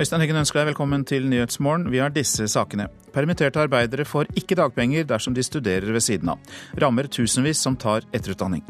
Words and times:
Øystein 0.00 0.22
Heggen 0.22 0.38
ønsker 0.40 0.62
deg 0.62 0.70
velkommen 0.70 1.02
til 1.04 1.26
Nyhetsmorgen. 1.28 1.82
Vi 1.92 1.98
har 2.00 2.08
disse 2.14 2.46
sakene. 2.48 2.86
Permitterte 3.12 3.60
arbeidere 3.60 4.06
får 4.08 4.30
ikke 4.32 4.56
dagpenger 4.56 5.04
dersom 5.04 5.34
de 5.36 5.44
studerer 5.44 5.92
ved 5.92 6.00
siden 6.00 6.30
av. 6.32 6.40
Rammer 6.80 7.10
tusenvis 7.12 7.60
som 7.60 7.76
tar 7.76 8.06
etterutdanning. 8.08 8.64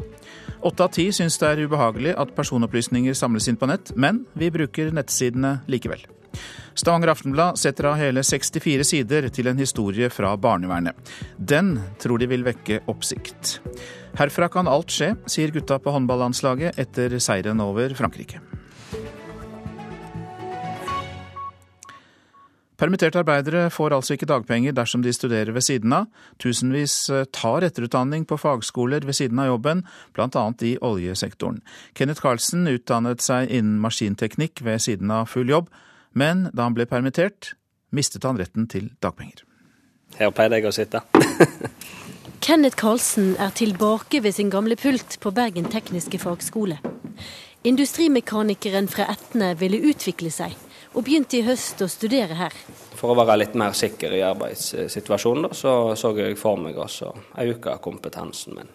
Åtte 0.59 0.83
av 0.83 0.91
ti 0.91 1.07
syns 1.15 1.39
det 1.39 1.47
er 1.53 1.63
ubehagelig 1.63 2.17
at 2.19 2.35
personopplysninger 2.35 3.15
samles 3.15 3.47
inn 3.47 3.55
på 3.55 3.71
nett, 3.71 3.93
men 3.95 4.25
vi 4.35 4.51
bruker 4.51 4.91
nettsidene 4.91 5.61
likevel. 5.71 6.03
Stavanger 6.75 7.15
Aftenblad 7.15 7.63
setter 7.63 7.93
av 7.93 7.99
hele 8.01 8.27
64 8.27 8.91
sider 8.91 9.31
til 9.31 9.47
en 9.47 9.63
historie 9.63 10.11
fra 10.11 10.35
barnevernet. 10.35 10.99
Den 11.39 11.77
tror 12.03 12.19
de 12.19 12.27
vil 12.27 12.43
vekke 12.43 12.83
oppsikt. 12.91 13.61
Herfra 14.19 14.51
kan 14.51 14.67
alt 14.67 14.91
skje, 14.91 15.13
sier 15.31 15.55
gutta 15.55 15.79
på 15.79 15.95
håndballandslaget 15.95 16.75
etter 16.75 17.21
seieren 17.23 17.63
over 17.63 17.95
Frankrike. 17.95 18.43
Permitterte 22.81 23.19
arbeidere 23.21 23.67
får 23.69 23.93
altså 23.93 24.15
ikke 24.15 24.25
dagpenger 24.25 24.73
dersom 24.73 25.03
de 25.05 25.11
studerer 25.13 25.53
ved 25.53 25.61
siden 25.61 25.93
av. 25.93 26.07
Tusenvis 26.41 26.95
eh, 27.13 27.27
tar 27.29 27.61
etterutdanning 27.67 28.23
på 28.25 28.39
fagskoler 28.41 29.05
ved 29.05 29.13
siden 29.19 29.37
av 29.43 29.51
jobben, 29.51 29.83
bl.a. 30.17 30.45
i 30.65 30.71
oljesektoren. 30.81 31.59
Kenneth 31.93 32.23
Carlsen 32.25 32.65
utdannet 32.71 33.21
seg 33.21 33.53
innen 33.53 33.77
maskinteknikk 33.83 34.63
ved 34.65 34.81
siden 34.81 35.13
av 35.13 35.29
full 35.29 35.53
jobb, 35.53 35.69
men 36.17 36.47
da 36.57 36.65
han 36.65 36.73
ble 36.73 36.87
permittert, 36.89 37.53
mistet 37.93 38.25
han 38.25 38.41
retten 38.41 38.65
til 38.71 38.89
dagpenger. 39.05 39.45
Her 40.17 40.33
pleide 40.33 40.57
jeg 40.57 40.71
å 40.71 40.73
sitte. 40.73 41.03
Kenneth 42.45 42.81
Karlsen 42.81 43.35
er 43.37 43.53
tilbake 43.53 44.23
ved 44.25 44.33
sin 44.39 44.49
gamle 44.49 44.73
pult 44.81 45.19
på 45.21 45.29
Bergen 45.37 45.69
tekniske 45.69 46.17
fagskole. 46.17 46.81
Industrimekanikeren 47.61 48.89
fra 48.89 49.05
Etne 49.13 49.53
ville 49.61 49.77
utvikle 49.91 50.33
seg, 50.33 50.57
og 50.93 51.05
begynte 51.05 51.39
i 51.39 51.45
høst 51.47 51.81
å 51.83 51.87
studere 51.91 52.35
her. 52.39 52.55
For 52.99 53.13
å 53.13 53.17
være 53.17 53.39
litt 53.41 53.55
mer 53.59 53.75
sikker 53.77 54.13
i 54.17 54.23
arbeidssituasjonen, 54.27 55.47
da, 55.47 55.55
så 55.55 55.73
så 55.95 56.11
jeg 56.17 56.37
for 56.39 56.59
meg 56.59 56.77
også 56.77 57.11
å 57.11 57.45
øke 57.53 57.77
kompetansen 57.83 58.57
min. 58.57 58.71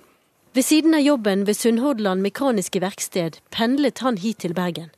Ved 0.57 0.65
siden 0.65 0.97
av 0.97 1.05
jobben 1.05 1.45
ved 1.45 1.59
Sunnhordland 1.59 2.25
Mekaniske 2.25 2.81
Verksted 2.81 3.43
pendlet 3.53 4.01
han 4.01 4.17
hit 4.17 4.41
til 4.47 4.55
Bergen. 4.57 4.89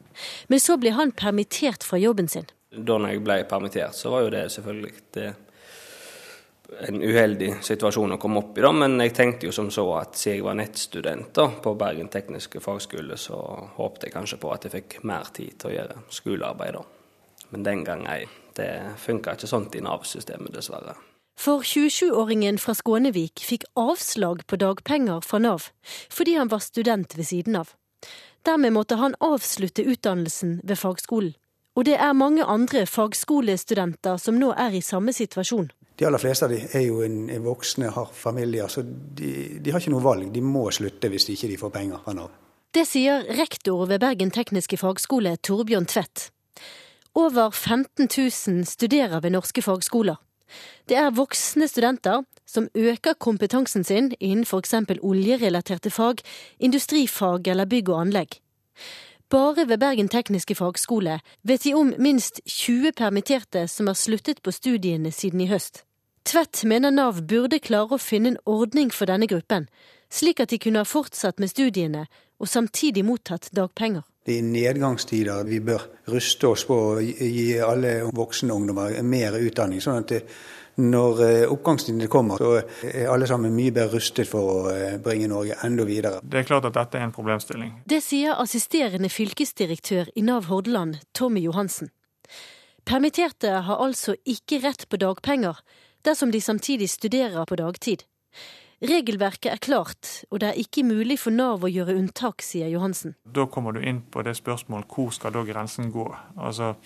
Men 0.47 0.63
så 0.63 0.77
ble 0.79 0.93
han 0.95 1.11
permittert 1.11 1.83
fra 1.87 1.99
jobben 1.99 2.31
sin. 2.31 2.47
Da 2.71 2.99
jeg 3.09 3.25
ble 3.27 3.43
permittert, 3.51 3.97
så 3.99 4.13
var 4.13 4.27
jo 4.27 4.33
det 4.35 4.45
selvfølgelig 4.55 5.29
en 6.87 7.01
uheldig 7.03 7.55
situasjon 7.65 8.15
å 8.15 8.19
komme 8.21 8.43
opp 8.43 8.59
i, 8.59 8.63
da, 8.63 8.71
men 8.77 9.01
jeg 9.01 9.15
tenkte 9.17 9.49
jo 9.49 9.55
som 9.57 9.71
så 9.73 9.87
at 9.97 10.19
siden 10.21 10.37
jeg 10.37 10.45
var 10.45 10.59
nettstudent 10.61 11.33
da, 11.35 11.49
på 11.65 11.73
Bergen 11.81 12.11
tekniske 12.13 12.61
fagskole, 12.61 13.17
så 13.17 13.41
håpte 13.79 14.07
jeg 14.07 14.15
kanskje 14.15 14.41
på 14.43 14.53
at 14.53 14.69
jeg 14.69 14.75
fikk 14.77 14.99
mer 15.09 15.33
tid 15.33 15.57
til 15.57 15.73
å 15.73 15.75
gjøre 15.79 16.05
skolearbeid. 16.21 16.79
da. 16.79 16.98
Men 17.51 17.65
den 17.67 17.85
gang 17.85 18.07
ei. 18.11 18.27
Det 18.57 18.71
funka 18.99 19.37
ikke 19.37 19.49
sånt 19.49 19.77
i 19.79 19.83
Nav-systemet, 19.85 20.53
dessverre. 20.55 20.97
For 21.39 21.63
27-åringen 21.63 22.59
fra 22.59 22.75
Skånevik 22.75 23.45
fikk 23.47 23.69
avslag 23.79 24.43
på 24.51 24.59
dagpenger 24.59 25.23
fra 25.23 25.39
Nav 25.39 25.69
fordi 26.11 26.35
han 26.35 26.51
var 26.51 26.65
student 26.65 27.15
ved 27.15 27.29
siden 27.29 27.61
av. 27.61 27.71
Dermed 28.43 28.75
måtte 28.75 28.99
han 28.99 29.15
avslutte 29.23 29.85
utdannelsen 29.87 30.61
ved 30.65 30.79
fagskolen. 30.79 31.37
Og 31.79 31.85
det 31.87 31.95
er 31.95 32.17
mange 32.19 32.43
andre 32.43 32.83
fagskolestudenter 32.91 34.17
som 34.19 34.35
nå 34.35 34.51
er 34.59 34.75
i 34.75 34.83
samme 34.83 35.13
situasjon. 35.15 35.69
De 35.99 36.07
aller 36.07 36.19
fleste 36.19 36.47
av 36.47 36.51
de 36.51 36.59
er 36.75 36.85
jo 36.89 37.05
en, 37.07 37.29
en 37.31 37.45
voksne, 37.45 37.93
har 37.95 38.11
familier, 38.15 38.67
så 38.71 38.83
de, 38.83 39.61
de, 39.63 39.71
har 39.71 39.79
ikke 39.79 39.93
noe 39.95 40.03
valg. 40.03 40.27
De 40.35 40.43
må 40.43 40.65
slutte 40.75 41.11
hvis 41.11 41.29
de 41.29 41.37
ikke 41.39 41.61
får 41.63 41.73
penger 41.75 42.03
fra 42.03 42.17
Nav. 42.19 42.35
Det 42.75 42.83
sier 42.87 43.31
rektor 43.39 43.87
ved 43.91 44.03
Bergen 44.03 44.35
tekniske 44.35 44.79
fagskole, 44.79 45.37
Torbjørn 45.43 45.87
Tvedt. 45.91 46.29
Over 47.19 47.51
15 47.51 48.09
000 48.47 48.65
studerer 48.65 49.21
ved 49.21 49.31
norske 49.31 49.63
fagskoler. 49.63 50.17
Det 50.89 50.97
er 50.97 51.11
voksne 51.11 51.67
studenter 51.69 52.23
som 52.47 52.69
øker 52.75 53.17
kompetansen 53.19 53.85
sin 53.85 54.13
innen 54.21 54.47
f.eks. 54.47 54.75
oljerelaterte 55.03 55.91
fag, 55.91 56.23
industrifag 56.59 57.49
eller 57.49 57.67
bygg 57.67 57.89
og 57.89 58.01
anlegg. 58.01 58.39
Bare 59.31 59.67
ved 59.69 59.79
Bergen 59.79 60.09
tekniske 60.09 60.55
fagskole 60.55 61.19
vet 61.43 61.65
de 61.65 61.75
om 61.75 61.91
minst 61.99 62.41
20 62.47 62.93
permitterte 62.93 63.67
som 63.69 63.91
har 63.91 63.99
sluttet 63.99 64.43
på 64.43 64.55
studiene 64.55 65.11
siden 65.11 65.41
i 65.41 65.51
høst. 65.51 65.83
Tvedt 66.25 66.63
mener 66.65 66.95
Nav 66.95 67.19
burde 67.27 67.59
klare 67.59 67.99
å 67.99 67.99
finne 67.99 68.37
en 68.37 68.43
ordning 68.47 68.95
for 68.95 69.11
denne 69.11 69.27
gruppen, 69.27 69.67
slik 70.09 70.39
at 70.39 70.55
de 70.55 70.59
kunne 70.63 70.87
ha 70.87 70.87
fortsatt 70.87 71.43
med 71.43 71.51
studiene 71.51 72.07
og 72.39 72.47
samtidig 72.47 73.03
mottatt 73.05 73.51
dagpenger. 73.51 74.07
Det 74.29 74.37
er 74.37 74.45
nedgangstider. 74.45 75.47
Vi 75.49 75.63
bør 75.65 75.89
ruste 76.13 76.53
oss 76.53 76.67
på 76.69 76.77
å 76.77 77.01
gi 77.01 77.49
alle 77.65 78.03
voksne 78.13 78.53
ungdommer 78.53 79.01
mer 79.03 79.39
utdanning. 79.41 79.81
sånn 79.81 80.03
at 80.03 80.13
det 80.13 80.23
når 80.79 81.23
eh, 81.25 81.51
oppgangstidene 81.51 82.07
kommer, 82.07 82.39
så 82.39 82.61
er 82.87 83.09
alle 83.11 83.27
sammen 83.27 83.55
mye 83.57 83.73
bedre 83.75 83.99
rustet 83.99 84.29
for 84.31 84.51
å 84.53 84.59
eh, 84.71 84.99
bringe 85.03 85.27
Norge 85.31 85.57
enda 85.67 85.87
videre. 85.89 86.21
Det 86.23 86.43
er 86.43 86.47
klart 86.47 86.69
at 86.69 86.77
dette 86.77 87.01
er 87.01 87.09
en 87.09 87.15
problemstilling. 87.15 87.73
Det 87.89 87.99
sier 88.05 88.39
assisterende 88.39 89.11
fylkesdirektør 89.11 90.13
i 90.15 90.23
Nav 90.23 90.47
Hordaland, 90.53 91.01
Tommy 91.19 91.43
Johansen. 91.49 91.91
Permitterte 92.87 93.51
har 93.67 93.83
altså 93.85 94.15
ikke 94.25 94.63
rett 94.63 94.87
på 94.89 95.01
dagpenger 95.03 95.59
dersom 96.07 96.31
de 96.31 96.41
samtidig 96.41 96.89
studerer 96.93 97.45
på 97.45 97.59
dagtid. 97.59 98.07
Regelverket 98.79 99.51
er 99.51 99.59
klart, 99.59 100.09
og 100.31 100.39
det 100.39 100.53
er 100.53 100.59
ikke 100.63 100.85
mulig 100.87 101.17
for 101.19 101.35
Nav 101.35 101.65
å 101.67 101.71
gjøre 101.71 101.97
unntak, 101.99 102.45
sier 102.47 102.71
Johansen. 102.71 103.17
Da 103.27 103.49
kommer 103.51 103.75
du 103.75 103.81
inn 103.83 104.05
på 104.07 104.23
det 104.23 104.37
spørsmålet 104.39 104.87
hvor 104.95 105.09
skal 105.17 105.35
da 105.35 105.43
grensen 105.43 105.89
gå. 105.91 106.05
Altså, 106.39 106.77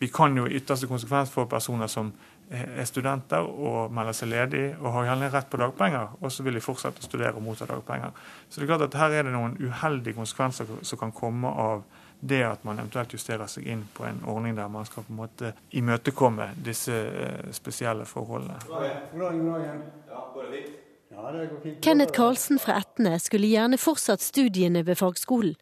vi 0.00 0.08
kan 0.10 0.34
jo 0.34 0.48
i 0.48 0.56
ytterste 0.58 0.88
konsekvens 0.90 1.30
få 1.30 1.44
personer 1.46 1.86
som 1.86 2.10
er 2.50 2.82
studenter 2.86 3.46
og 3.46 3.94
melder 3.94 4.14
seg 4.14 4.30
ledig 4.30 4.64
og 4.76 4.90
har 4.96 5.06
gjerne 5.08 5.28
rett 5.34 5.48
på 5.50 5.60
dagpenger, 5.62 6.16
og 6.20 6.32
så 6.34 6.46
vil 6.46 6.58
de 6.58 6.62
fortsette 6.62 7.02
å 7.02 7.06
studere 7.06 7.38
og 7.38 7.44
motta 7.46 7.68
dagpenger. 7.70 8.10
Så 8.48 8.58
det 8.58 8.66
er 8.66 8.72
klart 8.72 8.86
at 8.88 8.98
her 8.98 9.14
er 9.14 9.26
det 9.26 9.34
noen 9.34 9.54
uheldige 9.62 10.18
konsekvenser 10.18 10.70
som 10.82 11.00
kan 11.00 11.14
komme 11.14 11.50
av 11.50 11.84
det 12.26 12.40
at 12.46 12.64
man 12.66 12.80
eventuelt 12.80 13.14
justerer 13.14 13.46
seg 13.50 13.68
inn 13.70 13.84
på 13.94 14.06
en 14.08 14.18
ordning 14.26 14.56
der 14.56 14.70
man 14.72 14.86
skal 14.88 15.06
på 15.06 15.14
en 15.14 15.20
måte 15.20 15.52
imøtekomme 15.78 16.48
disse 16.64 16.96
eh, 16.96 17.54
spesielle 17.54 18.06
forholdene. 18.08 18.58
Kenneth 21.82 22.12
Karlsen 22.12 22.58
fra 22.58 22.80
Etne 22.80 23.18
skulle 23.22 23.46
gjerne 23.46 23.78
fortsatt 23.78 24.24
studiene 24.24 24.82
ved 24.86 24.98
fagskolen. 24.98 25.54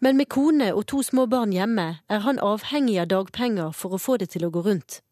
Men 0.00 0.16
med 0.16 0.30
kone 0.32 0.70
og 0.72 0.86
to 0.88 1.02
små 1.04 1.26
barn 1.28 1.52
hjemme 1.52 1.98
er 2.08 2.22
han 2.24 2.40
avhengig 2.40 2.96
av 3.02 3.10
dagpenger 3.12 3.74
for 3.76 3.92
å 3.92 4.00
få 4.00 4.16
det 4.16 4.30
til 4.32 4.46
å 4.46 4.52
gå 4.54 4.62
rundt. 4.64 5.02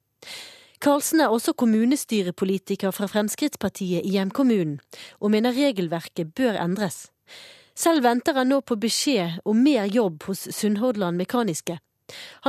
Karlsen 0.80 1.20
er 1.20 1.32
også 1.32 1.52
kommunestyrepolitiker 1.52 2.92
fra 2.92 3.08
Fremskrittspartiet 3.08 4.04
i 4.04 4.14
hjemkommunen, 4.16 4.78
og 5.20 5.32
mener 5.32 5.56
regelverket 5.56 6.32
bør 6.36 6.56
endres. 6.60 7.10
Selv 7.76 8.04
venter 8.04 8.36
han 8.36 8.48
nå 8.48 8.62
på 8.64 8.78
beskjed 8.80 9.42
om 9.44 9.60
mer 9.60 9.84
jobb 9.92 10.24
hos 10.28 10.46
Sunnhordland 10.56 11.20
Mekaniske. 11.20 11.78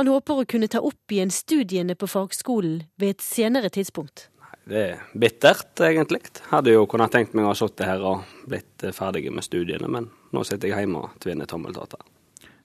Han 0.00 0.08
håper 0.08 0.40
å 0.40 0.48
kunne 0.48 0.68
ta 0.72 0.80
opp 0.80 1.12
igjen 1.12 1.32
studiene 1.34 1.96
på 1.98 2.08
fagskolen 2.08 2.82
ved 2.96 3.16
et 3.16 3.24
senere 3.24 3.68
tidspunkt. 3.74 4.28
Det 4.68 4.80
er 4.82 5.00
bittert, 5.16 5.80
egentlig. 5.80 6.20
Hadde 6.50 6.74
jo 6.74 6.84
kunnet 6.90 7.12
tenkt 7.14 7.32
meg 7.32 7.46
å 7.46 7.54
ha 7.54 7.56
sittet 7.56 7.86
her 7.88 8.02
og 8.04 8.28
blitt 8.50 8.84
ferdig 8.92 9.30
med 9.32 9.46
studiene, 9.46 9.88
men 9.88 10.10
nå 10.34 10.44
sitter 10.44 10.68
jeg 10.68 10.84
hjemme 10.84 11.06
og 11.06 11.14
tvinner 11.24 11.48
tommeltotter. 11.48 12.02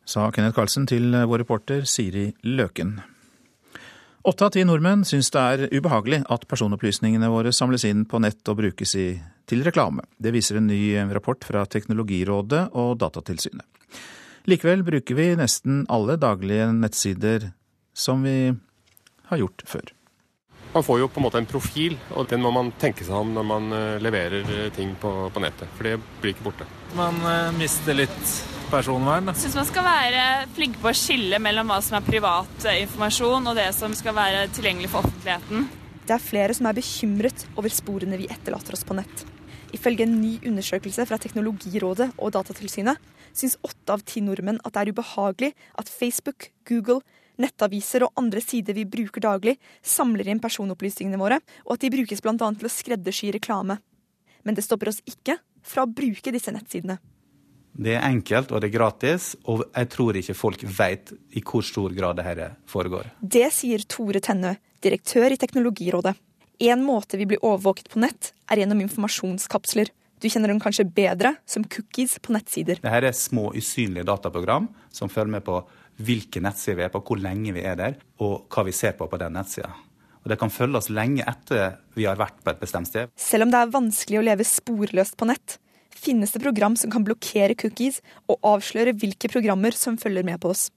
Sa 0.04 0.28
Kenneth 0.36 0.58
Karlsen 0.58 0.84
til 0.90 1.16
vår 1.16 1.46
reporter 1.46 1.88
Siri 1.88 2.34
Løken. 2.44 2.98
Åtte 4.28 4.48
av 4.48 4.52
ti 4.56 4.66
nordmenn 4.68 5.06
syns 5.08 5.32
det 5.36 5.42
er 5.54 5.64
ubehagelig 5.72 6.22
at 6.32 6.44
personopplysningene 6.52 7.32
våre 7.32 7.52
samles 7.56 7.84
inn 7.88 8.04
på 8.08 8.20
nett 8.24 8.52
og 8.52 8.60
brukes 8.60 8.96
i, 9.00 9.08
til 9.48 9.64
reklame. 9.64 10.04
Det 10.16 10.32
viser 10.36 10.60
en 10.60 10.68
ny 10.68 10.96
rapport 11.16 11.44
fra 11.44 11.64
Teknologirådet 11.68 12.70
og 12.80 12.98
Datatilsynet. 13.00 13.68
Likevel 14.52 14.84
bruker 14.84 15.16
vi 15.16 15.32
nesten 15.40 15.84
alle 15.92 16.20
daglige 16.20 16.68
nettsider 16.76 17.52
som 17.96 18.24
vi 18.28 18.52
har 19.32 19.40
gjort 19.40 19.64
før. 19.68 19.92
Man 20.74 20.84
får 20.84 21.00
jo 21.04 21.08
på 21.08 21.22
en 21.22 21.28
måte 21.28 21.38
en 21.38 21.46
profil, 21.46 22.00
og 22.18 22.26
den 22.32 22.42
må 22.42 22.50
man 22.54 22.72
tenke 22.82 23.06
seg 23.06 23.14
om 23.14 23.36
når 23.36 23.46
man 23.46 23.76
eh, 23.78 24.00
leverer 24.02 24.48
eh, 24.56 24.72
ting 24.74 24.96
på, 24.98 25.12
på 25.30 25.44
nettet. 25.44 25.70
For 25.78 25.86
det 25.86 26.00
blir 26.22 26.34
ikke 26.34 26.48
borte. 26.48 26.66
Man 26.98 27.20
eh, 27.30 27.52
mister 27.60 27.94
litt 27.98 28.34
personvern. 28.72 29.30
Jeg 29.30 29.44
syns 29.44 29.60
man 29.60 29.70
skal 29.70 29.86
være 29.86 30.26
flink 30.56 30.80
på 30.82 30.90
å 30.90 30.96
skille 30.98 31.38
mellom 31.44 31.70
hva 31.70 31.78
som 31.86 32.00
er 32.00 32.08
privat 32.08 32.68
informasjon 32.72 33.52
og 33.52 33.60
det 33.60 33.70
som 33.78 33.94
skal 33.98 34.18
være 34.18 34.48
tilgjengelig 34.58 34.90
for 34.96 35.06
offentligheten. 35.06 35.70
Det 36.04 36.18
er 36.18 36.26
flere 36.26 36.58
som 36.58 36.68
er 36.68 36.76
bekymret 36.82 37.46
over 37.54 37.72
sporene 37.72 38.18
vi 38.20 38.32
etterlater 38.34 38.74
oss 38.76 38.84
på 38.88 38.98
nett. 38.98 39.28
Ifølge 39.74 40.08
en 40.08 40.20
ny 40.22 40.40
undersøkelse 40.42 41.06
fra 41.10 41.18
Teknologirådet 41.22 42.12
og 42.18 42.34
Datatilsynet 42.34 43.14
syns 43.34 43.60
åtte 43.66 43.94
av 43.94 44.02
ti 44.06 44.22
nordmenn 44.26 44.62
at 44.66 44.74
det 44.74 44.82
er 44.82 44.94
ubehagelig 44.94 45.54
at 45.82 45.90
Facebook, 45.90 46.50
Google, 46.70 47.02
nettaviser 47.44 48.08
og 48.08 48.20
andre 48.20 48.42
sider 48.44 48.78
vi 48.78 48.88
bruker 48.90 49.24
daglig, 49.24 49.58
samler 49.84 50.32
inn 50.32 50.42
personopplysningene 50.44 51.20
våre, 51.22 51.40
og 51.68 51.76
at 51.76 51.86
de 51.86 51.94
brukes 51.94 52.24
bl.a. 52.24 52.36
til 52.38 52.70
å 52.70 52.72
skreddersy 52.72 53.34
reklame. 53.36 53.80
Men 54.44 54.58
det 54.58 54.66
stopper 54.66 54.92
oss 54.92 55.04
ikke 55.08 55.38
fra 55.64 55.86
å 55.86 55.92
bruke 55.92 56.34
disse 56.36 56.52
nettsidene. 56.52 57.00
Det 57.74 57.96
er 57.98 58.06
enkelt 58.06 58.52
og 58.54 58.62
det 58.62 58.70
er 58.70 58.76
gratis, 58.76 59.32
og 59.50 59.64
jeg 59.72 59.90
tror 59.90 60.20
ikke 60.20 60.36
folk 60.38 60.62
vet 60.78 61.14
i 61.34 61.42
hvor 61.42 61.66
stor 61.66 61.96
grad 61.96 62.20
det 62.20 62.28
her 62.28 62.44
foregår. 62.70 63.10
Det 63.18 63.48
sier 63.56 63.82
Tore 63.90 64.22
Tennø, 64.22 64.54
direktør 64.84 65.34
i 65.34 65.40
Teknologirådet. 65.42 66.14
En 66.70 66.84
måte 66.86 67.18
vi 67.18 67.26
blir 67.26 67.42
overvåket 67.42 67.90
på 67.90 68.02
nett, 68.04 68.32
er 68.52 68.62
gjennom 68.62 68.84
informasjonskapsler. 68.86 69.90
Du 70.22 70.30
kjenner 70.30 70.54
dem 70.54 70.62
kanskje 70.62 70.86
bedre 70.88 71.34
som 71.50 71.66
cookies 71.66 72.16
på 72.24 72.32
nettsider. 72.36 72.78
Dette 72.80 73.10
er 73.10 73.18
små, 73.18 73.50
usynlige 73.58 74.06
dataprogram 74.08 74.70
som 74.94 75.10
følger 75.12 75.34
med 75.34 75.44
på 75.48 75.58
hvilke 76.02 76.42
nettsider 76.44 76.80
vi 76.80 76.86
er 76.88 76.94
på, 76.94 77.02
hvor 77.06 77.20
lenge 77.22 77.54
vi 77.56 77.66
er 77.66 77.78
der, 77.80 77.98
og 78.24 78.48
hva 78.54 78.66
vi 78.68 78.76
ser 78.76 78.96
på 78.98 79.08
på 79.10 79.20
den 79.22 79.36
nettsida. 79.38 79.74
Og 80.24 80.32
Det 80.32 80.40
kan 80.40 80.54
følge 80.54 80.80
oss 80.80 80.90
lenge 80.90 81.26
etter 81.28 81.76
vi 81.98 82.06
har 82.08 82.16
vært 82.16 82.40
på 82.44 82.54
et 82.54 82.62
bestemt 82.62 82.88
sted. 82.88 83.12
Selv 83.20 83.46
om 83.46 83.52
det 83.52 83.60
er 83.60 83.74
vanskelig 83.74 84.22
å 84.22 84.24
leve 84.24 84.48
sporløst 84.48 85.18
på 85.20 85.28
nett, 85.28 85.58
finnes 85.92 86.32
det 86.32 86.42
program 86.44 86.78
som 86.80 86.92
kan 86.92 87.04
blokkere 87.04 87.58
cookies 87.60 88.00
og 88.32 88.40
avsløre 88.56 88.96
hvilke 88.96 89.30
programmer 89.32 89.76
som 89.76 90.00
følger 90.00 90.24
med 90.24 90.40
på 90.44 90.54
oss. 90.56 90.70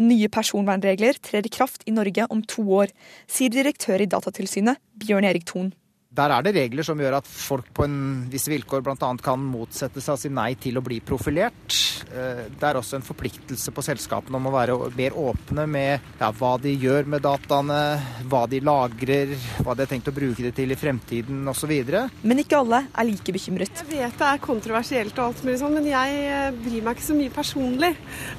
Nye 0.00 0.30
personvernregler 0.32 1.18
trer 1.20 1.46
i 1.46 1.52
kraft 1.52 1.84
i 1.86 1.94
Norge 1.94 2.24
om 2.32 2.40
to 2.48 2.64
år, 2.78 2.94
sier 3.28 3.52
direktør 3.52 4.00
i 4.00 4.08
Datatilsynet 4.10 4.80
Bjørn 4.98 5.26
Erik 5.28 5.44
Thon. 5.50 5.72
Der 6.12 6.28
er 6.28 6.44
det 6.44 6.52
regler 6.52 6.84
som 6.84 7.00
gjør 7.00 7.14
at 7.22 7.28
folk 7.28 7.70
på 7.72 7.86
en 7.86 8.26
visse 8.28 8.50
vilkår 8.52 8.82
bl.a. 8.84 9.08
kan 9.24 9.40
motsette 9.40 10.02
seg 10.04 10.18
og 10.18 10.20
si 10.20 10.30
nei 10.32 10.50
til 10.60 10.76
å 10.76 10.82
bli 10.84 10.98
profilert. 11.00 11.76
Eh, 12.12 12.42
det 12.52 12.68
er 12.68 12.76
også 12.76 12.98
en 12.98 13.06
forpliktelse 13.06 13.72
på 13.72 13.84
selskapene 13.86 14.36
om 14.36 14.50
å 14.50 14.52
være 14.52 14.76
mer 14.98 15.16
åpne 15.16 15.64
med 15.72 16.20
ja, 16.20 16.28
hva 16.36 16.52
de 16.60 16.74
gjør 16.76 17.08
med 17.14 17.24
dataene, 17.24 17.80
hva 18.28 18.42
de 18.50 18.60
lagrer, 18.60 19.32
hva 19.64 19.72
de 19.72 19.86
har 19.86 19.92
tenkt 19.94 20.12
å 20.12 20.16
bruke 20.16 20.44
det 20.44 20.52
til 20.58 20.76
i 20.76 20.78
fremtiden 20.78 21.48
osv. 21.48 21.72
Men 22.20 22.44
ikke 22.44 22.60
alle 22.60 22.84
er 22.92 23.08
like 23.08 23.32
bekymret. 23.32 23.80
Jeg 23.80 23.88
vet 23.94 24.20
det 24.20 24.28
er 24.34 24.44
kontroversielt 24.44 25.16
og 25.16 25.30
alt 25.30 25.44
mulig 25.46 25.58
sånn, 25.64 25.78
men 25.80 25.88
jeg 25.94 26.22
eh, 26.28 26.48
bryr 26.60 26.84
meg 26.84 26.98
ikke 26.98 27.08
så 27.08 27.16
mye 27.16 27.32
personlig. 27.40 27.94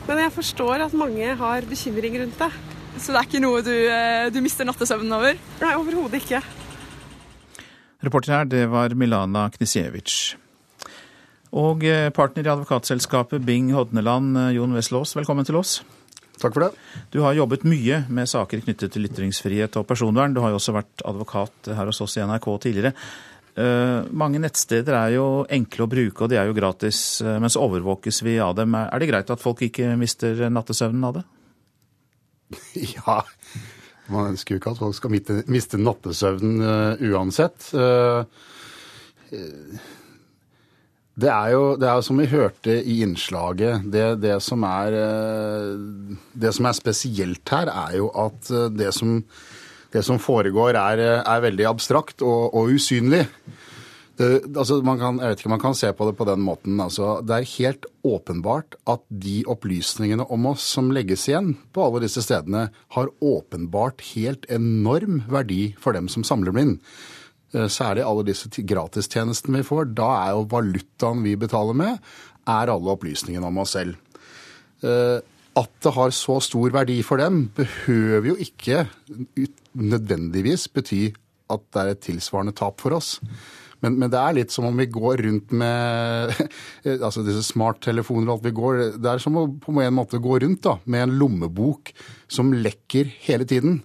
Men 0.05 0.27
jeg 0.27 0.37
forstår 0.37 0.85
at 0.91 0.99
mange 1.05 1.33
har 1.41 1.71
bekymring 1.73 2.21
rundt 2.21 2.37
det. 2.45 2.53
Så 3.01 3.09
det 3.09 3.17
er 3.17 3.25
ikke 3.31 3.41
noe 3.41 3.65
du, 3.65 3.73
eh, 3.73 4.27
du 4.29 4.43
mister 4.45 4.69
nattesøvnen 4.69 5.17
over? 5.17 5.47
Nei, 5.63 5.79
overhodet 5.81 6.21
ikke. 6.21 6.45
Reporter 8.03 8.33
her, 8.35 8.47
det 8.51 8.65
var 8.67 8.91
Milana 9.00 9.45
Knisjevic. 9.53 10.35
Og 11.55 11.85
eh, 11.88 12.09
partner 12.11 12.44
i 12.44 12.51
advokatselskapet 12.51 13.45
Bing 13.47 13.69
Hodneland, 13.71 14.35
eh, 14.41 14.55
Jon 14.57 14.73
Weslås, 14.75 15.13
velkommen 15.15 15.47
til 15.47 15.55
oss. 15.55 15.77
Takk 16.41 16.51
for 16.51 16.65
det. 16.65 16.71
Du 17.13 17.21
har 17.23 17.38
jobbet 17.38 17.63
mye 17.63 18.01
med 18.11 18.27
saker 18.27 18.59
knyttet 18.65 18.91
til 18.91 19.07
ytringsfrihet 19.07 19.77
og 19.79 19.85
personvern. 19.88 20.35
Du 20.35 20.41
har 20.44 20.51
jo 20.51 20.59
også 20.59 20.75
vært 20.75 21.05
advokat 21.07 21.69
her 21.77 21.88
hos 21.88 22.01
oss 22.03 22.17
i 22.17 22.25
NRK 22.25 22.50
tidligere. 22.65 22.91
Uh, 23.53 24.09
mange 24.09 24.41
nettsteder 24.41 24.95
er 24.97 25.11
jo 25.13 25.25
enkle 25.45 25.85
å 25.85 25.91
bruke, 25.91 26.25
og 26.25 26.31
de 26.31 26.39
er 26.41 26.49
jo 26.49 26.56
gratis, 26.57 27.21
Mens 27.21 27.56
overvåkes 27.56 28.23
vi 28.25 28.39
av 28.41 28.57
dem. 28.57 28.73
Er 28.81 28.97
det 28.99 29.11
greit 29.11 29.29
at 29.29 29.44
folk 29.44 29.61
ikke 29.61 29.94
mister 30.01 30.47
nattesøvnen 30.49 31.06
av 31.07 31.19
det? 31.21 31.23
Ja, 32.97 33.21
man 34.11 34.33
ønsker 34.33 34.55
jo 34.55 34.59
ikke 34.61 34.73
at 34.73 34.81
folk 34.81 34.97
skal 34.97 35.13
miste, 35.13 35.79
nattesøvnen 35.79 36.63
uh, 36.63 37.03
uansett. 37.13 37.69
Uh, 37.71 38.23
det 41.13 41.29
er, 41.29 41.50
jo, 41.53 41.63
det 41.79 41.88
er 41.89 42.03
som 42.05 42.19
vi 42.19 42.29
hørte 42.29 42.75
i 42.89 43.00
innslaget, 43.05 43.85
det, 43.94 44.05
det, 44.23 44.35
som 44.41 44.65
er, 44.65 44.95
det 46.33 46.51
som 46.57 46.65
er 46.65 46.77
spesielt 46.77 47.53
her, 47.53 47.69
er 47.69 47.97
jo 48.00 48.09
at 48.17 48.50
det 48.73 48.89
som, 48.97 49.19
som 49.94 50.21
foregår, 50.21 50.73
er, 50.73 51.03
er 51.21 51.45
veldig 51.45 51.67
abstrakt 51.69 52.25
og, 52.25 52.49
og 52.57 52.73
usynlig. 52.73 53.27
Det, 54.23 54.53
altså 54.55 54.77
man 54.85 54.99
kan, 55.01 55.17
jeg 55.19 55.33
vet 55.33 55.41
ikke, 55.41 55.49
om 55.49 55.55
man 55.57 55.63
kan 55.63 55.75
se 55.77 55.89
på 55.95 56.05
det 56.07 56.13
på 56.19 56.27
den 56.29 56.43
måten. 56.45 56.77
Altså, 56.79 57.17
det 57.25 57.35
er 57.35 57.49
helt 57.57 57.87
åpenbart 58.07 58.77
at 58.89 59.03
de 59.09 59.41
opplysningene 59.51 60.27
om 60.31 60.47
oss 60.53 60.65
som 60.77 60.91
legges 60.95 61.25
igjen 61.27 61.53
på 61.75 61.83
alle 61.83 62.03
disse 62.05 62.23
stedene, 62.23 62.69
har 62.95 63.11
åpenbart 63.19 64.05
helt 64.13 64.47
enorm 64.53 65.23
verdi 65.31 65.73
for 65.81 65.97
dem 65.97 66.07
som 66.11 66.25
samler 66.27 66.55
blind. 66.55 66.77
Eh, 67.53 67.67
særlig 67.67 68.05
alle 68.07 68.25
disse 68.27 68.49
gratistjenestene 68.49 69.61
vi 69.61 69.67
får. 69.67 69.91
Da 69.97 70.09
er 70.23 70.37
jo 70.37 70.47
valutaen 70.53 71.25
vi 71.25 71.35
betaler 71.39 71.77
med, 71.77 71.99
er 72.49 72.71
alle 72.73 72.95
opplysningene 72.95 73.49
om 73.49 73.61
oss 73.63 73.75
selv. 73.77 73.99
Eh, 74.83 75.19
at 75.53 75.73
det 75.85 75.93
har 75.93 76.15
så 76.15 76.39
stor 76.41 76.73
verdi 76.73 77.01
for 77.05 77.21
dem, 77.21 77.45
behøver 77.53 78.31
jo 78.31 78.37
ikke 78.41 78.87
nødvendigvis 79.77 80.65
bety 80.73 81.11
at 81.51 81.66
det 81.74 81.81
er 81.81 81.92
et 81.94 82.06
tilsvarende 82.06 82.56
tap 82.56 82.80
for 82.84 82.95
oss. 82.95 83.18
Men, 83.84 83.98
men, 84.00 84.10
det 84.13 84.19
er 84.19 84.38
litt 84.38 84.54
som 84.54 84.69
om 84.69 84.80
vi 84.80 84.88
går 84.88 85.25
rundt 85.25 85.51
med 85.60 86.31
altså 87.07 87.25
disse 87.25 87.44
smarttelefoner 87.50 88.30
og 88.30 88.38
alt 88.38 88.48
vi 88.48 88.56
går 88.56 88.80
Det 88.95 89.12
er 89.12 89.19
som 89.19 89.36
å 89.40 89.50
på 89.60 89.75
en 89.84 89.98
måte 89.98 90.22
gå 90.24 90.40
rundt 90.40 90.63
da, 90.63 90.78
med 90.88 91.07
en 91.07 91.18
lommebok 91.19 91.92
som 92.31 92.54
lekker 92.56 93.12
hele 93.28 93.48
tiden. 93.50 93.81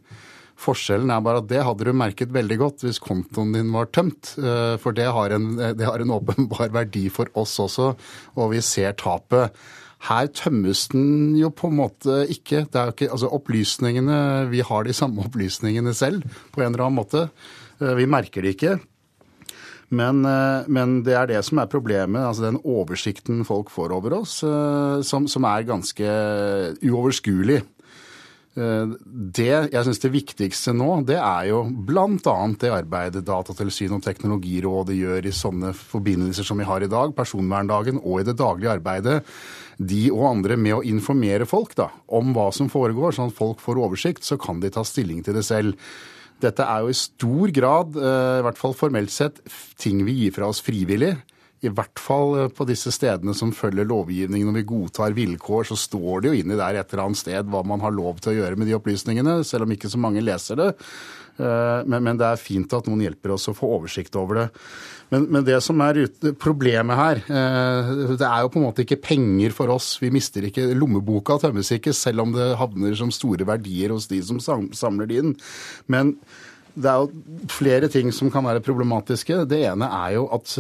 Forskjellen 0.59 1.11
er 1.15 1.23
bare 1.23 1.43
at 1.43 1.51
det 1.51 1.65
hadde 1.67 1.87
du 1.87 1.95
merket 1.95 2.35
veldig 2.35 2.61
godt 2.63 2.87
hvis 2.87 3.03
kontoen 3.03 3.53
din 3.55 3.75
var 3.75 3.91
tømt. 3.95 4.35
Eh, 4.39 4.75
for 4.83 4.95
det 4.95 5.07
har 5.15 5.35
en, 5.35 5.51
det 5.59 5.87
har 5.87 6.03
en 6.03 6.15
åpenbar 6.19 6.73
verdi 6.75 7.07
for 7.15 7.31
oss 7.39 7.59
også, 7.63 7.93
og 8.39 8.55
vi 8.55 8.63
ser 8.65 8.97
tapet. 8.99 9.55
Her 10.07 10.29
tømmes 10.31 10.85
den 10.93 11.35
jo 11.39 11.51
på 11.51 11.71
en 11.73 11.79
måte 11.81 12.21
ikke. 12.31 12.63
Det 12.71 12.79
er 12.79 12.91
jo 12.91 12.95
ikke 12.95 13.11
altså 13.11 13.31
opplysningene, 13.35 14.49
Vi 14.51 14.61
har 14.61 14.85
de 14.85 14.95
samme 14.95 15.25
opplysningene 15.27 15.95
selv 15.95 16.23
på 16.53 16.63
en 16.63 16.73
eller 16.73 16.87
annen 16.87 17.01
måte. 17.01 17.29
Eh, 17.81 17.95
vi 17.99 18.07
merker 18.07 18.43
det 18.43 18.55
ikke. 18.55 18.79
Men, 19.91 20.25
eh, 20.25 20.69
men, 20.69 21.03
det 21.03 21.15
er 21.17 21.27
det 21.27 21.45
som 21.45 21.59
er 21.59 21.67
problemet. 21.67 22.21
altså 22.21 22.43
Den 22.43 22.61
oversikten 22.63 23.45
folk 23.45 23.71
får 23.71 23.93
over 23.93 24.21
oss, 24.21 24.43
eh, 24.43 25.03
som, 25.03 25.27
som 25.27 25.45
er 25.45 25.67
ganske 25.67 26.07
uoverskuelig. 26.83 27.63
Eh, 28.57 28.93
det 29.39 29.51
jeg 29.51 29.85
syns 29.87 30.01
det 30.03 30.11
viktigste 30.15 30.73
nå, 30.77 30.89
det 31.07 31.19
er 31.21 31.51
jo 31.51 31.63
bl.a. 31.69 32.35
det 32.59 32.73
arbeidet 32.73 33.25
Datatilsynet 33.27 33.99
og 33.99 34.05
Teknologirådet 34.07 34.97
gjør 34.97 35.29
i 35.29 35.35
sånne 35.37 35.75
forbindelser 35.77 36.49
som 36.49 36.59
vi 36.61 36.67
har 36.69 36.85
i 36.85 36.91
dag, 36.91 37.15
personverndagen, 37.17 38.01
og 38.03 38.23
i 38.23 38.29
det 38.29 38.39
daglige 38.41 38.75
arbeidet. 38.79 39.19
De 39.79 40.09
og 40.11 40.27
andre 40.33 40.59
med 40.59 40.79
å 40.79 40.85
informere 40.87 41.47
folk 41.47 41.77
da, 41.79 41.91
om 42.09 42.33
hva 42.35 42.49
som 42.55 42.71
foregår, 42.73 43.15
sånn 43.15 43.31
at 43.31 43.39
folk 43.39 43.63
får 43.63 43.83
oversikt, 43.85 44.27
så 44.27 44.41
kan 44.41 44.63
de 44.63 44.73
ta 44.75 44.85
stilling 44.87 45.23
til 45.27 45.39
det 45.39 45.47
selv. 45.47 45.77
Dette 46.43 46.65
er 46.65 46.85
jo 46.85 46.93
i 46.93 46.99
stor 46.99 47.51
grad, 47.55 47.97
eh, 47.99 48.39
i 48.41 48.47
hvert 48.47 48.59
fall 48.59 48.77
formelt 48.79 49.13
sett, 49.15 49.43
ting 49.79 50.05
vi 50.07 50.23
gir 50.23 50.35
fra 50.35 50.51
oss 50.51 50.63
frivillig. 50.65 51.17
I 51.67 51.71
hvert 51.75 51.99
fall 51.99 52.35
eh, 52.39 52.51
på 52.55 52.67
disse 52.69 52.93
stedene 52.95 53.35
som 53.37 53.55
følger 53.55 53.89
lovgivningen. 53.89 54.51
Når 54.51 54.61
vi 54.61 54.67
godtar 54.73 55.17
vilkår, 55.17 55.71
så 55.71 55.79
står 55.79 56.23
det 56.23 56.31
jo 56.31 56.43
inni 56.43 56.59
der 56.59 56.79
et 56.79 56.93
eller 56.93 57.09
annet 57.09 57.23
sted 57.23 57.51
hva 57.51 57.65
man 57.67 57.83
har 57.83 57.95
lov 57.95 58.21
til 58.23 58.35
å 58.35 58.37
gjøre 58.43 58.59
med 58.61 58.71
de 58.71 58.77
opplysningene, 58.79 59.41
selv 59.47 59.67
om 59.67 59.75
ikke 59.75 59.91
så 59.91 60.01
mange 60.03 60.23
leser 60.25 60.61
det. 60.61 60.71
Eh, 61.39 61.81
men, 61.87 62.15
det 62.19 62.27
er 62.27 62.41
fint 62.41 62.73
at 62.75 62.89
noen 62.91 63.05
hjelper 63.07 63.35
oss 63.35 63.49
å 63.51 63.57
få 63.57 63.71
oversikt 63.77 64.17
over 64.19 64.43
det. 64.43 64.47
Men, 65.15 65.41
det 65.47 65.61
som 65.65 65.81
er 65.85 66.03
problemet 66.41 66.99
her, 66.99 67.23
eh, 67.27 67.93
det 68.15 68.27
er 68.27 68.43
jo 68.45 68.53
på 68.55 68.61
en 68.61 68.69
måte 68.69 68.85
ikke 68.85 69.01
penger 69.05 69.55
for 69.57 69.75
oss. 69.75 69.95
Vi 70.03 70.13
mister 70.15 70.47
ikke 70.49 70.71
Lommeboka 70.79 71.39
tømmes 71.43 71.73
ikke, 71.75 71.95
selv 71.97 72.27
om 72.27 72.35
det 72.37 72.53
havner 72.61 72.99
som 72.99 73.15
store 73.15 73.47
verdier 73.49 73.95
hos 73.95 74.11
de 74.11 74.21
som 74.23 74.43
samler 74.43 75.11
de 75.11 75.23
inn. 75.23 75.39
Men 75.91 76.15
det 76.79 76.91
er 76.91 77.03
jo 77.03 77.49
flere 77.51 77.89
ting 77.91 78.13
som 78.15 78.31
kan 78.31 78.47
være 78.47 78.63
problematiske. 78.63 79.43
Det 79.51 79.65
ene 79.73 79.89
er 80.05 80.19
jo 80.19 80.29
at 80.37 80.53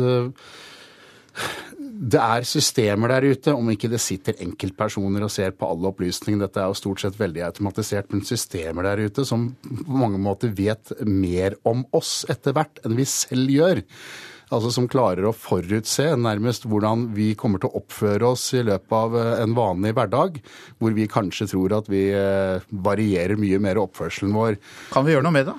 det 1.99 2.21
er 2.23 2.47
systemer 2.47 3.11
der 3.11 3.27
ute, 3.33 3.53
om 3.57 3.71
ikke 3.73 3.91
det 3.91 4.01
sitter 4.03 4.39
enkeltpersoner 4.45 5.25
og 5.27 5.33
ser 5.35 5.55
på 5.59 5.67
alle 5.67 5.91
opplysningene. 5.91 6.47
Dette 6.47 6.63
er 6.63 6.71
jo 6.71 6.79
stort 6.79 7.03
sett 7.03 7.19
veldig 7.19 7.43
automatisert, 7.49 8.13
men 8.15 8.23
systemer 8.27 8.87
der 8.87 9.03
ute 9.09 9.27
som 9.27 9.51
på 9.67 9.99
mange 9.99 10.21
måter 10.23 10.55
vet 10.55 10.95
mer 11.03 11.59
om 11.69 11.83
oss 11.97 12.23
etter 12.31 12.55
hvert 12.57 12.83
enn 12.87 12.99
vi 12.99 13.09
selv 13.09 13.51
gjør 13.53 13.83
altså 14.55 14.71
som 14.73 14.89
klarer 14.91 15.29
å 15.29 15.35
forutse 15.37 16.07
nærmest 16.19 16.67
hvordan 16.69 17.09
vi 17.17 17.33
kommer 17.39 17.63
til 17.63 17.71
å 17.71 17.83
oppføre 17.83 18.33
oss 18.33 18.47
i 18.57 18.65
løpet 18.67 18.97
av 18.97 19.17
eh, 19.19 19.33
en 19.45 19.57
vanlig 19.57 19.95
hverdag, 19.99 20.39
hvor 20.81 20.97
vi 20.97 21.09
kanskje 21.11 21.51
tror 21.53 21.79
at 21.81 21.91
vi 21.93 22.07
eh, 22.17 22.69
varierer 22.89 23.41
mye 23.41 23.61
mer 23.63 23.81
oppførselen 23.83 24.35
vår. 24.37 24.59
Kan 24.95 25.05
vi 25.07 25.17
gjøre 25.17 25.29
noe 25.29 25.37
med 25.37 25.51
det? 25.51 25.57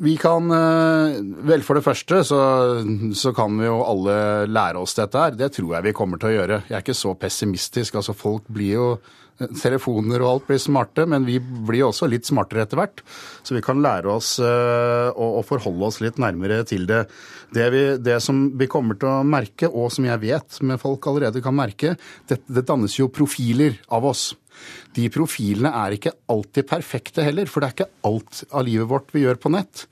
Vi 0.00 0.16
kan 0.16 0.50
eh, 0.50 1.20
Vel, 1.44 1.64
for 1.66 1.76
det 1.76 1.84
første 1.84 2.22
så, 2.24 2.40
så, 3.16 3.32
kan 3.36 3.58
vi 3.60 3.68
jo 3.68 3.82
alle 3.84 4.16
lære 4.48 4.80
oss 4.80 4.96
dette 4.96 5.20
her. 5.20 5.36
Det 5.36 5.52
tror 5.56 5.76
jeg 5.76 5.90
vi 5.90 5.96
kommer 5.96 6.20
til 6.20 6.30
å 6.30 6.36
gjøre. 6.38 6.62
Jeg 6.68 6.76
er 6.78 6.84
ikke 6.84 6.96
så 6.96 7.12
pessimistisk. 7.20 7.98
Altså, 8.00 8.16
folk 8.16 8.48
blir 8.48 8.78
jo 8.78 8.86
telefoner 9.56 10.20
og 10.20 10.30
alt 10.30 10.48
blir 10.50 10.60
smarte, 10.60 11.06
men 11.08 11.24
vi 11.28 11.38
blir 11.40 11.86
også 11.86 12.08
litt 12.10 12.28
smartere 12.28 12.66
etter 12.66 12.80
hvert. 12.80 13.02
Så 13.46 13.56
vi 13.56 13.62
kan 13.64 13.80
lære 13.82 14.10
oss 14.12 14.34
uh, 14.42 15.08
å, 15.16 15.40
forholde 15.46 15.88
oss 15.88 16.00
litt 16.04 16.20
nærmere 16.20 16.60
til 16.68 16.84
det. 16.90 17.06
Det, 17.54 17.68
vi, 17.72 17.84
det, 18.02 18.18
som 18.24 18.50
vi 18.60 18.68
kommer 18.70 18.98
til 19.00 19.08
å 19.10 19.24
merke, 19.26 19.70
og 19.70 19.90
som 19.94 20.08
jeg 20.08 20.22
vet 20.22 20.60
med 20.66 20.80
folk 20.82 21.08
allerede 21.10 21.42
kan 21.44 21.56
merke, 21.56 21.96
det, 22.28 22.42
det 22.48 22.66
dannes 22.68 22.98
jo 22.98 23.08
profiler 23.12 23.80
av 23.88 24.10
oss. 24.12 24.30
De 24.96 25.10
profilene 25.12 25.72
er 25.82 25.96
ikke 25.96 26.16
alltid 26.32 26.68
perfekte 26.70 27.26
heller, 27.26 27.50
for 27.50 27.62
det 27.62 27.70
er 27.70 27.76
ikke 27.78 27.92
alt 28.10 28.42
av 28.50 28.66
livet 28.66 28.90
vårt 28.90 29.14
vi 29.14 29.24
gjør 29.26 29.40
på 29.42 29.54
nett. 29.54 29.86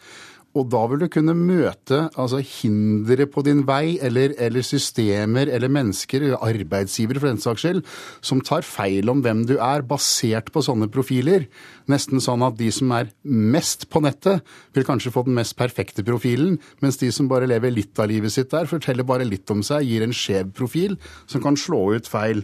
Og 0.56 0.64
da 0.72 0.80
vil 0.88 1.02
du 1.02 1.06
kunne 1.12 1.34
møte 1.36 1.98
altså, 2.18 2.40
hindre 2.40 3.26
på 3.30 3.42
din 3.46 3.60
vei, 3.68 3.98
eller, 4.04 4.32
eller, 4.40 4.64
systemer 4.64 5.50
eller 5.52 5.70
mennesker, 5.72 6.24
eller 6.24 6.44
arbeidsgivere 6.48 7.20
for 7.20 7.30
den 7.30 7.42
saks 7.42 7.64
skyld, 7.64 7.82
som 8.24 8.40
tar 8.44 8.66
feil 8.66 9.12
om 9.12 9.20
hvem 9.24 9.44
du 9.48 9.58
er, 9.58 9.84
basert 9.86 10.50
på 10.54 10.62
sånne 10.64 10.88
profiler. 10.92 11.46
Nesten 11.92 12.22
sånn 12.24 12.46
at 12.46 12.56
de 12.58 12.70
som 12.74 12.94
er 12.96 13.12
mest 13.28 13.86
på 13.92 14.02
nettet, 14.04 14.42
vil 14.74 14.88
kanskje 14.88 15.12
få 15.14 15.26
den 15.28 15.36
mest 15.38 15.58
perfekte 15.58 16.06
profilen, 16.06 16.56
mens 16.82 16.98
de 17.02 17.12
som 17.14 17.28
bare 17.30 17.50
lever 17.50 17.74
litt 17.74 18.00
av 18.00 18.10
livet 18.10 18.34
sitt 18.34 18.50
der, 18.54 18.70
forteller 18.70 19.06
bare 19.06 19.28
litt 19.28 19.48
om 19.54 19.62
seg, 19.66 19.86
gir 19.86 20.06
en 20.06 20.16
skjev 20.16 20.50
profil 20.56 20.96
som 21.28 21.44
kan 21.44 21.60
slå 21.60 21.84
ut 21.98 22.08
feil. 22.08 22.42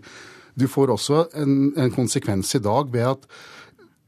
Du 0.58 0.68
får 0.70 0.94
også 0.94 1.26
en, 1.40 1.74
en 1.76 1.92
konsekvens 1.94 2.54
i 2.58 2.62
dag 2.62 2.90
ved 2.92 3.12
at 3.16 3.28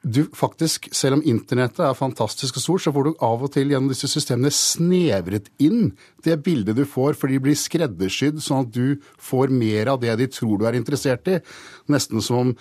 du 0.06 0.22
faktisk, 0.36 0.86
selv 0.94 1.18
om 1.18 1.22
internettet 1.26 1.82
er 1.82 1.96
fantastisk 1.98 2.60
og 2.60 2.62
stort, 2.62 2.84
så 2.84 2.92
får 2.94 3.08
du 3.08 3.24
av 3.26 3.42
og 3.42 3.50
til 3.54 3.72
gjennom 3.72 3.90
disse 3.90 4.06
systemene 4.10 4.52
snevret 4.54 5.48
inn 5.58 5.96
det 6.22 6.38
bildet 6.46 6.78
du 6.78 6.84
får, 6.86 7.18
for 7.18 7.32
de 7.32 7.40
blir 7.42 7.58
skreddersydd 7.58 8.38
sånn 8.42 8.68
at 8.68 8.74
du 8.74 9.02
får 9.18 9.50
mer 9.50 9.90
av 9.90 10.02
det 10.04 10.14
de 10.20 10.28
tror 10.30 10.60
du 10.60 10.66
er 10.68 10.78
interessert 10.78 11.26
i. 11.32 11.40
Nesten 11.90 12.22
som 12.22 12.44
om 12.44 12.52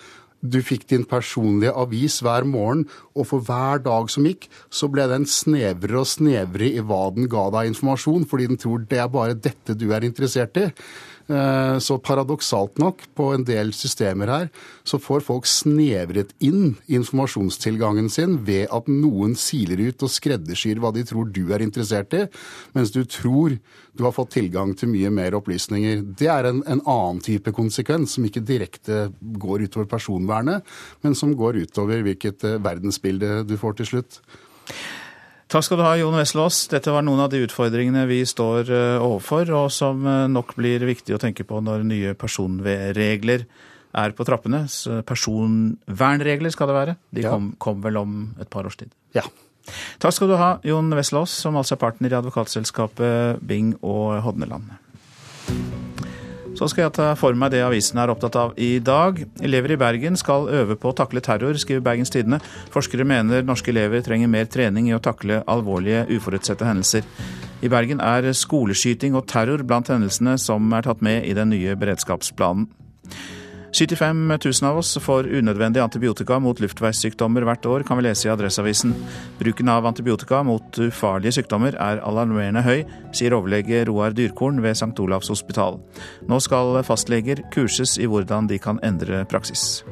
du 0.46 0.60
fikk 0.62 0.86
din 0.90 1.06
personlige 1.10 1.74
avis 1.78 2.20
hver 2.24 2.46
morgen, 2.50 2.86
og 3.18 3.30
for 3.30 3.46
hver 3.46 3.82
dag 3.86 4.10
som 4.14 4.28
gikk, 4.28 4.48
så 4.70 4.90
ble 4.92 5.08
den 5.10 5.26
snevrere 5.30 6.02
og 6.04 6.10
snevrere 6.10 6.76
i 6.76 6.84
hva 6.86 7.08
den 7.16 7.30
ga 7.32 7.48
deg 7.54 7.72
informasjon, 7.72 8.28
fordi 8.30 8.50
den 8.52 8.62
tror 8.62 8.86
det 8.90 9.02
er 9.02 9.12
bare 9.12 9.38
dette 9.38 9.78
du 9.78 9.90
er 9.94 10.06
interessert 10.06 10.58
i. 10.62 10.70
Eh, 11.26 11.78
så 11.82 11.98
paradoksalt 11.98 12.78
nok, 12.78 13.02
på 13.18 13.32
en 13.34 13.44
del 13.48 13.72
systemer 13.74 14.30
her, 14.30 14.50
så 14.86 15.00
får 15.02 15.24
folk 15.26 15.48
snevret 15.50 16.36
inn 16.44 16.76
informasjonstilgangen 16.86 18.12
sin 18.14 18.38
ved 18.46 18.70
at 18.74 18.90
noen 18.92 19.34
siler 19.40 19.82
ut 19.88 20.06
og 20.06 20.12
skreddersyr 20.14 20.78
hva 20.84 20.92
de 20.94 21.02
tror 21.08 21.32
du 21.34 21.48
er 21.56 21.66
interessert 21.66 22.14
i, 22.14 22.26
mens 22.78 22.94
du 22.94 23.02
tror 23.10 23.58
du 23.96 24.04
har 24.06 24.14
fått 24.14 24.36
tilgang 24.36 24.76
til 24.78 24.92
mye 24.92 25.10
mer 25.10 25.38
opplysninger. 25.40 26.04
Det 26.20 26.30
er 26.30 26.52
en, 26.52 26.62
en 26.70 26.84
annen 26.84 27.24
type 27.26 27.56
konsekvens, 27.58 28.14
som 28.18 28.28
ikke 28.28 28.46
direkte 28.46 29.08
går 29.42 29.66
utover 29.66 29.90
personvernet, 29.90 30.62
men 31.02 31.18
som 31.18 31.34
går 31.34 31.64
utover 31.66 32.06
hvilket 32.06 32.46
eh, 32.46 32.62
verdensbilde 32.62 33.40
du 33.50 33.58
får 33.58 33.80
til 33.82 33.96
slutt. 33.96 34.22
Takk 35.46 35.68
skal 35.68 35.78
du 35.78 35.86
ha, 35.86 35.94
Jon 36.00 36.18
Veslås. 36.18 36.64
Dette 36.72 36.94
var 36.94 37.06
noen 37.06 37.22
av 37.22 37.30
de 37.30 37.44
utfordringene 37.46 38.08
vi 38.10 38.24
står 38.26 38.72
eh, 38.74 38.98
overfor, 38.98 39.52
og 39.54 39.70
som 39.74 40.02
eh, 40.10 40.26
nok 40.32 40.56
blir 40.58 40.86
viktig 40.90 41.14
å 41.14 41.22
tenke 41.22 41.46
på 41.46 41.62
når 41.62 41.86
nye 41.86 42.16
personregler 42.18 43.46
er 43.96 44.16
på 44.18 44.26
trappene. 44.28 44.64
Personvernregler 45.08 46.54
skal 46.54 46.72
det 46.72 46.78
være. 46.80 46.96
De 47.16 47.28
kom, 47.30 47.54
kom, 47.62 47.80
vel 47.86 48.02
om 48.02 48.18
et 48.42 48.50
par 48.52 48.68
års 48.68 48.80
tid. 48.82 48.92
Ja. 49.16 49.24
Takk 50.02 50.18
skal 50.18 50.34
du 50.34 50.36
ha, 50.38 50.56
Jon 50.66 50.90
Veslås, 50.98 51.38
som 51.46 51.58
altså 51.62 51.78
er 51.78 51.84
partner 51.86 52.14
i 52.14 52.20
advokatselskapet 52.20 53.46
Bing 53.46 53.76
og 53.86 54.20
Hodneland. 54.26 54.74
Så 56.56 56.70
skal 56.72 56.86
jeg 56.86 56.94
ta 56.96 57.10
for 57.20 57.36
meg 57.36 57.52
det 57.52 57.66
avisen 57.66 58.00
er 58.00 58.12
opptatt 58.14 58.38
av 58.40 58.54
i 58.56 58.78
dag. 58.80 59.18
Elever 59.44 59.74
i 59.76 59.80
Bergen 59.80 60.16
skal 60.16 60.48
øve 60.48 60.78
på 60.80 60.94
å 60.94 60.96
takle 60.96 61.20
terror, 61.24 61.58
skriver 61.60 61.84
Bergens 61.84 62.14
Tidende. 62.14 62.40
Forskere 62.72 63.04
mener 63.08 63.44
norske 63.44 63.74
elever 63.74 64.06
trenger 64.06 64.32
mer 64.32 64.48
trening 64.48 64.88
i 64.88 64.96
å 64.96 65.02
takle 65.04 65.42
alvorlige, 65.52 66.06
uforutsette 66.16 66.64
hendelser. 66.64 67.04
I 67.60 67.72
Bergen 67.72 68.00
er 68.00 68.30
skoleskyting 68.32 69.18
og 69.20 69.28
terror 69.28 69.66
blant 69.68 69.92
hendelsene 69.92 70.38
som 70.40 70.72
er 70.78 70.88
tatt 70.88 71.04
med 71.04 71.28
i 71.28 71.36
den 71.36 71.52
nye 71.52 71.76
beredskapsplanen. 71.76 72.70
75 73.72 74.38
000 74.62 74.70
av 74.70 74.78
oss 74.78 74.98
får 75.02 75.28
unødvendig 75.28 75.82
antibiotika 75.84 76.40
mot 76.40 76.60
luftveissykdommer 76.60 77.46
hvert 77.48 77.66
år, 77.66 77.86
kan 77.88 78.00
vi 78.00 78.06
lese 78.08 78.30
i 78.30 78.32
Adresseavisen. 78.34 78.94
Bruken 79.40 79.72
av 79.72 79.88
antibiotika 79.90 80.44
mot 80.44 80.80
ufarlige 80.80 81.40
sykdommer 81.40 81.76
er 81.76 82.04
alarmerende 82.06 82.64
høy, 82.66 82.86
sier 83.16 83.36
overlege 83.38 83.86
Roar 83.90 84.16
Dyrkorn 84.16 84.62
ved 84.64 84.78
St. 84.78 84.94
Olavs 85.02 85.34
hospital. 85.34 85.82
Nå 86.30 86.42
skal 86.44 86.82
fastleger 86.88 87.44
kurses 87.56 87.98
i 88.00 88.10
hvordan 88.10 88.52
de 88.52 88.62
kan 88.62 88.82
endre 88.86 89.26
praksis. 89.30 89.84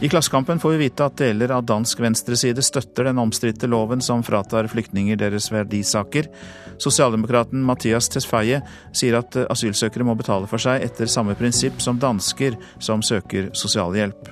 I 0.00 0.08
Klassekampen 0.08 0.60
får 0.60 0.70
vi 0.70 0.76
vite 0.76 1.06
at 1.08 1.16
deler 1.18 1.50
av 1.50 1.64
dansk 1.66 1.98
venstreside 2.00 2.62
støtter 2.62 3.08
den 3.08 3.18
omstridte 3.18 3.66
loven 3.66 3.98
som 4.04 4.22
fratar 4.22 4.68
flyktninger 4.70 5.18
deres 5.18 5.48
verdisaker. 5.50 6.28
Sosialdemokraten 6.78 7.64
Mathias 7.66 8.06
Tesfaye 8.14 8.60
sier 8.94 9.18
at 9.18 9.34
asylsøkere 9.50 10.06
må 10.06 10.14
betale 10.14 10.46
for 10.46 10.62
seg 10.62 10.86
etter 10.86 11.10
samme 11.10 11.34
prinsipp 11.34 11.82
som 11.82 11.98
dansker 11.98 12.54
som 12.78 13.02
søker 13.02 13.50
sosialhjelp. 13.58 14.30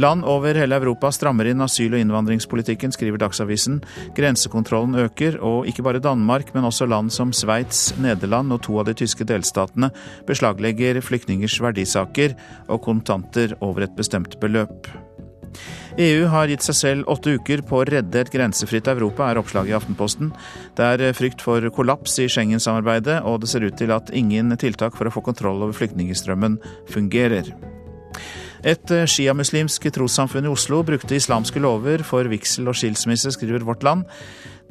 Land 0.00 0.24
over 0.24 0.56
hele 0.56 0.78
Europa 0.78 1.10
strammer 1.12 1.50
inn 1.50 1.60
asyl- 1.60 1.92
og 1.92 2.00
innvandringspolitikken, 2.00 2.92
skriver 2.94 3.20
Dagsavisen. 3.20 3.82
Grensekontrollen 4.16 4.96
øker, 4.96 5.36
og 5.44 5.66
ikke 5.68 5.84
bare 5.84 6.00
Danmark, 6.00 6.54
men 6.54 6.64
også 6.64 6.86
land 6.88 7.12
som 7.12 7.34
Sveits, 7.36 7.90
Nederland 8.00 8.54
og 8.54 8.62
to 8.64 8.78
av 8.80 8.86
de 8.88 8.94
tyske 8.96 9.26
delstatene 9.28 9.90
beslaglegger 10.30 11.02
flyktningers 11.04 11.58
verdisaker 11.60 12.32
og 12.70 12.80
kontanter 12.86 13.52
over 13.60 13.84
et 13.84 13.96
bestemt 13.98 14.38
beløp. 14.40 14.88
EU 16.00 16.28
har 16.32 16.48
gitt 16.48 16.64
seg 16.64 16.78
selv 16.78 17.10
åtte 17.12 17.34
uker 17.36 17.60
på 17.68 17.82
å 17.82 17.84
redde 17.84 18.22
et 18.22 18.32
grensefritt 18.32 18.88
Europa, 18.88 19.26
er 19.28 19.42
oppslaget 19.42 19.74
i 19.74 19.76
Aftenposten. 19.76 20.30
Det 20.78 20.86
er 20.94 21.12
frykt 21.18 21.44
for 21.44 21.66
kollaps 21.76 22.16
i 22.24 22.30
Schengen-samarbeidet, 22.30 23.18
og 23.20 23.42
det 23.42 23.52
ser 23.52 23.68
ut 23.68 23.76
til 23.76 23.92
at 23.92 24.14
ingen 24.16 24.56
tiltak 24.56 24.96
for 24.96 25.10
å 25.10 25.12
få 25.12 25.20
kontroll 25.28 25.60
over 25.60 25.76
flyktningstrømmen 25.76 26.56
fungerer. 26.88 27.52
Et 28.60 28.92
eh, 28.92 29.06
sjiamuslimsk 29.08 29.86
trossamfunn 29.94 30.44
i 30.44 30.52
Oslo 30.52 30.82
brukte 30.84 31.16
islamske 31.16 31.62
lover 31.62 32.04
for 32.06 32.28
vigsel 32.28 32.68
og 32.68 32.76
skilsmisse, 32.76 33.32
skriver 33.36 33.64
Vårt 33.64 33.84
Land. 33.86 34.04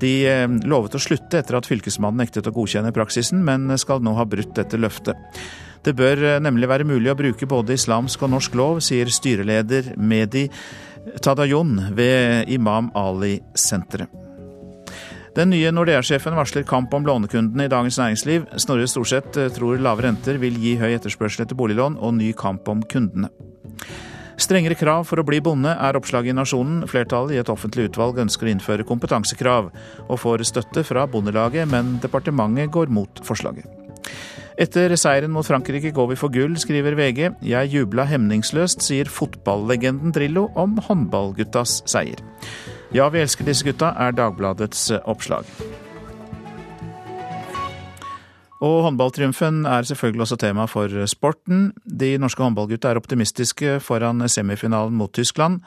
De 0.02 0.14
eh, 0.30 0.46
lovet 0.70 0.96
å 0.96 1.02
slutte 1.02 1.42
etter 1.42 1.58
at 1.58 1.70
fylkesmannen 1.70 2.22
nektet 2.22 2.48
å 2.48 2.54
godkjenne 2.56 2.94
praksisen, 2.96 3.42
men 3.46 3.72
skal 3.82 4.04
nå 4.06 4.14
ha 4.20 4.28
brutt 4.30 4.54
dette 4.60 4.80
løftet. 4.80 5.18
Det 5.86 5.96
bør 5.98 6.24
eh, 6.36 6.40
nemlig 6.44 6.70
være 6.70 6.88
mulig 6.88 7.12
å 7.14 7.18
bruke 7.20 7.50
både 7.50 7.78
islamsk 7.80 8.28
og 8.28 8.34
norsk 8.36 8.58
lov, 8.60 8.82
sier 8.86 9.10
styreleder 9.10 9.96
Medi 9.98 10.48
Tadayon 11.24 11.96
ved 11.98 12.52
Imam 12.54 12.94
Ali-senteret. 12.98 14.29
Den 15.38 15.52
nye 15.54 15.70
Nordea-sjefen 15.72 16.34
varsler 16.38 16.66
kamp 16.68 16.94
om 16.98 17.06
lånekundene 17.06 17.68
i 17.68 17.72
Dagens 17.72 18.00
Næringsliv. 18.02 18.48
Snorre 18.58 18.88
Storseth 18.90 19.44
tror 19.56 19.78
lave 19.78 20.08
renter 20.08 20.40
vil 20.42 20.58
gi 20.58 20.74
høy 20.80 20.96
etterspørsel 20.96 21.46
etter 21.46 21.58
boliglån 21.60 22.00
og 22.02 22.16
ny 22.18 22.32
kamp 22.38 22.68
om 22.72 22.82
kundene. 22.90 23.30
Strengere 24.40 24.78
krav 24.80 25.04
for 25.06 25.20
å 25.20 25.26
bli 25.28 25.42
bonde 25.44 25.74
er 25.76 25.98
oppslaget 26.00 26.32
i 26.32 26.38
Nasjonen. 26.38 26.82
Flertallet 26.90 27.36
i 27.36 27.42
et 27.42 27.52
offentlig 27.52 27.90
utvalg 27.90 28.22
ønsker 28.24 28.48
å 28.48 28.54
innføre 28.54 28.88
kompetansekrav, 28.88 29.68
og 30.08 30.22
får 30.22 30.46
støtte 30.48 30.86
fra 30.88 31.04
Bondelaget, 31.12 31.68
men 31.70 31.98
departementet 32.02 32.72
går 32.72 32.90
mot 32.94 33.22
forslaget. 33.28 33.68
Etter 34.60 34.96
seieren 35.00 35.32
mot 35.32 35.48
Frankrike 35.48 35.92
går 35.96 36.10
vi 36.14 36.20
for 36.20 36.34
gull, 36.34 36.58
skriver 36.60 36.98
VG. 36.98 37.22
Jeg 37.48 37.72
jubla 37.76 38.08
hemningsløst, 38.10 38.82
sier 38.84 39.12
fotballegenden 39.12 40.16
Drillo 40.16 40.50
om 40.60 40.80
håndballguttas 40.88 41.82
seier. 41.88 42.24
Ja, 42.90 43.06
vi 43.14 43.22
elsker 43.22 43.46
disse 43.46 43.68
gutta, 43.68 43.92
er 44.02 44.16
Dagbladets 44.18 44.88
oppslag. 45.06 45.46
Og 48.60 48.80
håndballtriumfen 48.84 49.62
er 49.70 49.86
selvfølgelig 49.86 50.26
også 50.26 50.38
tema 50.42 50.66
for 50.68 50.92
sporten. 51.08 51.70
De 51.86 52.18
norske 52.18 52.42
håndballgutta 52.44 52.90
er 52.90 53.00
optimistiske 53.00 53.78
foran 53.86 54.26
semifinalen 54.26 54.98
mot 54.98 55.14
Tyskland. 55.14 55.62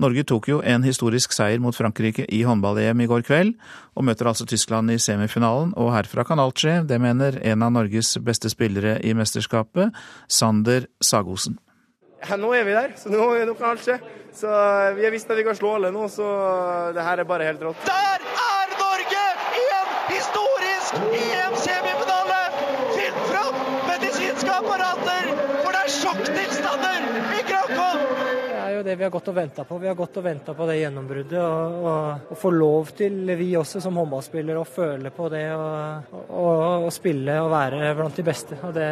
Norge 0.00 0.22
tok 0.24 0.46
jo 0.48 0.60
en 0.64 0.86
historisk 0.86 1.34
seier 1.36 1.58
mot 1.60 1.76
Frankrike 1.76 2.24
i 2.32 2.44
håndball-EM 2.46 3.02
i 3.02 3.08
går 3.10 3.26
kveld, 3.26 3.50
og 3.98 4.06
møter 4.06 4.30
altså 4.30 4.46
Tyskland 4.48 4.94
i 4.94 5.00
semifinalen. 5.02 5.74
Og 5.76 5.90
herfra 5.92 6.24
kan 6.24 6.40
alt 6.40 6.62
skje, 6.62 6.78
det 6.88 7.00
mener 7.02 7.36
en 7.42 7.66
av 7.66 7.74
Norges 7.74 8.14
beste 8.24 8.48
spillere 8.48 8.96
i 9.04 9.12
mesterskapet, 9.18 9.90
Sander 10.30 10.86
Sagosen. 11.02 11.58
Ja, 12.28 12.36
nå 12.36 12.52
er 12.54 12.66
vi 12.68 12.76
der, 12.76 12.96
så 13.00 13.12
nå, 13.12 13.30
nå 13.48 13.54
kan 13.58 13.72
alt 13.72 13.84
skje. 13.84 13.96
Så 14.36 14.50
Vi 14.96 15.04
har 15.04 15.14
visst 15.14 15.30
at 15.30 15.38
vi 15.38 15.46
kan 15.46 15.56
slå 15.58 15.74
alle 15.78 15.90
nå, 15.94 16.06
så 16.12 16.26
det 16.94 17.04
her 17.06 17.22
er 17.22 17.28
bare 17.28 17.48
helt 17.48 17.62
rått. 17.64 17.86
Der 17.88 18.26
er 18.44 18.76
Norge 18.78 19.24
i 19.58 19.66
en 19.80 19.94
historisk 20.12 21.00
EM-semifinale! 21.00 22.40
medisinske 23.90 24.52
apparater, 24.52 25.30
for 25.62 25.74
det 25.74 25.80
er 25.80 25.92
sjokktilstander 25.94 27.08
i 27.38 27.42
Krakow! 27.48 28.04
Det 28.50 28.60
er 28.60 28.76
jo 28.76 28.84
det 28.86 28.96
vi 28.96 29.04
har 29.06 29.12
gått 29.12 29.28
og 29.32 29.36
venta 29.36 29.64
på. 29.66 29.78
Vi 29.82 29.88
har 29.90 29.98
gått 29.98 30.20
og 30.20 30.24
venta 30.24 30.54
på 30.56 30.68
det 30.68 30.78
gjennombruddet. 30.80 31.40
Og, 31.40 31.80
og, 31.90 32.30
og, 32.30 32.38
få 32.38 32.52
lov 32.54 32.92
til, 32.96 33.18
vi 33.38 33.50
også 33.58 33.82
som 33.82 33.98
håndballspillere, 34.00 34.60
å 34.60 34.68
føle 34.68 35.12
på 35.14 35.28
det 35.32 35.44
og, 35.56 36.16
og, 36.28 36.88
spille 36.94 37.36
og 37.42 37.50
være 37.52 37.92
blant 37.98 38.16
de 38.20 38.26
beste. 38.26 38.60
Og 38.66 38.74
det, 38.76 38.88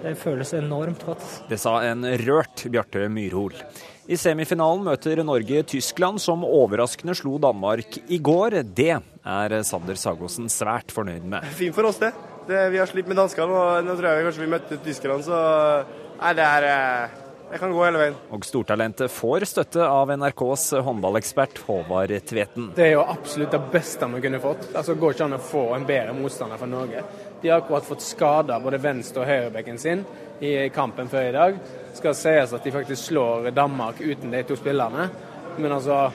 det 0.00 0.16
føles 0.16 0.52
enormt 0.56 1.02
godt. 1.04 1.24
Det 1.50 1.58
sa 1.60 1.76
en 1.84 2.06
rørt 2.24 2.64
Bjarte 2.72 3.04
Myrhol. 3.12 3.54
I 4.10 4.16
semifinalen 4.18 4.82
møter 4.86 5.20
Norge 5.22 5.62
Tyskland, 5.70 6.18
som 6.18 6.42
overraskende 6.46 7.14
slo 7.14 7.36
Danmark 7.42 8.00
i 8.10 8.18
går. 8.18 8.62
Det 8.64 8.96
er 8.96 9.54
Sander 9.68 9.98
Sagosen 10.00 10.48
svært 10.50 10.90
fornøyd 10.94 11.28
med. 11.30 11.46
Fint 11.54 11.76
for 11.76 11.86
oss, 11.90 12.00
det. 12.02 12.10
det 12.48 12.64
vi 12.72 12.80
har 12.80 12.90
slitt 12.90 13.10
med 13.10 13.20
danskene, 13.20 13.52
og 13.54 13.86
nå 13.86 13.94
tror 13.94 14.10
jeg 14.10 14.26
kanskje 14.26 14.42
vi 14.46 14.52
møtte 14.56 14.80
tyskerne, 14.82 15.20
så 15.22 15.40
nei, 16.16 16.32
det 16.38 16.46
er, 16.48 16.70
Jeg 17.50 17.58
kan 17.58 17.72
gå 17.74 17.82
hele 17.82 17.98
veien. 17.98 18.18
Og 18.30 18.44
stortalentet 18.46 19.10
får 19.10 19.46
støtte 19.50 19.82
av 19.82 20.10
NRKs 20.14 20.68
håndballekspert 20.86 21.58
Håvard 21.66 22.14
Tveten. 22.26 22.68
Det 22.76 22.84
er 22.84 22.92
jo 22.94 23.02
absolutt 23.02 23.50
det 23.54 23.62
beste 23.72 24.06
vi 24.10 24.20
kunne 24.22 24.42
fått. 24.42 24.68
Altså 24.70 24.94
går 24.94 25.16
ikke 25.16 25.26
an 25.26 25.38
å 25.38 25.42
få 25.42 25.64
en 25.74 25.86
bedre 25.86 26.14
motstander 26.14 26.58
for 26.62 26.70
Norge. 26.70 27.02
De 27.42 27.48
har 27.48 27.60
akkurat 27.60 27.84
fått 27.84 28.02
skada 28.04 28.60
både 28.60 28.78
venstre- 28.78 29.22
og 29.22 29.30
høyrebekken 29.30 29.78
sin 29.78 30.04
i 30.40 30.68
kampen 30.72 31.08
før 31.08 31.28
i 31.28 31.32
dag. 31.36 31.60
Det 31.90 31.96
Skal 31.96 32.14
sies 32.14 32.52
at 32.52 32.64
de 32.64 32.72
faktisk 32.72 33.10
slår 33.10 33.50
Danmark 33.56 34.00
uten 34.00 34.30
de 34.30 34.42
to 34.42 34.56
spillerne. 34.56 35.08
Men 35.58 35.72
altså 35.72 36.10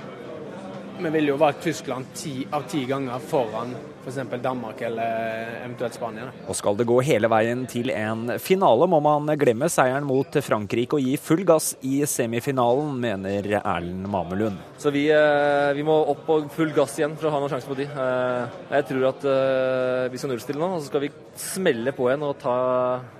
vi 0.99 1.11
vil 1.17 1.29
jo 1.33 1.35
være 1.39 1.59
Tyskland 1.63 2.13
ti 2.15 2.45
av 2.53 2.65
ti 2.71 2.85
ganger 2.89 3.21
foran 3.23 3.73
f.eks. 4.05 4.19
For 4.29 4.41
Danmark 4.41 4.81
eller 4.85 5.55
eventuelt 5.63 5.95
Spania. 5.97 6.27
Og 6.47 6.57
skal 6.57 6.77
det 6.77 6.85
gå 6.87 6.99
hele 7.05 7.29
veien 7.31 7.65
til 7.69 7.91
en 7.93 8.35
finale, 8.41 8.87
må 8.89 8.99
man 9.03 9.31
glemme 9.39 9.69
seieren 9.71 10.05
mot 10.07 10.37
Frankrike 10.45 10.99
og 10.99 11.05
gi 11.05 11.15
full 11.21 11.43
gass 11.47 11.73
i 11.85 12.03
semifinalen, 12.09 12.93
mener 13.01 13.49
Erlend 13.61 14.07
Mamelund. 14.11 14.61
Så 14.81 14.93
vi, 14.93 15.07
eh, 15.13 15.73
vi, 15.75 15.85
må 15.85 15.97
opp 16.13 16.25
på 16.27 16.39
full 16.53 16.73
gass 16.75 16.97
igjen 16.99 17.17
for 17.17 17.29
å 17.29 17.35
ha 17.35 17.41
noen 17.41 17.55
sjanse 17.55 17.69
på 17.69 17.79
de. 17.79 17.89
Eh, 17.89 18.59
jeg 18.77 18.89
tror 18.91 19.09
at 19.11 19.29
eh, 19.31 20.05
vi 20.13 20.21
skal 20.21 20.33
nullstille 20.33 20.61
nå, 20.61 20.71
og 20.77 20.83
så 20.83 20.91
skal 20.91 21.07
vi 21.07 21.13
smelle 21.39 21.95
på 21.95 22.09
igjen 22.11 22.27
og 22.27 22.37
ta, 22.41 22.57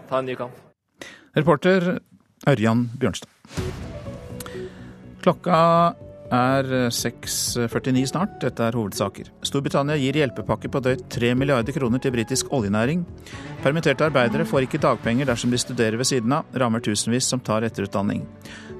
ta 0.10 0.22
en 0.22 0.29
ny 0.29 0.38
kamp. 0.39 0.62
Reporter 1.36 1.96
Ørjan 2.48 2.88
Bjørnstad. 3.01 3.32
Klokka 5.25 5.58
er 6.34 6.70
6.49 6.94 8.05
snart. 8.10 8.38
Dette 8.41 8.65
er 8.65 8.77
hovedsaker. 8.77 9.29
Storbritannia 9.46 9.98
gir 10.00 10.17
hjelpepakke 10.20 10.72
på 10.72 10.82
drøyt 10.84 11.05
3 11.13 11.34
milliarder 11.38 11.75
kroner 11.75 12.01
til 12.01 12.15
britisk 12.15 12.51
oljenæring. 12.55 13.05
Permitterte 13.63 14.08
arbeidere 14.08 14.48
får 14.48 14.67
ikke 14.67 14.82
dagpenger 14.82 15.29
dersom 15.29 15.53
de 15.53 15.62
studerer 15.62 15.98
ved 15.98 16.10
siden 16.10 16.34
av. 16.39 16.50
Rammer 16.55 16.84
tusenvis 16.86 17.29
som 17.29 17.44
tar 17.44 17.67
etterutdanning. 17.67 18.25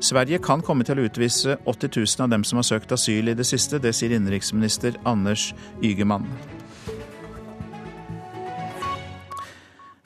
Sverige 0.04 0.42
kan 0.44 0.64
komme 0.66 0.84
til 0.88 1.00
å 1.00 1.08
utvise 1.08 1.58
80 1.66 1.96
000 1.96 2.26
av 2.26 2.36
dem 2.36 2.44
som 2.44 2.60
har 2.62 2.68
søkt 2.68 2.92
asyl 2.96 3.32
i 3.32 3.38
det 3.38 3.48
siste. 3.48 3.80
Det 3.80 3.96
sier 3.96 4.18
innenriksminister 4.18 5.00
Anders 5.06 5.54
Ygemann. 5.84 6.28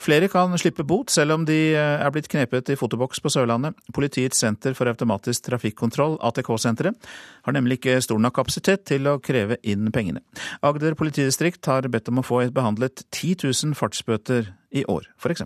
Flere 0.00 0.30
kan 0.32 0.56
slippe 0.58 0.84
bot, 0.88 1.12
selv 1.12 1.36
om 1.36 1.46
de 1.48 1.58
eh, 1.74 2.00
er 2.00 2.12
blitt 2.14 2.30
knepet 2.32 2.72
i 2.72 2.78
fotoboks 2.80 3.20
på 3.20 3.32
Sørlandet. 3.32 3.76
Politiets 3.92 4.40
senter 4.40 4.72
for 4.76 4.88
automatisk 4.88 5.44
trafikkontroll, 5.50 6.16
ATK-senteret, 6.24 7.10
har 7.44 7.56
nemlig 7.56 7.80
ikke 7.80 7.98
stor 8.04 8.20
nok 8.22 8.38
kapasitet 8.40 8.86
til 8.88 9.10
å 9.10 9.18
kreve 9.20 9.60
inn 9.60 9.92
pengene. 9.92 10.24
Agder 10.64 10.96
politidistrikt 10.96 11.68
har 11.68 11.88
bedt 11.92 12.08
om 12.08 12.22
å 12.22 12.26
få 12.26 12.46
behandlet 12.54 13.04
10 13.10 13.44
000 13.44 13.76
fartsbøter 13.76 14.54
i 14.72 14.86
år, 14.88 15.10
f.eks. 15.20 15.44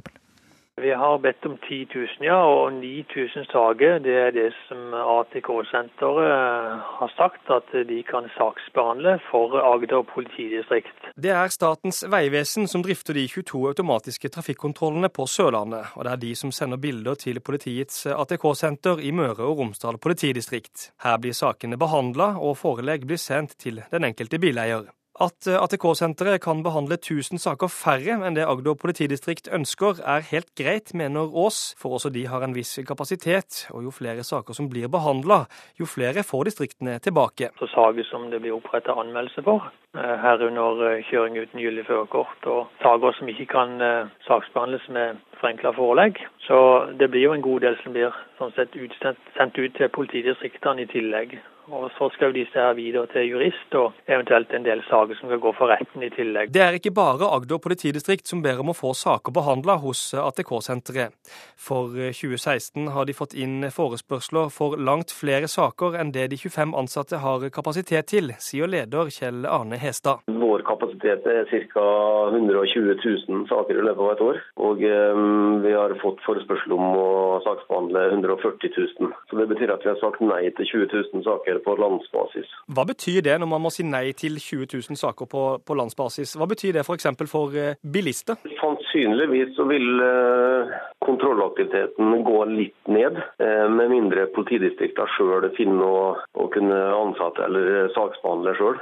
Vi 0.85 0.93
har 0.93 1.19
bedt 1.19 1.47
om 1.47 1.57
10 1.69 1.87
000, 1.95 2.07
ja, 2.21 2.37
og 2.45 2.73
9000 2.73 3.47
saker. 3.53 3.99
Det 4.05 4.17
er 4.27 4.33
det 4.37 4.51
som 4.67 4.93
ATK-senteret 4.93 6.27
eh, 6.29 6.73
har 6.99 7.13
sagt 7.17 7.53
at 7.57 7.71
de 7.89 8.03
kan 8.05 8.27
saksbehandle 8.35 9.15
for 9.31 9.55
Agder 9.73 10.03
politidistrikt. 10.15 11.07
Det 11.17 11.33
er 11.33 11.49
Statens 11.49 12.03
vegvesen 12.13 12.69
som 12.69 12.85
drifter 12.85 13.17
de 13.17 13.25
22 13.33 13.63
automatiske 13.71 14.29
trafikkontrollene 14.35 15.09
på 15.09 15.25
Sørlandet, 15.37 15.95
og 15.97 16.05
det 16.05 16.13
er 16.13 16.23
de 16.27 16.35
som 16.37 16.53
sender 16.53 16.83
bilder 16.83 17.17
til 17.25 17.41
politiets 17.41 18.05
ATK-senter 18.13 19.01
i 19.01 19.15
Møre 19.17 19.41
og 19.49 19.63
Romsdal 19.63 19.97
politidistrikt. 19.97 20.91
Her 21.07 21.17
blir 21.17 21.33
sakene 21.33 21.81
behandla, 21.81 22.35
og 22.37 22.59
forelegg 22.61 23.09
blir 23.09 23.23
sendt 23.25 23.57
til 23.65 23.81
den 23.89 24.05
enkelte 24.05 24.43
bileier. 24.43 24.85
At 25.23 25.47
eh, 25.47 25.55
ATK-senteret 25.55 26.43
kan 26.43 26.65
behandle 26.67 26.97
1000 26.99 27.39
saker 27.39 27.71
færre 27.71 28.17
enn 28.27 28.35
det 28.35 28.49
Agder 28.51 28.75
politidistrikt 28.75 29.47
ønsker, 29.47 30.01
er 30.03 30.27
helt 30.27 30.51
greit, 30.59 30.91
mener 30.91 31.31
Aas, 31.31 31.77
for 31.79 31.95
også 31.95 32.11
de 32.11 32.25
har 32.27 32.43
en 32.43 32.57
viss 32.57 32.81
kapasitet. 32.89 33.69
Og 33.71 33.87
jo 33.87 33.95
flere 33.95 34.27
saker 34.27 34.59
som 34.59 34.67
blir 34.73 34.91
behandla, 34.91 35.45
jo 35.79 35.87
flere 35.87 36.27
får 36.27 36.51
distriktene 36.51 36.99
tilbake. 36.99 37.53
Så 37.63 37.71
Saker 37.71 38.11
som 38.11 38.27
det 38.33 38.43
blir 38.43 38.57
opprettet 38.59 38.91
anmeldelse 38.91 39.47
for, 39.47 39.71
herunder 39.95 40.83
eh, 40.89 41.05
kjøring 41.11 41.39
uten 41.39 41.63
gyldig 41.63 41.87
førerkort, 41.87 42.51
og 42.51 42.83
saker 42.83 43.17
som 43.19 43.31
ikke 43.33 43.49
kan 43.55 43.79
saksbehandles 44.27 44.89
med 44.89 45.23
forenkla 45.41 45.75
forelegg. 45.79 46.21
Så 46.47 46.59
det 46.99 47.11
blir 47.11 47.29
jo 47.29 47.35
en 47.37 47.47
god 47.49 47.67
del 47.67 47.81
som 47.83 47.97
blir 47.97 48.15
sånn 48.39 48.55
sett 48.59 48.77
utsendt, 48.77 49.21
sendt 49.39 49.59
ut 49.59 49.75
til 49.79 49.93
politidistriktene 49.99 50.87
i 50.87 50.93
tillegg. 50.93 51.39
Og 51.73 51.91
Så 51.99 52.11
skal 52.13 52.29
jo 52.29 52.45
disse 52.45 52.61
her 52.61 52.75
videre 52.77 53.07
til 53.07 53.31
jurist, 53.31 53.75
og 53.75 53.93
eventuelt 54.09 54.53
en 54.53 54.67
del 54.67 54.83
saker 54.85 55.17
som 55.17 55.31
skal 55.31 55.41
gå 55.41 55.53
for 55.57 55.73
retten 55.73 56.03
i 56.05 56.11
tillegg. 56.13 56.53
Det 56.53 56.63
er 56.63 56.77
ikke 56.77 56.93
bare 56.93 57.31
Agder 57.37 57.59
politidistrikt 57.59 58.29
som 58.29 58.43
ber 58.45 58.61
om 58.61 58.73
å 58.73 58.77
få 58.77 58.93
saker 58.93 59.33
behandla 59.33 59.79
hos 59.81 60.03
ATK-senteret. 60.13 61.17
For 61.57 61.89
2016 62.13 62.91
har 62.93 63.09
de 63.09 63.17
fått 63.17 63.33
inn 63.33 63.65
forespørsler 63.73 64.53
for 64.53 64.77
langt 64.77 65.15
flere 65.15 65.49
saker 65.49 65.97
enn 66.01 66.13
det 66.13 66.29
de 66.35 66.37
25 66.37 66.77
ansatte 66.77 67.23
har 67.25 67.49
kapasitet 67.49 68.13
til, 68.13 68.35
sier 68.39 68.69
leder 68.69 69.09
Kjell 69.09 69.49
Arne 69.49 69.81
Hestad. 69.85 70.19
Vår 70.55 70.65
kapasitet 70.67 71.27
er 71.29 71.51
ca. 71.75 71.87
120 72.31 72.97
000 73.05 73.47
saker 73.51 73.79
i 73.79 73.85
løpet 73.85 74.05
av 74.05 74.13
et 74.15 74.25
år. 74.31 74.43
Og 74.71 74.85
um, 74.89 75.61
vi 75.65 75.75
har 75.77 75.95
fått 76.03 76.23
forespørsel 76.25 76.75
om 76.77 76.99
å 76.99 77.09
saksbehandle 77.47 78.09
140 78.17 78.75
000. 78.79 79.15
Så 79.31 79.41
det 79.41 79.49
betyr 79.53 79.75
at 79.75 79.85
vi 79.85 79.93
har 79.93 80.01
sagt 80.01 80.23
nei 80.25 80.43
til 80.57 80.71
20 80.73 80.93
000 80.95 81.27
saker 81.27 81.35
saker 81.35 81.59
på 81.65 81.77
landsbasis. 81.77 82.49
Hva 82.75 82.85
betyr 82.89 83.23
det 83.23 83.37
når 83.41 83.51
man 83.51 83.65
må 83.65 83.71
si 83.73 83.85
nei 83.87 84.13
til 84.17 84.39
20 84.39 84.69
000 84.73 84.99
saker 84.99 85.29
på, 85.31 85.43
på 85.65 85.77
landsbasis? 85.79 86.37
Hva 86.39 86.49
betyr 86.51 86.75
det 86.77 86.85
f.eks. 86.85 87.07
for, 87.19 87.31
for 87.31 87.59
eh, 87.59 87.77
bilister? 87.83 88.39
Sannsynligvis 88.61 89.55
så 89.57 89.67
vil 89.69 90.01
eh, 90.05 90.75
kontrollaktiviteten 91.05 92.25
gå 92.25 92.45
litt 92.53 92.91
ned, 92.91 93.19
eh, 93.39 93.67
med 93.71 93.93
mindre 93.93 94.27
politidistriktene 94.37 95.11
sjøl 95.17 95.49
finner 95.59 95.85
å, 95.85 96.05
å, 96.39 96.49
kunne 96.55 96.79
ansette 96.95 97.45
eller 97.45 97.91
saksbehandle 97.95 98.55
sjøl. 98.59 98.79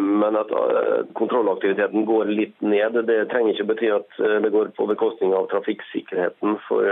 Men 0.00 0.38
at 0.38 0.52
kontrollaktiviteten 1.18 2.06
går 2.08 2.32
litt 2.32 2.56
ned, 2.64 2.98
det 3.08 3.18
trenger 3.32 3.54
ikke 3.54 3.68
bety 3.72 3.90
at 3.94 4.20
det 4.44 4.52
går 4.54 4.72
på 4.76 4.88
bekostning 4.90 5.34
av 5.36 5.48
trafikksikkerheten. 5.52 6.58
For 6.68 6.86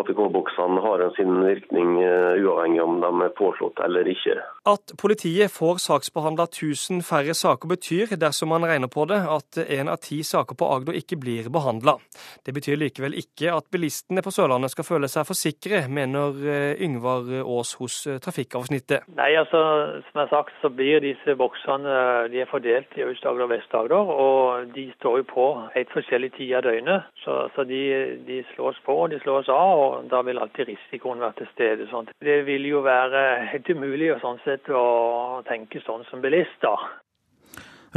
ATK-boksene 0.00 0.82
har 0.84 1.04
sin 1.16 1.40
virkning 1.44 1.96
uavhengig 1.98 2.82
om 2.84 3.00
de 3.02 3.12
er 3.26 3.34
påslått 3.38 3.80
eller 3.84 4.08
ikke. 4.10 4.38
At 4.68 4.94
politiet 5.00 5.52
får 5.54 5.80
saksbehandla 5.82 6.48
1000 6.50 7.02
færre 7.06 7.34
saker 7.34 7.70
betyr, 7.70 8.14
dersom 8.20 8.52
man 8.52 8.66
regner 8.68 8.90
på 8.92 9.06
det, 9.08 9.20
at 9.24 9.60
én 9.64 9.90
av 9.90 10.00
ti 10.04 10.20
saker 10.26 10.58
på 10.58 10.68
Agder 10.74 10.98
ikke 10.98 11.18
blir 11.20 11.48
behandla. 11.52 11.96
Det 12.44 12.54
betyr 12.56 12.78
likevel 12.80 13.16
ikke 13.18 13.52
at 13.54 13.68
bilistene 13.72 14.22
på 14.24 14.32
Sørlandet 14.34 14.74
skal 14.74 14.86
føle 14.88 15.10
seg 15.10 15.26
for 15.28 15.38
sikre, 15.38 15.84
mener 15.88 16.36
eh, 16.44 16.82
Yngvar 16.84 17.28
Aas 17.42 17.74
hos 17.80 18.00
eh, 18.06 18.20
Trafikkavsnittet. 18.22 19.08
Nei, 19.18 19.30
altså, 19.40 19.60
som 20.08 20.20
jeg 20.20 20.26
har 20.26 20.32
sagt, 20.32 20.56
så 20.62 20.72
blir 20.72 21.02
disse 21.04 21.36
boksene 21.38 21.98
de 22.32 22.42
er 22.42 22.50
fordelt 22.50 22.96
i 22.98 23.04
Aust-Agder 23.06 23.46
og 23.46 23.52
Vest-Agder, 23.58 24.12
og 24.24 24.70
de 24.74 24.86
står 24.96 25.20
jo 25.20 25.26
på 25.32 25.46
helt 25.74 25.92
forskjellig 25.94 26.30
tid 26.38 26.54
av 26.58 26.64
døgnet. 26.68 27.10
Så, 27.24 27.36
så 27.54 27.66
de, 27.68 27.82
de, 28.28 28.40
slås 28.54 28.78
på 28.86 28.96
og 29.04 29.10
de 29.12 29.20
slås 29.24 29.50
av, 29.52 29.82
og 29.82 30.08
da 30.12 30.22
vil 30.26 30.40
alltid 30.40 30.70
risikoen 30.70 31.22
være 31.24 31.40
til 31.42 31.52
stede. 31.52 31.90
Sånn. 31.92 32.10
Det 32.24 32.40
vil 32.48 32.70
jo 32.70 32.84
være 32.86 33.24
helt 33.52 33.68
umulig 33.74 34.14
sånn 34.22 34.40
sett 34.46 34.70
å 34.70 35.42
tenke 35.48 35.82
sånn 35.84 36.06
som 36.10 36.24
bilist, 36.24 36.58
da. 36.64 36.76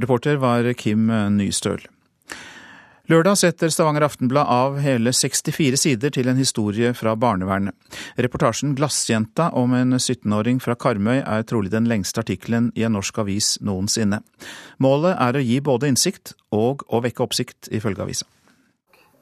Reporter 0.01 0.39
var 0.41 0.67
Kim 0.79 1.09
Nystøl. 1.37 1.83
Lørdag 3.11 3.35
setter 3.41 3.67
Stavanger 3.67 4.05
Aftenblad 4.05 4.47
av 4.47 4.77
hele 4.79 5.11
64 5.11 5.75
sider 5.81 6.13
til 6.15 6.29
en 6.31 6.37
historie 6.39 6.93
fra 6.95 7.11
barnevernet. 7.19 7.75
Reportasjen 8.15 8.71
'Glassjenta' 8.77 9.49
om 9.59 9.73
en 9.75 9.97
17-åring 9.97 10.61
fra 10.63 10.77
Karmøy 10.79 11.17
er 11.19 11.43
trolig 11.43 11.73
den 11.73 11.89
lengste 11.91 12.21
artikkelen 12.23 12.69
i 12.71 12.85
en 12.87 12.95
norsk 12.95 13.19
avis 13.19 13.57
noensinne. 13.59 14.21
Målet 14.79 15.19
er 15.19 15.35
å 15.35 15.43
gi 15.43 15.59
både 15.59 15.91
innsikt 15.91 16.37
og 16.55 16.85
å 16.87 17.01
vekke 17.03 17.25
oppsikt, 17.25 17.67
ifølge 17.75 18.05
avisa. 18.05 18.29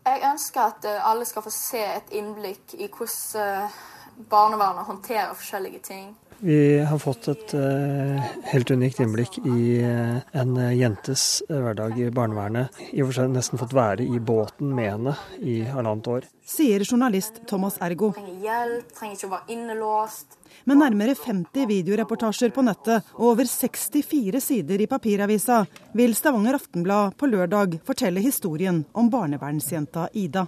Jeg 0.05 0.21
ønsker 0.35 0.67
at 0.67 0.85
eh, 0.85 1.09
alle 1.09 1.25
skal 1.25 1.47
få 1.47 1.55
se 1.57 1.81
et 1.81 2.13
innblikk 2.13 2.77
i 2.77 2.91
hvordan 2.93 3.41
eh, 3.41 3.81
barnevernet 4.29 4.85
håndterer 4.85 5.33
forskjellige 5.33 5.81
ting. 5.89 6.13
Vi 6.39 6.79
har 6.79 6.99
fått 7.03 7.27
et 7.27 7.53
uh, 7.53 8.19
helt 8.47 8.71
unikt 8.71 9.01
innblikk 9.03 9.37
i 9.43 9.81
uh, 9.83 10.21
en 10.31 10.55
jentes 10.71 11.43
hverdag 11.49 11.99
i 11.99 12.07
barnevernet. 12.15 12.79
I 12.95 13.03
og 13.03 13.09
for 13.09 13.17
seg 13.19 13.33
nesten 13.33 13.59
fått 13.59 13.75
være 13.75 14.07
i 14.07 14.21
båten 14.23 14.71
med 14.75 14.87
henne 14.93 15.15
i 15.43 15.59
halvannet 15.67 16.07
år. 16.07 16.29
Sier 16.47 16.85
journalist 16.87 17.41
Thomas 17.49 17.75
Ergo. 17.83 18.13
Trenger 18.15 18.45
hjelp, 18.47 18.93
trenger 18.95 19.19
ikke 19.19 19.27
å 19.27 19.33
være 19.35 19.55
innelåst. 19.57 20.39
Med 20.69 20.79
nærmere 20.79 21.13
50 21.19 21.67
videoreportasjer 21.69 22.55
på 22.55 22.63
nettet 22.65 23.13
og 23.17 23.33
over 23.33 23.47
64 23.49 24.41
sider 24.43 24.81
i 24.81 24.89
papiravisa 24.89 25.61
vil 25.97 26.15
Stavanger 26.17 26.57
Aftenblad 26.57 27.19
på 27.19 27.29
lørdag 27.29 27.79
fortelle 27.87 28.23
historien 28.23 28.85
om 28.97 29.11
barnevernsjenta 29.11 30.07
Ida. 30.17 30.47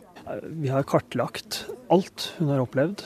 Vi 0.56 0.72
har 0.72 0.88
kartlagt 0.88 1.66
alt 1.92 2.32
hun 2.40 2.54
har 2.54 2.64
opplevd. 2.64 3.04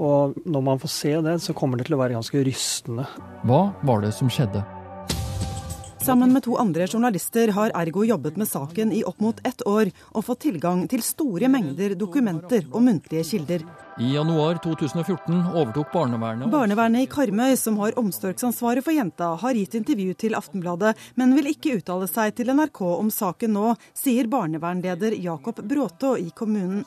Og 0.00 0.36
når 0.48 0.64
man 0.64 0.80
får 0.80 0.94
se 0.96 1.14
det, 1.28 1.38
så 1.44 1.54
kommer 1.56 1.78
det 1.78 1.90
til 1.90 1.98
å 1.98 2.02
være 2.02 2.16
ganske 2.16 2.44
rystende. 2.46 3.06
Hva 3.44 3.66
var 3.84 4.04
det 4.04 4.14
som 4.16 4.32
skjedde? 4.32 4.64
Sammen 6.00 6.32
med 6.32 6.42
to 6.46 6.54
andre 6.56 6.86
journalister 6.88 7.50
har 7.52 7.74
Ergo 7.76 8.06
jobbet 8.08 8.38
med 8.40 8.48
saken 8.48 8.92
i 8.96 9.02
opp 9.04 9.18
mot 9.20 9.40
ett 9.46 9.60
år 9.68 9.90
og 10.16 10.24
fått 10.24 10.40
tilgang 10.46 10.86
til 10.88 11.02
store 11.04 11.50
mengder 11.52 11.92
dokumenter 12.00 12.64
og 12.70 12.86
muntlige 12.86 13.26
kilder. 13.28 13.66
I 14.00 14.14
januar 14.14 14.56
2014 14.64 15.50
overtok 15.60 15.90
barnevernet 15.92 16.48
Barnevernet 16.48 17.04
i 17.04 17.10
Karmøy, 17.10 17.52
som 17.60 17.76
har 17.82 17.98
omsorgsansvaret 18.00 18.86
for 18.86 18.96
jenta, 18.96 19.34
har 19.42 19.58
gitt 19.60 19.76
intervju 19.76 20.14
til 20.24 20.38
Aftenbladet, 20.38 20.94
men 21.20 21.36
vil 21.36 21.52
ikke 21.52 21.76
uttale 21.82 22.08
seg 22.08 22.32
til 22.38 22.54
NRK 22.56 22.80
om 22.94 23.12
saken 23.12 23.52
nå, 23.58 23.74
sier 23.92 24.30
barnevernleder 24.32 25.18
Jakob 25.20 25.60
Bråtå 25.60 26.16
i 26.16 26.30
kommunen. 26.32 26.86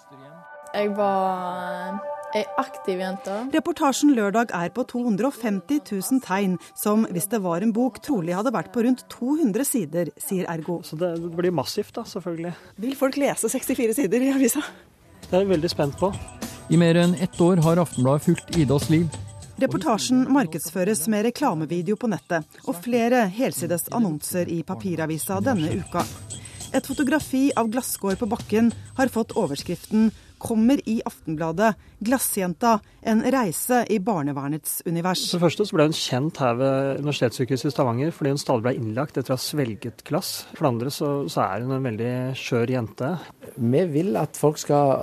Jeg 0.73 0.89
var 0.97 2.01
ei 2.37 2.43
aktiv 2.57 3.01
jente. 3.01 3.35
Reportasjen 3.53 4.13
lørdag 4.17 4.53
er 4.57 4.71
på 4.73 4.85
250 4.89 5.81
000 5.89 6.21
tegn, 6.25 6.57
som 6.77 7.05
hvis 7.13 7.29
det 7.31 7.41
var 7.43 7.65
en 7.65 7.73
bok 7.75 7.99
trolig 8.05 8.35
hadde 8.37 8.53
vært 8.55 8.71
på 8.73 8.85
rundt 8.85 9.05
200 9.13 9.67
sider, 9.67 10.13
sier 10.21 10.49
Ergo. 10.51 10.81
Så 10.85 10.97
det 10.99 11.13
blir 11.37 11.53
massivt, 11.53 11.93
da, 11.97 12.05
selvfølgelig. 12.09 12.55
Vil 12.83 12.97
folk 12.99 13.19
lese 13.21 13.51
64 13.51 13.99
sider 14.01 14.25
i 14.25 14.33
avisa? 14.33 14.63
Det 15.27 15.37
er 15.37 15.45
jeg 15.45 15.53
veldig 15.53 15.71
spent 15.71 15.99
på. 15.99 16.11
I 16.73 16.79
mer 16.79 16.97
enn 16.99 17.15
ett 17.21 17.39
år 17.43 17.61
har 17.65 17.81
Aftenbladet 17.81 18.25
fulgt 18.27 18.57
Idas 18.57 18.89
liv. 18.93 19.07
Reportasjen 19.61 20.25
markedsføres 20.33 21.05
med 21.13 21.27
reklamevideo 21.27 21.95
på 21.99 22.09
nettet 22.09 22.63
og 22.65 22.79
flere 22.81 23.27
helsides 23.35 23.85
annonser 23.93 24.49
i 24.49 24.63
papiravisa 24.65 25.37
denne 25.45 25.75
uka. 25.77 26.01
Et 26.73 26.87
fotografi 26.89 27.51
av 27.53 27.69
glasskår 27.69 28.17
på 28.17 28.25
bakken 28.31 28.71
har 28.97 29.11
fått 29.13 29.35
overskriften 29.37 30.09
'Kommer 30.43 30.81
i 30.85 30.99
Aftenbladet. 31.05 31.75
Glassjenta. 32.03 32.79
En 33.01 33.21
reise 33.23 33.83
i 33.89 33.99
barnevernets 33.99 34.81
univers'. 34.85 35.23
For 35.31 35.39
det 35.39 35.45
første 35.45 35.65
så 35.67 35.77
ble 35.77 35.87
hun 35.87 35.95
kjent 35.95 36.39
her 36.43 36.57
ved 36.59 36.99
Universitetssykehuset 37.03 37.69
i 37.69 37.71
Stavanger 37.71 38.11
fordi 38.15 38.33
hun 38.33 38.41
stadig 38.41 38.65
ble 38.65 38.75
innlagt 38.79 39.17
etter 39.19 39.33
å 39.33 39.37
ha 39.37 39.43
svelget 39.43 40.03
glass. 40.07 40.45
For 40.51 40.65
det 40.65 40.71
andre 40.73 40.91
så, 40.91 41.11
så 41.31 41.45
er 41.45 41.63
hun 41.63 41.71
en 41.77 41.87
veldig 41.87 42.11
skjør 42.39 42.75
jente. 42.75 43.13
Vi 43.55 43.85
vil 43.93 44.19
at 44.19 44.39
folk 44.39 44.59
skal 44.59 44.93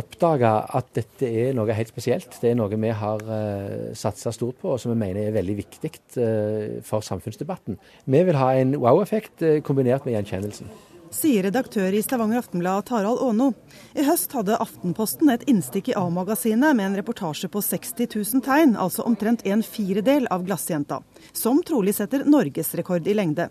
oppdage 0.00 0.48
at 0.80 0.90
dette 0.96 1.28
er 1.28 1.52
noe 1.56 1.76
helt 1.76 1.92
spesielt. 1.92 2.40
Det 2.40 2.52
er 2.52 2.58
noe 2.58 2.72
vi 2.72 2.96
har 3.04 3.24
uh, 3.28 3.92
satsa 3.96 4.32
stort 4.32 4.60
på, 4.62 4.72
og 4.72 4.80
som 4.80 4.94
vi 4.94 5.00
mener 5.00 5.26
er 5.26 5.36
veldig 5.36 5.60
viktig 5.60 5.92
uh, 6.16 6.76
for 6.86 7.04
samfunnsdebatten. 7.04 7.80
Vi 8.04 8.26
vil 8.28 8.40
ha 8.40 8.52
en 8.56 8.76
wow-effekt 8.80 9.44
uh, 9.44 9.58
kombinert 9.64 10.08
med 10.08 10.16
gjenkjennelsen 10.16 10.72
sier 11.16 11.46
redaktør 11.46 11.94
i 11.96 12.02
Stavanger 12.04 12.42
Aftenblad 12.42 12.86
Tarald 12.88 13.20
Aano. 13.24 13.50
I 13.96 14.04
høst 14.06 14.32
hadde 14.36 14.58
Aftenposten 14.60 15.30
et 15.32 15.46
innstikk 15.50 15.90
i 15.90 15.96
A-magasinet 15.96 16.76
med 16.76 16.90
en 16.90 16.98
reportasje 17.00 17.48
på 17.52 17.62
60 17.64 18.10
000 18.12 18.44
tegn, 18.44 18.76
altså 18.76 19.06
omtrent 19.08 19.44
en 19.48 19.64
firedel 19.64 20.28
av 20.32 20.44
Glassjenta, 20.46 21.00
som 21.32 21.62
trolig 21.66 21.96
setter 21.96 22.26
norgesrekord 22.28 23.08
i 23.08 23.16
lengde. 23.16 23.48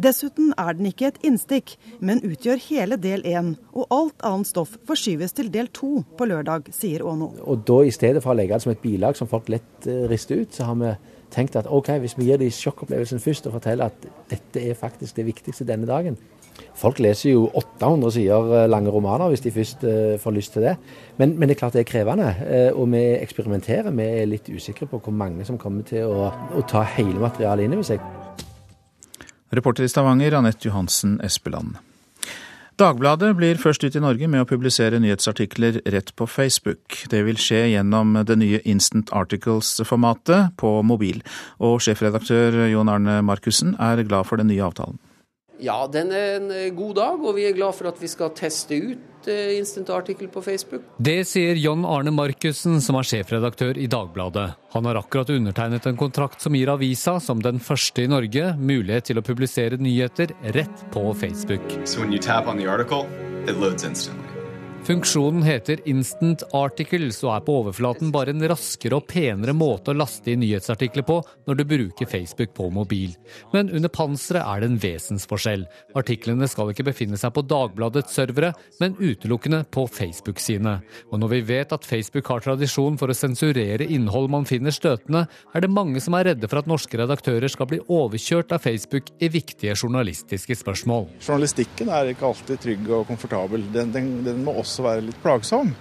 Dessuten 0.00 0.54
er 0.60 0.76
den 0.78 0.88
ikke 0.88 1.10
et 1.10 1.20
innstikk, 1.28 1.74
men 2.00 2.22
utgjør 2.24 2.60
hele 2.68 2.96
del 3.00 3.24
én, 3.28 3.54
og 3.72 3.92
alt 3.92 4.24
annet 4.24 4.48
stoff 4.48 4.78
forskyves 4.88 5.36
til 5.36 5.52
del 5.52 5.68
to 5.76 6.02
på 6.16 6.28
lørdag, 6.28 6.72
sier 6.76 7.04
Aano. 7.04 7.34
Og 7.44 7.64
da 7.68 7.82
i 7.84 7.92
stedet 7.94 8.24
for 8.24 8.34
å 8.34 8.38
legge 8.38 8.56
det 8.56 8.64
som 8.64 8.72
et 8.74 8.84
bilag 8.84 9.18
som 9.18 9.30
folk 9.30 9.48
lett 9.52 9.88
rister 10.12 10.44
ut, 10.44 10.56
så 10.56 10.70
har 10.70 10.80
vi 10.80 10.96
tenkt 11.34 11.56
at 11.60 11.68
OK, 11.68 11.90
hvis 12.00 12.16
vi 12.16 12.30
gir 12.30 12.40
de 12.40 12.48
sjokkopplevelsen 12.52 13.20
først 13.20 13.48
og 13.48 13.58
forteller 13.58 13.92
at 13.92 14.08
dette 14.30 14.62
er 14.64 14.78
faktisk 14.78 15.18
det 15.18 15.26
viktigste 15.28 15.66
denne 15.68 15.88
dagen, 15.88 16.16
Folk 16.78 17.00
leser 17.02 17.32
jo 17.32 17.48
800 17.58 18.14
sider 18.14 18.52
eh, 18.60 18.68
lange 18.70 18.92
romaner 18.94 19.32
hvis 19.32 19.42
de 19.42 19.54
først 19.54 19.82
uh, 19.86 20.14
får 20.22 20.36
lyst 20.36 20.54
til 20.54 20.68
det. 20.68 20.76
Men, 21.18 21.34
men, 21.38 21.48
det 21.48 21.56
er 21.56 21.60
klart 21.64 21.74
det 21.78 21.82
er 21.82 21.90
krevende. 21.90 22.28
Uh, 22.38 22.80
og 22.80 22.92
vi 22.92 23.02
eksperimenterer. 23.18 23.90
Vi 23.90 24.06
er 24.22 24.30
litt 24.30 24.48
usikre 24.48 24.86
på 24.90 25.02
hvor 25.02 25.14
mange 25.14 25.46
som 25.48 25.58
kommer 25.58 25.86
til 25.88 26.06
å, 26.06 26.30
å 26.30 26.64
ta 26.70 26.84
hele 26.96 27.18
materialet 27.22 27.66
inn 27.66 27.78
over 27.78 27.90
seg. 27.90 28.02
Reporter 29.54 29.86
i 29.86 29.90
Stavanger, 29.90 30.36
Anette 30.38 30.68
Johansen 30.68 31.18
Espeland. 31.24 31.78
Dagbladet 32.78 33.32
blir 33.34 33.58
først 33.58 33.82
ut 33.82 33.96
i 33.98 34.00
Norge 34.04 34.28
med 34.30 34.44
å 34.44 34.46
publisere 34.46 35.00
nyhetsartikler 35.02 35.80
rett 35.90 36.12
på 36.14 36.28
Facebook. 36.30 37.00
Det 37.10 37.24
vil 37.26 37.40
skje 37.42 37.64
gjennom 37.72 38.12
det 38.28 38.36
nye 38.38 38.60
Instant 38.70 39.10
Articles-formatet 39.10 40.52
på 40.62 40.70
mobil. 40.86 41.24
Og 41.58 41.80
sjefredaktør 41.82 42.68
Jon 42.70 42.92
Arne 42.92 43.18
Markussen 43.26 43.74
er 43.82 44.04
glad 44.06 44.30
for 44.30 44.38
den 44.38 44.52
nye 44.52 44.62
avtalen. 44.62 45.00
Ja, 45.58 45.78
den 45.90 46.12
er 46.14 46.36
en 46.36 46.50
eh, 46.54 46.70
god 46.74 46.94
dag, 46.98 47.24
og 47.24 47.34
vi 47.36 47.48
er 47.48 47.56
glad 47.56 47.74
for 47.74 47.90
at 47.90 47.98
vi 47.98 48.10
skal 48.10 48.30
teste 48.38 48.78
ut 48.78 49.26
eh, 49.30 49.56
Instant 49.58 49.90
Article 49.90 50.28
på 50.30 50.42
Facebook. 50.44 50.84
Det 51.02 51.18
sier 51.26 51.58
John 51.58 51.82
Arne 51.88 52.12
Markussen, 52.14 52.78
som 52.84 52.98
er 53.00 53.08
sjefredaktør 53.08 53.80
i 53.80 53.88
Dagbladet. 53.90 54.52
Han 54.76 54.86
har 54.86 55.00
akkurat 55.02 55.34
undertegnet 55.34 55.90
en 55.90 55.98
kontrakt 55.98 56.44
som 56.44 56.54
gir 56.54 56.70
avisa, 56.70 57.18
som 57.20 57.42
den 57.42 57.58
første 57.58 58.06
i 58.06 58.10
Norge, 58.10 58.52
mulighet 58.54 59.10
til 59.10 59.18
å 59.18 59.26
publisere 59.26 59.80
nyheter 59.82 60.36
rett 60.54 60.86
på 60.94 61.08
Facebook. 61.18 61.66
So 61.84 62.00
when 62.00 62.14
you 62.14 62.22
tap 62.22 62.46
on 62.46 62.58
the 62.58 62.70
article, 62.70 63.06
it 63.48 63.56
loads 63.58 63.82
instantly. 63.84 64.27
Funksjonen 64.88 65.42
heter 65.44 65.82
Instant 65.84 66.40
Articles 66.56 67.18
og 67.20 67.34
er 67.34 67.42
på 67.44 67.54
overflaten 67.58 68.08
bare 68.08 68.32
en 68.32 68.44
raskere 68.48 68.96
og 68.96 69.04
penere 69.10 69.52
måte 69.52 69.92
å 69.92 69.98
laste 69.98 70.30
inn 70.32 70.40
nyhetsartikler 70.40 71.04
på 71.04 71.18
når 71.44 71.58
du 71.58 71.62
bruker 71.68 72.08
Facebook 72.08 72.54
på 72.56 72.70
mobil. 72.72 73.12
Men 73.52 73.68
under 73.68 73.92
panseret 73.92 74.40
er 74.40 74.62
det 74.62 74.70
en 74.70 74.78
vesensforskjell. 74.80 75.66
Artiklene 76.00 76.48
skal 76.48 76.72
ikke 76.72 76.86
befinne 76.86 77.20
seg 77.20 77.34
på 77.36 77.44
Dagbladets 77.44 78.16
servere, 78.16 78.54
men 78.80 78.96
utelukkende 78.96 79.60
på 79.68 79.84
Facebook 79.92 80.40
sine. 80.40 80.78
Og 81.12 81.20
når 81.20 81.34
vi 81.34 81.42
vet 81.50 81.76
at 81.76 81.84
Facebook 81.84 82.32
har 82.32 82.46
tradisjon 82.46 82.96
for 82.96 83.12
å 83.12 83.18
sensurere 83.18 83.84
innhold 83.84 84.32
man 84.32 84.48
finner 84.48 84.72
støtende, 84.72 85.26
er 85.52 85.66
det 85.66 85.72
mange 85.74 86.00
som 86.00 86.16
er 86.16 86.30
redde 86.30 86.48
for 86.48 86.62
at 86.62 86.72
norske 86.72 86.96
redaktører 86.96 87.52
skal 87.52 87.68
bli 87.68 87.82
overkjørt 87.84 88.56
av 88.56 88.64
Facebook 88.64 89.12
i 89.20 89.28
viktige 89.36 89.76
journalistiske 89.76 90.56
spørsmål. 90.62 91.10
Journalistikken 91.20 91.92
er 91.92 92.14
ikke 92.14 92.32
alltid 92.32 92.64
trygg 92.64 92.88
og 92.88 93.06
komfortabel. 93.12 93.68
Den, 93.76 93.92
den, 93.92 94.12
den 94.24 94.42
må 94.48 94.56
også 94.56 94.77
også 94.78 94.86
være 94.86 95.08
litt 95.08 95.22
plagsom. 95.22 95.74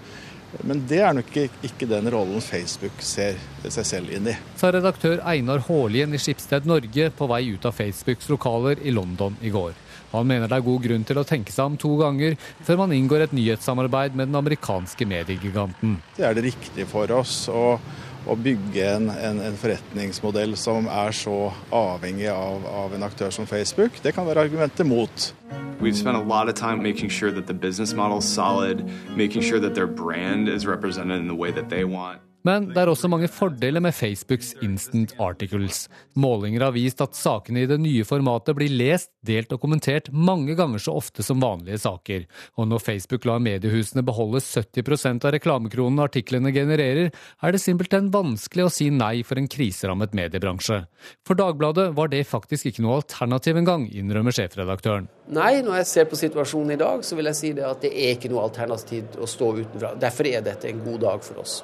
Men 0.65 0.85
det 0.87 1.01
er 1.03 1.13
nok 1.13 1.33
ikke 1.37 1.85
den 1.89 2.07
rollen 2.09 2.41
Facebook 2.41 3.01
ser 3.03 3.35
seg 3.67 3.85
selv 3.85 4.13
inn 4.15 4.29
i. 4.31 4.35
Sa 4.57 4.71
redaktør 4.73 5.19
Einar 5.27 5.65
Haalien 5.67 6.15
i 6.15 6.21
Skipsted 6.21 6.65
Norge 6.69 7.09
på 7.13 7.27
vei 7.29 7.43
ut 7.51 7.67
av 7.67 7.75
Facebooks 7.77 8.31
lokaler 8.31 8.79
i 8.81 8.93
London 8.95 9.35
i 9.43 9.51
går. 9.53 9.75
Han 10.13 10.27
mener 10.29 10.47
det 10.47 10.55
er 10.55 10.65
god 10.65 10.85
grunn 10.85 11.03
til 11.05 11.19
å 11.19 11.25
tenke 11.27 11.51
seg 11.51 11.67
om 11.67 11.75
to 11.77 11.91
ganger 11.99 12.37
før 12.63 12.79
man 12.85 12.95
inngår 12.95 13.25
et 13.25 13.35
nyhetssamarbeid 13.35 14.15
med 14.15 14.31
den 14.31 14.39
amerikanske 14.39 15.05
mediegiganten. 15.09 15.97
Det 16.15 16.25
er 16.25 16.37
det 16.37 16.47
riktige 16.47 16.87
for 16.89 17.11
oss. 17.19 17.41
og 17.51 17.83
å 18.27 18.35
bygge 18.35 18.83
en, 18.83 19.09
en, 19.09 19.41
en, 19.47 19.57
forretningsmodell 19.57 20.55
som 20.59 20.87
er 20.91 21.15
så 21.15 21.37
avhengig 21.73 22.29
av, 22.31 22.65
av, 22.67 22.95
en 22.95 23.07
aktør 23.07 23.31
som 23.33 23.47
Facebook, 23.49 24.01
det 24.03 24.13
kan 24.17 24.27
være 24.27 24.47
argumenter 24.47 24.87
mot. 24.87 25.31
We've 25.79 25.95
spent 25.95 26.17
a 26.17 26.21
lot 26.21 26.49
of 26.49 26.55
time 26.55 26.81
making 26.81 27.09
sure 27.09 27.31
that 27.31 27.47
the 27.47 27.53
business 27.53 27.93
model 27.93 28.17
is 28.17 28.25
solid, 28.25 28.83
making 29.15 29.43
sure 29.43 29.59
that 29.59 29.75
their 29.75 29.87
brand 29.87 30.49
is 30.49 30.65
represented 30.65 31.19
in 31.19 31.27
the 31.27 31.35
way 31.35 31.51
that 31.51 31.69
they 31.69 31.83
want. 31.83 32.19
Men 32.45 32.69
det 32.71 32.79
er 32.79 32.91
også 32.91 33.09
mange 33.11 33.29
fordeler 33.31 33.81
med 33.83 33.95
Facebooks 33.95 34.53
Instant 34.63 35.13
Articles. 35.21 35.87
Målinger 36.19 36.67
har 36.67 36.75
vist 36.75 37.01
at 37.03 37.17
sakene 37.17 37.63
i 37.63 37.69
det 37.69 37.79
nye 37.81 38.05
formatet 38.07 38.55
blir 38.57 38.71
lest, 38.71 39.09
delt 39.27 39.51
og 39.55 39.61
kommentert 39.63 40.09
mange 40.13 40.55
ganger 40.57 40.81
så 40.81 40.95
ofte 40.99 41.25
som 41.25 41.41
vanlige 41.43 41.81
saker. 41.83 42.25
Og 42.57 42.69
når 42.69 42.83
Facebook 42.83 43.27
lar 43.27 43.41
mediehusene 43.43 44.05
beholde 44.07 44.41
70% 44.43 45.27
av 45.27 45.35
reklamekronene 45.35 46.07
artiklene 46.07 46.53
genererer, 46.55 47.11
er 47.11 47.55
det 47.55 47.61
simpelthen 47.63 48.11
vanskelig 48.13 48.67
å 48.67 48.73
si 48.73 48.89
nei 48.93 49.21
for 49.27 49.39
en 49.41 49.49
kriserammet 49.51 50.15
mediebransje. 50.17 50.83
For 51.27 51.37
Dagbladet 51.37 51.89
var 51.97 52.11
det 52.13 52.23
faktisk 52.29 52.71
ikke 52.71 52.85
noe 52.85 53.01
alternativ 53.01 53.59
engang, 53.59 53.87
innrømmer 53.91 54.35
sjefredaktøren. 54.35 55.09
Nei, 55.35 55.57
når 55.65 55.81
jeg 55.81 55.91
ser 55.91 56.07
på 56.07 56.19
situasjonen 56.19 56.77
i 56.77 56.79
dag, 56.79 57.03
så 57.03 57.17
vil 57.19 57.27
jeg 57.33 57.41
si 57.41 57.55
det 57.57 57.67
at 57.67 57.83
det 57.83 57.91
er 57.91 58.15
ikke 58.15 58.31
noe 58.31 58.45
alternativ 58.47 59.19
å 59.19 59.27
stå 59.27 59.51
utenfra. 59.59 59.97
Derfor 59.99 60.31
er 60.31 60.45
dette 60.45 60.71
en 60.71 60.85
god 60.85 61.03
dag 61.03 61.25
for 61.25 61.43
oss. 61.43 61.59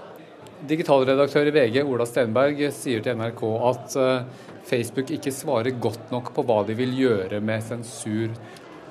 Digitalredaktør 0.64 1.50
i 1.50 1.52
VG, 1.52 1.82
Ola 1.84 2.06
Stenberg, 2.08 2.62
sier 2.72 3.02
til 3.04 3.18
NRK 3.20 3.42
at 3.68 3.96
eh, 4.00 4.46
Facebook 4.64 5.10
ikke 5.12 5.34
svarer 5.36 5.76
godt 5.84 6.14
nok 6.14 6.30
på 6.36 6.46
hva 6.48 6.62
de 6.64 6.78
vil 6.78 6.94
gjøre 6.96 7.42
med 7.44 7.66
sensur. 7.66 8.32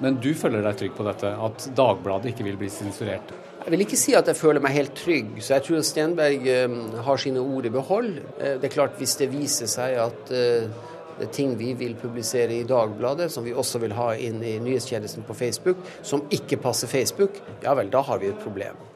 Men 0.04 0.18
du 0.20 0.34
føler 0.36 0.66
deg 0.66 0.76
trygg 0.76 0.92
på 0.98 1.06
dette, 1.06 1.30
at 1.32 1.70
Dagbladet 1.78 2.34
ikke 2.34 2.44
vil 2.44 2.60
bli 2.60 2.68
sensurert? 2.72 3.32
Jeg 3.62 3.72
vil 3.72 3.86
ikke 3.86 4.00
si 4.00 4.12
at 4.18 4.28
jeg 4.28 4.36
føler 4.36 4.60
meg 4.60 4.76
helt 4.76 4.92
trygg, 4.98 5.32
så 5.40 5.56
jeg 5.56 5.68
tror 5.70 5.88
Stenberg 5.88 6.46
eh, 6.58 6.78
har 7.08 7.24
sine 7.24 7.40
ord 7.40 7.64
i 7.64 7.72
behold. 7.72 8.14
Eh, 8.36 8.58
det 8.60 8.68
er 8.68 8.76
klart 8.76 9.00
Hvis 9.00 9.16
det 9.22 9.32
viser 9.32 9.70
seg 9.70 9.96
at 10.02 10.32
det 10.32 11.28
er 11.28 11.32
ting 11.32 11.56
vi 11.56 11.72
vil 11.78 11.96
publisere 11.96 12.52
i 12.58 12.68
Dagbladet, 12.68 13.32
som 13.32 13.48
vi 13.48 13.56
også 13.56 13.80
vil 13.80 13.96
ha 13.96 14.12
inn 14.20 14.44
i 14.44 14.58
nyhetstjenesten 14.60 15.24
på 15.24 15.40
Facebook, 15.40 15.80
som 16.04 16.28
ikke 16.28 16.60
passer 16.60 16.90
Facebook, 16.90 17.40
ja 17.64 17.72
vel, 17.78 17.88
da 17.92 18.04
har 18.04 18.20
vi 18.20 18.32
et 18.32 18.44
problem. 18.44 18.91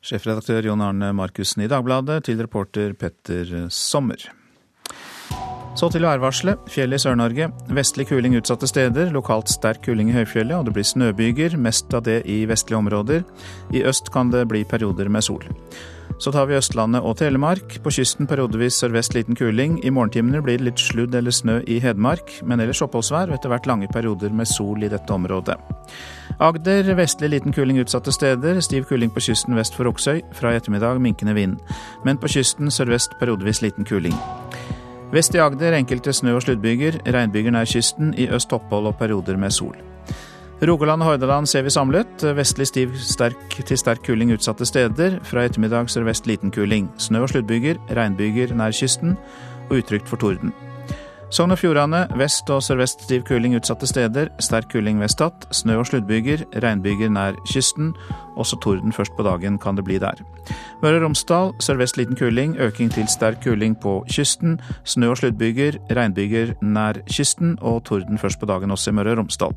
Sjefredaktør 0.00 0.64
Jon 0.64 0.80
Arne 0.80 1.10
Markussen 1.12 1.60
i 1.60 1.68
Dagbladet 1.68 2.22
til 2.24 2.40
reporter 2.40 2.94
Petter 2.96 3.68
Sommer. 3.68 4.22
Så 5.76 5.90
til 5.92 6.02
værvarselet. 6.02 6.58
Fjell 6.72 6.96
i 6.96 6.98
Sør-Norge. 6.98 7.50
Vestlig 7.76 8.08
kuling 8.08 8.34
utsatte 8.38 8.68
steder. 8.68 9.12
Lokalt 9.12 9.52
sterk 9.52 9.84
kuling 9.84 10.08
i 10.10 10.16
høyfjellet, 10.16 10.56
og 10.56 10.66
det 10.66 10.74
blir 10.74 10.88
snøbyger, 10.88 11.54
mest 11.60 11.92
av 11.94 12.06
det 12.08 12.22
i 12.24 12.42
vestlige 12.48 12.80
områder. 12.80 13.22
I 13.76 13.84
øst 13.86 14.08
kan 14.12 14.32
det 14.32 14.46
bli 14.48 14.64
perioder 14.64 15.12
med 15.12 15.24
sol. 15.28 15.44
Så 16.20 16.32
tar 16.32 16.50
vi 16.50 16.56
Østlandet 16.58 17.00
og 17.00 17.14
Telemark. 17.16 17.78
På 17.80 17.90
kysten 17.96 18.28
periodevis 18.28 18.76
sørvest 18.82 19.14
liten 19.16 19.36
kuling. 19.36 19.78
I 19.84 19.90
morgentimene 19.90 20.42
blir 20.44 20.58
det 20.60 20.66
litt 20.66 20.82
sludd 20.82 21.14
eller 21.16 21.32
snø 21.32 21.62
i 21.64 21.78
Hedmark, 21.80 22.34
men 22.44 22.60
ellers 22.60 22.82
oppholdsvær 22.84 23.32
og 23.32 23.38
etter 23.38 23.48
hvert 23.48 23.68
lange 23.70 23.88
perioder 23.88 24.34
med 24.36 24.48
sol 24.48 24.84
i 24.84 24.90
dette 24.92 25.16
området. 25.16 25.56
Agder 26.36 26.92
vestlig 26.98 27.32
liten 27.32 27.56
kuling 27.56 27.80
utsatte 27.80 28.12
steder. 28.12 28.60
Stiv 28.60 28.84
kuling 28.90 29.12
på 29.14 29.24
kysten 29.30 29.56
vest 29.56 29.76
for 29.76 29.88
Oksøy. 29.88 30.20
Fra 30.36 30.52
i 30.52 30.60
ettermiddag 30.60 31.00
minkende 31.00 31.34
vind. 31.34 31.56
Men 32.04 32.20
på 32.20 32.28
kysten 32.28 32.68
sørvest 32.68 33.16
periodevis 33.20 33.62
liten 33.64 33.88
kuling. 33.88 34.16
Vest 35.14 35.34
i 35.34 35.40
Agder 35.40 35.72
enkelte 35.78 36.12
snø- 36.12 36.36
og 36.36 36.44
sluddbyger. 36.44 37.00
Regnbyger 37.08 37.56
nær 37.56 37.64
kysten. 37.64 38.12
I 38.12 38.28
øst 38.28 38.52
opphold 38.52 38.92
og 38.92 39.00
perioder 39.00 39.40
med 39.40 39.56
sol. 39.56 39.89
Rogaland 40.60 41.00
og 41.00 41.08
Hordaland 41.08 41.48
ser 41.48 41.62
vi 41.64 41.70
samlet. 41.72 42.24
Vestlig 42.36 42.66
stiv 42.68 42.90
sterk 43.00 43.54
til 43.64 43.78
sterk 43.80 44.02
kuling 44.04 44.34
utsatte 44.34 44.66
steder. 44.68 45.14
Fra 45.24 45.46
ettermiddag 45.48 45.88
sørvest 45.88 46.26
liten 46.28 46.52
kuling. 46.52 46.90
Snø- 47.00 47.22
og 47.24 47.30
sluddbyger, 47.32 47.80
regnbyger 47.96 48.52
nær 48.52 48.74
kysten 48.76 49.16
og 49.70 49.78
utrygt 49.78 50.08
for 50.08 50.20
torden. 50.20 50.52
Sogn 51.32 51.54
og 51.54 51.58
Fjordane 51.62 52.02
vest 52.18 52.50
og 52.52 52.60
sørvest 52.62 53.06
stiv 53.06 53.22
kuling 53.24 53.54
utsatte 53.56 53.88
steder. 53.88 54.28
Sterk 54.38 54.68
kuling 54.72 55.00
ved 55.00 55.08
Stad. 55.08 55.48
Snø- 55.48 55.78
og 55.80 55.86
sluddbyger, 55.86 56.44
regnbyger 56.60 57.08
nær 57.08 57.40
kysten. 57.48 57.94
Også 58.36 58.60
torden 58.60 58.92
først 58.92 59.16
på 59.16 59.24
dagen 59.24 59.56
kan 59.58 59.76
det 59.76 59.84
bli 59.84 59.96
der. 59.98 60.20
Møre 60.82 61.00
og 61.00 61.06
Romsdal 61.06 61.54
sørvest 61.60 61.96
liten 61.96 62.16
kuling, 62.16 62.58
øking 62.60 62.92
til 62.92 63.08
sterk 63.08 63.40
kuling 63.44 63.80
på 63.80 64.04
kysten. 64.12 64.60
Snø- 64.84 65.08
og 65.08 65.16
sluddbyger, 65.16 65.80
regnbyger 65.96 66.52
nær 66.60 67.00
kysten 67.08 67.56
og 67.60 67.84
torden 67.84 68.18
først 68.18 68.40
på 68.40 68.46
dagen 68.46 68.70
også 68.70 68.90
i 68.90 68.92
Møre 69.00 69.16
og 69.16 69.24
Romsdal. 69.24 69.56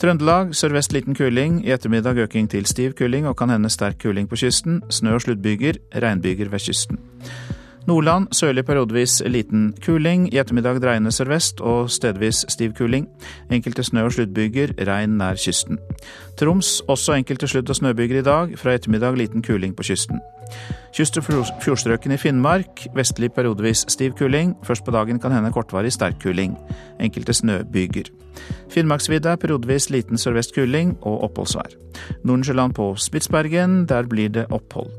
Trøndelag 0.00 0.54
sørvest 0.56 0.94
liten 0.96 1.12
kuling, 1.12 1.58
i 1.60 1.74
ettermiddag 1.74 2.16
øking 2.22 2.46
til 2.48 2.64
stiv 2.64 2.94
kuling 2.96 3.26
og 3.28 3.34
kan 3.36 3.50
hende 3.52 3.68
sterk 3.68 3.98
kuling 4.00 4.28
på 4.30 4.38
kysten. 4.40 4.80
Snø- 4.88 5.12
og 5.12 5.20
sluddbyger, 5.20 5.76
regnbyger 5.92 6.48
ved 6.48 6.58
kysten. 6.58 6.98
Nordland 7.86 8.28
sørlig 8.32 8.64
periodevis 8.64 9.22
liten 9.26 9.74
kuling, 9.84 10.32
i 10.32 10.38
ettermiddag 10.38 10.80
dreiende 10.80 11.12
sørvest 11.12 11.60
og 11.60 11.90
stedvis 11.90 12.46
stiv 12.48 12.72
kuling. 12.72 13.08
Enkelte 13.52 13.82
snø- 13.82 14.06
og 14.08 14.12
sluddbyger, 14.12 14.72
regn 14.88 15.18
nær 15.20 15.36
kysten. 15.36 15.78
Troms 16.38 16.80
også 16.88 17.12
enkelte 17.12 17.46
sludd- 17.46 17.68
og 17.68 17.76
snøbyger 17.76 18.18
i 18.18 18.22
dag, 18.22 18.58
fra 18.58 18.74
ettermiddag 18.74 19.16
liten 19.16 19.42
kuling 19.42 19.76
på 19.76 19.82
kysten. 19.82 20.20
Kyst- 20.96 21.20
og 21.20 21.26
fjordstrøkene 21.62 22.16
i 22.16 22.20
Finnmark 22.20 22.86
vestlig 22.96 23.30
periodevis 23.32 23.84
stiv 23.88 24.16
kuling. 24.18 24.56
Først 24.66 24.84
på 24.84 24.94
dagen 24.94 25.20
kan 25.22 25.32
hende 25.32 25.52
kortvarig 25.54 25.92
sterk 25.94 26.18
kuling. 26.22 26.56
Enkelte 27.00 27.32
snøbyger. 27.32 28.10
Finnmarksvidda 28.70 29.36
periodevis 29.36 29.88
liten 29.90 30.18
sørvest 30.18 30.54
kuling 30.54 30.96
og 31.02 31.24
oppholdsvær. 31.28 31.74
Nordensjøland 32.24 32.74
på 32.74 32.94
Spitsbergen, 32.96 33.84
der 33.86 34.06
blir 34.10 34.28
det 34.28 34.46
opphold. 34.50 34.90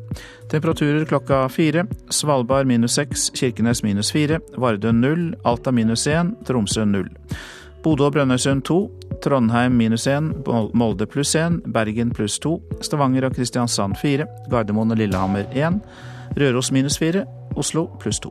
Temperaturer 0.52 1.06
klokka 1.08 1.46
fire. 1.48 1.86
Svalbard 2.12 2.68
minus 2.68 2.98
seks, 3.00 3.30
Kirkenes 3.36 3.84
minus 3.84 4.12
fire, 4.12 4.40
Vardø 4.58 4.92
null, 4.92 5.34
Alta 5.46 5.72
minus 5.72 6.08
én, 6.08 6.36
Tromsø 6.46 6.86
null. 6.86 7.10
Bodø 7.82 8.06
og 8.06 8.13
Brønnøysund 8.13 8.62
2, 8.67 8.76
Trondheim 9.24 9.74
minus 9.74 10.06
1, 10.08 10.46
Molde 10.78 11.08
pluss 11.10 11.34
1, 11.36 11.63
Bergen 11.74 12.12
pluss 12.13 12.38
2, 12.39 12.54
Stavanger 12.86 13.26
og 13.26 13.36
Kristiansand 13.38 13.98
4, 14.02 14.28
Gardermoen 14.52 14.94
og 14.94 15.02
Lillehammer 15.02 15.50
1, 15.50 15.82
Røros 16.38 16.72
minus 16.72 17.00
4, 17.02 17.26
Oslo 17.58 17.88
pluss 18.00 18.22
to. 18.22 18.30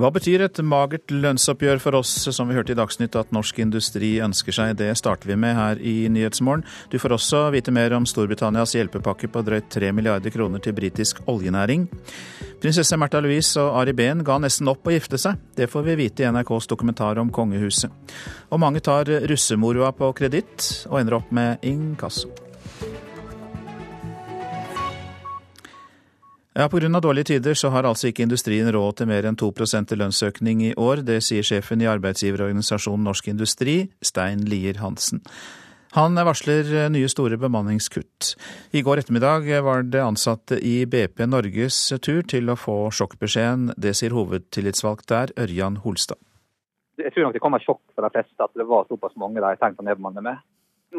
Hva 0.00 0.08
betyr 0.08 0.40
et 0.46 0.58
magert 0.64 1.12
lønnsoppgjør 1.12 1.80
for 1.82 1.98
oss, 1.98 2.14
som 2.32 2.48
vi 2.48 2.54
hørte 2.56 2.72
i 2.72 2.78
Dagsnytt 2.78 3.18
at 3.20 3.34
norsk 3.36 3.58
industri 3.60 4.14
ønsker 4.24 4.56
seg? 4.56 4.78
Det 4.78 4.88
starter 4.96 5.28
vi 5.28 5.36
med 5.36 5.52
her 5.58 5.82
i 5.84 6.08
Nyhetsmorgen. 6.08 6.64
Du 6.88 6.96
får 7.02 7.18
også 7.18 7.42
vite 7.52 7.74
mer 7.74 7.92
om 7.92 8.08
Storbritannias 8.08 8.72
hjelpepakke 8.78 9.28
på 9.28 9.44
drøyt 9.44 9.68
3 9.68 9.92
milliarder 9.92 10.32
kroner 10.32 10.64
til 10.64 10.72
britisk 10.78 11.20
oljenæring. 11.28 11.84
Prinsesse 12.64 12.96
Märtha 12.96 13.20
Louise 13.20 13.60
og 13.60 13.76
Ari 13.82 13.92
Behn 13.98 14.24
ga 14.24 14.40
nesten 14.40 14.72
opp 14.72 14.88
å 14.88 14.96
gifte 14.96 15.20
seg. 15.20 15.36
Det 15.52 15.68
får 15.68 15.90
vi 15.90 16.00
vite 16.06 16.24
i 16.24 16.32
NRKs 16.32 16.72
dokumentar 16.72 17.20
om 17.20 17.28
kongehuset. 17.28 17.92
Og 18.48 18.64
mange 18.64 18.80
tar 18.80 19.04
russemoroa 19.28 19.92
på 19.92 20.14
kreditt, 20.16 20.86
og 20.88 21.02
ender 21.02 21.20
opp 21.20 21.28
med 21.28 21.60
inkasso. 21.60 22.32
Ja, 26.50 26.68
Pga. 26.68 27.00
dårlige 27.00 27.24
tider 27.24 27.54
så 27.54 27.68
har 27.70 27.86
altså 27.86 28.08
ikke 28.08 28.24
industrien 28.24 28.66
råd 28.74 28.96
til 28.98 29.06
mer 29.06 29.22
enn 29.22 29.36
2 29.38 29.52
i 29.92 29.96
lønnsøkning 29.96 30.62
i 30.62 30.74
år. 30.74 31.04
Det 31.06 31.22
sier 31.22 31.46
sjefen 31.46 31.80
i 31.80 31.86
arbeidsgiverorganisasjonen 31.86 33.04
Norsk 33.06 33.28
Industri, 33.28 33.92
Stein 34.02 34.42
Lier 34.50 34.80
Hansen. 34.82 35.22
Han 35.94 36.14
varsler 36.14 36.90
nye 36.90 37.08
store 37.08 37.38
bemanningskutt. 37.38 38.34
I 38.74 38.82
går 38.82 38.98
ettermiddag 38.98 39.46
var 39.62 39.82
det 39.82 40.02
ansatte 40.02 40.58
i 40.58 40.86
BP 40.86 41.22
Norges 41.26 41.78
tur 42.02 42.22
til 42.26 42.50
å 42.50 42.58
få 42.58 42.90
sjokkbeskjeden. 42.90 43.70
Det 43.78 43.94
sier 43.94 44.10
hovedtillitsvalgt 44.10 45.06
der, 45.06 45.30
Ørjan 45.38 45.78
Holstad. 45.86 46.18
Jeg 46.98 47.14
tror 47.14 47.28
nok 47.28 47.38
det 47.38 47.42
kommer 47.46 47.62
sjokk 47.62 47.82
for 47.94 48.02
de 48.02 48.10
fleste 48.10 48.42
at 48.42 48.50
det 48.58 48.66
var 48.66 48.90
såpass 48.90 49.14
mange 49.14 49.38
de 49.38 49.54
tenkte 49.62 49.82
å 49.82 49.86
nedbemanne 49.86 50.26
med. 50.26 50.42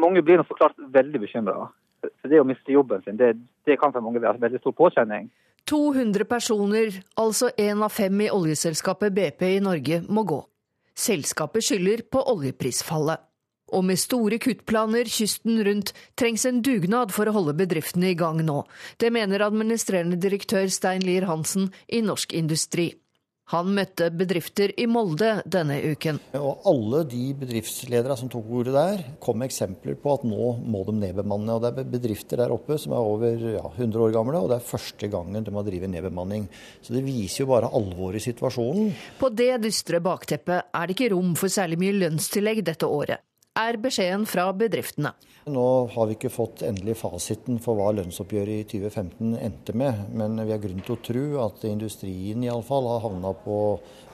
Mange 0.00 0.24
blir 0.24 0.40
nok 0.40 0.48
så 0.48 0.56
klart 0.56 0.80
veldig 0.96 1.20
bekymra. 1.28 1.68
For 2.02 2.30
det 2.30 2.40
å 2.42 2.46
miste 2.46 2.74
jobben 2.74 3.02
sin, 3.04 3.18
det, 3.18 3.34
det 3.66 3.78
kan 3.80 3.94
for 3.94 4.04
mange 4.04 4.22
være 4.22 4.40
en 4.40 4.44
veldig 4.46 4.60
stor 4.62 4.74
påkjenning. 4.78 5.30
200 5.70 6.26
personer, 6.26 6.96
altså 7.16 7.52
én 7.60 7.82
av 7.84 7.92
fem 7.94 8.24
i 8.24 8.30
oljeselskapet 8.34 9.14
BP 9.14 9.44
i 9.56 9.60
Norge, 9.62 10.00
må 10.08 10.24
gå. 10.26 10.40
Selskapet 10.98 11.64
skylder 11.64 12.02
på 12.10 12.22
oljeprisfallet. 12.32 13.22
Og 13.72 13.86
med 13.88 13.96
store 13.96 14.36
kuttplaner 14.42 15.08
kysten 15.08 15.62
rundt 15.64 15.94
trengs 16.18 16.44
en 16.44 16.60
dugnad 16.64 17.14
for 17.14 17.28
å 17.28 17.32
holde 17.38 17.54
bedriftene 17.56 18.10
i 18.10 18.18
gang 18.18 18.42
nå. 18.44 18.58
Det 19.00 19.08
mener 19.14 19.46
administrerende 19.46 20.18
direktør 20.20 20.68
Stein 20.68 21.06
Lier 21.06 21.24
Hansen 21.30 21.70
i 21.88 22.02
Norsk 22.04 22.34
Industri. 22.36 22.90
Han 23.50 23.72
møtte 23.76 24.06
bedrifter 24.14 24.70
i 24.80 24.86
Molde 24.88 25.42
denne 25.50 25.74
uken. 25.92 26.20
Og 26.38 26.62
alle 26.70 27.02
de 27.10 27.24
bedriftsledere 27.36 28.14
som 28.16 28.30
tok 28.32 28.46
ordet 28.60 28.74
der, 28.76 29.02
kom 29.20 29.40
med 29.40 29.50
eksempler 29.50 29.98
på 30.00 30.14
at 30.14 30.26
nå 30.28 30.52
må 30.62 30.84
de 30.86 30.94
nedbemanne. 31.00 31.56
Og 31.56 31.64
det 31.64 31.72
er 31.72 31.90
bedrifter 31.96 32.40
der 32.40 32.54
oppe 32.54 32.78
som 32.80 32.94
er 32.94 33.10
over 33.12 33.42
ja, 33.56 33.64
100 33.74 34.06
år 34.06 34.14
gamle, 34.14 34.38
og 34.40 34.52
det 34.52 34.60
er 34.60 34.70
første 34.70 35.10
gangen 35.12 35.44
de 35.44 35.56
har 35.56 35.66
drevet 35.66 35.92
nedbemanning. 35.92 36.46
Så 36.80 36.94
det 36.94 37.04
viser 37.04 37.44
jo 37.44 37.50
bare 37.52 37.72
alvoret 37.74 38.22
i 38.22 38.26
situasjonen. 38.30 38.94
På 39.20 39.32
det 39.34 39.56
dystre 39.66 40.00
bakteppet 40.04 40.72
er 40.72 40.88
det 40.88 40.96
ikke 40.96 41.12
rom 41.16 41.36
for 41.36 41.52
særlig 41.52 41.80
mye 41.82 41.98
lønnstillegg 41.98 42.64
dette 42.70 42.88
året 42.88 43.26
er 43.58 43.76
beskjeden 43.80 44.24
fra 44.28 44.46
bedriftene. 44.56 45.12
Nå 45.52 45.64
har 45.92 46.06
vi 46.08 46.14
ikke 46.16 46.30
fått 46.32 46.62
endelig 46.64 46.94
fasiten 47.00 47.58
for 47.62 47.76
hva 47.76 47.90
lønnsoppgjøret 47.96 48.62
i 48.62 48.66
2015 48.78 49.34
endte 49.42 49.74
med, 49.76 50.04
men 50.14 50.38
vi 50.40 50.54
har 50.54 50.62
grunn 50.62 50.84
til 50.86 50.94
å 50.94 51.02
tro 51.02 51.24
at 51.48 51.66
industrien 51.68 52.44
iallfall 52.46 52.86
har 52.92 53.02
havna 53.08 53.34
på 53.42 53.56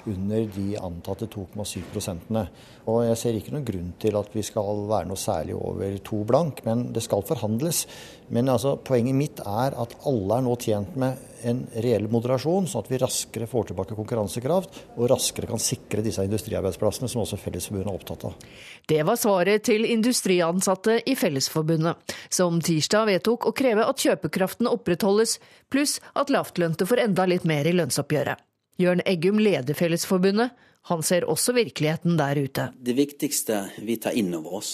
under 0.08 0.48
de 0.54 0.66
antatte 0.80 1.28
2,7 1.30 1.84
prosentene. 1.92 2.46
Og 2.88 3.02
jeg 3.04 3.20
ser 3.20 3.36
ikke 3.36 3.52
noen 3.54 3.66
grunn 3.68 3.88
til 4.00 4.16
at 4.16 4.32
vi 4.32 4.44
skal 4.46 4.84
være 4.88 5.10
noe 5.10 5.20
særlig 5.20 5.56
over 5.58 5.98
to 6.04 6.22
blank, 6.28 6.62
men 6.66 6.88
det 6.94 7.04
skal 7.04 7.26
forhandles. 7.28 7.84
Men 8.32 8.48
altså, 8.52 8.76
poenget 8.80 9.16
mitt 9.16 9.42
er 9.44 9.76
at 9.76 9.96
alle 10.08 10.38
er 10.38 10.46
nå 10.46 10.54
tjent 10.60 10.96
med 11.00 11.28
en 11.46 11.60
reell 11.84 12.08
moderasjon, 12.10 12.66
sånn 12.66 12.82
at 12.82 12.90
vi 12.90 13.00
raskere 13.00 13.46
får 13.50 13.68
tilbake 13.70 13.96
konkurransekraft 13.98 14.80
og 14.96 15.10
raskere 15.12 15.50
kan 15.50 15.62
sikre 15.62 16.02
disse 16.02 16.24
industriarbeidsplassene 16.26 17.10
som 17.10 17.22
også 17.22 17.38
Fellesforbundet 17.40 17.92
er 17.92 18.00
opptatt 18.00 18.26
av. 18.26 18.48
Det 18.88 19.04
var 19.06 19.20
svaret 19.20 19.66
til 19.68 19.86
industriansatte 19.86 20.98
i 21.06 21.14
Fellesforbundet, 21.18 22.16
som 22.32 22.58
tirsdag 22.64 23.08
vedtok 23.12 23.48
å 23.48 23.54
kreve 23.56 23.86
at 23.86 24.02
kjøpekraften 24.02 24.70
opprettholdes, 24.70 25.38
pluss 25.70 25.98
at 26.18 26.32
lavtlønte 26.34 26.88
får 26.88 27.06
enda 27.06 27.28
litt 27.30 27.46
mer 27.48 27.68
i 27.68 27.76
lønnsoppgjøret. 27.76 28.47
Jørn 28.78 29.00
Eggum 29.10 29.40
leder 29.42 29.74
Fellesforbundet. 29.74 30.52
Han 30.86 31.02
ser 31.02 31.24
også 31.26 31.52
virkeligheten 31.56 32.14
der 32.18 32.38
ute. 32.38 32.68
Det 32.78 32.94
viktigste 32.94 33.64
vi 33.82 33.96
tar 33.98 34.14
inn 34.14 34.30
over 34.38 34.60
oss, 34.60 34.70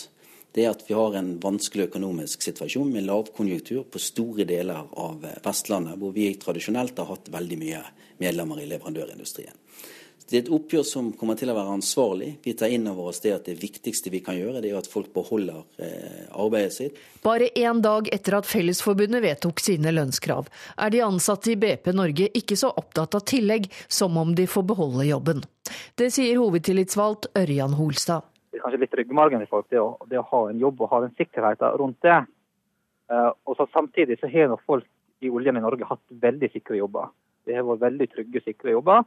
det 0.52 0.66
er 0.66 0.74
at 0.74 0.84
vi 0.84 0.94
har 0.94 1.16
en 1.16 1.30
vanskelig 1.40 1.88
økonomisk 1.88 2.44
situasjon 2.44 2.92
med 2.92 3.06
lavkonjunktur 3.08 3.86
på 3.88 4.02
store 4.02 4.44
deler 4.46 4.84
av 4.92 5.24
Vestlandet, 5.42 5.96
hvor 5.98 6.12
vi 6.12 6.28
tradisjonelt 6.36 7.00
har 7.00 7.08
hatt 7.14 7.32
veldig 7.32 7.58
mye 7.58 7.80
medlemmer 8.20 8.60
i 8.60 8.68
leverandørindustrien. 8.74 9.56
Det 10.24 10.38
er 10.38 10.42
et 10.46 10.52
oppgjør 10.56 10.84
som 10.88 11.10
kommer 11.20 11.36
til 11.36 11.50
å 11.52 11.54
være 11.56 11.74
ansvarlig. 11.76 12.30
Vi 12.46 12.54
tar 12.56 12.72
inn 12.72 12.86
over 12.88 13.10
oss 13.10 13.20
det 13.20 13.34
at 13.34 13.44
det 13.44 13.58
viktigste 13.60 14.08
vi 14.08 14.22
kan 14.24 14.38
gjøre, 14.38 14.62
det 14.64 14.70
er 14.70 14.78
at 14.78 14.88
folk 14.88 15.10
beholder 15.12 15.58
eh, 15.84 16.22
arbeidet 16.32 16.72
sitt. 16.72 17.00
Bare 17.24 17.50
én 17.60 17.82
dag 17.84 18.08
etter 18.14 18.38
at 18.38 18.48
Fellesforbundet 18.48 19.20
vedtok 19.20 19.60
sine 19.60 19.92
lønnskrav, 19.92 20.48
er 20.80 20.94
de 20.94 21.02
ansatte 21.04 21.52
i 21.52 21.58
BP 21.60 21.92
Norge 21.92 22.30
ikke 22.40 22.56
så 22.56 22.70
opptatt 22.72 23.18
av 23.18 23.26
tillegg 23.28 23.68
som 23.84 24.16
om 24.20 24.32
de 24.38 24.46
får 24.48 24.64
beholde 24.70 25.04
jobben. 25.10 25.44
Det 26.00 26.08
sier 26.16 26.40
hovedtillitsvalgt 26.40 27.28
Ørjan 27.36 27.76
Holstad. 27.76 28.24
Det 28.48 28.62
er 28.62 28.64
kanskje 28.64 28.80
litt 28.80 28.96
ryggmargen 28.96 29.44
i 29.44 29.50
folk, 29.50 29.68
det 29.68 29.82
å, 29.82 29.90
det 30.08 30.22
å, 30.22 30.24
ha 30.30 30.40
en 30.48 30.62
jobb 30.62 30.80
og 30.86 30.92
ha 30.94 31.02
den 31.04 31.12
sikkerheten 31.18 31.76
rundt 31.82 32.00
det. 32.06 32.22
Uh, 33.12 33.28
og 33.44 33.58
så 33.58 33.68
Samtidig 33.74 34.16
så 34.22 34.30
har 34.32 34.56
folk 34.64 34.88
i 35.20 35.28
oljen 35.28 35.60
i 35.60 35.64
Norge 35.64 35.84
hatt 35.88 36.04
veldig 36.24 36.48
sikre 36.54 36.80
jobber. 36.80 37.12
Det 37.44 37.58
har 37.58 37.66
vært 37.68 37.84
veldig 37.84 38.08
trygge, 38.14 38.40
sikre 38.46 38.72
jobber. 38.72 39.04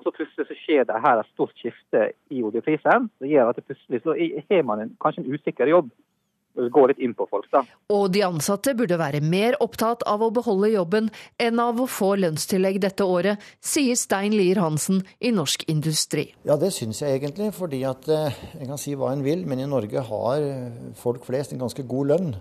Og 0.00 0.06
så 0.06 0.14
plutselig 0.16 0.46
så 0.48 0.54
skjer 0.56 0.86
det 0.88 1.00
her 1.04 1.20
et 1.20 1.32
stort 1.34 1.52
skifte 1.60 2.06
i 2.32 2.40
oljeprisen. 2.40 3.10
Det 3.20 3.28
gjør 3.28 3.50
at 3.50 3.58
det 3.60 3.66
plutselig 3.68 4.00
så 4.00 4.14
har 4.16 4.62
man 4.64 4.80
en, 4.80 4.94
kanskje 5.02 5.26
en 5.26 5.34
usikker 5.34 5.68
jobb. 5.68 5.90
Det 6.56 6.70
går 6.74 6.90
litt 6.90 7.02
inn 7.04 7.12
på 7.14 7.26
folk, 7.30 7.46
da. 7.52 7.60
Og 7.94 8.08
de 8.10 8.22
ansatte 8.26 8.72
burde 8.74 8.96
være 8.98 9.20
mer 9.22 9.54
opptatt 9.62 10.02
av 10.08 10.24
å 10.24 10.30
beholde 10.34 10.72
jobben 10.72 11.10
enn 11.40 11.60
av 11.62 11.78
å 11.78 11.86
få 11.86 12.14
lønnstillegg 12.18 12.80
dette 12.82 13.04
året, 13.06 13.44
sier 13.60 13.94
Stein 13.94 14.34
Lier 14.34 14.58
Hansen 14.58 15.04
i 15.20 15.30
Norsk 15.36 15.68
Industri. 15.70 16.30
Ja, 16.48 16.56
det 16.60 16.72
syns 16.74 17.04
jeg 17.04 17.20
egentlig. 17.20 17.52
fordi 17.54 17.84
at 17.84 18.08
en 18.08 18.32
jeg 18.56 18.72
kan 18.72 18.80
si 18.80 18.96
hva 18.96 19.12
en 19.12 19.22
vil, 19.24 19.44
men 19.46 19.60
i 19.60 19.68
Norge 19.68 20.02
har 20.08 20.48
folk 20.98 21.28
flest 21.28 21.52
en 21.52 21.62
ganske 21.62 21.84
god 21.86 22.14
lønn. 22.14 22.34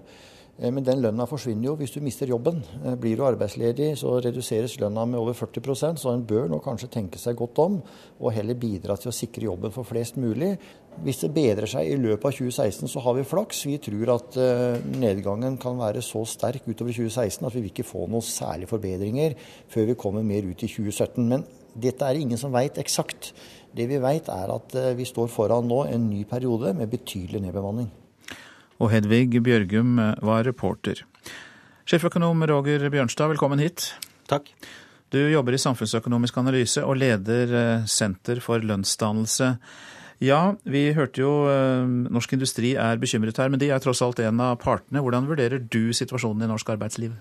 Eh, 0.60 0.72
men 0.72 0.84
den 0.84 1.02
lønna 1.04 1.28
forsvinner 1.30 1.70
jo 1.70 1.76
hvis 1.80 1.94
du 1.96 2.02
mister 2.04 2.30
jobben. 2.30 2.62
Eh, 2.84 2.96
blir 3.00 3.18
du 3.18 3.26
arbeidsledig, 3.28 3.94
så 4.00 4.18
reduseres 4.24 4.78
lønna 4.82 5.06
med 5.08 5.20
over 5.20 5.38
40% 5.38 6.02
så 6.02 6.14
en 6.14 6.26
bør 6.28 6.50
nå 6.52 6.60
kanskje 6.64 6.92
tenke 6.92 7.22
seg 7.22 7.38
godt 7.40 7.62
om 7.64 7.80
og 8.20 8.34
heller 8.36 8.60
bidra 8.60 8.98
til 9.00 9.12
å 9.12 9.16
sikre 9.16 9.48
jobben 9.48 9.74
for 9.76 9.88
flest 9.88 10.20
mulig. 10.20 10.56
Hvis 11.06 11.22
det 11.24 11.32
bedrer 11.32 11.70
seg 11.70 11.88
i 11.88 12.00
løpet 12.00 12.26
av 12.28 12.36
2016, 12.36 12.90
så 12.92 13.04
har 13.06 13.16
vi 13.16 13.28
flaks. 13.28 13.62
Vi 13.70 13.78
tror 13.84 14.16
at 14.18 14.40
eh, 14.42 14.82
nedgangen 15.00 15.56
kan 15.62 15.80
være 15.80 16.04
så 16.04 16.26
sterk 16.28 16.68
utover 16.68 16.92
2016 16.98 17.48
at 17.48 17.56
vi 17.56 17.64
vil 17.64 17.72
ikke 17.72 17.88
få 17.88 18.10
noen 18.10 18.26
særlige 18.26 18.74
forbedringer 18.74 19.38
før 19.72 19.94
vi 19.94 20.00
kommer 20.00 20.28
mer 20.28 20.50
ut 20.50 20.66
i 20.66 20.72
2017. 20.72 21.24
Men 21.30 21.48
dette 21.80 22.04
er 22.04 22.20
ingen 22.20 22.42
som 22.42 22.52
veit 22.52 22.82
eksakt. 22.82 23.32
Det 23.72 23.86
vi 23.88 24.02
veit 24.02 24.28
er 24.34 24.52
at 24.52 24.76
vi 24.98 25.06
står 25.08 25.30
foran 25.32 25.70
nå 25.70 25.84
en 25.86 26.10
ny 26.10 26.26
periode 26.28 26.74
med 26.76 26.90
betydelig 26.92 27.46
nedbemanning 27.46 27.92
og 28.80 28.94
Hedvig 28.94 29.44
Bjørgum 29.44 30.00
var 30.26 30.48
reporter. 30.48 31.04
Sjeføkonom 31.90 32.44
Roger 32.48 32.84
Bjørnstad, 32.90 33.32
velkommen 33.32 33.62
hit. 33.64 33.92
Takk. 34.30 34.52
Du 35.10 35.18
jobber 35.18 35.56
i 35.58 35.62
samfunnsøkonomisk 35.62 36.36
analyse 36.38 36.84
og 36.86 37.00
leder 37.02 37.54
eh, 37.58 37.88
Senter 37.90 38.38
for 38.46 38.62
lønnsdannelse. 38.62 39.56
Ja, 40.22 40.54
vi 40.70 40.84
hørte 40.94 41.24
jo 41.24 41.32
eh, 41.50 41.88
Norsk 42.14 42.36
Industri 42.38 42.76
er 42.78 43.00
bekymret 43.02 43.40
her, 43.42 43.50
men 43.50 43.62
de 43.62 43.72
er 43.74 43.82
tross 43.82 44.04
alt 44.06 44.22
en 44.22 44.44
av 44.44 44.60
partene. 44.62 45.02
Hvordan 45.02 45.26
vurderer 45.32 45.64
du 45.64 45.90
situasjonen 45.98 46.46
i 46.46 46.52
norsk 46.52 46.70
arbeidsliv? 46.76 47.16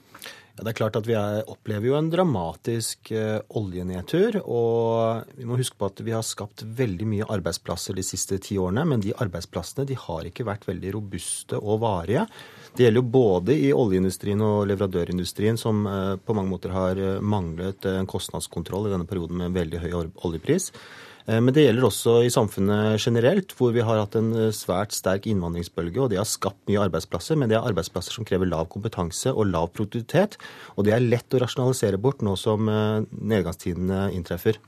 Ja, 0.58 0.64
det 0.66 0.72
er 0.72 0.78
klart 0.80 0.96
at 0.98 1.06
Vi 1.06 1.14
er, 1.14 1.44
opplever 1.46 1.86
jo 1.86 1.94
en 1.94 2.08
dramatisk 2.10 3.12
uh, 3.14 3.38
oljenedtur. 3.60 4.40
Og 4.42 5.28
vi 5.38 5.46
må 5.46 5.54
huske 5.60 5.78
på 5.78 5.86
at 5.86 6.02
vi 6.02 6.10
har 6.16 6.26
skapt 6.26 6.64
veldig 6.66 7.06
mye 7.06 7.28
arbeidsplasser 7.30 7.94
de 7.94 8.02
siste 8.02 8.40
ti 8.42 8.58
årene. 8.58 8.82
Men 8.90 9.04
de 9.04 9.14
arbeidsplassene 9.14 9.86
de 9.86 9.94
har 9.94 10.26
ikke 10.26 10.48
vært 10.48 10.66
veldig 10.66 10.96
robuste 10.96 11.62
og 11.62 11.84
varige. 11.84 12.26
Det 12.74 12.88
gjelder 12.88 13.04
jo 13.04 13.12
både 13.14 13.54
i 13.54 13.70
oljeindustrien 13.70 14.42
og 14.42 14.66
leverandørindustrien, 14.72 15.60
som 15.62 15.86
uh, 15.86 16.16
på 16.18 16.34
mange 16.34 16.50
måter 16.50 16.74
har 16.74 16.98
uh, 16.98 17.20
manglet 17.22 17.86
en 17.92 18.10
kostnadskontroll 18.10 18.90
i 18.90 18.96
denne 18.96 19.06
perioden 19.06 19.38
med 19.38 19.54
veldig 19.54 19.84
høy 19.86 19.92
oljepris. 20.26 20.72
Eh, 21.28 21.40
men 21.44 21.52
det 21.54 21.66
gjelder 21.66 21.88
også 21.88 22.14
i 22.24 22.32
samfunnet 22.32 23.02
generelt, 23.02 23.52
hvor 23.58 23.74
vi 23.76 23.84
har 23.84 24.00
hatt 24.00 24.16
en 24.18 24.30
eh, 24.32 24.54
svært 24.56 24.96
sterk 24.96 25.28
innvandringsbølge. 25.28 26.00
og 26.00 26.10
Det 26.12 26.20
har 26.20 26.28
skapt 26.28 26.64
mye 26.70 26.80
arbeidsplasser, 26.86 27.36
men 27.36 27.50
det 27.50 27.58
er 27.58 27.68
arbeidsplasser 27.68 28.16
som 28.16 28.26
krever 28.28 28.48
lav 28.48 28.70
kompetanse 28.72 29.34
og 29.34 29.50
lav 29.52 29.70
produktivitet. 29.74 30.38
Og 30.76 30.88
det 30.88 30.96
er 30.96 31.04
lett 31.04 31.36
å 31.36 31.42
rasjonalisere 31.44 32.00
bort 32.00 32.24
nå 32.24 32.34
som 32.40 32.72
eh, 32.72 33.04
nedgangstidene 33.12 34.08
inntreffer. 34.16 34.60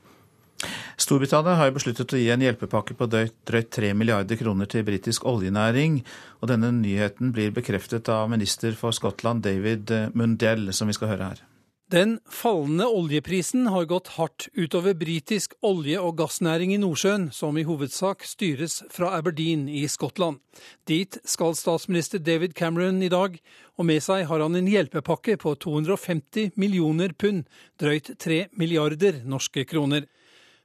Storbritannia 1.00 1.54
har 1.56 1.70
jo 1.70 1.78
besluttet 1.78 2.12
å 2.12 2.18
gi 2.20 2.26
en 2.28 2.42
hjelpepakke 2.44 2.92
på 2.98 3.06
drøyt 3.08 3.70
3 3.72 3.94
milliarder 3.96 4.36
kroner 4.36 4.68
til 4.68 4.84
britisk 4.84 5.24
oljenæring. 5.24 6.02
og 6.44 6.52
Denne 6.52 6.74
nyheten 6.76 7.32
blir 7.32 7.54
bekreftet 7.56 8.12
av 8.12 8.28
minister 8.28 8.76
for 8.76 8.92
Skottland 8.92 9.40
David 9.46 9.88
Mundell, 10.12 10.68
som 10.76 10.92
vi 10.92 10.98
skal 10.98 11.14
høre 11.14 11.30
her. 11.32 11.40
Den 11.90 12.20
fallende 12.30 12.84
oljeprisen 12.86 13.64
har 13.66 13.84
gått 13.90 14.12
hardt 14.14 14.44
utover 14.54 14.94
britisk 14.94 15.56
olje- 15.66 15.98
og 15.98 16.20
gassnæring 16.20 16.70
i 16.70 16.78
Nordsjøen, 16.78 17.32
som 17.34 17.56
i 17.58 17.64
hovedsak 17.66 18.22
styres 18.22 18.76
fra 18.94 19.08
Aberdeen 19.16 19.64
i 19.66 19.82
Skottland. 19.90 20.38
Dit 20.86 21.18
skal 21.26 21.56
statsminister 21.58 22.22
David 22.22 22.54
Cameron 22.54 23.02
i 23.02 23.10
dag, 23.10 23.40
og 23.74 23.88
med 23.90 24.04
seg 24.06 24.28
har 24.30 24.44
han 24.44 24.54
en 24.54 24.70
hjelpepakke 24.70 25.34
på 25.42 25.56
250 25.66 26.54
millioner 26.54 27.10
pund, 27.10 27.42
drøyt 27.82 28.12
3 28.22 28.44
milliarder 28.54 29.24
norske 29.26 29.66
kroner. 29.66 30.06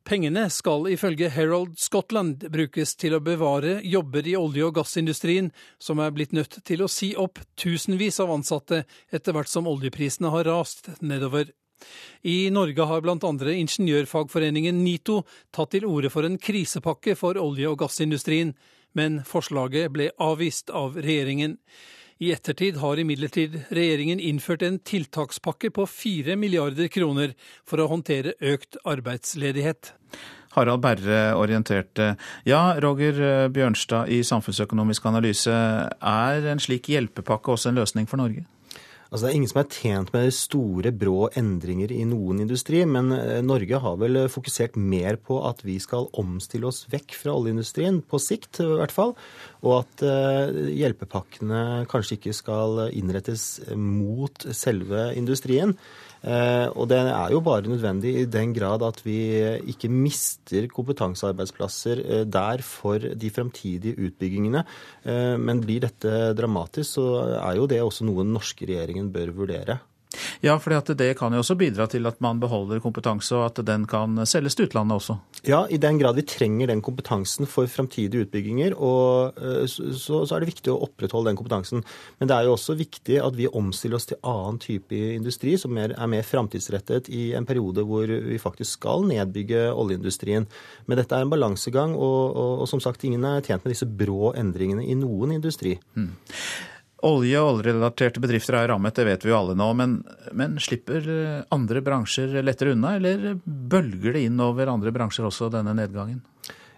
Pengene 0.05 0.43
skal 0.53 0.83
ifølge 0.93 1.31
Herald 1.33 1.79
Scotland 1.81 2.43
brukes 2.53 2.91
til 3.01 3.15
å 3.17 3.23
bevare 3.25 3.79
jobber 3.81 4.27
i 4.29 4.35
olje- 4.37 4.67
og 4.67 4.75
gassindustrien, 4.77 5.47
som 5.81 5.97
er 5.97 6.13
blitt 6.13 6.35
nødt 6.37 6.59
til 6.61 6.83
å 6.85 6.89
si 6.91 7.15
opp 7.17 7.41
tusenvis 7.57 8.19
av 8.21 8.29
ansatte 8.35 8.83
etter 9.09 9.33
hvert 9.33 9.49
som 9.49 9.65
oljeprisene 9.65 10.29
har 10.29 10.45
rast 10.45 10.91
nedover. 11.01 11.49
I 12.21 12.51
Norge 12.53 12.85
har 12.85 13.09
andre 13.15 13.57
ingeniørfagforeningen 13.57 14.77
NITO 14.83 15.23
tatt 15.49 15.73
til 15.73 15.89
orde 15.89 16.13
for 16.13 16.23
en 16.23 16.37
krisepakke 16.37 17.17
for 17.17 17.33
olje- 17.41 17.73
og 17.73 17.79
gassindustrien, 17.81 18.53
men 18.93 19.23
forslaget 19.25 19.89
ble 19.89 20.11
avvist 20.21 20.69
av 20.69 21.01
regjeringen. 21.01 21.57
I 22.23 22.29
ettertid 22.31 22.77
har 22.79 22.99
imidlertid 23.01 23.57
regjeringen 23.75 24.21
innført 24.23 24.61
en 24.63 24.77
tiltakspakke 24.79 25.67
på 25.75 25.83
fire 25.91 26.37
milliarder 26.39 26.87
kroner 26.87 27.33
for 27.67 27.83
å 27.83 27.89
håndtere 27.91 28.37
økt 28.39 28.77
arbeidsledighet. 28.87 29.91
Harald 30.55 30.79
Berre 30.85 31.35
orienterte. 31.35 32.13
Ja, 32.47 32.77
Roger 32.79 33.49
Bjørnstad 33.51 34.07
i 34.15 34.21
Samfunnsøkonomisk 34.23 35.11
analyse. 35.11 35.51
Er 35.51 36.47
en 36.53 36.63
slik 36.63 36.87
hjelpepakke 36.93 37.51
også 37.51 37.73
en 37.73 37.81
løsning 37.83 38.07
for 38.07 38.23
Norge? 38.23 38.45
Altså, 39.11 39.25
det 39.25 39.29
er 39.29 39.37
ingen 39.37 39.51
som 39.51 39.61
er 39.61 39.69
tjent 39.71 40.11
med 40.15 40.33
store, 40.33 40.91
brå 40.95 41.29
endringer 41.37 41.91
i 41.93 42.01
noen 42.09 42.41
industri, 42.43 42.81
men 42.89 43.13
eh, 43.15 43.41
Norge 43.45 43.81
har 43.83 43.99
vel 44.01 44.23
fokusert 44.31 44.79
mer 44.79 45.19
på 45.21 45.37
at 45.45 45.61
vi 45.65 45.77
skal 45.83 46.09
omstille 46.17 46.69
oss 46.71 46.85
vekk 46.91 47.17
fra 47.19 47.35
oljeindustrien, 47.37 48.01
på 48.01 48.21
sikt 48.21 48.63
i 48.63 48.69
hvert 48.71 48.95
fall. 48.95 49.13
Og 49.65 49.79
at 49.79 50.03
uh, 50.05 50.51
hjelpepakkene 50.69 51.85
kanskje 51.89 52.19
ikke 52.19 52.35
skal 52.37 52.83
innrettes 52.93 53.45
mot 53.73 54.45
selve 54.53 55.07
industrien. 55.17 55.73
Eh, 56.25 56.67
og 56.73 56.89
det 56.89 56.97
er 57.03 57.33
jo 57.33 57.41
bare 57.45 57.69
nødvendig 57.69 58.15
i 58.17 58.25
den 58.25 58.53
grad 58.55 58.81
at 58.85 59.01
vi 59.05 59.17
ikke 59.69 59.91
mister 59.93 60.65
kompetansearbeidsplasser 60.73 62.01
eh, 62.01 62.23
der 62.25 62.63
for 62.65 62.97
de 62.97 63.29
fremtidige 63.33 63.97
utbyggingene. 64.07 64.65
Eh, 65.05 65.35
men 65.37 65.61
blir 65.61 65.85
dette 65.85 66.33
dramatisk, 66.37 66.97
så 66.97 67.09
er 67.37 67.59
jo 67.59 67.69
det 67.69 67.83
også 67.83 68.07
noe 68.07 68.25
den 68.25 68.33
norske 68.33 68.65
regjeringen 68.65 69.13
bør 69.13 69.35
vurdere. 69.37 69.79
Ja, 70.45 70.57
for 70.61 70.75
det 70.95 71.11
kan 71.19 71.33
jo 71.33 71.41
også 71.43 71.57
bidra 71.59 71.87
til 71.91 72.05
at 72.07 72.19
man 72.23 72.39
beholder 72.41 72.81
kompetanse, 72.83 73.35
og 73.37 73.45
at 73.49 73.61
den 73.67 73.85
kan 73.89 74.19
selges 74.27 74.55
til 74.55 74.69
utlandet 74.69 74.99
også? 74.99 75.17
Ja, 75.47 75.65
i 75.69 75.79
den 75.81 75.99
grad 76.01 76.17
vi 76.19 76.25
trenger 76.27 76.71
den 76.71 76.81
kompetansen 76.85 77.49
for 77.49 77.69
framtidige 77.71 78.25
utbygginger, 78.25 78.75
og 78.77 79.37
eh, 79.39 79.65
så, 79.67 80.23
så, 80.25 80.35
er 80.35 80.43
det 80.43 80.51
viktig 80.53 80.73
å 80.73 80.79
opprettholde 80.87 81.31
den 81.31 81.39
kompetansen. 81.39 81.83
Men 82.19 82.29
det 82.29 82.37
er 82.37 82.47
jo 82.47 82.55
også 82.55 82.77
viktig 82.79 83.19
at 83.23 83.37
vi 83.37 83.49
omstiller 83.49 83.99
oss 83.99 84.09
til 84.09 84.21
annen 84.25 84.59
type 84.61 84.95
industri, 85.15 85.55
som 85.61 85.75
er, 85.81 85.95
er 85.95 86.11
mer 86.11 86.25
framtidsrettet 86.25 87.09
i 87.13 87.31
en 87.37 87.47
periode 87.47 87.85
hvor 87.87 88.09
vi 88.09 88.41
faktisk 88.41 88.79
skal 88.79 89.05
nedbygge 89.09 89.67
oljeindustrien. 89.73 90.47
Men 90.85 91.01
dette 91.01 91.17
er 91.17 91.25
en 91.25 91.33
balansegang, 91.33 91.95
og, 91.95 92.21
og, 92.35 92.53
og 92.63 92.71
som 92.71 92.83
sagt, 92.83 93.05
ingen 93.05 93.25
er 93.27 93.43
tjent 93.45 93.65
med 93.65 93.75
disse 93.75 93.89
brå 93.89 94.33
endringene 94.37 94.85
i 94.85 94.97
noen 94.97 95.35
industri. 95.37 95.77
Mm. 95.97 96.13
Olje- 97.05 97.41
og 97.41 97.59
oljerelaterte 97.59 98.21
bedrifter 98.23 98.57
er 98.57 98.71
rammet, 98.71 98.95
det 98.97 99.05
vet 99.05 99.25
vi 99.25 99.29
jo 99.29 99.37
alle 99.37 99.53
nå. 99.57 99.67
Men, 99.77 99.99
men, 100.33 100.55
slipper 100.61 101.05
andre 101.53 101.83
bransjer 101.85 102.39
lettere 102.41 102.73
unna, 102.73 102.95
eller 102.97 103.35
bølger 103.45 104.17
det 104.17 104.25
inn 104.25 104.41
over 104.41 104.71
andre 104.71 104.93
bransjer 104.95 105.27
også, 105.29 105.51
denne 105.53 105.75
nedgangen? 105.77 106.23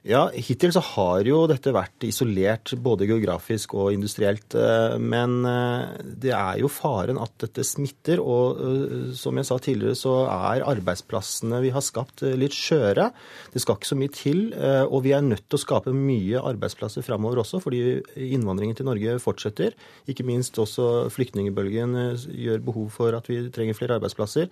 Ja, 0.07 0.29
Hittil 0.31 0.71
så 0.71 0.79
har 0.93 1.27
jo 1.27 1.41
dette 1.51 1.73
vært 1.75 2.05
isolert 2.07 2.71
både 2.79 3.09
geografisk 3.09 3.73
og 3.75 3.89
industrielt. 3.91 4.55
Eh, 4.55 4.93
men 5.03 5.41
eh, 5.43 5.97
det 6.23 6.31
er 6.31 6.61
jo 6.61 6.69
faren 6.71 7.19
at 7.19 7.33
dette 7.43 7.65
smitter. 7.67 8.21
Og 8.23 8.61
eh, 8.63 9.09
som 9.19 9.35
jeg 9.35 9.49
sa 9.49 9.57
tidligere, 9.59 9.97
så 9.99 10.13
er 10.31 10.63
arbeidsplassene 10.63 11.59
vi 11.65 11.73
har 11.75 11.83
skapt 11.83 12.23
litt 12.39 12.55
skjøre. 12.55 13.09
Det 13.51 13.63
skal 13.63 13.75
ikke 13.75 13.89
så 13.89 13.97
mye 13.99 14.13
til. 14.15 14.45
Og 14.87 15.03
vi 15.03 15.11
er 15.17 15.25
nødt 15.25 15.43
til 15.43 15.59
å 15.59 15.63
skape 15.65 15.91
mye 15.91 16.39
arbeidsplasser 16.53 17.03
framover 17.03 17.41
også, 17.43 17.59
fordi 17.63 17.97
innvandringen 18.29 18.79
til 18.79 18.87
Norge 18.87 19.17
fortsetter. 19.23 19.75
Ikke 20.07 20.25
minst 20.27 20.55
også 20.61 21.09
flyktningbølgen 21.11 21.97
gjør 22.31 22.63
behov 22.63 22.93
for 22.95 23.17
at 23.17 23.27
vi 23.27 23.41
trenger 23.51 23.75
flere 23.75 23.99
arbeidsplasser. 23.99 24.47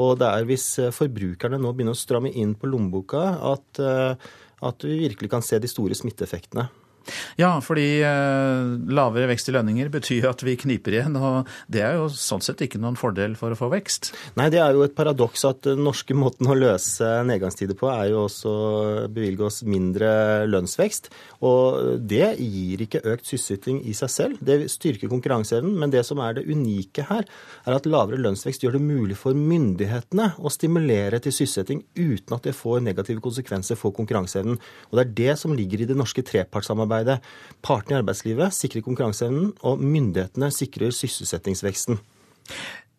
Og 0.00 0.16
det 0.22 0.32
er 0.32 0.48
hvis 0.48 0.66
forbrukerne 0.96 1.60
nå 1.60 1.74
begynner 1.74 1.96
å 1.96 2.04
stramme 2.06 2.32
inn 2.32 2.56
på 2.56 2.72
lommeboka 2.72 3.26
at 3.52 3.84
at 4.64 4.86
vi 4.86 4.98
virkelig 5.04 5.30
kan 5.30 5.44
se 5.44 5.60
de 5.60 5.70
store 5.70 5.96
smitteeffektene. 5.98 6.68
Ja, 7.40 7.52
fordi 7.64 7.86
eh, 8.04 8.74
lavere 8.94 9.28
vekst 9.30 9.50
i 9.50 9.54
lønninger 9.54 9.90
betyr 9.92 10.28
at 10.30 10.44
vi 10.46 10.56
kniper 10.60 10.96
igjen. 10.96 11.18
Og 11.18 11.50
det 11.72 11.84
er 11.84 11.98
jo 11.98 12.08
sånn 12.12 12.44
sett 12.44 12.62
ikke 12.64 12.80
noen 12.82 12.98
fordel 12.98 13.36
for 13.38 13.54
å 13.54 13.58
få 13.58 13.70
vekst. 13.72 14.12
Nei, 14.38 14.48
det 14.54 14.60
er 14.62 14.76
jo 14.76 14.84
et 14.86 14.96
paradoks 14.96 15.44
at 15.48 15.62
den 15.66 15.84
norske 15.86 16.16
måten 16.16 16.48
å 16.50 16.56
løse 16.58 17.10
nedgangstider 17.28 17.78
på 17.78 17.90
er 17.92 18.12
jo 18.12 18.24
også 18.26 18.54
å 18.54 18.72
bevilge 19.12 19.48
oss 19.48 19.62
mindre 19.68 20.08
lønnsvekst. 20.48 21.10
Og 21.44 22.00
det 22.00 22.34
gir 22.40 22.84
ikke 22.86 23.04
økt 23.12 23.28
sysselsetting 23.28 23.82
i 23.84 23.94
seg 23.96 24.12
selv. 24.12 24.40
Det 24.44 24.62
styrker 24.72 25.12
konkurranseevnen. 25.12 25.76
Men 25.80 25.92
det 25.92 26.04
som 26.08 26.22
er 26.24 26.38
det 26.38 26.46
unike 26.48 27.06
her, 27.10 27.28
er 27.64 27.76
at 27.76 27.88
lavere 27.90 28.20
lønnsvekst 28.22 28.64
gjør 28.64 28.78
det 28.78 28.84
mulig 28.84 29.18
for 29.18 29.36
myndighetene 29.36 30.32
å 30.40 30.52
stimulere 30.52 31.20
til 31.22 31.34
sysselsetting 31.34 31.84
uten 31.98 32.36
at 32.36 32.46
det 32.46 32.56
får 32.56 32.82
negative 32.84 33.22
konsekvenser 33.24 33.78
for 33.78 33.94
konkurranseevnen. 33.96 34.58
Og 34.90 34.98
det 34.98 35.04
er 35.04 35.14
det 35.20 35.38
som 35.40 35.54
ligger 35.56 35.82
i 35.82 35.88
det 35.88 35.98
norske 35.98 36.24
trepartssamarbeidet 36.26 36.93
samarbeidet. 36.94 37.20
Partene 37.64 37.96
i 37.96 38.02
arbeidslivet 38.02 38.54
sikrer 38.54 38.84
konkurranseevnen, 38.84 39.54
og 39.64 39.80
myndighetene 39.80 40.50
sikrer 40.52 40.92
sysselsettingsveksten. 40.92 41.98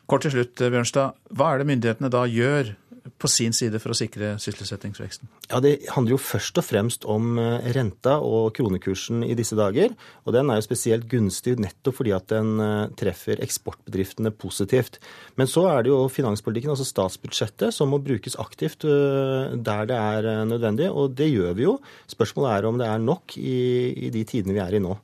Kort 0.10 0.26
til 0.26 0.34
slutt, 0.34 0.58
Bjørnstad. 0.58 1.16
Hva 1.34 1.54
er 1.54 1.62
det 1.62 1.70
myndighetene 1.70 2.10
da 2.14 2.26
gjør 2.26 2.76
på 3.22 3.30
sin 3.30 3.54
side 3.54 3.80
for 3.82 3.94
å 3.94 3.98
sikre 3.98 4.34
sysselsettingsveksten? 4.42 5.30
Ja, 5.50 5.60
Det 5.62 5.78
handler 5.94 6.16
jo 6.16 6.22
først 6.22 6.58
og 6.58 6.66
fremst 6.66 7.06
om 7.10 7.38
eh, 7.42 7.68
renta 7.76 8.18
og 8.24 8.56
kronekursen 8.58 9.24
i 9.26 9.36
disse 9.38 9.58
dager. 9.58 9.94
Og 10.26 10.34
den 10.36 10.50
er 10.50 10.60
jo 10.60 10.66
spesielt 10.66 11.08
gunstig 11.12 11.56
nettopp 11.62 12.00
fordi 12.00 12.16
at 12.16 12.28
den 12.34 12.60
eh, 12.64 12.92
treffer 12.98 13.42
eksportbedriftene 13.46 14.34
positivt. 14.34 15.00
Men 15.38 15.50
så 15.52 15.68
er 15.72 15.86
det 15.86 15.94
jo 15.94 16.06
finanspolitikken, 16.12 16.74
altså 16.74 16.88
statsbudsjettet, 16.88 17.76
som 17.76 17.94
må 17.94 18.02
brukes 18.04 18.38
aktivt 18.42 18.88
eh, 18.90 19.54
der 19.56 19.90
det 19.90 20.00
er 20.00 20.46
nødvendig. 20.50 20.90
Og 20.90 21.14
det 21.18 21.30
gjør 21.30 21.58
vi 21.58 21.68
jo. 21.68 21.76
Spørsmålet 22.12 22.56
er 22.56 22.70
om 22.70 22.80
det 22.82 22.90
er 22.90 23.04
nok 23.04 23.38
i, 23.38 23.60
i 24.08 24.14
de 24.14 24.26
tidene 24.26 24.58
vi 24.58 24.64
er 24.66 24.80
i 24.80 24.82
nå. 24.84 24.98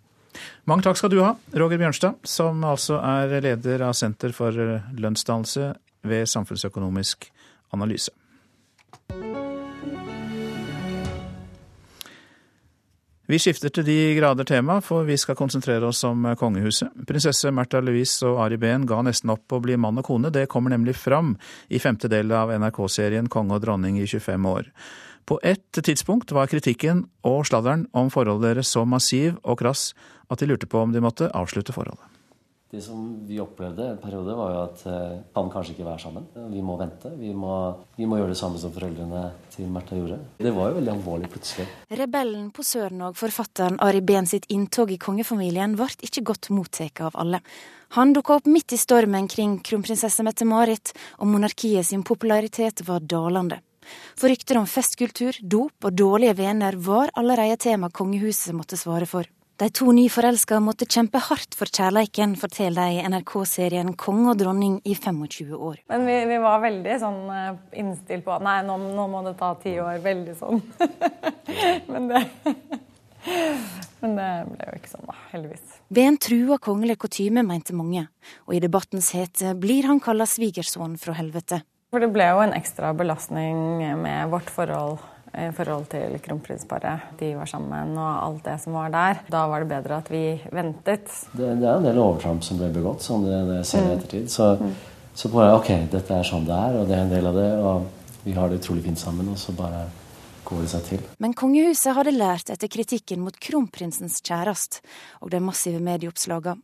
Mange 0.69 0.85
takk 0.85 0.97
skal 0.97 1.11
du 1.11 1.19
ha, 1.21 1.35
Roger 1.59 1.77
Bjørnstad, 1.77 2.21
som 2.25 2.63
altså 2.65 2.97
er 3.03 3.41
leder 3.43 3.83
av 3.85 3.93
Senter 3.97 4.33
for 4.33 4.55
lønnsdannelse 4.55 5.73
ved 6.07 6.29
Samfunnsøkonomisk 6.31 7.27
analyse. 7.71 8.11
Vi 13.31 13.37
skifter 13.39 13.71
til 13.71 13.85
de 13.87 13.95
grader 14.17 14.43
tema, 14.43 14.81
for 14.83 15.05
vi 15.07 15.15
skal 15.15 15.37
konsentrere 15.39 15.87
oss 15.87 16.01
om 16.03 16.25
kongehuset. 16.35 16.91
Prinsesse 17.07 17.47
Märtha 17.55 17.79
Louise 17.79 18.27
og 18.27 18.41
Ari 18.43 18.57
Behn 18.59 18.83
ga 18.89 18.97
nesten 19.07 19.31
opp 19.31 19.55
å 19.55 19.61
bli 19.63 19.77
mann 19.79 20.01
og 20.01 20.09
kone. 20.09 20.33
Det 20.35 20.49
kommer 20.51 20.73
nemlig 20.73 20.97
fram 20.99 21.37
i 21.71 21.79
femte 21.79 22.11
del 22.11 22.33
av 22.35 22.51
NRK-serien 22.51 23.31
Konge 23.31 23.55
og 23.55 23.63
dronning 23.63 24.01
i 24.01 24.07
25 24.07 24.51
år. 24.51 24.67
På 25.23 25.39
ett 25.47 25.79
tidspunkt 25.79 26.35
var 26.35 26.51
kritikken 26.51 27.05
og 27.23 27.45
sladderen 27.47 27.87
om 27.95 28.11
forholdet 28.11 28.49
deres 28.49 28.75
så 28.75 28.83
massiv 28.83 29.39
og 29.45 29.61
krass 29.63 29.93
at 30.27 30.43
de 30.43 30.51
lurte 30.51 30.67
på 30.67 30.83
om 30.83 30.91
de 30.91 30.99
måtte 30.99 31.31
avslutte 31.31 31.71
forholdet. 31.71 32.10
Det 32.71 32.79
som 32.81 33.27
vi 33.27 33.35
opplevde 33.43 33.83
en 33.83 33.97
periode, 33.99 34.31
var 34.35 34.51
jo 34.53 34.59
at 34.63 34.83
eh, 34.87 35.15
kan 35.35 35.49
kanskje 35.51 35.73
ikke 35.73 35.87
være 35.89 35.99
sammen. 35.99 36.27
Vi 36.53 36.61
må 36.63 36.77
vente. 36.79 37.09
Vi 37.19 37.33
må, 37.35 37.55
vi 37.97 38.05
må 38.07 38.15
gjøre 38.15 38.31
det 38.31 38.39
samme 38.39 38.61
som 38.61 38.71
foreldrene 38.71 39.25
til 39.51 39.67
Märtha 39.67 39.97
gjorde. 39.99 40.21
Det 40.39 40.53
var 40.55 40.71
jo 40.71 40.77
veldig 40.77 40.93
alvorlig 40.93 41.27
plutselig. 41.33 41.65
Rebellen 41.99 42.45
på 42.55 42.63
Søren 42.63 43.03
og 43.09 43.17
forfatteren 43.19 43.75
Ari 43.83 43.99
Behn 44.07 44.29
sitt 44.29 44.47
inntog 44.55 44.93
i 44.95 44.99
kongefamilien 45.03 45.75
ble 45.75 45.89
ikke 46.07 46.23
godt 46.31 46.47
mottatt 46.55 47.03
av 47.03 47.19
alle. 47.19 47.41
Han 47.97 48.15
dukka 48.15 48.39
opp 48.39 48.47
midt 48.47 48.71
i 48.71 48.79
stormen 48.79 49.27
kring 49.27 49.57
kronprinsesse 49.67 50.23
Mette-Marit, 50.23 50.93
og 51.19 51.27
monarkiet 51.27 51.89
sin 51.89 52.07
popularitet 52.07 52.85
var 52.87 53.03
dalende. 53.03 53.59
For 54.15 54.31
rykter 54.31 54.61
om 54.61 54.69
festkultur, 54.69 55.35
dop 55.43 55.89
og 55.89 55.99
dårlige 55.99 56.39
venner 56.39 56.79
var 56.79 57.11
allerede 57.19 57.59
tema 57.59 57.91
kongehuset 57.91 58.55
måtte 58.55 58.79
svare 58.79 59.09
for. 59.09 59.27
De 59.61 59.67
to 59.69 59.91
nyforelska 59.93 60.57
måtte 60.57 60.87
kjempe 60.89 61.19
hardt 61.21 61.53
for 61.53 61.69
kjærleiken, 61.69 62.31
forteller 62.41 62.89
de 62.89 62.97
i 62.97 63.09
NRK-serien 63.13 63.91
Konge 63.93 64.31
og 64.31 64.39
dronning 64.39 64.79
i 64.89 64.95
25 64.97 65.51
år. 65.53 65.75
Men 65.91 66.07
vi, 66.07 66.15
vi 66.31 66.39
var 66.41 66.63
veldig 66.63 66.95
sånn 67.03 67.19
eh, 67.29 67.59
innstilt 67.83 68.25
på 68.25 68.33
at 68.33 68.41
nei, 68.41 68.55
nå, 68.65 68.79
nå 68.97 69.05
må 69.11 69.21
det 69.27 69.35
ta 69.37 69.51
ti 69.61 69.75
år. 69.77 69.99
Veldig 70.01 70.33
sånn. 70.39 70.63
Men 71.93 72.09
det 72.09 72.23
men 74.01 74.15
det 74.17 74.27
ble 74.49 74.65
jo 74.65 74.77
ikke 74.79 74.89
sånn, 74.89 75.05
da. 75.05 75.15
Heldigvis. 75.29 75.75
Ved 75.93 76.07
en 76.09 76.17
trua 76.25 76.55
kongelig 76.57 76.95
kutyme, 77.03 77.43
mente 77.45 77.75
mange, 77.77 78.07
og 78.47 78.55
i 78.57 78.61
debattens 78.63 79.11
hete 79.13 79.53
blir 79.61 79.85
han 79.85 80.01
kalla 80.01 80.25
svigersønn 80.25 80.97
fra 80.97 81.13
helvete. 81.19 81.61
For 81.93 82.01
det 82.01 82.09
ble 82.15 82.25
jo 82.31 82.41
en 82.41 82.55
ekstra 82.57 82.95
belastning 82.97 83.77
med 84.01 84.33
vårt 84.33 84.49
forhold 84.49 84.97
i 85.31 85.47
forhold 85.55 85.87
til 85.91 86.17
kronprinsparet. 86.23 87.13
De 87.19 87.31
var 87.37 87.47
sammen 87.47 87.95
og 87.95 88.11
alt 88.25 88.43
det 88.49 88.57
som 88.63 88.75
var 88.75 88.91
der. 88.91 89.21
Da 89.31 89.45
var 89.47 89.63
det 89.63 89.69
bedre 89.71 90.01
at 90.01 90.11
vi 90.11 90.25
ventet. 90.51 91.07
Det, 91.31 91.53
det 91.61 91.67
er 91.67 91.77
en 91.77 91.87
del 91.87 92.01
overtramp 92.03 92.43
som 92.43 92.59
ble 92.59 92.71
begått, 92.75 93.05
som 93.05 93.23
det, 93.25 93.39
det 93.47 93.61
ser 93.67 93.85
i 93.85 93.87
mm. 93.87 93.93
ettertid. 93.95 94.27
Så, 94.31 94.51
mm. 94.59 94.73
så 95.15 95.31
bare 95.31 95.55
ok, 95.59 95.71
dette 95.93 96.17
er 96.17 96.27
sånn 96.27 96.47
det 96.49 96.57
er, 96.57 96.77
og 96.81 96.89
det 96.89 96.97
er 96.97 97.05
en 97.05 97.15
del 97.15 97.31
av 97.31 97.39
det. 97.39 97.49
Og 97.63 98.25
vi 98.25 98.35
har 98.37 98.51
det 98.51 98.59
utrolig 98.61 98.83
fint 98.89 98.99
sammen, 98.99 99.31
og 99.31 99.39
så 99.39 99.55
bare 99.57 99.85
går 100.45 100.65
det 100.65 100.71
seg 100.73 100.89
til. 100.89 101.05
Men 101.23 101.37
kongehuset 101.37 101.95
hadde 101.95 102.15
lært 102.15 102.51
etter 102.53 102.71
kritikken 102.71 103.23
mot 103.23 103.37
kronprinsens 103.39 104.19
kjæreste 104.25 104.83
og 105.21 105.31
de 105.31 105.41
massive 105.43 105.79
medieoppslagene. 105.83 106.59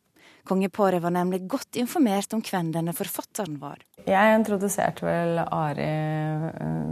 Kongeparet 0.48 1.04
var 1.04 1.12
nemlig 1.12 1.42
godt 1.50 1.76
informert 1.80 2.32
om 2.36 2.42
hvem 2.46 2.72
denne 2.72 2.94
forfatteren 2.96 3.58
var. 3.60 3.82
Jeg 4.08 4.36
introduserte 4.38 5.04
vel 5.04 5.42
Ari 5.44 5.84
eh, 5.84 6.46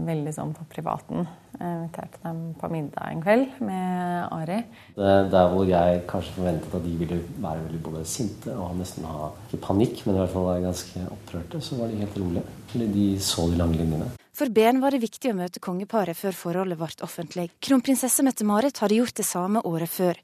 veldig 0.09 0.33
sånn 0.35 0.51
på 0.57 0.65
privaten. 0.73 1.23
Jeg 1.55 1.77
inviterte 1.77 2.19
dem 2.25 2.41
på 2.59 2.69
middag 2.73 3.13
en 3.13 3.23
kveld 3.23 3.61
med 3.63 4.25
Ari. 4.35 4.59
Det, 4.97 5.13
der 5.31 5.47
hvor 5.53 5.63
jeg 5.69 6.03
kanskje 6.11 6.35
forventet 6.35 6.75
at 6.75 6.83
de 6.83 6.97
ville 6.99 7.21
være 7.37 7.63
veldig 7.69 7.81
både 7.87 8.03
sinte 8.11 8.57
og 8.59 8.75
nesten 8.81 9.07
ha 9.07 9.31
ikke 9.47 9.61
panikk, 9.69 10.03
men 10.03 10.17
i 10.17 10.23
hvert 10.23 10.35
fall 10.35 10.49
være 10.49 10.67
ganske 10.67 11.07
opprørte, 11.15 11.63
så 11.63 11.79
var 11.79 11.93
de 11.93 12.03
helt 12.03 12.19
rolige. 12.19 12.45
Fordi 12.73 12.91
de 12.91 13.07
så 13.23 13.47
de 13.47 13.63
lange 13.63 13.79
linjene. 13.79 14.11
For 14.35 14.51
Ben 14.51 14.81
var 14.83 14.91
det 14.91 14.99
viktig 14.99 15.29
å 15.31 15.35
møte 15.37 15.61
kongeparet 15.63 16.17
før 16.19 16.35
forholdet 16.35 16.75
ble 16.75 16.89
offentlig. 17.05 17.45
Kronprinsesse 17.63 18.23
Mette-Marit 18.25 18.81
hadde 18.83 18.97
gjort 18.97 19.15
det 19.15 19.23
samme 19.23 19.61
året 19.63 19.87
før. 19.87 20.17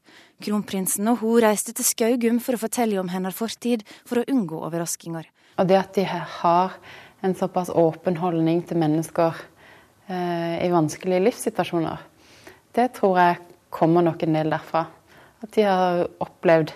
Kronprinsen 0.44 1.08
og 1.08 1.22
hun 1.22 1.38
reiste 1.46 1.72
til 1.78 1.88
Skaugum 1.88 2.42
for 2.44 2.58
å 2.58 2.60
fortelle 2.60 3.00
om 3.00 3.08
hennes 3.14 3.38
fortid, 3.38 3.86
for 4.04 4.20
å 4.20 4.26
unngå 4.28 4.60
overraskelser. 4.68 5.30
Og 5.56 5.70
det 5.70 5.78
at 5.80 5.96
de 5.96 6.04
har 6.12 6.76
en 7.24 7.36
såpass 7.40 7.72
åpen 7.72 8.20
holdning 8.20 8.60
til 8.68 8.82
mennesker 8.84 9.40
eh, 10.12 10.60
i 10.66 10.68
vanskelige 10.74 11.24
livssituasjoner, 11.30 12.04
det 12.76 12.90
tror 12.98 13.16
jeg 13.16 13.40
kommer 13.72 14.04
nok 14.04 14.26
en 14.28 14.36
del 14.36 14.52
derfra. 14.52 14.90
At 15.40 15.56
de 15.56 15.64
har 15.70 16.04
opplevd 16.20 16.76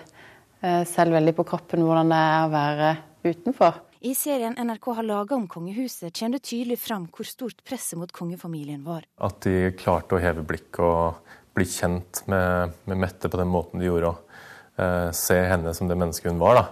eh, 0.63 0.85
selv 0.87 1.19
veldig 1.19 1.35
på 1.35 1.49
kroppen 1.51 1.83
hvordan 1.83 2.15
det 2.15 2.21
er 2.29 2.45
å 2.45 2.55
være 2.55 2.93
utenfor. 3.27 3.83
I 4.05 4.11
serien 4.13 4.53
NRK 4.53 4.85
har 4.93 5.03
laga 5.03 5.35
om 5.35 5.47
kongehuset, 5.49 6.13
kommer 6.13 6.37
det 6.37 6.45
tydelig 6.45 6.75
fram 6.77 7.07
hvor 7.09 7.25
stort 7.25 7.63
presset 7.65 7.97
mot 7.97 8.11
kongefamilien 8.13 8.83
var. 8.85 9.07
At 9.17 9.39
de 9.41 9.71
klarte 9.79 10.13
å 10.13 10.19
heve 10.21 10.43
blikket 10.45 10.77
og 10.85 11.31
bli 11.57 11.65
kjent 11.65 12.21
med, 12.29 12.75
med, 12.85 12.99
Mette 13.01 13.31
på 13.33 13.39
den 13.41 13.49
måten 13.49 13.81
de 13.81 13.87
gjorde. 13.87 14.11
Og 14.13 14.83
eh, 14.85 15.07
se 15.09 15.39
henne 15.49 15.73
som 15.73 15.89
det 15.89 15.97
mennesket 15.97 16.29
hun 16.29 16.43
var. 16.43 16.59
da. 16.59 16.65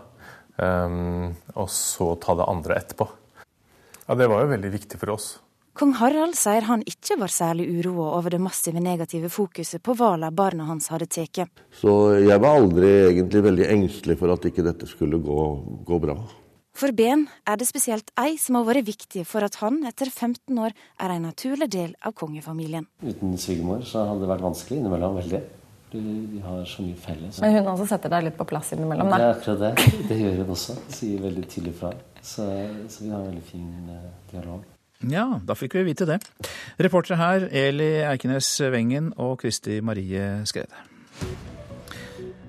Um, 0.61 1.31
og 1.57 1.71
så 1.73 2.11
ta 2.21 2.35
det 2.37 2.45
andre 2.53 2.77
etterpå. 2.83 3.09
Ja, 4.03 4.13
Det 4.13 4.29
var 4.29 4.45
jo 4.45 4.53
veldig 4.53 4.71
viktig 4.75 5.01
for 5.01 5.15
oss. 5.15 5.31
Kong 5.73 5.95
Harald 5.97 6.37
sier 6.37 6.69
han 6.69 6.85
ikke 6.85 7.17
var 7.17 7.33
særlig 7.33 7.65
uroa 7.79 8.11
over 8.19 8.35
det 8.35 8.43
massive 8.45 8.77
negative 8.77 9.33
fokuset 9.33 9.81
på 9.81 9.97
hvala 9.97 10.29
barna 10.29 10.69
hans 10.69 10.91
hadde 10.93 11.09
tatt. 11.09 11.49
Så 11.81 11.97
jeg 12.21 12.37
var 12.37 12.61
aldri 12.61 12.93
egentlig 13.07 13.41
veldig 13.49 13.71
engstelig 13.79 14.21
for 14.21 14.37
at 14.37 14.45
ikke 14.45 14.69
dette 14.69 14.85
skulle 14.85 15.17
gå, 15.17 15.49
gå 15.89 16.01
bra. 16.05 16.19
For 16.73 16.89
Ben 16.97 17.27
er 17.45 17.59
det 17.61 17.67
spesielt 17.69 18.09
ei 18.17 18.33
som 18.41 18.57
har 18.57 18.65
vært 18.65 18.87
viktig 18.87 19.27
for 19.29 19.45
at 19.45 19.59
han 19.61 19.83
etter 19.85 20.09
15 20.09 20.57
år 20.57 20.73
er 20.73 21.13
en 21.13 21.27
naturlig 21.27 21.69
del 21.71 21.91
av 22.01 22.15
kongefamilien. 22.17 22.87
Uten 23.05 23.35
svigermor 23.37 23.85
så 23.85 24.07
hadde 24.09 24.25
det 24.25 24.31
vært 24.31 24.45
vanskelig 24.47 24.79
innimellom. 24.81 25.19
veldig. 25.21 25.41
Vi 25.93 26.41
har 26.41 26.65
så 26.65 26.81
mye 26.81 26.97
felles. 26.97 27.37
Men 27.43 27.53
hun 27.53 27.69
også 27.75 27.85
setter 27.91 28.09
deg 28.09 28.25
litt 28.25 28.37
på 28.39 28.47
plass 28.49 28.73
innimellom? 28.73 29.11
Da. 29.13 29.19
Det 29.21 29.27
er 29.27 29.35
akkurat 29.35 29.61
det. 29.61 30.07
Det 30.09 30.17
gjør 30.17 30.39
hun 30.41 30.53
også. 30.55 30.77
Sier 30.89 31.21
veldig 31.21 31.45
tydelig 31.51 31.75
fra. 31.77 31.93
Så, 32.23 32.47
så 32.89 33.03
vi 33.03 33.11
har 33.13 33.21
en 33.21 33.29
veldig 33.29 33.45
fin 33.45 33.69
uh, 33.91 34.09
dialog. 34.31 34.65
Ja, 35.13 35.27
da 35.45 35.53
fikk 35.59 35.77
vi 35.77 35.85
vite 35.91 36.07
det. 36.09 36.17
Reportere 36.81 37.19
her 37.21 37.49
Eli 37.51 37.91
Eikenes 38.07 38.49
Wengen 38.73 39.13
og 39.21 39.43
Kristi 39.43 39.81
Marie 39.85 40.39
Skrede. 40.49 40.87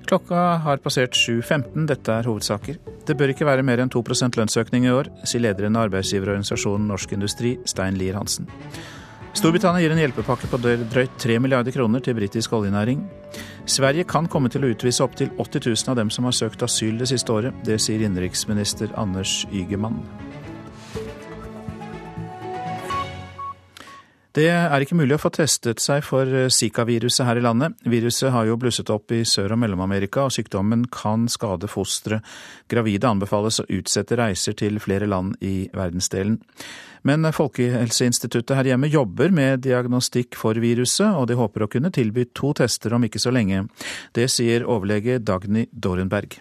Klokka 0.04 0.40
har 0.64 0.82
passert 0.84 1.16
7.15. 1.16 1.86
Dette 1.88 2.12
er 2.12 2.26
hovedsaker. 2.28 2.76
Det 3.08 3.16
bør 3.16 3.32
ikke 3.32 3.46
være 3.48 3.64
mer 3.64 3.80
enn 3.80 3.92
2% 3.92 4.36
lønnsøkning 4.36 4.84
i 4.84 4.92
år, 4.92 5.08
sier 5.24 5.44
lederen 5.46 5.78
av 5.78 5.88
arbeidsgiverorganisasjonen 5.88 6.90
Norsk 6.90 7.14
Industri, 7.16 7.54
Stein 7.68 7.96
Lier 8.00 8.18
Hansen. 8.18 8.50
Storbritannia 9.34 9.82
gir 9.82 9.90
en 9.90 9.98
hjelpepakke 9.98 10.46
på 10.46 10.60
drøyt 10.62 11.16
3 11.18 11.40
milliarder 11.42 11.74
kroner 11.74 12.04
til 12.04 12.14
britisk 12.14 12.52
oljenæring. 12.54 13.00
Sverige 13.66 14.04
kan 14.06 14.28
komme 14.30 14.52
til 14.52 14.62
å 14.62 14.70
utvise 14.70 15.02
opptil 15.02 15.32
80 15.42 15.66
000 15.72 15.90
av 15.90 15.98
dem 15.98 16.12
som 16.14 16.28
har 16.28 16.36
søkt 16.36 16.62
asyl 16.62 17.00
det 17.00 17.10
siste 17.10 17.34
året. 17.34 17.64
Det 17.66 17.80
sier 17.82 18.04
innenriksminister 18.04 18.94
Anders 19.00 19.42
Ygemann. 19.50 19.98
Det 24.34 24.48
er 24.50 24.82
ikke 24.82 24.96
mulig 24.98 25.14
å 25.14 25.20
få 25.22 25.30
testet 25.30 25.78
seg 25.78 26.00
for 26.02 26.26
Zika-viruset 26.50 27.22
her 27.22 27.38
i 27.38 27.42
landet. 27.44 27.76
Viruset 27.86 28.32
har 28.34 28.48
jo 28.48 28.56
blusset 28.58 28.88
opp 28.90 29.12
i 29.14 29.20
Sør- 29.22 29.52
og 29.54 29.60
Mellom-Amerika, 29.62 30.24
og 30.26 30.34
sykdommen 30.34 30.88
kan 30.90 31.28
skade 31.30 31.68
fostre. 31.70 32.18
Gravide 32.66 33.06
anbefales 33.06 33.60
å 33.62 33.66
utsette 33.70 34.18
reiser 34.18 34.56
til 34.58 34.80
flere 34.82 35.06
land 35.06 35.36
i 35.38 35.68
verdensdelen. 35.70 36.40
Men 37.06 37.28
Folkehelseinstituttet 37.36 38.56
her 38.58 38.72
hjemme 38.72 38.90
jobber 38.90 39.30
med 39.30 39.62
diagnostikk 39.68 40.34
for 40.40 40.58
viruset, 40.58 41.14
og 41.14 41.28
de 41.30 41.38
håper 41.38 41.68
å 41.68 41.70
kunne 41.70 41.92
tilby 41.94 42.26
to 42.34 42.50
tester 42.58 42.98
om 42.98 43.06
ikke 43.06 43.22
så 43.22 43.30
lenge. 43.30 43.68
Det 44.18 44.26
sier 44.34 44.66
overlege 44.66 45.20
Dagny 45.22 45.68
Dorenberg. 45.70 46.40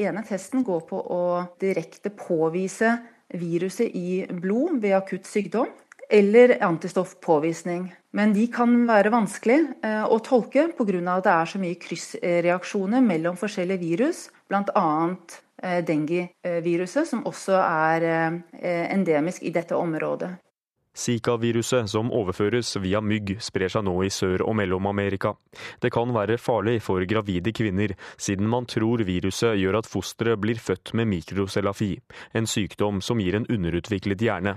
ene 0.00 0.24
testen 0.24 0.64
går 0.64 0.80
på 0.88 0.96
å 0.96 1.22
direkte 1.60 2.08
påvise 2.08 2.96
viruset 3.36 3.92
i 3.92 4.24
blod 4.32 4.80
ved 4.80 4.96
akutt 4.96 5.28
sykdom 5.28 5.68
eller 6.10 6.56
antistoffpåvisning. 6.64 7.88
Men 8.12 8.32
de 8.34 8.46
kan 8.50 8.72
være 8.88 9.12
vanskelig 9.14 9.60
eh, 9.86 10.02
å 10.02 10.18
tolke 10.26 10.66
pga. 10.74 10.98
at 11.14 11.24
det 11.24 11.32
er 11.32 11.46
så 11.52 11.62
mye 11.62 11.78
kryssreaksjoner 11.78 13.00
mellom 13.00 13.38
forskjellige 13.38 13.80
virus, 13.84 14.28
bl.a. 14.50 15.14
Eh, 15.62 15.80
dengue-viruset, 15.86 17.06
som 17.06 17.26
også 17.26 17.58
er 17.62 18.06
eh, 18.10 18.86
endemisk 18.90 19.42
i 19.42 19.54
dette 19.54 19.76
området. 19.76 20.32
Zika-viruset, 20.90 21.86
som 21.88 22.10
overføres 22.10 22.74
via 22.82 23.00
mygg, 23.00 23.36
sprer 23.40 23.70
seg 23.70 23.84
nå 23.86 23.94
i 24.02 24.10
Sør- 24.10 24.42
og 24.42 24.56
Mellom-Amerika. 24.58 25.36
Det 25.80 25.92
kan 25.94 26.10
være 26.12 26.38
farlig 26.38 26.80
for 26.82 27.04
gravide 27.06 27.54
kvinner, 27.54 27.94
siden 28.18 28.50
man 28.50 28.66
tror 28.66 29.04
viruset 29.06 29.54
gjør 29.60 29.78
at 29.78 29.88
fosteret 29.88 30.42
blir 30.42 30.58
født 30.58 30.92
med 30.98 31.12
mikrocellafi, 31.12 31.94
en 32.34 32.50
sykdom 32.50 32.98
som 33.00 33.22
gir 33.22 33.38
en 33.38 33.46
underutviklet 33.46 34.26
hjerne. 34.26 34.56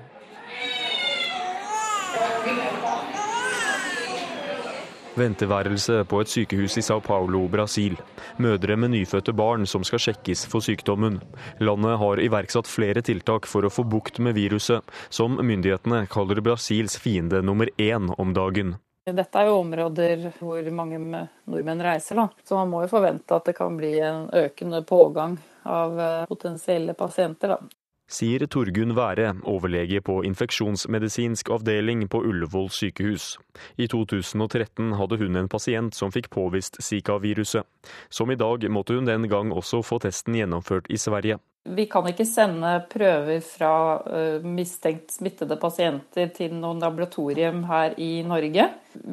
Venteværelse 5.13 5.99
på 6.09 6.19
et 6.23 6.31
sykehus 6.31 6.79
i 6.79 6.81
Sao 6.81 7.01
Paulo, 7.03 7.43
Brasil. 7.47 7.93
Mødre 8.41 8.73
med 8.81 8.95
nyfødte 8.95 9.33
barn 9.37 9.67
som 9.69 9.83
skal 9.85 10.01
sjekkes 10.01 10.47
for 10.49 10.65
sykdommen. 10.65 11.19
Landet 11.61 11.99
har 12.01 12.21
iverksatt 12.23 12.65
flere 12.65 13.03
tiltak 13.05 13.45
for 13.45 13.61
å 13.61 13.69
få 13.69 13.85
bukt 13.85 14.17
med 14.17 14.33
viruset, 14.39 14.81
som 15.13 15.37
myndighetene 15.37 16.07
kaller 16.09 16.41
Brasils 16.41 16.97
fiende 16.97 17.43
nummer 17.45 17.69
én 17.77 18.09
om 18.17 18.33
dagen. 18.33 18.73
Dette 19.05 19.37
er 19.37 19.51
jo 19.51 19.59
områder 19.59 20.29
hvor 20.39 20.65
mange 20.73 20.97
nordmenn 21.03 21.85
reiser, 21.85 22.17
da. 22.17 22.27
så 22.47 22.57
man 22.63 22.71
må 22.71 22.81
jo 22.85 22.91
forvente 22.95 23.37
at 23.37 23.51
det 23.51 23.57
kan 23.57 23.77
bli 23.77 23.93
en 23.99 24.29
økende 24.33 24.81
pågang 24.87 25.37
av 25.67 25.99
eh, 25.99 26.25
potensielle 26.31 26.95
pasienter. 26.97 27.53
Da 27.53 27.82
sier 28.13 28.45
Torgunn 28.45 28.93
Være, 28.97 29.31
overlege 29.49 30.01
på 30.05 30.19
infeksjonsmedisinsk 30.27 31.49
avdeling 31.53 32.05
på 32.11 32.21
Ullevål 32.29 32.69
sykehus. 32.73 33.37
I 33.81 33.87
2013 33.89 34.93
hadde 34.99 35.17
hun 35.21 35.39
en 35.39 35.49
pasient 35.49 35.97
som 35.97 36.13
fikk 36.13 36.29
påvist 36.33 36.77
Zika-viruset. 36.83 37.65
Som 38.09 38.31
i 38.31 38.37
dag 38.37 38.69
måtte 38.69 38.97
hun 38.97 39.09
den 39.09 39.27
gang 39.31 39.53
også 39.53 39.81
få 39.85 39.99
testen 40.03 40.37
gjennomført 40.37 40.91
i 40.93 41.01
Sverige. 41.01 41.39
Vi 41.63 41.85
kan 41.87 42.03
ikke 42.09 42.25
sende 42.27 42.73
prøver 42.91 43.39
fra 43.39 43.75
uh, 44.03 44.43
mistenkt 44.43 45.13
smittede 45.15 45.55
pasienter 45.61 46.27
til 46.35 46.57
noen 46.59 46.81
laboratorium 46.83 47.61
her 47.69 47.95
i 48.03 48.17
Norge. 48.27 48.65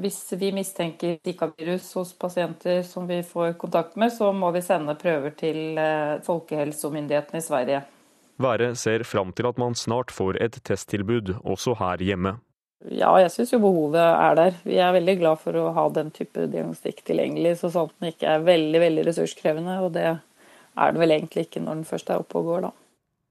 Hvis 0.02 0.18
vi 0.34 0.50
mistenker 0.56 1.20
Zika-virus 1.22 1.92
hos 1.94 2.10
pasienter 2.18 2.82
som 2.82 3.06
vi 3.06 3.20
får 3.22 3.54
kontakt 3.60 3.94
med, 3.94 4.10
så 4.10 4.32
må 4.34 4.50
vi 4.50 4.64
sende 4.66 4.98
prøver 4.98 5.38
til 5.38 5.78
uh, 5.78 6.18
folkehelsemyndighetene 6.26 7.38
i 7.38 7.46
Sverige. 7.46 7.80
Være 8.40 8.72
ser 8.80 9.04
fram 9.04 9.34
til 9.36 9.48
at 9.50 9.58
man 9.60 9.74
snart 9.76 10.12
får 10.14 10.38
et 10.40 10.56
testtilbud 10.64 11.34
også 11.44 11.74
her 11.80 12.00
hjemme. 12.00 12.38
Ja, 12.88 13.10
jeg 13.20 13.28
syns 13.34 13.52
jo 13.52 13.60
behovet 13.60 14.00
er 14.00 14.36
der. 14.38 14.54
Vi 14.64 14.78
er 14.80 14.94
veldig 14.96 15.18
glad 15.20 15.40
for 15.42 15.56
å 15.60 15.66
ha 15.76 15.84
den 15.92 16.08
type 16.16 16.46
diagnostikk 16.48 17.02
tilgjengelig, 17.04 17.58
så 17.60 17.68
sant 17.74 17.92
den 18.00 18.14
ikke 18.14 18.30
er 18.32 18.46
veldig 18.46 18.80
veldig 18.80 19.04
ressurskrevende. 19.10 19.76
Og 19.84 19.92
det 19.98 20.06
er 20.08 20.94
det 20.94 21.02
vel 21.02 21.12
egentlig 21.18 21.44
ikke 21.48 21.60
når 21.60 21.82
den 21.82 21.90
først 21.90 22.08
er 22.08 22.22
oppe 22.22 22.40
og 22.40 22.48
går, 22.48 22.68
da. 22.68 22.72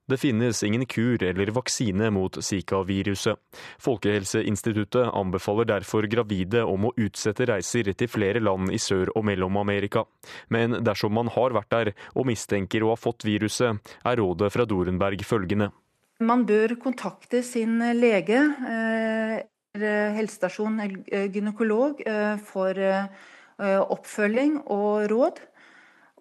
Det 0.10 0.18
finnes 0.18 0.64
ingen 0.64 0.86
kur 0.90 1.22
eller 1.24 1.52
vaksine 1.54 2.10
mot 2.10 2.38
Zika-viruset. 2.44 3.38
Folkehelseinstituttet 3.78 5.12
anbefaler 5.14 5.68
derfor 5.70 6.08
gravide 6.10 6.64
om 6.66 6.88
å 6.90 6.94
utsette 6.98 7.46
reiser 7.46 7.92
til 7.94 8.10
flere 8.10 8.42
land 8.42 8.74
i 8.74 8.80
Sør- 8.82 9.12
og 9.14 9.28
Mellom-Amerika. 9.30 10.08
Men 10.50 10.80
dersom 10.82 11.14
man 11.14 11.30
har 11.36 11.54
vært 11.54 11.70
der 11.76 11.92
og 12.16 12.26
mistenker 12.32 12.84
å 12.84 12.96
ha 12.96 12.98
fått 12.98 13.28
viruset, 13.28 13.78
er 14.02 14.18
rådet 14.18 14.50
fra 14.56 14.66
Dorenberg 14.66 15.22
følgende. 15.28 15.70
Man 16.26 16.48
bør 16.50 16.74
kontakte 16.82 17.44
sin 17.46 17.78
lege 17.96 18.42
eh, 18.68 19.46
helsestasjon 20.18 20.82
eller 20.84 21.30
gynekolog 21.30 22.02
eh, 22.02 22.36
for 22.50 22.82
eh, 22.82 23.06
oppfølging 23.60 24.58
og 24.66 25.06
råd. 25.12 25.40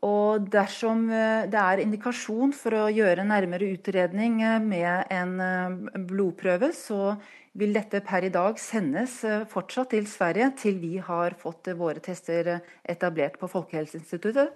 Og 0.06 0.46
dersom 0.52 1.08
eh, 1.10 1.48
det 1.50 1.58
er 1.58 1.82
indikasjon 1.82 2.52
for 2.54 2.76
å 2.76 2.84
gjøre 2.92 3.26
nærmere 3.26 3.72
utredning 3.72 4.38
eh, 4.44 4.60
med 4.62 5.10
en 5.14 5.34
eh, 5.42 5.98
blodprøve, 6.06 6.70
så 6.76 7.16
vil 7.58 7.74
dette 7.74 7.98
per 8.06 8.28
i 8.28 8.30
dag 8.30 8.60
sendes 8.62 9.16
fortsatt 9.50 9.90
til 9.90 10.04
Sverige 10.06 10.52
til 10.60 10.76
vi 10.78 11.00
har 11.02 11.34
fått 11.40 11.72
våre 11.74 11.98
tester 12.04 12.60
etablert 12.86 13.40
på 13.40 13.48
Folkehelseinstituttet. 13.50 14.52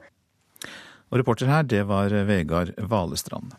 Og 1.11 1.19
reporter 1.19 1.51
her, 1.51 1.67
det 1.67 1.83
var 1.89 2.15
Vegard 2.29 2.71
Valestrand. 2.79 3.57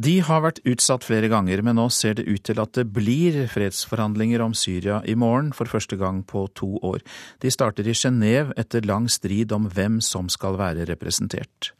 De 0.00 0.14
har 0.24 0.40
vært 0.44 0.62
utsatt 0.68 1.04
flere 1.04 1.28
ganger, 1.28 1.60
men 1.64 1.76
nå 1.76 1.88
ser 1.92 2.16
det 2.16 2.24
ut 2.24 2.42
til 2.48 2.60
at 2.62 2.72
det 2.78 2.86
blir 2.94 3.42
fredsforhandlinger 3.52 4.40
om 4.44 4.54
Syria 4.56 5.02
i 5.04 5.16
morgen 5.18 5.52
for 5.56 5.68
første 5.68 5.98
gang 6.00 6.22
på 6.24 6.46
to 6.56 6.78
år. 6.80 7.02
De 7.44 7.52
starter 7.52 7.88
i 7.88 7.96
Genéve 7.96 8.56
etter 8.56 8.86
lang 8.88 9.10
strid 9.12 9.52
om 9.52 9.68
hvem 9.68 10.00
som 10.00 10.30
skal 10.32 10.56
være 10.60 10.88
representert. 10.88 11.74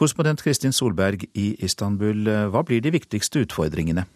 Korrespondent 0.00 0.40
Kristin 0.40 0.72
Solberg 0.72 1.26
i 1.36 1.52
Istanbul, 1.60 2.24
hva 2.48 2.64
blir 2.64 2.80
de 2.80 2.94
viktigste 2.96 3.44
utfordringene? 3.44 4.06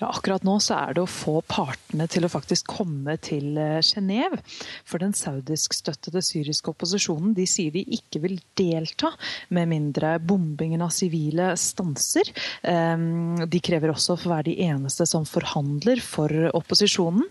Ja, 0.00 0.08
akkurat 0.08 0.44
nå 0.46 0.56
så 0.62 0.78
er 0.78 0.96
det 0.96 1.04
å 1.04 1.10
få 1.10 1.40
partene 1.46 2.08
til 2.10 2.26
å 2.26 2.32
faktisk 2.32 2.72
komme 2.72 3.18
til 3.22 3.58
eh, 3.60 3.78
Genéve. 3.84 4.40
For 4.88 5.02
den 5.02 5.14
saudiskstøttede 5.16 6.22
syriske 6.24 6.72
opposisjonen 6.72 7.36
de 7.36 7.46
sier 7.50 7.74
de 7.74 7.84
ikke 7.98 8.22
vil 8.24 8.38
delta 8.58 9.12
med 9.54 9.70
mindre 9.70 10.16
bombingen 10.22 10.82
av 10.84 10.92
sivile 10.94 11.52
stanser. 11.60 12.32
Ehm, 12.68 13.44
de 13.46 13.62
krever 13.62 13.92
også 13.92 14.16
å 14.16 14.22
å 14.26 14.32
være 14.32 14.50
de 14.50 14.56
eneste 14.66 15.06
som 15.08 15.26
forhandler 15.28 16.02
for 16.04 16.32
opposisjonen. 16.52 17.26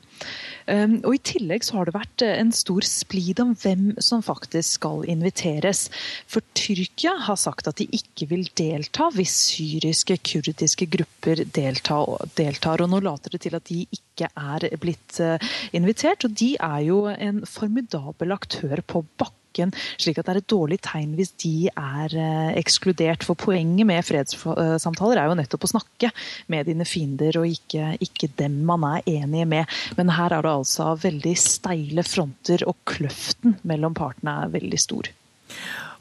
Ehm, 0.69 0.99
og 1.05 1.15
I 1.15 1.21
tillegg 1.31 1.65
så 1.65 1.79
har 1.79 1.89
det 1.89 1.95
vært 1.95 2.25
eh, 2.25 2.37
en 2.41 2.51
stor 2.55 2.85
splid 2.87 3.41
om 3.43 3.53
hvem 3.57 3.91
som 4.03 4.23
faktisk 4.25 4.79
skal 4.79 5.05
inviteres. 5.09 5.87
For 6.29 6.45
Tyrkia 6.57 7.15
har 7.27 7.39
sagt 7.39 7.69
at 7.71 7.81
de 7.81 7.89
ikke 7.95 8.29
vil 8.31 8.47
delta 8.57 9.09
hvis 9.15 9.33
syriske, 9.51 10.19
kurdiske 10.27 10.87
grupper 10.91 11.43
deltar. 11.45 12.81
og 12.85 12.89
Nå 12.91 13.01
later 13.03 13.35
det 13.35 13.43
til 13.45 13.57
at 13.57 13.67
de 13.69 13.83
ikke 13.89 14.29
er 14.29 14.69
blitt 14.81 15.19
eh, 15.23 15.51
invitert. 15.77 16.25
og 16.25 16.37
De 16.37 16.55
er 16.59 16.81
jo 16.87 17.05
en 17.11 17.45
formidabel 17.49 18.37
aktør 18.37 18.83
på 18.85 19.05
bakken 19.17 19.40
bakken, 19.51 19.73
slik 19.99 20.19
at 20.19 20.27
det 20.27 20.33
er 20.33 20.41
et 20.41 20.49
dårlig 20.49 20.79
tegn 20.81 21.15
hvis 21.17 21.33
de 21.43 21.69
er 21.69 22.15
eh, 22.15 22.57
ekskludert. 22.59 23.23
For 23.23 23.35
poenget 23.35 23.85
med 23.87 24.03
fredssamtaler 24.05 25.19
er 25.19 25.29
jo 25.29 25.37
nettopp 25.39 25.65
å 25.67 25.73
snakke 25.75 26.11
med 26.47 26.67
dine 26.67 26.85
fiender, 26.85 27.37
og 27.37 27.47
ikke, 27.47 27.97
ikke 28.01 28.31
dem 28.37 28.63
man 28.65 28.83
er 28.83 29.01
enige 29.05 29.45
med. 29.45 29.65
Men 29.97 30.13
her 30.15 30.31
er 30.31 30.41
det 30.41 30.51
altså 30.51 30.95
veldig 31.01 31.35
steile 31.37 32.03
fronter, 32.03 32.65
og 32.67 32.77
kløften 32.85 33.59
mellom 33.63 33.95
partene 33.97 34.41
er 34.45 34.55
veldig 34.55 34.79
stor. 34.79 35.11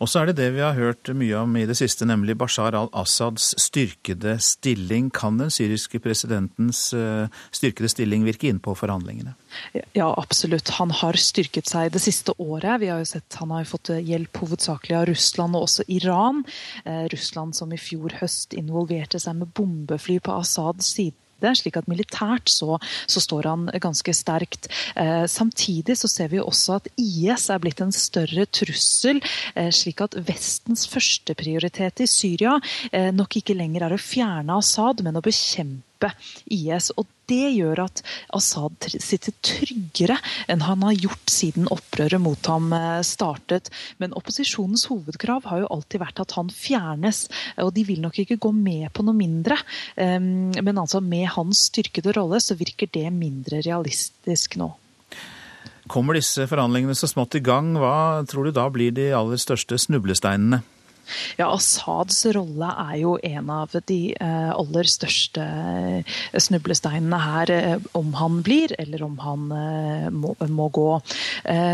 Og 0.01 0.09
så 0.09 0.23
er 0.23 0.31
det 0.31 0.39
det 0.39 0.49
vi 0.55 0.63
har 0.65 0.79
hørt 0.79 1.11
mye 1.13 1.43
om 1.43 1.57
i 1.61 1.67
det 1.69 1.77
siste, 1.77 2.07
nemlig 2.09 2.39
Bashar 2.41 2.77
al-Assads 2.77 3.53
styrkede 3.61 4.39
stilling. 4.41 5.11
Kan 5.13 5.37
den 5.41 5.53
syriske 5.53 6.01
presidentens 6.01 6.87
eh, 6.97 7.29
styrkede 7.53 7.91
stilling 7.93 8.25
virke 8.25 8.49
inn 8.49 8.63
på 8.65 8.75
forhandlingene? 8.79 9.35
Ja, 9.93 10.09
absolutt. 10.09 10.73
Han 10.81 10.95
har 11.03 11.21
styrket 11.21 11.69
seg 11.69 11.93
det 11.93 12.01
siste 12.01 12.33
året. 12.41 12.81
Vi 12.81 12.89
har 12.89 13.03
jo 13.03 13.11
sett 13.13 13.37
Han 13.41 13.53
har 13.53 13.69
fått 13.69 13.93
hjelp 13.93 14.41
hovedsakelig 14.41 14.97
av 14.97 15.09
Russland 15.13 15.59
og 15.59 15.69
også 15.69 15.85
Iran. 15.93 16.45
Eh, 16.85 17.05
Russland 17.13 17.59
som 17.59 17.73
i 17.77 17.81
fjor 17.81 18.17
høst 18.23 18.57
involverte 18.57 19.21
seg 19.21 19.37
med 19.43 19.53
bombefly 19.53 20.21
på 20.25 20.41
Assads 20.41 20.95
side 20.97 21.19
side, 21.41 21.55
slik 21.57 21.79
at 21.81 21.89
militært 21.89 22.51
så, 22.51 22.79
så 23.07 23.21
står 23.21 23.49
han 23.51 23.69
ganske 23.81 24.15
sterkt. 24.15 24.71
Eh, 24.97 25.27
samtidig 25.27 25.99
så 25.99 26.09
ser 26.09 26.31
vi 26.33 26.41
også 26.41 26.79
at 26.79 26.89
IS 27.01 27.51
er 27.51 27.61
blitt 27.63 27.81
en 27.81 27.93
større 27.93 28.47
trussel, 28.47 29.21
eh, 29.55 29.71
slik 29.71 30.01
at 30.01 30.17
Vestens 30.17 30.87
førsteprioritet 30.91 32.01
i 32.05 32.09
Syria 32.11 32.59
eh, 32.93 33.11
nok 33.13 33.41
ikke 33.41 33.57
lenger 33.57 33.87
er 33.87 33.95
å 33.95 34.01
fjerne 34.01 34.59
Assad, 34.61 35.03
men 35.05 35.17
å 35.17 35.25
bekjempe 35.25 35.90
IS. 36.51 36.91
Og 36.97 37.09
det 37.31 37.53
gjør 37.55 37.85
at 37.85 38.03
Assad 38.35 38.89
sitter 38.91 39.35
tryggere 39.47 40.17
enn 40.51 40.65
han 40.67 40.83
har 40.87 40.99
gjort 40.99 41.31
siden 41.31 41.69
opprøret 41.71 42.23
mot 42.23 42.51
ham 42.51 42.73
eh, 42.77 43.01
startet. 43.07 43.71
Men 44.03 44.17
opposisjonens 44.19 44.89
hovedkrav 44.91 45.47
har 45.51 45.65
jo 45.65 45.71
alltid 45.77 46.03
vært 46.03 46.25
at 46.25 46.37
han 46.39 46.51
fjernes, 46.55 47.27
og 47.63 47.73
de 47.77 47.87
vil 47.87 48.03
nok 48.03 48.23
ikke 48.23 48.41
gå 48.41 48.53
med 48.57 48.89
på 48.97 49.05
noe 49.07 49.17
mindre. 49.17 49.57
Men 49.97 50.79
altså 50.81 51.01
med 51.05 51.29
hans 51.35 51.67
styrkede 51.69 52.15
rolle 52.17 52.41
så 52.43 52.57
virker 52.59 52.91
det 52.93 53.07
mindre 53.15 53.61
realistisk 53.67 54.57
nå. 54.61 54.71
Kommer 55.91 56.15
disse 56.15 56.45
forhandlingene 56.47 56.95
så 56.95 57.09
smått 57.11 57.35
i 57.35 57.43
gang, 57.43 57.73
hva 57.81 58.23
tror 58.31 58.47
du 58.47 58.55
da 58.55 58.69
blir 58.71 58.95
de 58.95 59.09
aller 59.17 59.41
største 59.43 59.79
snublesteinene? 59.81 60.61
Ja, 61.39 61.49
Assads 61.51 62.23
rolle 62.35 62.71
er 62.85 62.97
jo 63.01 63.15
en 63.23 63.51
av 63.53 63.75
de 63.89 63.99
eh, 64.15 64.51
aller 64.51 64.89
største 64.91 65.45
eh, 65.45 66.19
snublesteinene 66.41 67.21
her, 67.21 67.53
eh, 67.55 67.89
om 67.99 68.13
han 68.19 68.41
blir 68.47 68.75
eller 68.79 69.05
om 69.07 69.17
han 69.23 69.47
må, 70.15 70.35
må 70.49 70.67
gå. 70.75 70.89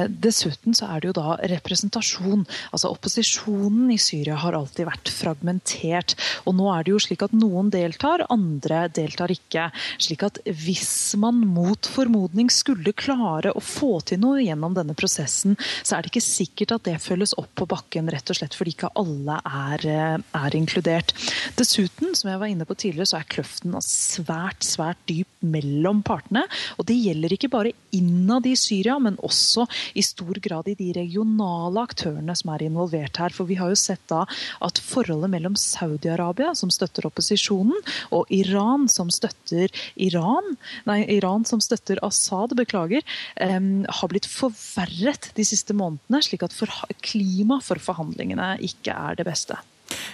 Dessuten 0.08 0.74
så 0.76 0.88
er 0.92 1.02
det 1.02 1.10
jo 1.10 1.16
da 1.18 1.36
representasjon. 1.50 2.44
Altså 2.72 2.90
Opposisjonen 2.94 3.90
i 3.92 3.98
Syria 4.00 4.38
har 4.40 4.56
alltid 4.56 4.88
vært 4.88 5.10
fragmentert. 5.12 6.16
Og 6.48 6.56
nå 6.58 6.68
er 6.72 6.86
det 6.86 6.94
jo 6.94 7.02
slik 7.02 7.24
at 7.26 7.34
noen 7.36 7.70
deltar, 7.74 8.24
andre 8.32 8.86
deltar 8.94 9.32
ikke. 9.34 9.68
Slik 10.02 10.24
at 10.26 10.40
hvis 10.46 11.16
man 11.20 11.42
mot 11.46 11.90
formodning 11.90 12.50
skulle 12.52 12.94
klare 12.96 13.52
å 13.52 13.62
få 13.62 13.98
til 14.06 14.22
noe 14.22 14.44
gjennom 14.44 14.76
denne 14.76 14.96
prosessen, 14.98 15.56
så 15.82 15.96
er 15.96 16.04
det 16.04 16.14
ikke 16.14 16.24
sikkert 16.24 16.76
at 16.78 16.86
det 16.88 16.98
følges 17.02 17.36
opp 17.40 17.52
på 17.56 17.68
bakken, 17.70 18.10
rett 18.12 18.32
og 18.32 18.40
slett 18.40 18.56
fordi 18.56 18.76
ikke 18.76 18.92
alle 18.98 19.15
alle 19.16 19.38
er, 19.44 19.86
eh, 19.88 20.18
er, 20.36 20.56
inkludert. 20.56 21.12
Dessuten, 21.56 22.14
som 22.14 22.30
jeg 22.30 22.40
var 22.40 22.50
inne 22.50 22.66
på 22.68 22.76
tidligere, 22.76 23.08
så 23.08 23.18
er 23.20 23.30
kløften 23.32 23.74
svært, 23.80 24.62
svært 24.64 25.00
dyp 25.08 25.28
mellom 25.40 26.02
partene. 26.02 26.44
Og 26.78 26.86
det 26.86 26.96
gjelder 26.98 27.32
ikke 27.32 27.50
bare 27.52 27.72
innad 27.96 28.46
i 28.46 28.54
Syria, 28.56 28.98
men 28.98 29.16
også 29.24 29.66
i 29.94 30.02
stor 30.02 30.38
grad 30.42 30.68
i 30.68 30.76
de 30.78 30.92
regionale 30.96 31.80
aktørene 31.80 32.36
som 32.36 32.52
er 32.52 32.66
involvert 32.66 33.16
her. 33.16 33.34
For 33.34 33.48
vi 33.48 33.58
har 33.58 33.72
jo 33.72 33.78
sett 33.78 34.02
da 34.08 34.24
at 34.60 34.80
forholdet 34.82 35.32
mellom 35.32 35.56
Saudi-Arabia, 35.56 36.54
som 36.54 36.70
støtter 36.70 37.06
opposisjonen, 37.08 37.76
og 38.12 38.26
Iran, 38.30 38.88
som 38.88 39.10
støtter 39.10 39.72
Iran, 39.96 40.56
nei, 40.86 41.02
Iran 41.16 41.46
som 41.48 41.62
støtter 41.64 42.00
Assad, 42.06 42.54
beklager, 42.56 43.02
eh, 43.36 43.60
har 43.88 44.08
blitt 44.12 44.28
forverret 44.28 45.30
de 45.36 45.44
siste 45.46 45.74
månedene, 45.76 46.22
slik 46.22 46.42
at 46.42 46.54
klima 47.02 47.60
for 47.64 47.80
forhandlingene 47.80 48.56
ikke 48.66 48.94
er 49.06 49.18
det 49.18 49.26
beste. 49.28 49.58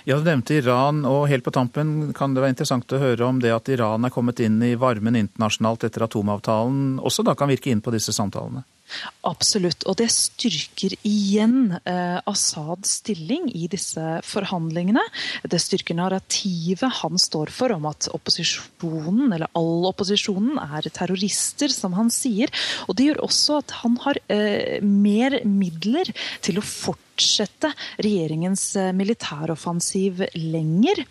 Ja, 0.05 0.19
Du 0.19 0.27
nevnte 0.27 0.59
Iran, 0.59 1.05
og 1.09 1.29
helt 1.31 1.45
på 1.47 1.55
tampen 1.55 2.13
kan 2.17 2.35
det 2.35 2.43
være 2.43 2.57
interessant 2.57 2.93
å 2.93 3.01
høre 3.01 3.25
om 3.29 3.39
det 3.41 3.55
at 3.55 3.71
Iran 3.73 4.05
er 4.05 4.13
kommet 4.13 4.43
inn 4.43 4.59
i 4.67 4.75
varmen 4.75 5.17
internasjonalt 5.17 5.87
etter 5.89 6.05
atomavtalen, 6.09 6.99
også 7.01 7.25
da 7.27 7.37
kan 7.39 7.51
virke 7.53 7.73
inn 7.73 7.85
på 7.85 7.95
disse 7.95 8.15
samtalene? 8.15 8.65
Absolutt. 9.25 9.87
Og 9.89 9.97
det 10.01 10.09
styrker 10.13 10.93
igjen 11.07 11.79
eh, 11.89 12.19
Assads 12.29 12.99
stilling 12.99 13.47
i 13.55 13.69
disse 13.71 14.19
forhandlingene. 14.27 15.03
Det 15.49 15.61
styrker 15.63 15.97
narrativet 15.97 16.99
han 17.01 17.21
står 17.21 17.53
for 17.55 17.73
om 17.73 17.87
at 17.89 18.11
opposisjonen, 18.13 19.31
eller 19.31 19.49
all 19.59 19.89
opposisjonen, 19.89 20.59
er 20.61 20.91
terrorister, 20.93 21.73
som 21.73 21.97
han 21.97 22.13
sier. 22.13 22.53
Og 22.89 22.99
det 22.99 23.09
gjør 23.09 23.25
også 23.29 23.63
at 23.63 23.77
han 23.81 23.97
har 24.05 24.21
eh, 24.29 24.83
mer 24.85 25.41
midler 25.49 26.13
til 26.45 26.61
å 26.61 26.67
fortsette 26.67 27.12
regjeringens 28.03 28.77
eh, 28.77 28.93
militæroffensiv 28.93 30.23
lenger. 30.35 31.05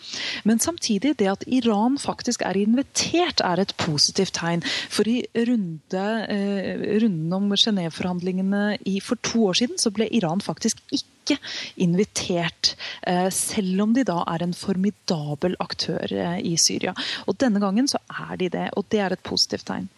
Men 0.44 0.60
samtidig, 0.60 1.18
det 1.20 1.30
at 1.32 1.44
Iran 1.48 1.98
faktisk 1.98 2.42
er 2.42 2.58
invitert, 2.58 3.42
er 3.42 3.62
et 3.62 3.74
positivt 3.78 4.34
tegn. 4.34 4.62
For 4.90 5.08
i 5.08 5.22
runde, 5.36 6.06
eh, 6.30 7.02
runden 7.04 7.34
om 7.34 7.52
Genéve-forhandlingene 7.54 8.78
for 9.02 9.16
to 9.24 9.48
år 9.48 9.54
siden, 9.54 9.78
så 9.78 9.92
ble 9.92 10.10
Iran 10.12 10.42
faktisk 10.42 10.82
ikke 10.92 11.38
invitert, 11.78 12.76
eh, 13.08 13.30
selv 13.30 13.82
om 13.82 13.94
de 13.94 14.04
da 14.04 14.24
er 14.28 14.44
en 14.44 14.54
formidabel 14.54 15.56
aktør 15.60 16.38
i 16.42 16.58
Syria. 16.58 16.94
Og 17.28 17.38
Denne 17.38 17.60
gangen 17.60 17.88
så 17.88 17.98
er 18.10 18.36
de 18.38 18.50
det, 18.50 18.70
og 18.78 18.86
det 18.90 19.00
er 19.00 19.12
et 19.12 19.24
positivt 19.24 19.66
tegn. 19.66 19.90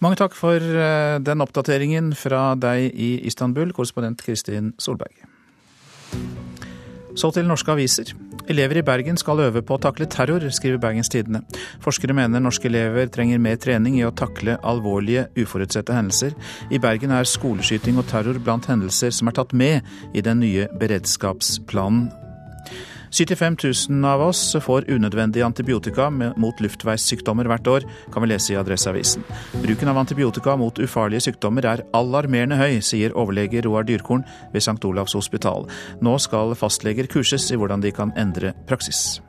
Mange 0.00 0.16
takk 0.16 0.32
for 0.32 0.56
eh, 0.56 1.18
den 1.20 1.44
oppdateringen 1.44 2.14
fra 2.16 2.54
deg 2.56 2.94
i 2.96 3.10
Istanbul, 3.28 3.74
korrespondent 3.76 4.22
Kristin 4.24 4.72
Solberg. 4.80 5.26
Så 7.20 7.28
til 7.34 7.48
norske 7.48 7.72
aviser. 7.74 8.14
Elever 8.50 8.80
i 8.80 8.84
Bergen 8.86 9.18
skal 9.20 9.42
øve 9.44 9.60
på 9.66 9.76
å 9.76 9.82
takle 9.82 10.08
terror, 10.10 10.46
skriver 10.54 10.80
Bergens 10.80 11.12
Tidende. 11.12 11.42
Forskere 11.84 12.16
mener 12.16 12.40
norske 12.40 12.70
elever 12.70 13.10
trenger 13.12 13.42
mer 13.42 13.60
trening 13.60 13.98
i 13.98 14.06
å 14.06 14.14
takle 14.16 14.56
alvorlige, 14.64 15.26
uforutsette 15.36 15.94
hendelser. 15.94 16.32
I 16.72 16.80
Bergen 16.80 17.12
er 17.12 17.28
skoleskyting 17.28 18.00
og 18.00 18.08
terror 18.10 18.40
blant 18.40 18.70
hendelser 18.70 19.12
som 19.14 19.28
er 19.28 19.36
tatt 19.36 19.52
med 19.52 20.16
i 20.16 20.24
den 20.24 20.40
nye 20.40 20.70
beredskapsplanen. 20.80 22.08
75 23.10 23.56
000 23.88 24.04
av 24.04 24.22
oss 24.22 24.56
får 24.62 24.90
unødvendig 24.90 25.42
antibiotika 25.42 26.08
mot 26.10 26.60
luftveissykdommer 26.62 27.48
hvert 27.50 27.70
år, 27.70 27.86
kan 28.12 28.22
vi 28.22 28.30
lese 28.30 28.54
i 28.54 28.58
Adresseavisen. 28.60 29.24
Bruken 29.62 29.90
av 29.90 29.98
antibiotika 30.02 30.56
mot 30.56 30.78
ufarlige 30.78 31.26
sykdommer 31.28 31.66
er 31.66 31.84
alarmerende 31.96 32.60
høy, 32.60 32.78
sier 32.84 33.16
overlege 33.18 33.64
Roar 33.66 33.88
Dyrkorn 33.88 34.24
ved 34.54 34.62
St. 34.62 34.78
Olavs 34.86 35.18
hospital. 35.18 35.68
Nå 36.00 36.16
skal 36.22 36.54
fastleger 36.58 37.10
kurses 37.10 37.50
i 37.50 37.58
hvordan 37.58 37.82
de 37.82 37.94
kan 37.94 38.14
endre 38.18 38.54
praksis. 38.70 39.20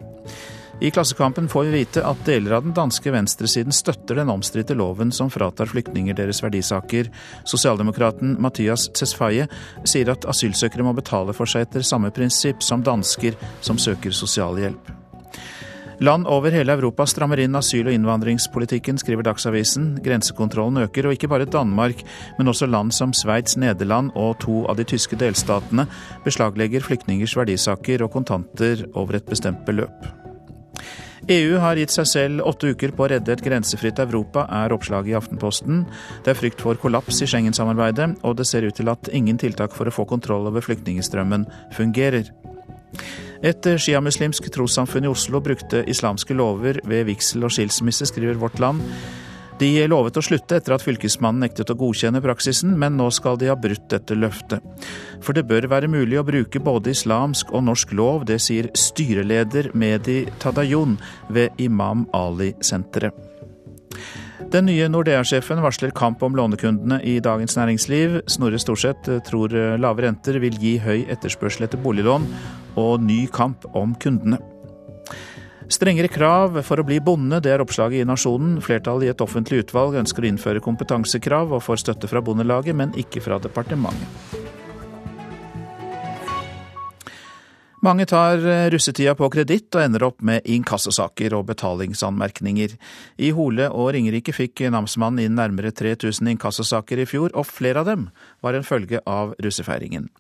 I 0.82 0.92
Klassekampen 0.92 1.50
får 1.50 1.64
vi 1.64 1.72
vite 1.72 2.02
at 2.02 2.24
deler 2.26 2.56
av 2.58 2.64
den 2.66 2.74
danske 2.74 3.12
venstresiden 3.14 3.74
støtter 3.76 4.18
den 4.18 4.32
omstridte 4.34 4.74
loven 4.74 5.12
som 5.14 5.30
fratar 5.30 5.70
flyktninger 5.70 6.16
deres 6.18 6.40
verdisaker. 6.42 7.12
Sosialdemokraten 7.46 8.34
Mathias 8.42 8.88
Cesfaye 8.98 9.46
sier 9.86 10.10
at 10.10 10.26
asylsøkere 10.26 10.82
må 10.88 10.96
betale 10.98 11.36
for 11.38 11.46
seg 11.46 11.68
etter 11.68 11.86
samme 11.86 12.10
prinsipp 12.16 12.66
som 12.66 12.82
dansker 12.82 13.38
som 13.62 13.78
søker 13.78 14.10
sosialhjelp. 14.10 14.90
Land 16.02 16.26
over 16.26 16.50
hele 16.50 16.74
Europa 16.74 17.06
strammer 17.06 17.44
inn 17.44 17.54
asyl- 17.54 17.86
og 17.86 17.94
innvandringspolitikken, 17.94 18.98
skriver 18.98 19.28
Dagsavisen. 19.28 20.00
Grensekontrollen 20.02 20.82
øker, 20.82 21.06
og 21.06 21.14
ikke 21.14 21.30
bare 21.30 21.46
Danmark, 21.46 22.02
men 22.40 22.50
også 22.50 22.66
land 22.66 22.90
som 22.98 23.14
Sveits, 23.14 23.54
Nederland 23.54 24.10
og 24.18 24.40
to 24.42 24.64
av 24.66 24.82
de 24.82 24.88
tyske 24.90 25.20
delstatene 25.22 25.86
beslaglegger 26.26 26.82
flyktningers 26.82 27.38
verdisaker 27.38 28.02
og 28.02 28.16
kontanter 28.18 28.82
over 28.96 29.22
et 29.22 29.30
bestemt 29.30 29.62
beløp. 29.70 30.10
EU 31.30 31.58
har 31.62 31.78
gitt 31.78 31.94
seg 31.94 32.08
selv 32.10 32.46
åtte 32.50 32.72
uker 32.74 32.94
på 32.98 33.06
å 33.06 33.10
redde 33.12 33.34
et 33.36 33.44
grensefritt 33.46 34.00
Europa, 34.02 34.48
er 34.50 34.74
oppslaget 34.74 35.12
i 35.12 35.18
Aftenposten. 35.20 35.84
Det 36.26 36.34
er 36.34 36.40
frykt 36.40 36.64
for 36.66 36.80
kollaps 36.82 37.22
i 37.22 37.30
Schengen-samarbeidet, 37.30 38.16
og 38.26 38.40
det 38.40 38.48
ser 38.50 38.66
ut 38.66 38.78
til 38.78 38.90
at 38.90 39.12
ingen 39.14 39.38
tiltak 39.38 39.76
for 39.78 39.86
å 39.86 39.94
få 39.94 40.08
kontroll 40.10 40.50
over 40.50 40.66
flyktningstrømmen 40.66 41.46
fungerer. 41.78 42.32
Et 43.46 43.70
sjiamuslimsk 43.84 44.50
trossamfunn 44.54 45.06
i 45.06 45.12
Oslo 45.12 45.42
brukte 45.42 45.86
islamske 45.90 46.36
lover 46.38 46.82
ved 46.90 47.08
vigsel 47.10 47.46
og 47.46 47.54
skilsmisse, 47.54 48.10
skriver 48.10 48.42
Vårt 48.42 48.60
Land. 48.62 48.82
De 49.62 49.70
lovet 49.86 50.16
å 50.18 50.24
slutte 50.26 50.58
etter 50.58 50.74
at 50.74 50.82
fylkesmannen 50.82 51.44
nektet 51.46 51.70
å 51.70 51.78
godkjenne 51.78 52.22
praksisen, 52.24 52.72
men 52.82 52.96
nå 52.98 53.12
skal 53.14 53.38
de 53.38 53.52
ha 53.52 53.56
brutt 53.60 53.84
dette 53.94 54.16
løftet. 54.18 54.64
For 55.22 55.38
det 55.38 55.44
bør 55.50 55.68
være 55.70 55.90
mulig 55.92 56.18
å 56.18 56.26
bruke 56.26 56.62
både 56.66 56.96
islamsk 56.96 57.54
og 57.54 57.68
norsk 57.68 57.94
lov, 57.94 58.26
det 58.26 58.40
sier 58.42 58.72
styreleder 58.74 59.70
Medi 59.78 60.24
Tadayon 60.42 60.98
ved 61.30 61.62
Imam 61.62 62.08
Ali-senteret. 62.18 63.14
Den 64.52 64.66
nye 64.66 64.88
Nordea-sjefen 64.90 65.62
varsler 65.64 65.94
kamp 65.96 66.24
om 66.26 66.34
lånekundene 66.36 66.98
i 67.08 67.20
Dagens 67.24 67.54
Næringsliv. 67.56 68.18
Snorre 68.34 68.60
Storseth 68.60 69.22
tror 69.30 69.54
lave 69.80 70.08
renter 70.08 70.42
vil 70.42 70.58
gi 70.60 70.74
høy 70.82 71.06
etterspørsel 71.06 71.70
etter 71.70 71.80
boliglån 71.86 72.26
og 72.82 73.06
ny 73.06 73.28
kamp 73.32 73.70
om 73.78 73.94
kundene. 74.02 74.42
Strengere 75.72 76.10
krav 76.12 76.58
for 76.68 76.82
å 76.82 76.84
bli 76.84 76.98
bonde, 77.00 77.38
det 77.40 77.54
er 77.54 77.62
oppslaget 77.64 78.04
i 78.04 78.08
Nasjonen. 78.08 78.58
Flertallet 78.64 79.08
i 79.08 79.12
et 79.14 79.22
offentlig 79.24 79.62
utvalg 79.64 79.96
ønsker 80.02 80.26
å 80.26 80.28
innføre 80.28 80.64
kompetansekrav 80.64 81.54
og 81.56 81.64
får 81.64 81.86
støtte 81.86 82.10
fra 82.12 82.20
Bondelaget, 82.20 82.76
men 82.76 82.92
ikke 83.00 83.24
fra 83.24 83.40
departementet. 83.40 84.50
Mange 87.82 88.06
tar 88.06 88.44
russetida 88.70 89.16
på 89.18 89.32
kreditt 89.34 89.74
og 89.74 89.82
ender 89.82 90.04
opp 90.06 90.20
med 90.22 90.46
inkassosaker 90.46 91.34
og 91.34 91.48
betalingsanmerkninger. 91.48 92.76
I 93.18 93.32
Hole 93.34 93.72
og 93.72 93.96
Ringerike 93.96 94.36
fikk 94.38 94.68
namsmannen 94.70 95.24
inn 95.24 95.40
nærmere 95.40 95.72
3000 95.74 96.36
inkassosaker 96.36 97.02
i 97.02 97.08
fjor, 97.10 97.32
og 97.34 97.48
flere 97.50 97.82
av 97.82 97.90
dem 97.90 98.10
var 98.44 98.60
en 98.60 98.68
følge 98.68 99.02
av 99.10 99.34
russefeiringen. 99.42 100.12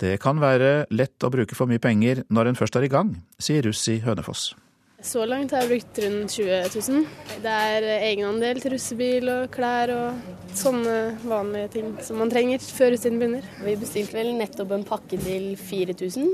Det 0.00 0.16
kan 0.22 0.40
være 0.40 0.86
lett 0.94 1.26
å 1.26 1.34
bruke 1.34 1.58
for 1.58 1.68
mye 1.68 1.82
penger 1.82 2.22
når 2.32 2.54
en 2.54 2.62
først 2.62 2.80
er 2.80 2.88
i 2.88 2.94
gang, 2.94 3.16
sier 3.36 3.66
russ 3.66 3.84
i 3.92 4.00
Hønefoss. 4.06 4.54
Så 5.02 5.24
langt 5.26 5.50
har 5.50 5.64
jeg 5.64 5.70
brukt 5.72 5.98
rundt 6.04 6.30
20 6.30 6.58
000. 6.94 7.06
Det 7.42 7.52
er 7.74 7.86
egenandel 8.06 8.60
til 8.62 8.76
russebil 8.76 9.30
og 9.32 9.48
klær 9.54 9.90
og 9.90 10.54
sånne 10.56 10.96
vanlige 11.26 11.72
ting 11.74 11.88
som 12.06 12.20
man 12.22 12.30
trenger 12.30 12.62
før 12.62 12.94
russetiden 12.94 13.18
begynner. 13.18 13.48
Vi 13.66 13.74
bestilte 13.80 14.16
vel 14.20 14.30
nettopp 14.38 14.76
en 14.76 14.86
pakke 14.86 15.18
til 15.18 15.52
4000 15.58 16.30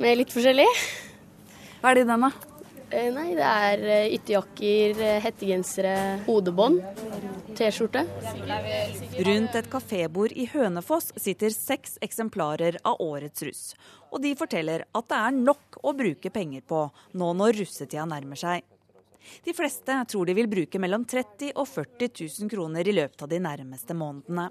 med 0.00 0.22
litt 0.22 0.32
forskjellig. 0.32 0.68
Hva 1.82 1.92
er 1.92 2.00
det 2.00 2.06
i 2.06 2.08
den, 2.08 2.24
da? 2.24 2.32
Eh, 2.88 3.10
nei, 3.12 3.34
det 3.36 3.44
er 3.44 3.82
eh, 3.84 4.14
ytterjakker, 4.16 5.00
eh, 5.04 5.18
hettegensere, 5.20 5.94
hodebånd, 6.24 6.80
T-skjorte. 7.58 8.06
Rundt 9.28 9.58
et 9.60 9.68
kafébord 9.68 10.32
i 10.32 10.46
Hønefoss 10.48 11.10
sitter 11.20 11.52
seks 11.52 11.98
eksemplarer 12.04 12.80
av 12.88 13.02
årets 13.04 13.44
russ. 13.44 13.64
Og 14.12 14.22
de 14.22 14.32
forteller 14.38 14.86
at 14.86 15.10
det 15.10 15.20
er 15.20 15.36
nok 15.36 15.80
å 15.84 15.94
bruke 15.96 16.32
penger 16.32 16.64
på 16.68 16.86
nå 17.20 17.32
når 17.36 17.60
russetida 17.62 18.06
nærmer 18.08 18.40
seg. 18.40 18.64
De 19.44 19.52
fleste 19.52 19.92
tror 20.08 20.28
de 20.28 20.36
vil 20.38 20.48
bruke 20.48 20.80
mellom 20.80 21.04
30 21.04 21.52
og 21.54 21.68
40 21.68 22.14
000 22.40 22.52
kroner 22.52 22.88
i 22.88 22.94
løpet 22.96 23.26
av 23.26 23.30
de 23.30 23.40
nærmeste 23.44 23.96
månedene. 23.98 24.48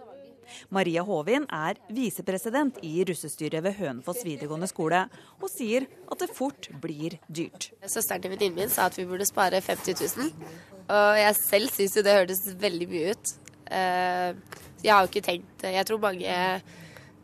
Maria 0.72 1.03
Håvin 1.03 1.43
er 1.51 1.80
visepresident 1.91 2.78
i 2.86 3.01
russestyret 3.08 3.64
ved 3.66 3.76
Hønefoss 3.82 4.24
videregående 4.24 4.70
skole, 4.70 5.01
og 5.41 5.51
sier 5.51 5.88
at 6.08 6.24
det 6.24 6.30
fort 6.32 6.70
blir 6.84 7.18
dyrt. 7.28 7.72
Søsteren 7.84 8.24
til 8.24 8.34
venninnen 8.34 8.62
min 8.62 8.72
sa 8.72 8.88
at 8.88 8.97
vi 8.97 9.08
burde 9.10 9.28
spare 9.28 9.60
50 9.64 9.99
000, 10.18 10.32
og 10.88 11.20
jeg 11.20 11.38
selv 11.41 11.74
syns 11.76 11.97
jo 11.97 12.05
det 12.05 12.16
hørtes 12.16 12.43
veldig 12.62 12.89
mye 12.93 13.14
ut. 13.14 13.34
Eh, 13.68 14.60
jeg 14.86 14.93
har 14.93 15.03
jo 15.03 15.10
ikke 15.10 15.26
tenkt 15.26 15.64
Jeg 15.68 15.84
tror 15.89 15.99
mange 15.99 16.36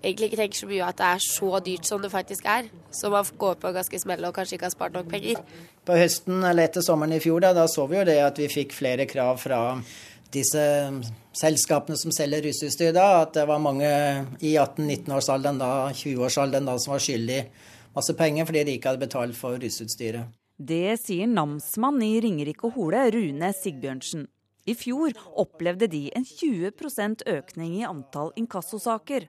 egentlig 0.04 0.30
ikke 0.30 0.40
tenker 0.42 0.60
så 0.60 0.70
mye 0.70 0.88
at 0.88 1.00
det 1.00 1.10
er 1.10 1.26
så 1.26 1.60
dyrt 1.66 1.90
som 1.90 2.02
det 2.04 2.12
faktisk 2.14 2.48
er. 2.50 2.70
Så 2.92 3.12
man 3.14 3.28
går 3.40 3.60
på 3.62 3.74
ganske 3.76 4.00
smell 4.04 4.26
og 4.28 4.36
kanskje 4.36 4.58
ikke 4.58 4.68
har 4.70 4.76
spart 4.76 4.98
nok 4.98 5.12
penger. 5.12 5.42
På 5.88 5.98
høsten 5.98 6.44
eller 6.44 6.68
etter 6.68 6.86
sommeren 6.86 7.16
i 7.16 7.22
fjor 7.24 7.44
da, 7.44 7.54
da 7.56 7.68
så 7.72 7.88
vi 7.90 8.00
jo 8.00 8.08
det 8.08 8.20
at 8.24 8.40
vi 8.40 8.52
fikk 8.52 8.76
flere 8.76 9.08
krav 9.10 9.40
fra 9.42 9.62
disse 10.34 10.64
selskapene 11.38 11.98
som 12.00 12.14
selger 12.14 12.44
russeutstyr 12.48 12.94
da, 12.96 13.24
at 13.24 13.36
det 13.38 13.46
var 13.50 13.62
mange 13.62 13.90
i 14.42 14.56
18-19-årsalderen 14.58 15.60
da, 15.62 15.72
20-årsalderen 15.94 16.70
da, 16.70 16.78
som 16.82 16.96
var 16.96 17.04
skyldig 17.06 17.42
masse 17.94 18.16
penger 18.18 18.48
fordi 18.50 18.64
de 18.66 18.78
ikke 18.78 18.94
hadde 18.94 19.06
betalt 19.06 19.38
for 19.38 19.60
russutstyret. 19.62 20.32
Det 20.58 20.96
sier 21.02 21.30
namsmann 21.30 22.02
i 22.06 22.16
Ringerike 22.22 22.68
og 22.70 22.78
Hole, 22.78 23.08
Rune 23.14 23.50
Sigbjørnsen. 23.58 24.28
I 24.70 24.76
fjor 24.80 25.12
opplevde 25.42 25.90
de 25.92 26.06
en 26.16 26.24
20% 26.24 27.26
økning 27.28 27.74
i 27.82 27.88
antall 27.88 28.32
inkassosaker. 28.40 29.26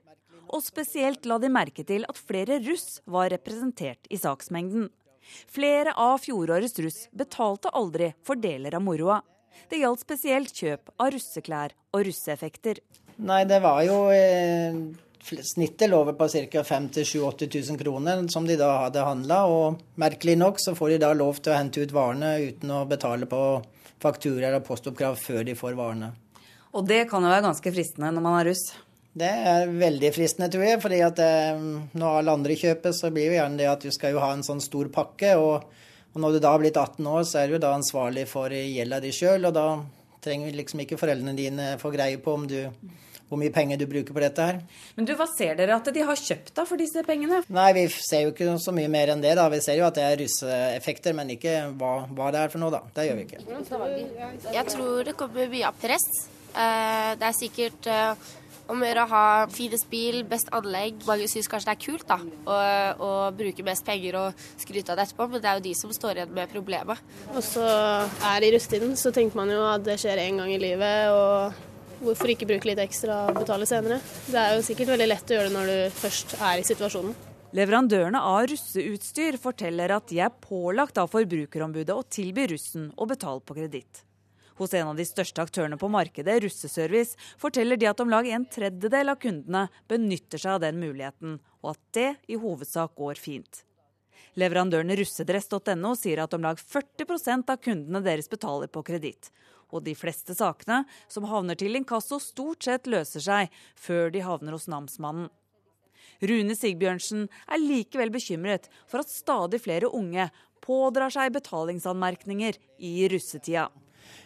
Og 0.53 0.61
spesielt 0.63 1.25
la 1.25 1.39
de 1.41 1.49
merke 1.51 1.85
til 1.87 2.05
at 2.09 2.19
flere 2.19 2.59
russ 2.65 2.99
var 3.09 3.31
representert 3.33 4.09
i 4.09 4.19
saksmengden. 4.21 4.89
Flere 5.49 5.95
av 5.97 6.19
fjorårets 6.21 6.77
russ 6.85 6.99
betalte 7.11 7.71
aldri 7.73 8.11
for 8.25 8.37
deler 8.37 8.77
av 8.77 8.83
moroa. 8.85 9.21
Det 9.69 9.79
gjaldt 9.81 10.03
spesielt 10.03 10.53
kjøp 10.53 10.91
av 11.01 11.13
russeklær 11.15 11.73
og 11.95 12.05
russeeffekter. 12.05 12.81
Nei, 13.25 13.45
det 13.47 13.61
var 13.63 13.81
jo 13.87 13.97
eh, 14.13 14.75
Snittet 15.25 15.89
lå 15.89 16.03
på 16.13 16.27
ca. 16.29 16.63
5 16.63 16.89
000-80 16.89 17.71
000 17.71 17.79
kroner 17.79 18.27
som 18.29 18.45
de 18.45 18.57
da 18.59 18.67
hadde 18.83 19.01
handla. 19.01 19.39
Og 19.49 19.79
merkelig 19.97 20.35
nok 20.37 20.61
så 20.61 20.75
får 20.77 20.93
de 20.93 20.99
da 21.01 21.13
lov 21.17 21.39
til 21.39 21.53
å 21.53 21.57
hente 21.57 21.81
ut 21.81 21.95
varene 21.95 22.35
uten 22.43 22.69
å 22.75 22.83
betale 22.85 23.25
på 23.25 23.39
fakturaer 24.03 24.59
og 24.59 24.67
postoppkrav 24.67 25.17
før 25.17 25.41
de 25.47 25.57
får 25.57 25.73
varene. 25.79 26.11
Og 26.75 26.85
det 26.85 27.05
kan 27.09 27.23
jo 27.23 27.31
være 27.31 27.47
ganske 27.47 27.73
fristende 27.73 28.11
når 28.13 28.25
man 28.27 28.37
er 28.41 28.51
russ? 28.51 28.67
Det 29.15 29.31
er 29.31 29.69
veldig 29.71 30.11
fristende, 30.11 30.49
tror 30.51 30.65
jeg. 30.67 30.81
fordi 30.83 30.99
at 31.05 31.19
eh, 31.23 31.65
når 31.95 32.19
alle 32.19 32.35
andre 32.35 32.57
kjøper, 32.59 32.91
så 32.95 33.11
blir 33.15 33.31
jo 33.31 33.37
gjerne 33.37 33.61
det 33.61 33.69
at 33.71 33.85
du 33.85 33.91
skal 33.95 34.15
jo 34.15 34.23
ha 34.23 34.33
en 34.35 34.43
sånn 34.43 34.63
stor 34.63 34.91
pakke. 34.91 35.35
og 35.39 35.71
og 36.15 36.21
når 36.23 36.37
du 36.37 36.39
da 36.39 36.53
har 36.53 36.61
blitt 36.61 36.77
18 36.79 37.07
år, 37.11 37.23
så 37.27 37.41
er 37.41 37.49
du 37.51 37.57
da 37.59 37.73
ansvarlig 37.75 38.23
for 38.31 38.53
gjelda 38.55 39.01
di 39.03 39.09
sjøl, 39.11 39.49
og 39.49 39.55
da 39.57 39.65
trenger 40.23 40.53
liksom 40.55 40.85
ikke 40.85 40.97
foreldrene 40.99 41.35
dine 41.35 41.73
få 41.81 41.91
greie 41.91 42.21
på 42.23 42.37
om 42.37 42.45
du, 42.47 42.61
hvor 43.27 43.41
mye 43.41 43.51
penger 43.51 43.81
du 43.81 43.83
bruker 43.91 44.15
på 44.15 44.23
dette 44.23 44.45
her. 44.47 44.61
Men 44.95 45.09
du, 45.09 45.11
Hva 45.19 45.27
ser 45.33 45.57
dere 45.59 45.75
at 45.75 45.89
de 45.91 46.05
har 46.07 46.21
kjøpt 46.21 46.53
da 46.55 46.63
for 46.69 46.79
disse 46.79 47.03
pengene? 47.03 47.41
Nei, 47.51 47.67
Vi 47.75 47.83
ser 47.97 48.23
jo 48.23 48.31
ikke 48.31 48.55
så 48.63 48.71
mye 48.77 48.93
mer 48.93 49.11
enn 49.11 49.25
det. 49.25 49.33
da. 49.35 49.49
Vi 49.51 49.59
ser 49.65 49.75
jo 49.81 49.89
at 49.89 49.99
det 49.99 50.07
er 50.07 50.15
russeeffekter, 50.23 51.17
men 51.19 51.35
ikke 51.35 51.57
hva, 51.75 51.91
hva, 52.07 52.31
det 52.31 52.45
er 52.45 52.55
for 52.55 52.63
noe, 52.63 52.71
da. 52.71 52.81
Det 52.95 53.09
gjør 53.09 53.19
vi 53.19 53.27
ikke. 53.27 53.43
Jeg 54.55 54.65
tror 54.71 55.03
det 55.03 55.17
kommer 55.19 55.51
mye 55.51 55.67
av 55.67 55.83
press. 55.83 56.09
Eh, 56.55 57.11
det 57.19 57.27
er 57.27 57.35
sikkert 57.35 57.91
eh, 57.91 58.31
om 58.71 58.81
å 58.81 58.87
gjøre 58.87 59.03
å 59.05 59.11
ha 59.11 59.25
finest 59.53 59.87
bil, 59.91 60.21
best 60.29 60.49
anlegg. 60.55 61.03
Mange 61.07 61.27
syns 61.31 61.49
kanskje 61.51 61.69
det 61.69 61.75
er 61.75 61.83
kult 61.85 62.07
da, 62.09 62.17
å, 62.21 62.57
å, 63.05 63.11
bruke 63.35 63.65
mest 63.67 63.85
penger 63.87 64.17
og 64.21 64.47
skryte 64.61 64.93
av 64.93 64.99
det 64.99 65.07
etterpå, 65.07 65.29
men 65.31 65.43
det 65.43 65.51
er 65.51 65.59
jo 65.59 65.67
de 65.67 65.75
som 65.77 65.93
står 65.93 66.21
igjen 66.21 66.33
med 66.35 66.51
problemet. 66.53 67.13
Og 67.33 67.43
så 67.45 67.65
er 67.65 68.41
det 68.41 68.49
i 68.49 68.55
russetiden, 68.55 68.97
så 68.99 69.13
tenker 69.15 69.39
man 69.39 69.53
jo 69.53 69.61
at 69.69 69.85
det 69.85 69.99
skjer 70.01 70.23
én 70.25 70.41
gang 70.41 70.51
i 70.53 70.61
livet. 70.61 71.13
og 71.13 72.01
Hvorfor 72.05 72.33
ikke 72.33 72.47
bruke 72.49 72.67
litt 72.67 72.81
ekstra 72.83 73.25
og 73.29 73.39
betale 73.39 73.67
senere? 73.69 74.01
Det 74.27 74.41
er 74.41 74.57
jo 74.57 74.65
sikkert 74.65 74.91
veldig 74.95 75.07
lett 75.07 75.31
å 75.31 75.37
gjøre 75.37 75.51
det 75.51 75.55
når 75.55 75.71
du 75.71 76.01
først 76.01 76.35
er 76.41 76.59
i 76.59 76.67
situasjonen. 76.67 77.15
Leverandørene 77.55 78.19
av 78.19 78.49
russeutstyr 78.51 79.37
forteller 79.39 79.93
at 79.95 80.09
de 80.11 80.19
er 80.25 80.33
pålagt 80.43 80.97
av 80.99 81.07
Forbrukerombudet 81.13 81.95
å 81.95 82.03
tilby 82.03 82.49
russen 82.51 82.89
å 82.99 83.07
betale 83.07 83.39
på 83.45 83.55
kreditt. 83.55 84.03
Hos 84.55 84.73
en 84.73 84.87
av 84.87 84.95
de 84.95 85.03
største 85.03 85.43
aktørene 85.43 85.75
på 85.79 85.89
markedet, 85.91 86.37
Russeservice, 86.45 87.19
forteller 87.41 87.75
de 87.79 87.89
at 87.89 87.99
om 87.99 88.11
lag 88.11 88.27
en 88.31 88.45
tredjedel 88.47 89.11
av 89.11 89.19
kundene 89.19 89.65
benytter 89.91 90.39
seg 90.39 90.55
av 90.55 90.61
den 90.63 90.79
muligheten, 90.79 91.39
og 91.59 91.73
at 91.73 91.81
det 91.97 92.11
i 92.31 92.39
hovedsak 92.39 92.95
går 92.95 93.19
fint. 93.19 93.65
Leverandøren 94.39 94.95
russedress.no 94.95 95.91
sier 95.99 96.23
at 96.23 96.33
om 96.35 96.43
lag 96.43 96.59
40% 96.59 97.51
av 97.51 97.59
kundene 97.63 98.03
deres 98.03 98.31
betaler 98.31 98.71
på 98.71 98.83
kreditt. 98.87 99.29
Og 99.75 99.83
de 99.83 99.95
fleste 99.97 100.35
sakene 100.37 100.83
som 101.11 101.27
havner 101.27 101.59
til 101.59 101.75
inkasso, 101.75 102.19
stort 102.23 102.63
sett 102.67 102.87
løser 102.87 103.23
seg 103.23 103.55
før 103.75 104.11
de 104.13 104.23
havner 104.23 104.55
hos 104.55 104.69
namsmannen. 104.71 105.31
Rune 106.23 106.55
Sigbjørnsen 106.55 107.25
er 107.27 107.59
likevel 107.59 108.11
bekymret 108.13 108.69
for 108.87 109.03
at 109.03 109.11
stadig 109.11 109.59
flere 109.65 109.91
unge 109.91 110.29
pådrar 110.63 111.11
seg 111.11 111.33
betalingsanmerkninger 111.35 112.55
i 112.79 112.93
russetida 113.11 113.67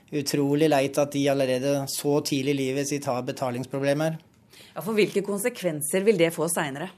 utrolig 0.10 0.70
leit 0.70 0.98
at 0.98 1.14
de 1.14 1.28
allerede 1.30 1.76
så 1.92 2.20
tidlig 2.26 2.56
i 2.56 2.60
livet 2.64 2.90
sitt 2.90 3.06
har 3.10 3.22
betalingsproblemer. 3.28 4.18
Ja, 4.74 4.82
for 4.82 4.96
Hvilke 4.98 5.22
konsekvenser 5.26 6.06
vil 6.06 6.18
det 6.18 6.34
få 6.36 6.50
seinere? 6.52 6.90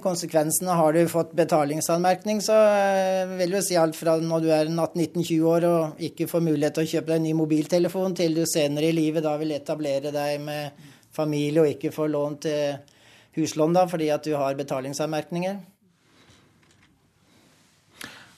Konsekvensene 0.00 0.72
har 0.78 0.94
du 0.96 1.02
fått 1.12 1.34
betalingsanmerkning, 1.36 2.38
så 2.40 2.54
eh, 2.56 3.34
vil 3.36 3.52
du 3.52 3.58
si 3.60 3.76
alt 3.76 3.96
fra 3.98 4.14
når 4.16 4.40
du 4.40 4.48
er 4.48 4.70
18-19-20 4.70 5.42
år 5.44 5.66
og 5.68 6.00
ikke 6.08 6.28
får 6.30 6.44
mulighet 6.46 6.78
til 6.78 6.86
å 6.86 6.90
kjøpe 6.94 7.12
deg 7.12 7.20
en 7.20 7.26
ny 7.28 7.34
mobiltelefon, 7.36 8.16
til 8.16 8.38
du 8.38 8.46
senere 8.48 8.88
i 8.88 8.96
livet 8.96 9.26
da 9.26 9.34
vil 9.36 9.52
etablere 9.52 10.14
deg 10.14 10.40
med 10.40 10.88
familie 11.14 11.60
og 11.60 11.74
ikke 11.74 11.92
får 11.92 12.10
lån 12.14 12.40
til 12.46 12.94
huslån 13.36 13.76
da, 13.76 13.84
fordi 13.90 14.08
at 14.14 14.24
du 14.24 14.32
har 14.40 14.56
betalingsanmerkninger. 14.56 15.60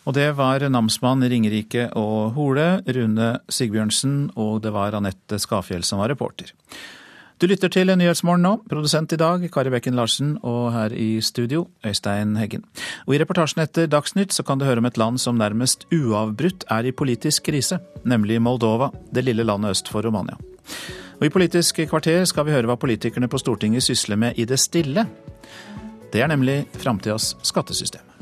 Og 0.06 0.14
det 0.14 0.28
var 0.38 0.62
namsmann 0.70 1.24
Ringerike 1.26 1.88
og 1.98 2.36
Hole, 2.36 2.66
Rune 2.86 3.32
Sigbjørnsen, 3.50 4.30
og 4.38 4.60
det 4.62 4.70
var 4.74 4.94
Anette 4.94 5.40
Skafjell 5.42 5.82
som 5.86 5.98
var 5.98 6.12
reporter. 6.14 6.52
Du 7.36 7.44
lytter 7.50 7.68
til 7.68 7.90
Nyhetsmorgen 7.92 8.46
nå. 8.46 8.52
Produsent 8.70 9.12
i 9.12 9.18
dag 9.20 9.42
Kari 9.52 9.68
Bekken 9.74 9.98
Larsen, 9.98 10.38
og 10.40 10.70
her 10.72 10.94
i 10.96 11.20
studio 11.20 11.66
Øystein 11.84 12.32
Heggen. 12.40 12.64
Og 13.04 13.12
I 13.12 13.20
reportasjen 13.20 13.60
etter 13.66 13.90
Dagsnytt 13.92 14.32
så 14.32 14.46
kan 14.46 14.56
du 14.56 14.64
høre 14.64 14.80
om 14.80 14.88
et 14.88 14.96
land 14.96 15.20
som 15.20 15.36
nærmest 15.36 15.84
uavbrutt 15.92 16.64
er 16.72 16.88
i 16.88 16.94
politisk 16.96 17.50
krise, 17.50 17.82
nemlig 18.08 18.40
Moldova, 18.40 18.88
det 19.12 19.26
lille 19.26 19.44
landet 19.44 19.76
øst 19.76 19.92
for 19.92 20.06
Romania. 20.06 20.38
Og 21.20 21.26
I 21.26 21.32
Politisk 21.32 21.82
kvarter 21.90 22.24
skal 22.24 22.46
vi 22.46 22.56
høre 22.56 22.70
hva 22.70 22.80
politikerne 22.80 23.28
på 23.28 23.40
Stortinget 23.40 23.84
sysler 23.84 24.16
med 24.16 24.40
i 24.40 24.48
det 24.48 24.60
stille. 24.60 25.04
Det 26.12 26.22
er 26.22 26.32
nemlig 26.32 26.62
framtidas 26.80 27.34
skattesystem. 27.42 28.15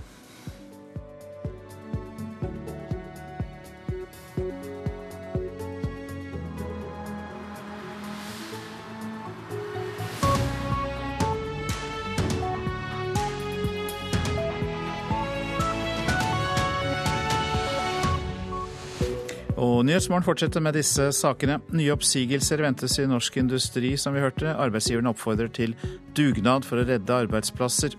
Nyhetsmorgen 19.82 20.26
fortsetter 20.26 20.62
med 20.62 20.76
disse 20.76 21.08
sakene. 21.16 21.56
Nye 21.74 21.94
oppsigelser 21.94 22.60
ventes 22.62 22.98
i 23.00 23.06
norsk 23.08 23.38
industri, 23.40 23.94
som 23.98 24.14
vi 24.14 24.22
hørte. 24.22 24.52
Arbeidsgiverne 24.52 25.10
oppfordrer 25.10 25.48
til 25.56 25.72
dugnad 26.14 26.66
for 26.68 26.78
å 26.78 26.84
redde 26.86 27.16
arbeidsplasser. 27.16 27.96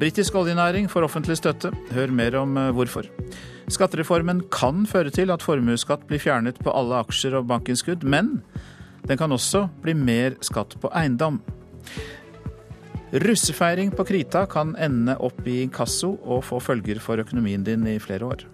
Britisk 0.00 0.36
oljenæring 0.40 0.90
får 0.90 1.06
offentlig 1.06 1.38
støtte. 1.38 1.70
Hør 1.94 2.12
mer 2.12 2.36
om 2.42 2.58
eh, 2.58 2.72
hvorfor. 2.74 3.08
Skattereformen 3.72 4.42
kan 4.52 4.84
føre 4.90 5.14
til 5.14 5.32
at 5.32 5.44
formuesskatt 5.46 6.04
blir 6.10 6.20
fjernet 6.20 6.58
på 6.60 6.74
alle 6.74 6.98
aksjer 7.06 7.38
og 7.38 7.48
bankinnskudd, 7.48 8.04
men 8.04 8.34
den 9.08 9.20
kan 9.20 9.32
også 9.32 9.68
bli 9.84 9.94
mer 9.96 10.36
skatt 10.44 10.76
på 10.82 10.92
eiendom. 10.92 11.40
Russefeiring 13.14 13.94
på 13.94 14.04
Krita 14.08 14.44
kan 14.50 14.74
ende 14.74 15.14
opp 15.22 15.44
i 15.46 15.60
inkasso 15.62 16.16
og 16.24 16.42
få 16.48 16.58
følger 16.58 16.98
for 16.98 17.22
økonomien 17.22 17.62
din 17.62 17.86
i 17.86 18.00
flere 18.02 18.26
år. 18.26 18.48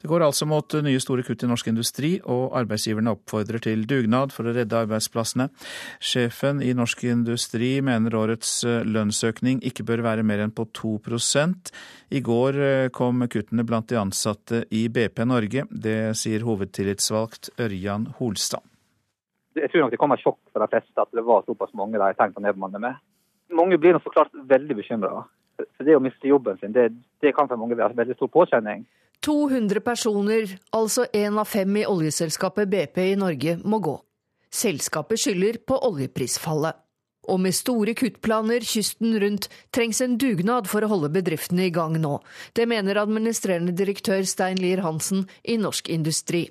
Det 0.00 0.08
går 0.08 0.22
altså 0.24 0.46
mot 0.48 0.74
nye 0.80 1.00
store 1.02 1.22
kutt 1.26 1.42
i 1.44 1.48
norsk 1.50 1.66
industri, 1.68 2.10
og 2.24 2.54
arbeidsgiverne 2.56 3.12
oppfordrer 3.12 3.60
til 3.60 3.82
dugnad 3.88 4.32
for 4.32 4.48
å 4.48 4.54
redde 4.56 4.78
arbeidsplassene. 4.78 5.50
Sjefen 6.00 6.62
i 6.64 6.72
Norsk 6.76 7.04
Industri 7.10 7.74
mener 7.84 8.16
årets 8.16 8.54
eh, 8.64 8.80
lønnsøkning 8.88 9.60
ikke 9.68 9.84
bør 9.90 10.04
være 10.06 10.24
mer 10.24 10.40
enn 10.46 10.54
på 10.56 10.64
2 10.72 10.94
I 12.16 12.22
går 12.24 12.60
eh, 12.64 12.88
kom 12.96 13.26
kuttene 13.28 13.66
blant 13.68 13.92
de 13.92 14.00
ansatte 14.00 14.64
i 14.70 14.86
BP 14.88 15.20
Norge. 15.28 15.66
Det 15.70 16.16
sier 16.16 16.48
hovedtillitsvalgt 16.48 17.52
Ørjan 17.60 18.08
Holstad. 18.16 18.64
Jeg 19.58 19.68
tror 19.68 19.84
nok 19.84 19.92
det 19.92 20.00
kommer 20.00 20.16
sjokk 20.16 20.40
for 20.48 20.64
de 20.64 20.70
fleste 20.72 21.02
at 21.02 21.12
det 21.12 21.26
var 21.26 21.44
såpass 21.44 21.76
mange 21.76 21.98
de 21.98 22.06
har 22.06 22.16
tenkt 22.16 22.40
å 22.40 22.44
nedbemanne 22.44 22.80
med. 22.80 22.96
Mange 23.52 23.76
blir 23.82 23.98
nok 23.98 24.06
så 24.06 24.14
klart 24.14 24.32
veldig 24.48 24.78
bekymra. 24.78 25.26
For 25.76 25.86
det 25.88 25.96
å 25.96 26.02
miste 26.02 26.30
jobben 26.30 26.58
sin, 26.60 26.74
det, 26.76 26.90
det 27.22 27.34
kan 27.36 27.48
for 27.50 27.60
mange 27.60 27.78
være 27.78 27.96
veldig 27.98 28.16
stor 28.18 28.30
påkjenning. 28.32 28.86
200 29.24 29.82
personer, 29.84 30.54
altså 30.72 31.04
én 31.12 31.36
av 31.38 31.48
fem 31.48 31.74
i 31.76 31.86
oljeselskapet 31.88 32.70
BP 32.72 33.02
i 33.10 33.18
Norge, 33.20 33.58
må 33.64 33.80
gå. 33.84 33.98
Selskapet 34.50 35.20
skylder 35.20 35.60
på 35.68 35.76
oljeprisfallet. 35.90 36.78
Og 37.30 37.36
med 37.44 37.54
store 37.54 37.92
kuttplaner 37.94 38.64
kysten 38.64 39.12
rundt 39.22 39.50
trengs 39.76 40.00
en 40.02 40.16
dugnad 40.18 40.66
for 40.70 40.82
å 40.82 40.88
holde 40.90 41.12
bedriftene 41.14 41.68
i 41.68 41.74
gang 41.74 41.98
nå. 42.00 42.16
Det 42.56 42.66
mener 42.66 42.98
administrerende 42.98 43.76
direktør 43.76 44.24
Stein 44.26 44.58
Lier 44.58 44.80
Hansen 44.82 45.26
i 45.44 45.58
Norsk 45.60 45.92
Industri. 45.92 46.46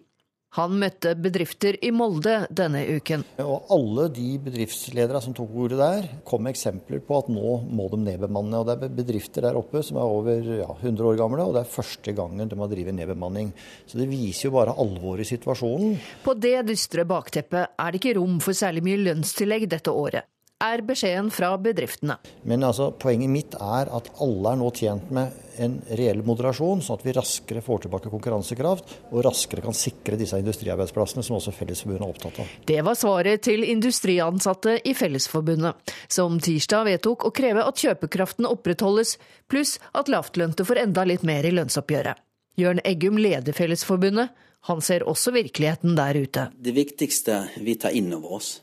Han 0.57 0.79
møtte 0.81 1.11
bedrifter 1.13 1.75
i 1.85 1.91
Molde 1.93 2.47
denne 2.49 2.81
uken. 2.97 3.21
Og 3.43 3.69
alle 3.75 4.07
de 4.15 4.31
bedriftsledere 4.41 5.21
som 5.21 5.35
tok 5.37 5.51
ordet 5.65 5.77
der, 5.77 6.07
kom 6.25 6.41
med 6.45 6.55
eksempler 6.55 7.03
på 7.05 7.19
at 7.19 7.29
nå 7.29 7.59
må 7.69 7.85
de 7.91 7.99
nedbemanne. 8.01 8.57
Og 8.57 8.65
det 8.65 8.77
er 8.79 8.97
bedrifter 8.97 9.45
der 9.45 9.59
oppe 9.59 9.83
som 9.85 9.99
er 10.01 10.15
over 10.17 10.49
ja, 10.63 10.71
100 10.73 11.05
år 11.11 11.19
gamle, 11.21 11.45
og 11.45 11.53
det 11.53 11.61
er 11.61 11.75
første 11.75 12.15
gangen 12.17 12.49
de 12.49 12.57
har 12.57 12.73
drevet 12.73 12.97
nedbemanning. 12.97 13.53
Så 13.85 14.01
det 14.01 14.09
viser 14.09 14.49
jo 14.49 14.55
bare 14.57 14.73
alvoret 14.73 15.27
i 15.27 15.29
situasjonen. 15.35 15.99
På 16.25 16.33
det 16.33 16.57
dystre 16.71 17.05
bakteppet 17.05 17.77
er 17.77 17.93
det 17.93 18.01
ikke 18.01 18.17
rom 18.17 18.41
for 18.41 18.57
særlig 18.57 18.87
mye 18.89 19.03
lønnstillegg 19.05 19.69
dette 19.69 19.93
året 19.93 20.25
er 20.59 20.81
beskjeden 20.83 21.29
fra 21.31 21.53
bedriftene. 21.61 22.17
Men 22.47 22.65
altså, 22.67 22.89
poenget 22.99 23.31
mitt 23.31 23.55
er 23.55 23.91
at 23.95 24.09
alle 24.23 24.51
er 24.53 24.59
nå 24.59 24.71
tjent 24.75 25.11
med 25.15 25.35
en 25.59 25.77
reell 25.99 26.21
moderasjon, 26.23 26.81
sånn 26.83 26.99
at 26.99 27.05
vi 27.07 27.13
raskere 27.15 27.63
får 27.63 27.83
tilbake 27.85 28.11
konkurransekraft 28.11 28.93
og 29.09 29.23
raskere 29.25 29.63
kan 29.63 29.75
sikre 29.75 30.19
disse 30.19 30.39
industriarbeidsplassene, 30.39 31.23
som 31.25 31.37
også 31.39 31.53
Fellesforbundet 31.55 32.05
er 32.05 32.13
opptatt 32.13 32.41
av. 32.43 32.53
Det 32.67 32.79
var 32.87 32.99
svaret 32.99 33.43
til 33.47 33.65
industriansatte 33.67 34.77
i 34.87 34.95
Fellesforbundet, 34.95 35.95
som 36.11 36.39
tirsdag 36.43 36.87
vedtok 36.87 37.27
å 37.27 37.33
kreve 37.35 37.65
at 37.67 37.83
kjøpekraften 37.83 38.47
opprettholdes, 38.49 39.17
pluss 39.51 39.77
at 39.91 40.11
lavtlønte 40.11 40.67
får 40.67 40.83
enda 40.85 41.07
litt 41.07 41.27
mer 41.27 41.47
i 41.47 41.55
lønnsoppgjøret. 41.55 42.19
Jørn 42.59 42.81
Eggum 42.87 43.19
leder 43.19 43.55
Fellesforbundet. 43.55 44.33
Han 44.67 44.81
ser 44.83 45.05
også 45.07 45.31
virkeligheten 45.31 45.95
der 45.95 46.17
ute. 46.19 46.49
Det 46.59 46.73
viktigste 46.75 47.45
vi 47.63 47.77
tar 47.79 47.95
inn 47.95 48.11
over 48.11 48.39
oss, 48.41 48.57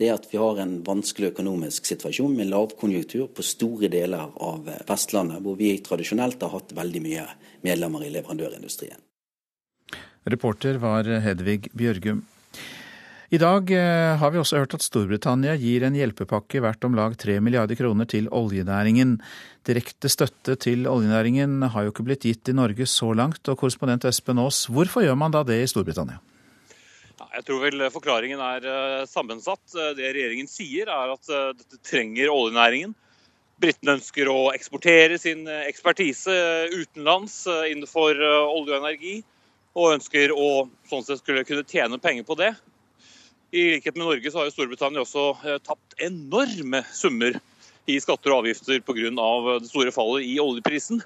det 0.00 0.08
er 0.08 0.16
at 0.16 0.26
vi 0.30 0.38
har 0.40 0.62
en 0.62 0.78
vanskelig 0.86 1.34
økonomisk 1.34 1.84
situasjon 1.84 2.32
med 2.32 2.48
lavkonjunktur 2.48 3.28
på 3.36 3.44
store 3.44 3.90
deler 3.92 4.32
av 4.40 4.64
Vestlandet, 4.88 5.42
hvor 5.44 5.58
vi 5.60 5.74
tradisjonelt 5.84 6.40
har 6.40 6.54
hatt 6.54 6.72
veldig 6.76 7.02
mye 7.04 7.26
medlemmer 7.66 8.06
i 8.06 8.12
leverandørindustrien. 8.14 8.96
Reporter 10.24 10.80
var 10.80 11.04
Hedvig 11.24 11.68
Bjørgum. 11.76 12.24
I 13.30 13.38
dag 13.38 13.68
eh, 13.70 14.16
har 14.18 14.32
vi 14.34 14.40
også 14.40 14.58
hørt 14.58 14.72
at 14.74 14.82
Storbritannia 14.82 15.52
gir 15.60 15.84
en 15.86 15.94
hjelpepakke 15.94 16.64
verdt 16.64 16.88
om 16.88 16.96
lag 16.98 17.12
3 17.14 17.36
milliarder 17.44 17.78
kroner 17.78 18.08
til 18.10 18.26
oljenæringen. 18.26 19.20
Direkte 19.68 20.10
støtte 20.10 20.56
til 20.58 20.88
oljenæringen 20.90 21.60
har 21.70 21.86
jo 21.86 21.92
ikke 21.92 22.08
blitt 22.08 22.26
gitt 22.26 22.50
i 22.50 22.56
Norge 22.56 22.88
så 22.90 23.12
langt, 23.14 23.44
og 23.46 23.60
korrespondent 23.60 24.08
Espen 24.08 24.40
Aas, 24.42 24.64
hvorfor 24.66 25.06
gjør 25.06 25.20
man 25.20 25.36
da 25.36 25.44
det 25.46 25.60
i 25.62 25.70
Storbritannia? 25.70 26.18
Jeg 27.30 27.46
tror 27.46 27.60
vel 27.62 27.84
forklaringen 27.94 28.40
er 28.42 28.64
eh, 28.66 29.04
sammensatt. 29.06 29.62
Eh, 29.76 29.92
det 29.98 30.10
regjeringen 30.16 30.50
sier, 30.50 30.90
er 30.90 31.12
at 31.14 31.30
eh, 31.30 31.52
dette 31.54 31.78
trenger 31.86 32.32
oljenæringen. 32.32 32.96
Britene 33.62 33.98
ønsker 33.98 34.30
å 34.32 34.50
eksportere 34.54 35.18
sin 35.20 35.44
ekspertise 35.46 36.32
utenlands 36.72 37.42
innenfor 37.68 38.16
olje 38.16 38.72
og 38.72 38.78
energi, 38.78 39.18
og 39.76 39.98
ønsker 39.98 40.32
å 40.32 40.46
sånn 40.88 41.04
sett 41.04 41.20
skulle 41.20 41.44
kunne 41.44 41.66
tjene 41.68 41.98
penger 42.00 42.24
på 42.24 42.38
det. 42.40 42.54
I 43.52 43.66
likhet 43.74 43.98
med 43.98 44.06
Norge 44.06 44.32
så 44.32 44.40
har 44.40 44.48
jo 44.48 44.54
Storbritannia 44.54 45.04
også 45.04 45.58
tapt 45.66 45.92
enorme 46.00 46.80
summer 46.88 47.36
i 47.84 47.98
skatter 48.00 48.32
og 48.32 48.46
avgifter 48.46 48.80
pga. 48.80 49.12
det 49.12 49.68
store 49.68 49.92
fallet 49.92 50.24
i 50.24 50.38
oljeprisen. 50.40 51.04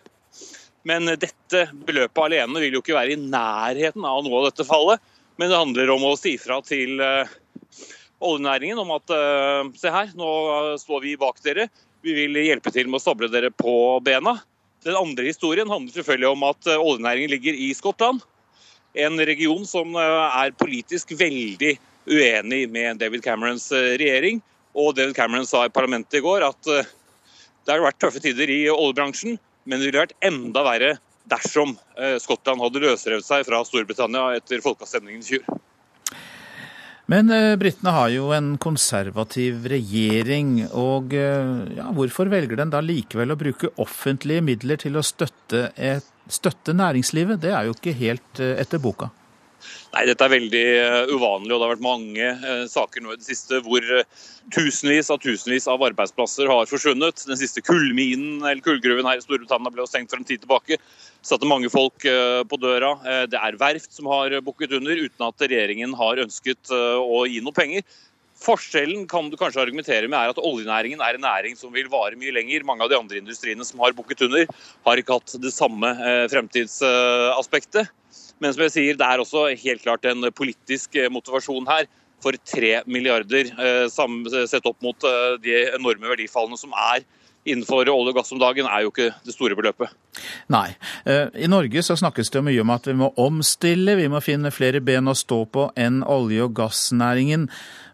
Men 0.86 1.10
dette 1.10 1.66
beløpet 1.74 2.22
alene 2.22 2.62
vil 2.62 2.78
jo 2.78 2.84
ikke 2.84 3.00
være 3.00 3.16
i 3.16 3.18
nærheten 3.18 4.06
av 4.06 4.22
noe 4.22 4.44
av 4.44 4.52
dette 4.52 4.68
fallet. 4.68 5.02
Men 5.36 5.50
det 5.50 5.58
handler 5.58 5.90
om 5.94 6.04
å 6.06 6.16
si 6.18 6.36
fra 6.38 6.60
til 6.62 7.00
uh, 7.02 7.30
oljenæringen 8.22 8.78
om 8.82 8.92
at 8.94 9.10
uh, 9.10 9.70
se 9.78 9.90
her, 9.90 10.12
nå 10.18 10.28
står 10.80 11.02
vi 11.02 11.16
bak 11.20 11.40
dere. 11.44 11.68
Vi 12.04 12.14
vil 12.16 12.38
hjelpe 12.44 12.70
til 12.74 12.90
med 12.90 13.00
å 13.00 13.02
stable 13.02 13.30
dere 13.32 13.50
på 13.50 13.98
bena. 14.04 14.36
Den 14.84 14.98
andre 15.00 15.26
historien 15.26 15.70
handler 15.70 15.96
selvfølgelig 15.96 16.30
om 16.30 16.44
at 16.50 16.68
oljenæringen 16.76 17.32
ligger 17.32 17.56
i 17.56 17.70
Skottland. 17.74 18.20
En 18.94 19.18
region 19.18 19.64
som 19.66 19.96
er 19.98 20.52
politisk 20.60 21.14
veldig 21.18 21.72
uenig 22.06 22.66
med 22.70 23.00
David 23.00 23.24
Camerons 23.24 23.70
regjering. 23.72 24.42
Og 24.76 24.92
David 24.98 25.16
Cameron 25.16 25.48
sa 25.48 25.64
i 25.64 25.72
parlamentet 25.72 26.20
i 26.20 26.22
går 26.22 26.44
at 26.46 26.68
det 26.68 27.72
har 27.72 27.80
vært 27.80 27.98
tøffe 28.04 28.20
tider 28.20 28.52
i 28.52 28.60
oljebransjen, 28.68 29.38
men 29.64 29.80
det 29.80 29.88
ville 29.88 30.04
vært 30.04 30.16
enda 30.28 30.62
verre 30.66 30.92
dersom 31.30 31.76
eh, 31.98 32.16
Skottland 32.22 32.62
hadde 32.62 32.82
løsrevet 32.84 33.26
seg 33.26 33.46
fra 33.48 33.62
Storbritannia 33.66 34.34
etter 34.38 34.62
folkeavstemningen 34.64 35.22
i 35.24 35.30
fjor. 35.34 35.60
Men 37.10 37.28
eh, 37.32 37.54
britene 37.60 37.92
har 37.92 38.12
jo 38.14 38.30
en 38.36 38.54
konservativ 38.60 39.66
regjering, 39.72 40.56
og 40.72 41.12
eh, 41.16 41.76
ja, 41.78 41.90
hvorfor 41.96 42.30
velger 42.32 42.60
den 42.60 42.72
da 42.72 42.80
likevel 42.84 43.34
å 43.34 43.40
bruke 43.40 43.72
offentlige 43.82 44.44
midler 44.44 44.80
til 44.80 44.96
å 44.96 45.04
støtte, 45.04 45.68
et, 45.76 46.06
støtte 46.32 46.76
næringslivet? 46.76 47.42
Det 47.44 47.52
er 47.52 47.68
jo 47.68 47.76
ikke 47.76 47.96
helt 47.98 48.44
etter 48.54 48.80
boka. 48.80 49.12
Nei, 49.94 50.08
Dette 50.08 50.26
er 50.26 50.32
veldig 50.32 50.62
eh, 50.74 51.10
uvanlig, 51.14 51.52
og 51.54 51.60
det 51.60 51.66
har 51.66 51.72
vært 51.76 51.84
mange 51.84 52.24
eh, 52.26 52.62
saker 52.70 53.04
nå 53.04 53.12
i 53.14 53.18
det 53.20 53.26
siste 53.28 53.60
hvor 53.62 53.84
eh, 53.94 54.22
tusenvis 54.54 55.10
av 55.14 55.20
tusenvis 55.22 55.68
av 55.70 55.84
arbeidsplasser 55.86 56.50
har 56.50 56.66
forsvunnet. 56.66 57.22
Den 57.28 57.38
siste 57.38 57.62
kullminen 57.62 58.42
eller 58.42 58.62
kullgruven 58.64 59.06
her 59.06 59.20
i 59.20 59.24
Storbritannia 59.24 59.70
ble 59.74 59.86
stengt 59.86 60.10
for 60.10 60.18
en 60.18 60.26
tid 60.26 60.42
tilbake. 60.42 60.80
Satte 61.24 61.48
mange 61.48 61.70
folk 61.72 62.04
på 62.50 62.56
døra. 62.60 62.90
Det 63.32 63.38
er 63.38 63.56
verft 63.56 63.94
som 63.96 64.10
har 64.12 64.34
bukket 64.44 64.74
under 64.76 64.98
uten 64.98 65.24
at 65.24 65.40
regjeringen 65.46 65.94
har 65.96 66.20
ønsket 66.20 66.68
å 66.74 67.22
gi 67.24 67.40
noe 67.40 67.56
penger. 67.56 67.86
Forskjellen 68.44 69.06
kan 69.08 69.30
du 69.32 69.38
kanskje 69.40 69.62
argumentere 69.62 70.10
med 70.10 70.18
er 70.18 70.34
at 70.34 70.42
oljenæringen 70.42 71.00
er 71.00 71.16
en 71.16 71.24
næring 71.24 71.56
som 71.56 71.72
vil 71.72 71.88
vare 71.88 72.18
mye 72.20 72.34
lenger. 72.36 72.68
Mange 72.68 72.84
av 72.84 72.92
de 72.92 72.98
andre 72.98 73.22
industriene 73.22 73.64
som 73.64 73.80
har 73.80 73.96
bukket 73.96 74.26
under, 74.28 74.44
har 74.84 75.00
ikke 75.00 75.16
hatt 75.16 75.38
det 75.40 75.54
samme 75.56 75.94
fremtidsaspektet. 76.28 77.88
Men 78.42 78.54
som 78.54 78.64
jeg 78.66 78.74
sier, 78.74 78.96
det 78.98 79.06
er 79.06 79.22
også 79.22 79.46
helt 79.60 79.84
klart 79.84 80.06
en 80.08 80.26
politisk 80.34 80.96
eh, 80.98 81.10
motivasjon 81.12 81.68
her 81.70 81.86
for 82.24 82.36
3 82.36 82.84
milliarder, 82.88 83.50
eh, 83.52 84.46
sett 84.48 84.66
opp 84.66 84.80
mot 84.84 85.06
eh, 85.06 85.36
de 85.44 85.58
enorme 85.74 86.10
verdifallene 86.10 86.58
som 86.60 86.74
er 86.92 87.04
innenfor 87.44 87.84
olje 87.92 88.14
og 88.14 88.16
gass 88.16 88.32
om 88.32 88.40
dagen, 88.40 88.64
er 88.64 88.86
jo 88.86 88.92
ikke 88.92 89.10
det 89.26 89.34
store 89.34 89.56
beløpet. 89.58 89.90
Nei. 90.48 90.70
I 91.04 91.44
Norge 91.52 91.82
så 91.84 91.92
snakkes 92.00 92.32
det 92.32 92.40
mye 92.46 92.62
om 92.62 92.72
at 92.72 92.88
vi 92.88 92.94
må 92.96 93.10
omstille, 93.20 93.98
vi 93.98 94.06
må 94.08 94.22
finne 94.24 94.48
flere 94.48 94.80
ben 94.80 95.12
å 95.12 95.16
stå 95.18 95.42
på 95.52 95.66
enn 95.76 96.00
olje- 96.08 96.46
og 96.46 96.54
gassnæringen. 96.56 97.44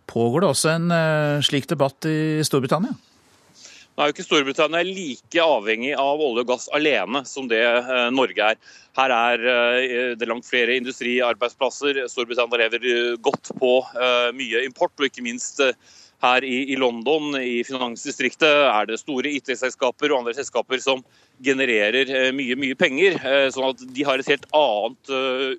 Pågår 0.07 0.45
det 0.45 0.53
også 0.53 0.70
en 0.76 0.95
slik 1.43 1.66
debatt 1.66 2.07
i 2.07 2.47
Storbritannia? 2.47 2.95
Nå 4.01 4.07
er 4.07 4.14
jo 4.14 4.14
ikke 4.14 4.24
Storbritannia 4.24 4.80
like 4.80 5.42
avhengig 5.44 5.90
av 5.92 6.22
olje 6.24 6.40
og 6.40 6.48
gass 6.48 6.62
alene 6.72 7.20
som 7.28 7.51
det 7.51 7.61
eh, 7.61 8.07
Norge 8.16 8.46
er. 8.55 8.57
Her 8.96 9.12
er 9.12 9.42
eh, 9.44 10.12
det 10.16 10.28
langt 10.30 10.46
flere 10.48 10.72
industriarbeidsplasser. 10.80 11.98
Storbritannia 12.09 12.62
lever 12.62 12.86
eh, 12.88 13.18
godt 13.20 13.51
på 13.61 13.74
mye 14.38 14.62
import, 14.64 14.94
og 14.96 15.05
ikke 15.05 15.24
minst 15.26 15.61
her 16.24 16.46
i, 16.48 16.78
London, 16.80 17.34
i 17.36 17.61
finansdistriktet, 17.68 18.48
er 18.48 18.88
det 18.88 19.03
store 19.03 19.34
IT-selskaper 19.36 20.14
og 20.14 20.22
andre 20.22 20.34
selskaper 20.38 20.80
som 20.80 21.03
genererer 21.44 22.32
mye 22.36 22.57
mye 22.61 22.76
penger. 22.80 23.18
sånn 23.53 23.68
at 23.68 23.84
de 23.84 24.07
har 24.09 24.20
et 24.20 24.28
helt 24.32 24.46
annet 24.57 25.12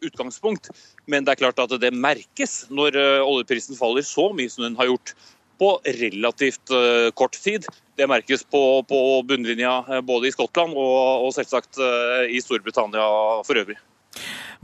utgangspunkt. 0.09 0.69
Men 1.05 1.25
det 1.25 1.35
er 1.35 1.41
klart 1.43 1.61
at 1.61 1.77
det 1.81 1.93
merkes 1.93 2.63
når 2.73 2.97
oljeprisen 3.21 3.77
faller 3.77 4.05
så 4.05 4.31
mye 4.33 4.53
som 4.53 4.65
den 4.65 4.77
har 4.81 4.89
gjort 4.89 5.13
på 5.61 5.75
relativt 5.85 6.73
kort 7.13 7.37
tid. 7.37 7.67
Det 8.01 8.07
merkes 8.09 8.43
på, 8.49 8.81
på 8.89 8.99
bunnlinja 9.27 9.83
eh, 9.89 10.01
både 10.01 10.29
i 10.29 10.33
Skottland 10.33 10.73
og, 10.73 11.27
og 11.27 11.33
selvsagt 11.35 11.77
eh, 11.77 12.31
i 12.33 12.41
Storbritannia 12.41 13.05
for 13.45 13.61
øvrig. 13.61 13.77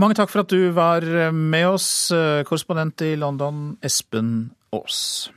Mange 0.01 0.17
takk 0.17 0.31
for 0.33 0.41
at 0.41 0.49
du 0.49 0.71
var 0.73 1.05
eh, 1.05 1.29
med 1.33 1.67
oss, 1.69 1.89
korrespondent 2.49 3.05
i 3.05 3.13
London, 3.19 3.75
Espen 3.85 4.49
Aas. 4.73 5.29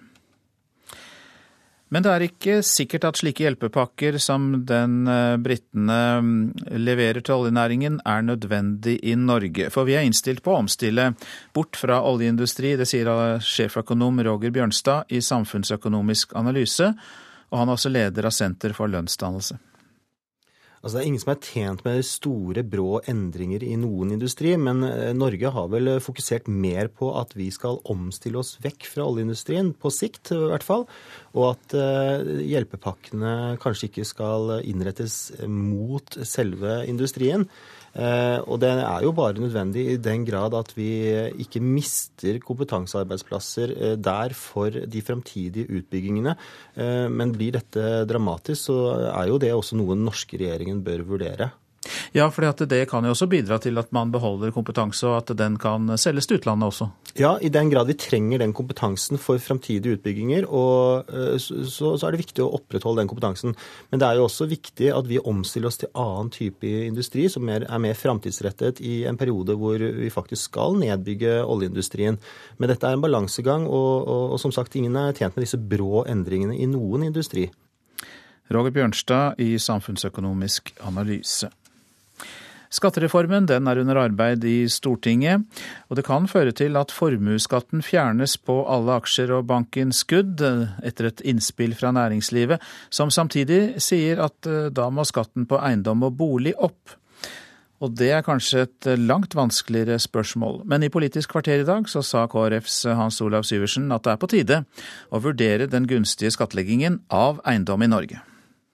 Men 1.90 2.04
det 2.06 2.10
er 2.12 2.24
ikke 2.24 2.56
sikkert 2.66 3.04
at 3.08 3.18
slike 3.18 3.42
hjelpepakker 3.42 4.18
som 4.22 4.52
den 4.66 5.08
eh, 5.10 5.36
britene 5.42 5.98
mm, 6.22 6.42
leverer 6.78 7.18
til 7.26 7.40
oljenæringen 7.40 7.98
er 8.06 8.22
nødvendig 8.26 9.00
i 9.02 9.16
Norge. 9.18 9.72
For 9.74 9.88
vi 9.88 9.96
er 9.98 10.06
innstilt 10.06 10.44
på 10.46 10.54
å 10.54 10.60
omstille 10.62 11.10
bort 11.56 11.78
fra 11.80 11.98
oljeindustri, 12.06 12.76
det 12.78 12.86
sier 12.90 13.10
sjeføkonom 13.42 14.22
Roger 14.26 14.54
Bjørnstad 14.54 15.10
i 15.10 15.22
Samfunnsøkonomisk 15.24 16.36
analyse, 16.38 16.92
og 17.50 17.58
han 17.58 17.72
er 17.72 17.80
også 17.80 17.90
leder 17.90 18.30
av 18.30 18.36
Senter 18.38 18.76
for 18.76 18.90
lønnsdannelse. 18.92 19.58
Altså, 20.80 20.96
det 20.96 21.00
er 21.02 21.08
ingen 21.10 21.20
som 21.20 21.32
er 21.34 21.40
tjent 21.44 21.82
med 21.84 22.04
store, 22.08 22.62
brå 22.64 23.02
endringer 23.10 23.60
i 23.66 23.74
noen 23.76 24.14
industri, 24.14 24.54
men 24.56 24.80
eh, 24.86 25.10
Norge 25.12 25.50
har 25.52 25.66
vel 25.68 25.90
fokusert 26.00 26.48
mer 26.48 26.88
på 26.88 27.10
at 27.20 27.34
vi 27.36 27.50
skal 27.52 27.82
omstille 27.92 28.40
oss 28.40 28.54
vekk 28.64 28.88
fra 28.88 29.04
oljeindustrien, 29.04 29.74
på 29.76 29.92
sikt 29.92 30.32
i 30.32 30.38
hvert 30.40 30.64
fall. 30.64 30.86
Og 31.36 31.50
at 31.52 31.76
uh, 31.76 32.24
hjelpepakkene 32.42 33.58
kanskje 33.62 33.90
ikke 33.90 34.06
skal 34.08 34.56
innrettes 34.64 35.18
mot 35.46 36.16
selve 36.26 36.80
industrien. 36.88 37.44
Eh, 37.90 38.38
og 38.46 38.60
det 38.62 38.70
er 38.70 39.02
jo 39.02 39.10
bare 39.16 39.42
nødvendig 39.42 39.86
i 39.90 39.98
den 39.98 40.24
grad 40.26 40.54
at 40.54 40.70
vi 40.76 40.90
ikke 41.42 41.62
mister 41.62 42.38
kompetansearbeidsplasser 42.44 43.74
eh, 43.74 43.96
der 43.98 44.34
for 44.38 44.70
de 44.70 45.02
fremtidige 45.02 45.66
utbyggingene. 45.80 46.36
Eh, 46.76 47.08
men 47.10 47.34
blir 47.34 47.56
dette 47.58 48.04
dramatisk, 48.10 48.70
så 48.70 48.78
er 49.10 49.30
jo 49.30 49.40
det 49.42 49.54
også 49.54 49.78
noe 49.78 49.96
den 49.96 50.06
norske 50.06 50.38
regjeringen 50.38 50.84
bør 50.86 51.06
vurdere. 51.08 51.50
Ja, 52.12 52.26
for 52.28 52.44
det 52.68 52.82
kan 52.90 53.06
jo 53.06 53.14
også 53.14 53.28
bidra 53.30 53.56
til 53.62 53.78
at 53.80 53.88
man 53.96 54.10
beholder 54.12 54.52
kompetanse, 54.52 55.06
og 55.08 55.22
at 55.22 55.30
den 55.38 55.56
kan 55.60 55.88
selges 55.96 56.26
til 56.28 56.36
utlandet 56.36 56.68
også? 56.68 56.90
Ja, 57.16 57.38
i 57.40 57.48
den 57.48 57.70
grad 57.72 57.88
vi 57.88 57.96
trenger 57.96 58.42
den 58.42 58.52
kompetansen 58.52 59.18
for 59.18 59.40
framtidige 59.40 59.96
utbygginger, 59.96 60.44
og 60.44 61.08
eh, 61.08 61.38
så, 61.40 61.64
så, 61.96 62.06
er 62.06 62.12
det 62.12 62.20
viktig 62.20 62.44
å 62.44 62.50
opprettholde 62.58 63.00
den 63.00 63.08
kompetansen. 63.08 63.56
Men 63.90 64.02
det 64.02 64.10
er 64.10 64.20
jo 64.20 64.26
også 64.26 64.48
viktig 64.50 64.90
at 64.92 65.08
vi 65.08 65.22
omstiller 65.24 65.70
oss 65.70 65.80
til 65.80 65.92
annen 65.96 66.28
type 66.34 66.68
industri, 66.68 67.24
som 67.32 67.48
er, 67.48 67.64
er 67.64 67.82
mer 67.82 67.96
framtidsrettet 67.96 68.82
i 68.84 69.00
en 69.08 69.18
periode 69.20 69.56
hvor 69.56 69.80
vi 69.80 70.12
faktisk 70.12 70.50
skal 70.50 70.76
nedbygge 70.82 71.38
oljeindustrien. 71.46 72.20
Men 72.60 72.74
dette 72.74 72.86
er 72.86 72.98
en 72.98 73.06
balansegang, 73.06 73.64
og, 73.64 74.04
og, 74.04 74.36
og 74.36 74.42
som 74.42 74.52
sagt, 74.52 74.76
ingen 74.76 75.00
er 75.00 75.16
tjent 75.16 75.32
med 75.32 75.48
disse 75.48 75.60
brå 75.60 76.04
endringene 76.10 76.60
i 76.60 76.68
noen 76.68 77.08
industri. 77.08 77.48
Roger 78.50 78.74
Bjørnstad 78.74 79.40
i 79.40 79.54
Samfunnsøkonomisk 79.62 80.74
analyse. 80.82 81.48
Skattereformen 82.70 83.48
er 83.50 83.80
under 83.82 83.98
arbeid 83.98 84.44
i 84.46 84.68
Stortinget, 84.70 85.42
og 85.90 85.98
det 85.98 86.04
kan 86.06 86.28
føre 86.30 86.52
til 86.54 86.78
at 86.78 86.94
formuesskatten 86.94 87.82
fjernes 87.82 88.36
på 88.38 88.60
alle 88.70 88.94
aksjer 89.00 89.32
og 89.34 89.48
bankinnskudd, 89.50 90.44
etter 90.86 91.10
et 91.10 91.24
innspill 91.26 91.74
fra 91.74 91.90
næringslivet, 91.96 92.62
som 92.94 93.10
samtidig 93.10 93.82
sier 93.82 94.22
at 94.22 94.46
eh, 94.46 94.70
da 94.70 94.86
må 94.94 95.02
skatten 95.08 95.50
på 95.50 95.58
eiendom 95.58 96.06
og 96.06 96.14
bolig 96.22 96.54
opp. 96.62 96.94
Og 97.80 97.94
det 97.96 98.12
er 98.12 98.24
kanskje 98.24 98.66
et 98.66 98.88
langt 99.00 99.34
vanskeligere 99.34 99.98
spørsmål. 99.98 100.62
Men 100.68 100.84
i 100.84 100.92
Politisk 100.92 101.32
kvarter 101.32 101.64
i 101.64 101.66
dag 101.66 101.88
så 101.88 102.04
sa 102.04 102.26
KrFs 102.30 102.84
Hans 102.92 103.22
Olav 103.24 103.48
Syversen 103.48 103.88
at 103.90 104.04
det 104.04 104.14
er 104.14 104.20
på 104.20 104.30
tide 104.30 104.64
å 105.10 105.22
vurdere 105.24 105.66
den 105.70 105.88
gunstige 105.88 106.30
skattleggingen 106.36 107.00
av 107.08 107.40
eiendom 107.48 107.82
i 107.82 107.90
Norge. 107.90 108.20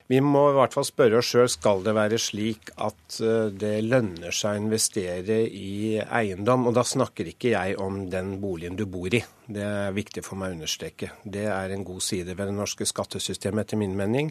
Vi 0.07 0.21
må 0.23 0.45
i 0.53 0.55
hvert 0.55 0.75
fall 0.77 0.87
spørre 0.87 1.19
oss 1.19 1.33
sjøl 1.33 1.49
skal 1.51 1.81
det 1.83 1.95
være 1.97 2.19
slik 2.23 2.71
at 2.79 3.19
eh, 3.19 3.49
det 3.51 3.81
lønner 3.89 4.35
seg 4.35 4.55
å 4.55 4.63
investere 4.63 5.41
i 5.51 5.97
eiendom. 5.99 6.69
Og 6.71 6.77
da 6.77 6.85
snakker 6.87 7.33
ikke 7.33 7.51
jeg 7.57 7.75
om 7.83 8.05
den 8.13 8.37
boligen 8.43 8.79
du 8.79 8.85
bor 8.87 9.11
i. 9.11 9.23
Det 9.47 9.63
er 9.63 9.95
viktig 9.95 10.23
for 10.27 10.39
meg 10.39 10.53
å 10.53 10.57
understreke. 10.57 11.11
Det 11.23 11.45
er 11.51 11.75
en 11.75 11.83
god 11.87 12.03
side 12.07 12.35
ved 12.35 12.51
det 12.51 12.55
norske 12.55 12.87
skattesystemet 12.87 13.67
etter 13.67 13.83
min 13.83 13.99
mening. 13.99 14.31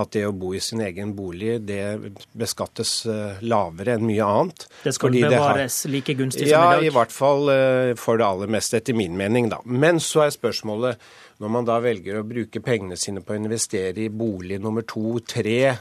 At 0.00 0.12
det 0.16 0.26
å 0.28 0.36
bo 0.36 0.52
i 0.56 0.60
sin 0.64 0.84
egen 0.84 1.16
bolig 1.16 1.56
det 1.64 1.80
beskattes 2.36 2.94
eh, 3.08 3.40
lavere 3.48 3.96
enn 3.96 4.04
mye 4.08 4.28
annet. 4.28 4.68
Det 4.84 4.92
skal 4.96 5.16
bevares 5.16 5.82
har... 5.86 5.94
like 5.96 6.16
gunstig 6.20 6.46
som 6.46 6.52
i 6.52 6.56
dag? 6.56 6.84
Ja, 6.84 6.84
i 6.84 6.92
hvert 6.92 7.16
fall 7.16 7.48
eh, 7.52 7.92
for 8.00 8.20
det 8.20 8.28
aller 8.28 8.52
meste, 8.52 8.80
etter 8.80 8.96
min 8.96 9.16
mening. 9.16 9.48
da. 9.52 9.64
Men 9.64 10.04
så 10.04 10.26
er 10.28 10.36
spørsmålet 10.36 11.00
når 11.42 11.50
man 11.50 11.66
da 11.66 11.80
velger 11.82 12.20
å 12.20 12.26
bruke 12.26 12.62
pengene 12.64 12.98
sine 13.00 13.22
på 13.24 13.34
å 13.34 13.40
investere 13.40 14.04
i 14.04 14.12
bolig 14.12 14.60
nummer 14.62 14.86
to, 14.86 15.18
tre, 15.26 15.74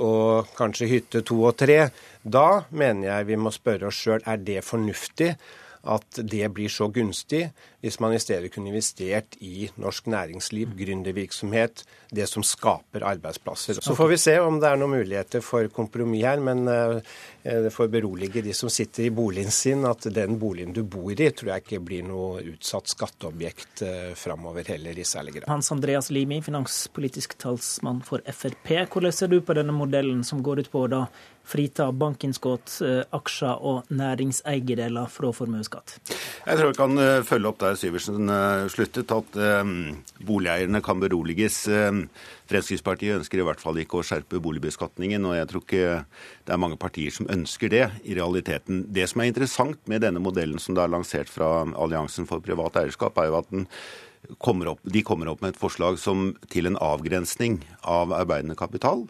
og 0.00 0.54
kanskje 0.56 0.90
hytte 0.90 1.24
to 1.26 1.42
og 1.44 1.58
tre, 1.60 1.82
da 2.22 2.64
mener 2.72 3.10
jeg 3.10 3.28
vi 3.32 3.38
må 3.40 3.52
spørre 3.54 3.90
oss 3.90 4.00
sjøl 4.00 4.24
er 4.24 4.40
det 4.40 4.64
fornuftig 4.64 5.34
at 5.84 6.20
det 6.24 6.48
blir 6.56 6.72
så 6.72 6.88
gunstig, 6.88 7.44
hvis 7.84 8.00
man 8.00 8.14
i 8.16 8.20
stedet 8.22 8.48
kunne 8.52 8.70
investert 8.72 9.36
i 9.44 9.68
norsk 9.76 10.06
næringsliv, 10.08 10.70
gründervirksomhet, 10.78 11.84
det 12.14 12.26
som 12.30 12.44
skaper 12.46 13.04
arbeidsplasser. 13.04 13.80
Så 13.84 13.94
får 13.94 14.08
vi 14.08 14.18
se 14.22 14.38
om 14.40 14.56
det 14.60 14.70
er 14.70 14.80
noen 14.80 14.94
muligheter 14.96 15.44
for 15.44 15.68
kompromiss 15.74 16.24
her, 16.24 16.40
men 16.40 16.64
eh, 16.70 17.18
det 17.42 17.72
får 17.74 17.90
berolige 17.92 18.40
de 18.44 18.54
som 18.56 18.70
sitter 18.72 19.08
i 19.08 19.10
boligen 19.12 19.52
sin, 19.52 19.84
at 19.84 20.06
den 20.14 20.38
boligen 20.40 20.72
du 20.72 20.80
bor 20.88 21.12
i, 21.12 21.28
tror 21.28 21.52
jeg 21.52 21.64
ikke 21.64 21.82
blir 21.84 22.06
noe 22.08 22.40
utsatt 22.54 22.88
skatteobjekt 22.94 23.84
eh, 23.84 24.10
framover 24.16 24.64
heller 24.72 24.96
i 24.96 25.04
særlig 25.04 25.38
grad. 25.38 25.50
Hans 25.50 25.72
Andreas 25.74 26.08
Limi, 26.14 26.40
finanspolitisk 26.44 27.36
talsmann 27.42 28.00
for 28.06 28.24
Frp. 28.32 28.72
Hvordan 28.94 29.12
ser 29.12 29.32
du 29.32 29.40
på 29.44 29.58
denne 29.58 29.76
modellen 29.76 30.24
som 30.24 30.40
går 30.44 30.64
ut 30.64 30.72
på 30.72 30.86
å 30.88 31.04
frita 31.44 31.90
bankinnskudd, 31.92 32.78
eh, 32.88 33.02
aksjer 33.12 33.60
og 33.60 33.92
næringseierdeler 33.92 35.10
fra 35.12 35.34
formuesskatt? 35.36 35.98
Jeg 36.46 36.60
tror 36.60 36.72
vi 36.72 36.78
kan 36.78 37.04
følge 37.28 37.50
opp 37.50 37.60
der 37.60 37.73
Syversen 37.78 38.30
eh, 38.30 38.66
sluttet, 38.72 39.12
at 39.14 39.36
eh, 39.40 39.72
boligeierne 40.26 40.80
kan 40.84 41.00
beroliges. 41.02 41.64
Eh, 41.68 41.90
Fremskrittspartiet 42.50 43.18
ønsker 43.18 43.40
i 43.40 43.46
hvert 43.46 43.62
fall 43.62 43.78
ikke 43.82 44.00
å 44.00 44.06
skjerpe 44.06 44.40
boligbeskatningen, 44.44 45.26
og 45.28 45.36
jeg 45.38 45.50
tror 45.50 45.64
ikke 45.64 45.92
det 46.46 46.56
er 46.56 46.60
mange 46.60 46.78
partier 46.80 47.14
som 47.14 47.30
ønsker 47.32 47.72
det 47.72 47.84
i 48.04 48.16
realiteten. 48.18 48.84
Det 48.94 49.06
som 49.10 49.22
er 49.22 49.30
interessant 49.30 49.80
med 49.90 50.04
denne 50.04 50.22
modellen 50.22 50.62
som 50.62 50.76
er 50.78 50.92
lansert 50.92 51.32
fra 51.32 51.64
Alliansen 51.72 52.28
for 52.30 52.44
privat 52.44 52.80
eierskap, 52.82 53.18
er 53.18 53.30
jo 53.30 53.38
at 53.40 53.52
den 53.52 53.68
kommer 54.40 54.72
opp, 54.72 54.80
de 54.84 55.04
kommer 55.04 55.28
opp 55.30 55.42
med 55.44 55.54
et 55.54 55.60
forslag 55.60 55.98
som, 56.00 56.32
til 56.52 56.68
en 56.68 56.80
avgrensning 56.80 57.60
av 57.82 58.14
arbeidende 58.16 58.56
kapital. 58.58 59.04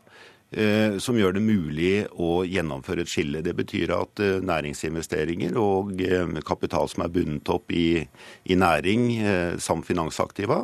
Eh, 0.54 0.98
som 1.02 1.16
gjør 1.18 1.32
det 1.34 1.40
mulig 1.42 2.04
å 2.22 2.44
gjennomføre 2.46 3.02
et 3.02 3.10
skille. 3.10 3.40
Det 3.42 3.56
betyr 3.58 3.90
at 3.96 4.20
eh, 4.22 4.36
næringsinvesteringer 4.44 5.56
og 5.58 5.98
eh, 5.98 6.30
kapital 6.46 6.86
som 6.90 7.02
er 7.02 7.10
bundet 7.10 7.50
opp 7.50 7.74
i, 7.74 8.04
i 8.46 8.58
næring 8.58 9.08
samt 9.58 9.88
finansaktiva, 9.88 10.60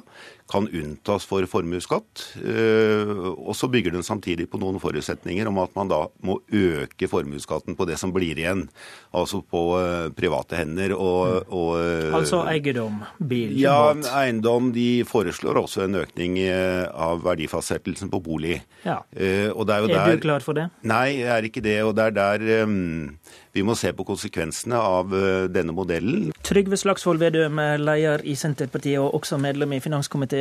kan 0.50 0.66
unntas 0.66 1.26
for 1.28 1.46
formuesskatt. 1.50 2.24
Eh, 2.42 3.10
og 3.30 3.54
så 3.56 3.68
bygger 3.70 3.94
den 3.94 4.06
samtidig 4.06 4.48
på 4.50 4.58
noen 4.60 4.80
forutsetninger 4.82 5.48
om 5.50 5.60
at 5.62 5.74
man 5.78 5.90
da 5.90 6.00
må 6.26 6.40
øke 6.46 7.08
formuesskatten 7.10 7.76
på 7.78 7.86
det 7.88 7.98
som 8.00 8.12
blir 8.14 8.38
igjen, 8.38 8.66
altså 9.14 9.42
på 9.46 9.62
eh, 9.78 10.08
private 10.16 10.58
hender. 10.58 10.96
Og, 10.96 11.20
mm. 11.30 11.54
og, 11.60 11.70
eh, 11.78 12.16
altså 12.18 12.42
eiendom, 12.50 13.00
bil, 13.18 13.54
ja, 13.60 13.76
båt? 13.90 14.04
Ja, 14.08 14.24
eiendom. 14.24 14.72
De 14.74 14.88
foreslår 15.08 15.62
også 15.62 15.86
en 15.86 16.00
økning 16.02 16.38
av 16.40 17.22
verdifastsettelsen 17.24 18.10
på 18.10 18.20
bolig. 18.24 18.60
Ja. 18.84 19.00
er, 19.14 19.50
er 19.52 19.86
der, 19.88 20.16
du 20.16 20.22
klar 20.22 20.42
for 20.44 20.56
det? 20.56 20.70
Nei, 20.86 21.20
jeg 21.20 21.30
er 21.34 21.46
ikke 21.46 21.62
det. 21.64 21.78
Og 21.86 21.94
det 21.96 22.10
er 22.10 22.16
der 22.16 22.64
um, 22.64 23.12
vi 23.54 23.64
må 23.66 23.74
se 23.78 23.90
på 23.94 24.06
konsekvensene 24.06 24.78
av 24.78 25.12
denne 25.52 25.74
modellen. 25.74 26.30
Trygve 26.46 26.78
Slagsvold 26.80 27.20
Vedum, 27.22 27.58
leder 27.82 28.22
i 28.26 28.36
Senterpartiet 28.38 29.02
og 29.02 29.18
også 29.20 29.40
medlem 29.42 29.74
i 29.76 29.82
finanskomiteen. 29.82 30.39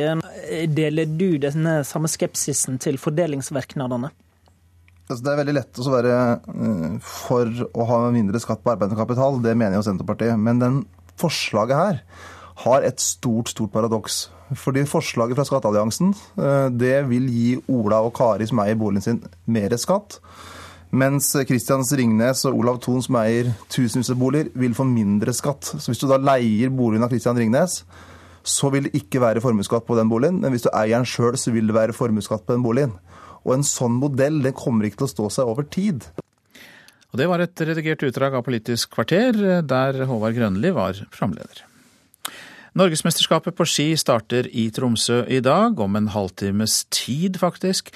Deler 0.70 1.08
du 1.08 1.38
denne 1.42 1.80
samme 1.88 2.10
skepsisen 2.10 2.80
til 2.82 2.98
fordelingsverknadene? 3.00 4.10
Altså, 5.10 5.24
det 5.26 5.30
er 5.32 5.40
veldig 5.40 5.54
lett 5.56 5.78
å 5.82 5.90
være 5.90 6.16
eh, 6.54 6.98
for 7.02 7.64
å 7.74 7.86
ha 7.88 8.02
mindre 8.14 8.40
skatt 8.42 8.62
på 8.62 8.70
arbeidende 8.72 8.98
kapital. 8.98 9.40
Det 9.42 9.56
mener 9.58 9.80
jo 9.80 9.86
Senterpartiet. 9.86 10.38
Men 10.38 10.62
den 10.62 10.84
forslaget 11.18 11.80
her 11.80 12.04
har 12.62 12.86
et 12.86 13.02
stort, 13.02 13.50
stort 13.50 13.72
paradoks. 13.74 14.28
Fordi 14.60 14.84
forslaget 14.86 15.38
fra 15.38 15.46
Skattealliansen 15.48 16.14
eh, 16.14 16.68
det 16.70 16.96
vil 17.10 17.26
gi 17.30 17.50
Ola 17.74 18.00
og 18.06 18.14
Kari 18.18 18.46
som 18.50 18.62
eier 18.62 18.78
boligen 18.78 19.06
sin, 19.06 19.20
mer 19.50 19.74
skatt. 19.82 20.20
Mens 20.90 21.32
Kristians 21.46 21.92
Ringnes 21.94 22.44
og 22.48 22.62
Olav 22.62 22.80
Thon, 22.82 23.02
som 23.02 23.18
eier 23.20 23.52
tusenhusboliger, 23.70 24.50
vil 24.58 24.74
få 24.74 24.86
mindre 24.86 25.34
skatt. 25.34 25.72
Så 25.78 25.90
hvis 25.90 26.02
du 26.02 26.08
da 26.10 26.18
leier 26.18 26.70
boligen 26.74 27.06
av 27.06 27.12
Kristian 27.12 27.38
Ringnes, 27.38 27.80
så 28.46 28.70
vil 28.72 28.88
det 28.88 28.96
ikke 28.96 29.22
være 29.22 29.42
formuesskatt 29.44 29.86
på 29.88 29.96
den 29.98 30.10
boligen. 30.10 30.40
Men 30.42 30.54
hvis 30.54 30.66
du 30.66 30.70
eier 30.72 30.98
den 30.98 31.08
sjøl, 31.08 31.36
så 31.38 31.52
vil 31.54 31.70
det 31.70 31.76
være 31.76 31.96
formuesskatt 31.96 32.46
på 32.46 32.56
den 32.56 32.64
boligen. 32.64 32.96
Og 33.44 33.56
en 33.56 33.66
sånn 33.66 33.96
modell 34.00 34.40
den 34.44 34.56
kommer 34.56 34.86
ikke 34.86 35.02
til 35.02 35.08
å 35.08 35.14
stå 35.14 35.30
seg 35.38 35.52
over 35.52 35.68
tid. 35.68 36.06
Og 37.10 37.18
Det 37.18 37.26
var 37.26 37.42
et 37.42 37.64
redigert 37.66 38.04
utdrag 38.06 38.36
av 38.38 38.46
Politisk 38.46 38.92
kvarter, 38.94 39.62
der 39.66 40.04
Håvard 40.06 40.36
Grønli 40.36 40.70
var 40.74 40.98
programleder. 41.10 41.64
Norgesmesterskapet 42.78 43.56
på 43.58 43.66
ski 43.66 43.88
starter 43.98 44.46
i 44.46 44.68
Tromsø 44.70 45.24
i 45.26 45.40
dag, 45.42 45.80
om 45.82 45.96
en 45.98 46.10
halvtimes 46.14 46.84
tid 46.94 47.40
faktisk. 47.42 47.90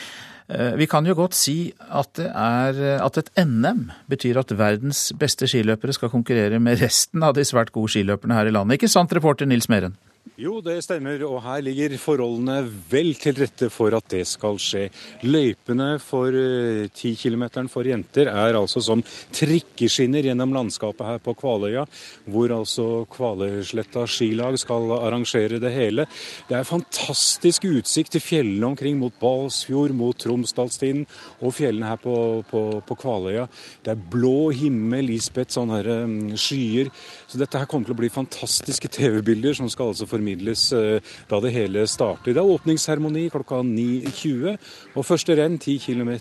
Eh, 0.48 0.74
vi 0.76 0.88
kan 0.90 1.06
jo 1.06 1.14
godt 1.14 1.36
si 1.38 1.72
at, 1.78 2.18
er, 2.18 2.80
at, 2.98 3.20
et 3.20 3.30
NM 3.38 3.86
betyr 4.10 4.42
at 4.42 4.50
verdens 4.58 5.12
beste 5.16 5.46
skiløpere 5.48 5.94
skal 5.94 6.10
konkurrere 6.12 6.58
med 6.58 6.82
resten 6.82 7.22
av 7.22 7.36
de 7.38 7.46
svært 7.46 7.70
gode 7.72 7.94
skiløperne 7.94 8.34
her 8.34 8.50
i 8.50 8.56
landet. 8.56 8.80
Ikke 8.80 8.90
sant, 8.90 9.14
reporter 9.14 9.46
Nils 9.46 9.70
Meren? 9.70 9.94
Jo, 10.34 10.56
det 10.64 10.80
stemmer, 10.82 11.20
og 11.28 11.36
her 11.44 11.60
ligger 11.62 11.92
forholdene 12.00 12.64
vel 12.90 13.12
til 13.20 13.36
rette 13.38 13.68
for 13.70 13.94
at 13.94 14.06
det 14.10 14.24
skal 14.26 14.56
skje. 14.58 14.88
Løypene 15.22 16.00
for 16.02 16.34
10 16.34 16.88
eh, 16.88 17.18
km 17.20 17.44
for 17.70 17.86
jenter 17.86 18.30
er 18.32 18.56
altså 18.58 18.80
som 18.82 19.04
trikkeskinner 19.36 20.26
gjennom 20.26 20.56
landskapet 20.56 21.06
her 21.06 21.20
på 21.22 21.36
Kvaløya, 21.38 21.84
hvor 22.26 22.54
altså 22.56 22.86
Kvaløysletta 23.12 24.06
skilag 24.10 24.58
skal 24.58 24.96
arrangere 24.96 25.60
det 25.62 25.70
hele. 25.76 26.08
Det 26.48 26.56
er 26.58 26.66
fantastisk 26.66 27.68
utsikt 27.68 28.16
til 28.16 28.24
fjellene 28.24 28.72
omkring, 28.72 28.98
mot 28.98 29.14
Balsfjord, 29.20 29.94
mot 29.94 30.18
Tromsdalstinden 30.18 31.06
og 31.44 31.54
fjellene 31.54 31.92
her 31.92 32.02
på, 32.02 32.16
på, 32.50 32.64
på 32.82 32.98
Kvaløya. 33.04 33.46
Det 33.84 33.94
er 33.94 34.08
blå 34.16 34.50
himmel 34.56 35.14
ispett 35.14 35.54
sånne 35.54 35.78
her, 35.78 35.92
um, 36.08 36.34
skyer. 36.34 36.90
Så 37.34 37.40
dette 37.40 37.58
her 37.58 37.66
kommer 37.66 37.88
til 37.88 37.96
å 37.96 37.98
bli 37.98 38.08
fantastiske 38.14 38.86
TV-bilder 38.94 39.56
som 39.58 39.66
skal 39.66 39.88
altså 39.90 40.06
formidles 40.06 40.68
eh, 40.76 41.14
da 41.26 41.40
det 41.42 41.50
hele 41.50 41.82
starter. 41.90 42.30
Det 42.30 42.38
er 42.38 42.50
åpningsseremoni 42.52 43.24
klokka 43.34 43.58
9.20. 43.66 44.54
Og 44.94 45.02
første 45.02 45.34
renn, 45.34 45.56
10 45.58 45.80
km 45.82 46.12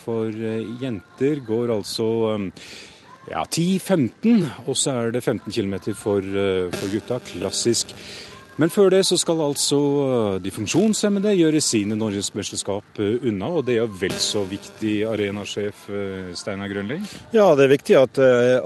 for 0.00 0.34
eh, 0.34 0.66
jenter, 0.82 1.38
går 1.46 1.70
altså 1.76 2.08
eh, 2.32 2.48
ja, 3.30 3.44
10-15, 3.46 4.42
og 4.66 4.74
så 4.74 4.96
er 5.04 5.14
det 5.14 5.22
15 5.22 5.54
km 5.54 5.78
for, 5.94 6.26
for 6.74 6.90
gutta. 6.96 7.20
Klassisk. 7.30 7.94
Men 8.56 8.72
før 8.72 8.88
det 8.94 9.02
så 9.04 9.18
skal 9.20 9.42
altså 9.44 9.78
de 10.40 10.50
funksjonshemmede 10.54 11.34
gjøre 11.36 11.60
sine 11.60 11.96
norgesmesterskap 11.98 13.00
unna, 13.04 13.50
og 13.52 13.66
det 13.68 13.76
er 13.82 13.98
vel 14.00 14.14
så 14.16 14.46
viktig, 14.48 14.94
arenasjef 15.10 15.82
Steinar 16.40 16.72
Grønling? 16.72 17.04
Ja, 17.36 17.50
det 17.52 17.66
er 17.66 17.74
viktig 17.74 17.98
at, 18.00 18.20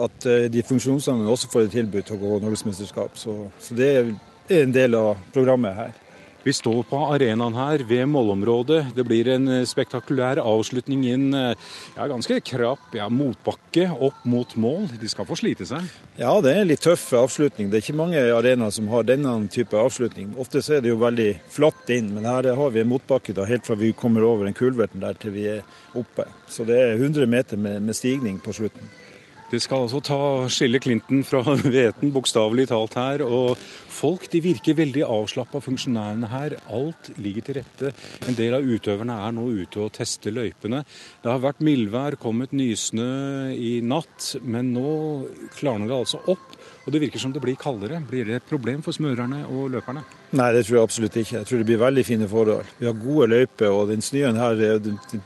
at 0.07 0.29
de 0.55 0.63
funksjonshemmede 0.69 1.35
også 1.35 1.51
får 1.51 1.67
et 1.67 1.75
tilbud 1.81 2.07
til 2.07 2.21
å 2.21 2.23
gå 2.23 2.39
norgesmesterskap. 2.45 3.19
Så, 3.19 3.35
så 3.59 3.79
det 3.79 3.91
er 3.97 4.13
en 4.61 4.75
del 4.75 4.95
av 4.99 5.19
programmet 5.35 5.75
her. 5.75 5.99
Vi 6.43 6.53
står 6.57 6.87
på 6.89 6.99
arenaen 7.13 7.53
her 7.53 7.83
ved 7.85 8.07
målområdet. 8.09 8.95
Det 8.97 9.05
blir 9.05 9.29
en 9.29 9.49
eh, 9.53 9.67
spektakulær 9.69 10.41
avslutning 10.41 11.03
inn 11.11 11.27
eh, 11.37 11.67
ja, 11.99 12.07
ganske 12.09 12.39
krapp 12.49 12.95
ja, 12.97 13.11
motbakke 13.13 13.91
opp 13.93 14.23
mot 14.25 14.55
mål. 14.57 14.87
De 15.03 15.11
skal 15.13 15.29
få 15.29 15.37
slite 15.37 15.69
seg? 15.69 15.85
Ja, 16.17 16.33
det 16.41 16.55
er 16.55 16.63
en 16.63 16.71
litt 16.71 16.81
tøff 16.87 17.05
avslutning. 17.19 17.69
Det 17.69 17.77
er 17.77 17.85
ikke 17.85 17.99
mange 18.01 18.23
arenaer 18.33 18.73
som 18.73 18.89
har 18.89 19.05
denne 19.05 19.35
type 19.53 19.77
avslutning. 19.77 20.33
Ofte 20.41 20.65
er 20.65 20.81
det 20.81 20.95
jo 20.95 21.03
veldig 21.03 21.29
flatt 21.53 21.93
inn, 21.93 22.09
men 22.17 22.25
her 22.31 22.49
har 22.57 22.73
vi 22.73 22.81
en 22.87 22.93
motbakke 22.95 23.37
da, 23.37 23.45
helt 23.51 23.69
fra 23.69 23.77
vi 23.77 23.93
kommer 23.93 24.25
over 24.25 24.49
den 24.49 24.57
kulverten 24.57 25.05
der 25.05 25.21
til 25.21 25.37
vi 25.37 25.45
er 25.59 25.61
oppe. 25.93 26.25
Så 26.49 26.65
det 26.65 26.81
er 26.81 26.97
100 26.97 27.29
meter 27.29 27.61
med, 27.61 27.85
med 27.85 28.01
stigning 28.01 28.41
på 28.41 28.57
slutten. 28.57 28.89
Det 29.51 29.59
skal 29.59 29.83
altså 29.83 29.99
ta 30.07 30.17
skille 30.53 30.79
Clinton 30.79 31.25
fra 31.27 31.41
hveten, 31.73 32.13
bokstavelig 32.15 32.69
talt 32.71 32.95
her. 32.95 33.25
Og 33.27 33.59
folk 33.91 34.29
de 34.31 34.39
virker 34.45 34.77
veldig 34.79 35.03
avslappa, 35.03 35.59
funksjonærene 35.65 36.31
her. 36.31 36.55
Alt 36.71 37.11
ligger 37.19 37.49
til 37.49 37.59
rette. 37.59 37.91
En 38.31 38.39
del 38.39 38.55
av 38.55 38.67
utøverne 38.67 39.17
er 39.27 39.35
nå 39.35 39.49
ute 39.51 39.83
og 39.83 39.91
tester 39.99 40.37
løypene. 40.37 40.85
Det 41.25 41.33
har 41.33 41.43
vært 41.43 41.65
mildvær, 41.67 42.19
kommet 42.23 42.55
nysnø 42.55 43.51
i 43.57 43.81
natt, 43.83 44.37
men 44.47 44.71
nå 44.77 44.95
klarner 45.59 45.91
det 45.91 45.99
altså 45.99 46.23
opp. 46.31 46.55
Og 46.91 46.95
det 46.97 47.05
virker 47.05 47.21
som 47.23 47.31
det 47.31 47.39
blir 47.39 47.55
kaldere. 47.55 48.01
Blir 48.03 48.25
det 48.27 48.41
et 48.41 48.47
problem 48.51 48.81
for 48.83 48.91
smørerne 48.91 49.45
og 49.47 49.69
løperne? 49.71 50.01
Nei, 50.35 50.49
det 50.57 50.65
tror 50.67 50.81
jeg 50.81 50.87
absolutt 50.89 51.19
ikke. 51.21 51.37
Jeg 51.37 51.47
tror 51.47 51.61
det 51.61 51.67
blir 51.69 51.79
veldig 51.79 52.03
fine 52.09 52.27
forhold. 52.27 52.73
Vi 52.81 52.89
har 52.89 52.97
gode 52.99 53.29
løyper, 53.31 53.71
og 53.71 53.93
den 53.93 54.03
snøen 54.03 54.41
her 54.41 54.59
Det 54.59 54.73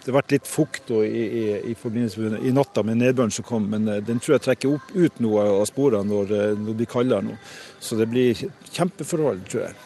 har 0.05 0.19
vært 0.19 0.35
litt 0.35 0.45
fukt 0.45 0.93
i, 0.93 1.09
i, 1.09 1.45
i, 1.71 1.77
forbindelse 1.81 2.21
med 2.21 2.45
i 2.45 2.53
natta 2.53 2.85
med 2.85 3.01
nedbøren 3.01 3.33
som 3.33 3.49
kom, 3.49 3.65
men 3.73 3.89
eh, 3.89 4.03
den 4.05 4.21
tror 4.21 4.35
jeg 4.37 4.45
trekker 4.45 4.75
opp, 4.77 4.93
ut 4.93 5.25
noe 5.25 5.47
av 5.55 5.65
sporene 5.71 6.05
når, 6.11 6.37
eh, 6.37 6.53
når 6.53 6.69
det 6.69 6.77
blir 6.83 6.93
kaldere 6.99 7.29
nå. 7.31 7.39
Så 7.81 7.97
det 7.97 8.11
blir 8.13 8.45
kjempeforhold, 8.69 9.49
tror 9.49 9.65
jeg. 9.65 9.81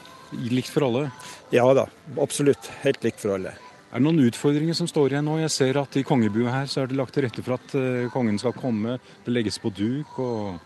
Likt 0.51 0.75
for 0.75 0.89
alle? 0.89 1.07
Ja 1.55 1.71
da, 1.79 1.87
absolutt. 2.19 2.73
Helt 2.83 3.07
likt 3.07 3.23
for 3.23 3.39
alle. 3.39 3.55
Er 3.89 4.03
det 4.03 4.05
noen 4.05 4.27
utfordringer 4.27 4.75
som 4.77 4.91
står 4.91 5.15
igjen 5.15 5.31
nå? 5.31 5.39
Jeg 5.45 5.55
ser 5.55 5.79
at 5.81 5.95
i 5.97 6.03
kongebua 6.05 6.59
her 6.59 6.67
så 6.69 6.83
er 6.83 6.91
det 6.91 6.99
lagt 6.99 7.15
til 7.15 7.25
rette 7.25 7.47
for 7.47 7.55
at 7.55 7.79
eh, 7.79 8.11
kongen 8.11 8.43
skal 8.43 8.59
komme. 8.59 8.99
Det 9.23 9.33
legges 9.33 9.63
på 9.63 9.71
duk. 9.71 10.19
og 10.19 10.59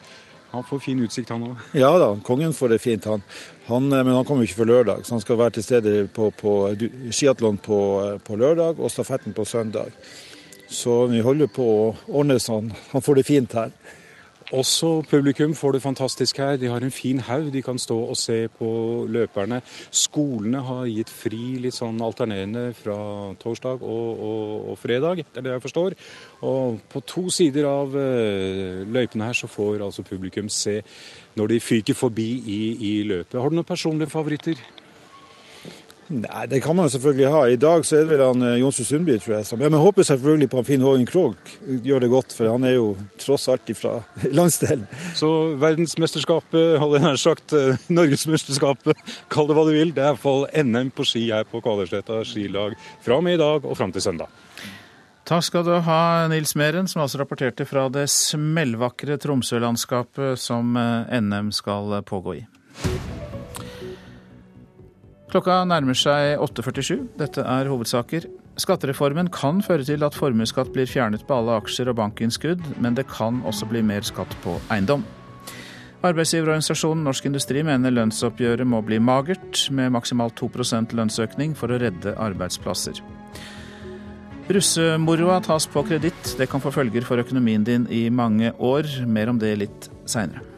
han 0.53 0.64
får 0.64 0.78
fin 0.84 0.98
utsikt, 1.00 1.30
han 1.32 1.46
òg? 1.46 1.61
Ja 1.72 1.90
da, 2.00 2.11
kongen 2.26 2.53
får 2.53 2.74
det 2.74 2.78
fint, 2.82 3.07
han. 3.09 3.22
han. 3.70 3.86
Eh, 3.88 4.05
men 4.05 4.12
han 4.12 4.26
kommer 4.28 4.44
ikke 4.44 4.61
for 4.61 4.68
lørdag, 4.68 5.07
så 5.07 5.16
han 5.16 5.24
skal 5.24 5.38
være 5.40 5.57
til 5.57 5.64
stede 5.64 5.94
på, 6.12 6.28
på 6.36 6.53
skiatlon 7.09 7.57
på, 7.57 7.78
eh, 8.05 8.18
på, 8.20 8.36
lørdag 8.36 8.76
og 8.76 8.92
stafetten 8.92 9.32
på 9.32 9.46
søndag. 9.48 9.96
Så 10.68 11.07
vi 11.09 11.24
holder 11.24 11.48
på 11.53 11.64
å 11.64 11.88
ordne 12.09 12.36
sånn. 12.40 12.68
Han 12.92 13.05
får 13.05 13.20
det 13.20 13.26
fint 13.28 13.57
her. 13.57 13.72
Også 14.53 15.00
publikum 15.09 15.55
får 15.57 15.72
det 15.72 15.82
fantastisk 15.82 16.36
her. 16.38 16.59
De 16.61 16.68
har 16.68 16.84
en 16.84 16.90
fin 16.92 17.20
haug. 17.24 17.46
De 17.53 17.62
kan 17.64 17.78
stå 17.78 17.96
og 17.96 18.16
se 18.20 18.48
på 18.53 18.68
løperne. 19.09 19.62
Skolene 19.90 20.61
har 20.61 20.90
gitt 20.90 21.09
fri 21.09 21.57
litt 21.62 21.78
sånn 21.78 22.03
alternerende 22.05 22.66
fra 22.76 22.96
torsdag 23.40 23.80
og, 23.80 24.20
og, 24.28 24.68
og 24.74 24.78
fredag, 24.82 25.24
det 25.24 25.40
er 25.40 25.46
det 25.46 25.55
jeg 25.57 25.64
forstår. 25.64 25.96
Og 26.44 26.82
på 26.92 27.00
to 27.09 27.24
sider 27.32 27.70
av 27.70 27.96
uh, 27.96 28.84
løypene 28.84 29.30
her 29.30 29.40
så 29.40 29.48
får 29.48 29.86
altså 29.88 30.05
publikum 30.05 30.53
se 30.53 30.82
når 31.40 31.55
de 31.55 31.61
fyker 31.64 31.96
forbi 31.96 32.28
i, 32.44 32.62
i 32.76 32.94
løpet. 33.09 33.40
Har 33.40 33.48
du 33.48 33.57
noen 33.57 33.72
personlige 33.72 34.12
favoritter? 34.12 34.61
Nei, 36.09 36.46
Det 36.46 36.61
kan 36.61 36.76
man 36.76 36.90
selvfølgelig 36.90 37.30
ha. 37.30 37.42
I 37.48 37.57
dag 37.57 37.84
så 37.86 37.96
er 37.96 38.05
det 38.05 38.11
vel 38.12 38.24
han 38.26 38.42
eh, 38.42 38.59
Jonsrud 38.61 38.88
Sundby, 38.88 39.16
tror 39.22 39.36
jeg. 39.38 39.46
Som, 39.48 39.62
ja, 39.62 39.70
men 39.70 39.78
jeg 39.78 39.86
håper 39.86 40.09
selvfølgelig 40.09 40.48
på 40.50 40.59
han 40.59 40.66
Finn 40.68 40.84
Hågen 40.84 41.07
Krogh 41.09 41.55
gjør 41.86 42.03
det 42.03 42.11
godt, 42.12 42.34
for 42.36 42.50
han 42.50 42.66
er 42.68 42.74
jo 42.76 42.88
tross 43.22 43.48
alt 43.53 43.70
fra 43.78 43.94
landsdelen. 44.38 44.84
Så 45.18 45.30
verdensmesterskapet, 45.62 46.76
hadde 46.82 46.98
jeg 46.98 47.07
nær 47.07 47.20
sagt, 47.22 47.57
eh, 47.57 47.88
norgesmesterskapet, 47.88 49.16
kall 49.32 49.48
det 49.48 49.57
hva 49.57 49.66
du 49.68 49.72
vil, 49.76 49.94
det 49.94 50.05
er 50.05 50.12
iallfall 50.12 50.48
NM 50.50 50.92
på 50.96 51.07
ski 51.09 51.28
her 51.30 51.46
på 51.48 51.62
Kvalersletta 51.64 52.22
skilag 52.28 52.76
fra 53.05 53.20
og 53.20 53.26
med 53.26 53.38
i 53.38 53.42
dag 53.42 53.64
og 53.64 53.78
fram 53.78 53.94
til 53.94 54.05
søndag. 54.05 54.32
Takk 55.28 55.44
skal 55.46 55.62
du 55.64 55.76
ha, 55.86 56.00
Nils 56.28 56.57
Meren, 56.59 56.88
som 56.90 57.05
altså 57.05 57.20
rapporterte 57.20 57.64
fra 57.64 57.86
det 57.94 58.09
smellvakre 58.11 59.20
Tromsø-landskapet 59.22 60.40
som 60.42 60.74
eh, 60.76 61.20
NM 61.22 61.55
skal 61.55 62.03
pågå 62.09 62.40
i. 62.42 62.42
Klokka 65.33 65.62
nærmer 65.64 65.97
seg 65.97 66.43
8.47. 66.45 67.07
Dette 67.16 67.41
er 67.49 67.68
hovedsaker. 67.70 68.26
Skattereformen 68.61 69.30
kan 69.33 69.62
føre 69.64 69.87
til 69.89 70.05
at 70.05 70.16
formuesskatt 70.18 70.74
blir 70.74 70.91
fjernet 70.91 71.24
på 71.24 71.39
alle 71.39 71.55
aksjer 71.57 71.89
og 71.89 71.97
bankinnskudd, 72.03 72.66
men 72.85 72.99
det 72.99 73.07
kan 73.09 73.39
også 73.49 73.64
bli 73.70 73.80
mer 73.80 74.05
skatt 74.05 74.37
på 74.45 74.59
eiendom. 74.68 75.07
Arbeidsgiverorganisasjonen 76.05 77.07
Norsk 77.09 77.30
Industri 77.30 77.64
mener 77.64 77.95
lønnsoppgjøret 77.95 78.68
må 78.68 78.83
bli 78.85 79.01
magert, 79.01 79.64
med 79.72 79.95
maksimalt 79.97 80.37
2% 80.37 80.93
lønnsøkning 80.99 81.57
for 81.57 81.72
å 81.72 81.80
redde 81.80 82.12
arbeidsplasser. 82.20 83.01
Russemoroa 84.53 85.41
tas 85.47 85.64
på 85.70 85.87
kreditt. 85.89 86.35
Det 86.37 86.51
kan 86.51 86.61
få 86.61 86.74
følger 86.74 87.09
for 87.09 87.22
økonomien 87.22 87.64
din 87.64 87.89
i 87.89 88.11
mange 88.12 88.53
år. 88.61 88.91
Mer 89.09 89.33
om 89.33 89.41
det 89.41 89.57
litt 89.64 89.95
seinere. 90.05 90.51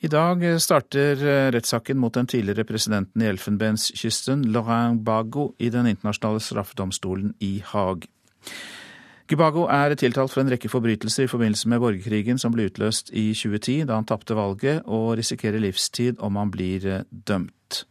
I 0.00 0.08
dag 0.08 0.40
starter 0.64 1.18
eh, 1.20 1.46
rettssaken 1.52 1.98
mot 2.00 2.14
den 2.16 2.28
tidligere 2.30 2.64
presidenten 2.64 3.20
i 3.20 3.26
Elfenbenskysten, 3.28 4.46
Laurent 4.48 5.02
Bago, 5.04 5.50
i 5.60 5.68
Den 5.68 5.90
internasjonale 5.90 6.40
straffedomstolen 6.40 7.34
i 7.44 7.58
Haag. 7.66 8.06
Gubago 9.28 9.66
er 9.68 9.92
tiltalt 10.00 10.32
for 10.32 10.40
en 10.40 10.48
rekke 10.48 10.72
forbrytelser 10.72 11.26
i 11.26 11.30
forbindelse 11.30 11.68
med 11.68 11.84
borgerkrigen 11.84 12.40
som 12.40 12.56
ble 12.56 12.70
utløst 12.70 13.12
i 13.12 13.34
2010, 13.36 13.84
da 13.92 14.00
han 14.00 14.08
tapte 14.08 14.38
valget, 14.40 14.80
og 14.88 15.18
risikerer 15.20 15.60
livstid 15.60 16.16
om 16.24 16.40
han 16.40 16.56
blir 16.56 16.88
eh, 16.88 17.04
dømt. 17.12 17.84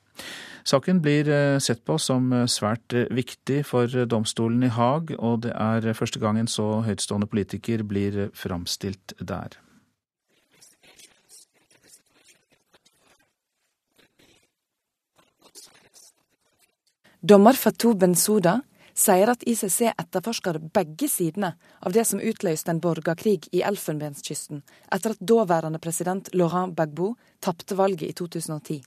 Saken 0.65 1.05
blir 1.05 1.29
eh, 1.29 1.61
sett 1.61 1.85
på 1.85 2.01
som 2.01 2.33
svært 2.49 2.97
viktig 3.13 3.61
for 3.69 3.85
domstolen 4.09 4.65
i 4.65 4.73
Haag, 4.73 5.13
og 5.21 5.43
det 5.45 5.53
er 5.53 5.93
første 5.93 6.17
gang 6.17 6.41
en 6.41 6.49
så 6.49 6.79
høytstående 6.89 7.29
politiker 7.29 7.85
blir 7.85 8.31
framstilt 8.33 9.13
der. 9.21 9.61
Dommer 17.21 17.53
Fatou 17.53 17.97
Bensouda 17.99 18.61
sier 18.95 19.27
at 19.27 19.41
ICC 19.43 19.89
etterforsker 19.89 20.55
begge 20.71 21.09
sidene 21.11 21.49
av 21.83 21.91
det 21.91 22.05
som 22.07 22.21
utløste 22.23 22.71
en 22.71 22.79
borgerkrig 22.79 23.49
i 23.51 23.59
Elfenbenskysten 23.67 24.61
etter 24.95 25.17
at 25.17 25.25
daværende 25.31 25.81
president 25.83 26.31
Laurent 26.31 26.77
Gbagbo 26.77 27.09
tapte 27.43 27.75
valget 27.75 28.07
i 28.07 28.15
2010. 28.15 28.79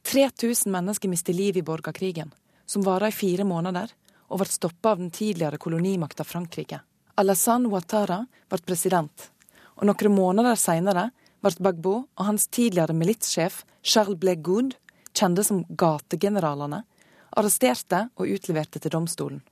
3000 0.00 0.72
mennesker 0.72 1.12
mistet 1.12 1.36
livet 1.36 1.60
i 1.60 1.66
borgerkrigen, 1.68 2.32
som 2.64 2.88
varte 2.88 3.12
i 3.12 3.18
fire 3.18 3.44
måneder, 3.44 3.92
og 4.32 4.40
ble 4.40 4.48
stoppa 4.48 4.94
av 4.94 5.04
den 5.04 5.12
tidligere 5.12 5.60
kolonimakta 5.60 6.24
Frankrike. 6.24 6.80
Alassane 7.20 7.68
Ouattara 7.68 8.22
ble 8.48 8.64
president, 8.64 9.28
og 9.76 9.90
noen 9.90 10.16
måneder 10.16 10.56
senere 10.56 11.10
ble 11.44 11.58
Gbagbo 11.60 11.98
og 12.16 12.28
hans 12.32 12.48
tidligere 12.48 12.96
militssjef 12.96 13.66
Charles 13.82 14.16
Blegoud, 14.16 14.72
kjente 15.12 15.44
som 15.44 15.66
gategeneralene, 15.68 16.86
arresterte 17.38 18.08
og 18.18 18.30
utleverte 18.34 18.82
til 18.82 18.92
domstolen. 18.94 19.42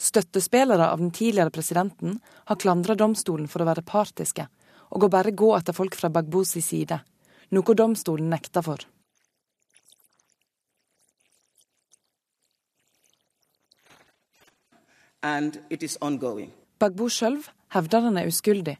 Støttespillere 0.00 0.88
av 0.90 1.00
den 1.00 1.12
tidligere 1.12 1.52
presidenten 1.52 2.18
har 2.48 2.60
klandra 2.60 2.96
domstolen 2.96 3.48
for 3.48 3.62
å 3.62 3.68
være 3.68 3.84
partiske, 3.86 4.46
og 4.90 5.04
å 5.04 5.12
bare 5.12 5.34
gå 5.36 5.50
etter 5.56 5.76
folk 5.76 5.96
fra 5.96 6.10
Bagbos 6.12 6.56
side, 6.64 7.00
noe 7.52 7.76
domstolen 7.76 8.30
nekta 8.32 8.62
for. 8.64 8.86
Bagbo 16.80 17.10
sjøl 17.12 17.36
hevder 17.74 18.06
han 18.08 18.16
er 18.16 18.30
uskyldig, 18.30 18.76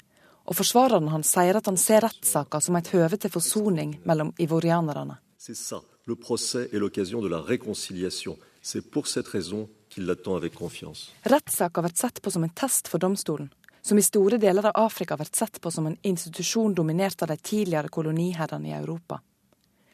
og 0.49 0.57
forsvareren 0.57 1.13
hans 1.13 1.35
sier 1.37 1.61
at 1.61 1.69
han 1.69 1.77
ser 1.77 2.07
rettssaka 2.07 2.63
som 2.65 2.81
et 2.81 2.89
høve 2.95 3.21
til 3.21 3.33
forsoning 3.35 3.99
mellom 4.09 4.33
ivorianerne. 4.41 5.21
Rettssaka 11.23 11.83
blir 11.83 11.97
sett 11.97 12.23
på 12.23 12.31
som 12.31 12.45
en 12.45 12.55
test 12.57 12.89
for 12.89 12.99
domstolen, 12.99 13.51
som 13.83 13.99
i 13.99 14.03
store 14.03 14.39
deler 14.39 14.67
av 14.67 14.85
Afrika 14.87 15.17
blir 15.17 15.29
sett 15.33 15.61
på 15.61 15.71
som 15.71 15.87
en 15.87 15.99
institusjon 16.03 16.75
dominert 16.75 17.23
av 17.23 17.29
de 17.29 17.37
tidligere 17.37 17.89
koloniherrene 17.89 18.69
i 18.69 18.77
Europa. 18.79 19.21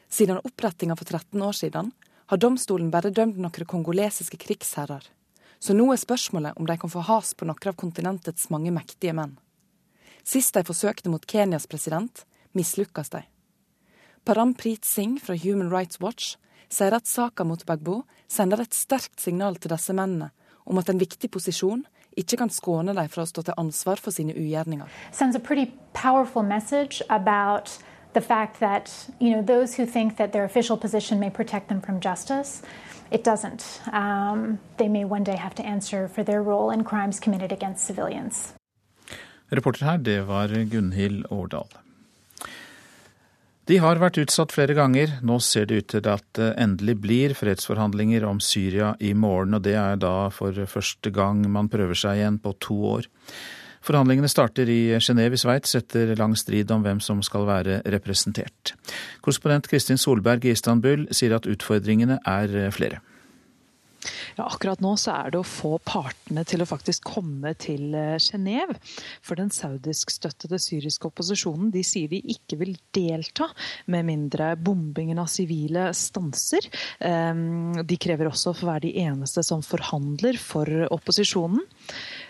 Siden 0.09 0.39
opprettinga 0.43 0.95
for 0.95 1.05
13 1.05 1.41
år 1.41 1.51
siden 1.51 1.91
har 2.25 2.37
domstolen 2.37 2.91
bare 2.91 3.11
dømt 3.11 3.39
noen 3.39 3.67
kongolesiske 3.71 4.37
krigsherrer. 4.37 5.03
Så 5.59 5.73
nå 5.73 5.89
er 5.91 5.99
spørsmålet 5.99 6.57
om 6.59 6.67
de 6.67 6.77
kan 6.77 6.91
få 6.91 7.03
has 7.07 7.33
på 7.33 7.47
noen 7.47 7.71
av 7.71 7.75
kontinentets 7.75 8.49
mange 8.53 8.71
mektige 8.71 9.15
menn. 9.15 9.37
Sist 10.23 10.53
de 10.55 10.63
forsøkte 10.67 11.09
mot 11.09 11.23
Kenyas 11.23 11.67
president, 11.67 12.25
mislykkes 12.53 13.09
de. 13.15 13.23
Parampreet 14.27 14.83
Singh 14.85 15.19
fra 15.23 15.35
Human 15.35 15.69
Rights 15.71 16.01
Watch 16.01 16.35
sier 16.67 16.91
at 16.91 17.07
saka 17.07 17.45
mot 17.47 17.61
Bagbo 17.65 18.01
sender 18.27 18.59
et 18.59 18.75
sterkt 18.75 19.21
signal 19.23 19.55
til 19.55 19.71
disse 19.71 19.95
mennene 19.95 20.33
om 20.67 20.81
at 20.81 20.91
en 20.91 20.99
viktig 20.99 21.29
posisjon 21.31 21.85
ikke 22.19 22.41
kan 22.41 22.51
skåne 22.51 22.91
dem 22.97 23.07
fra 23.13 23.23
å 23.23 23.29
stå 23.31 23.45
til 23.47 23.55
ansvar 23.63 24.03
for 24.03 24.11
sine 24.11 24.35
ugjerninger. 24.35 24.83
The 28.13 28.21
fact 28.21 28.59
that 28.59 28.89
you 29.19 29.29
know 29.29 29.43
those 29.43 29.75
who 29.75 29.85
think 29.85 30.17
that 30.17 30.31
their 30.31 30.43
official 30.43 30.75
position 30.75 31.19
may 31.19 31.29
protect 31.29 31.67
them 31.69 31.81
from 31.81 31.99
justice, 32.01 32.63
it 33.11 33.23
doesn't. 33.23 33.79
Um, 33.93 34.57
they 34.77 34.87
may 34.89 35.05
one 35.05 35.23
day 35.23 35.35
have 35.35 35.53
to 35.55 35.63
answer 35.63 36.07
for 36.07 36.23
their 36.23 36.41
role 36.41 36.71
in 36.71 36.83
crimes 36.83 37.19
committed 37.19 37.51
against 37.51 37.85
civilians. 37.85 38.53
Reporter 39.51 39.85
her, 39.85 39.97
det 39.97 40.21
var 40.27 40.47
Gunhild 40.47 41.25
Årdal. 41.29 41.86
De 43.67 43.75
har 43.83 43.99
vært 43.99 44.15
utsatt 44.21 44.53
flere 44.55 44.71
ganger. 44.77 45.17
Nå 45.27 45.41
ser 45.43 45.65
det 45.67 45.81
ut 45.81 45.87
til 45.91 46.05
at 46.07 46.23
det 46.39 46.53
endelig 46.55 46.93
blir 47.03 47.33
fredsforhandlinger 47.35 48.23
om 48.23 48.39
Syria 48.39 48.93
i 49.03 49.11
morgen, 49.11 49.57
og 49.57 49.65
det 49.65 49.73
er 49.75 49.99
da 49.99 50.29
for 50.31 50.55
første 50.71 51.11
gang 51.11 51.41
man 51.51 51.67
prøver 51.67 51.99
seg 51.99 52.21
igjen 52.21 52.37
på 52.39 52.53
to 52.63 52.77
år. 52.93 53.09
Forhandlingene 53.83 54.31
starter 54.31 54.71
i 54.71 54.95
Genéve 55.03 55.35
i 55.35 55.41
Sveits 55.41 55.75
etter 55.75 56.15
lang 56.19 56.37
strid 56.39 56.71
om 56.71 56.85
hvem 56.85 57.03
som 57.03 57.19
skal 57.23 57.43
være 57.47 57.81
representert. 57.91 58.71
Korrespondent 59.19 59.67
Kristin 59.67 59.99
Solberg 59.99 60.47
i 60.47 60.55
Istanbul 60.55 61.03
sier 61.11 61.35
at 61.35 61.47
utfordringene 61.51 62.21
er 62.23 62.57
flere. 62.75 63.03
Ja, 64.37 64.45
akkurat 64.47 64.81
nå 64.83 64.93
så 64.99 65.13
er 65.15 65.33
det 65.33 65.41
å 65.41 65.47
få 65.47 65.77
partene 65.85 66.43
til 66.47 66.63
å 66.63 66.69
faktisk 66.69 67.05
komme 67.07 67.53
til 67.59 67.95
eh, 67.97 68.15
Genéve. 68.21 68.77
For 69.25 69.39
den 69.39 69.51
saudiskstøttede 69.53 70.59
syriske 70.61 71.09
opposisjonen 71.09 71.71
de 71.73 71.83
sier 71.87 72.11
de 72.11 72.21
ikke 72.35 72.59
vil 72.61 72.75
delta 72.95 73.49
med 73.91 74.07
mindre 74.07 74.53
bombingen 74.59 75.21
av 75.21 75.29
sivile 75.31 75.89
stanser. 75.97 76.69
Ehm, 77.05 77.83
de 77.87 77.99
krever 78.01 78.29
også 78.31 78.53
å 78.53 78.57
få 78.57 78.69
være 78.71 78.87
de 78.87 78.95
eneste 79.05 79.43
som 79.45 79.63
forhandler 79.65 80.39
for 80.41 80.69
opposisjonen. 80.91 81.63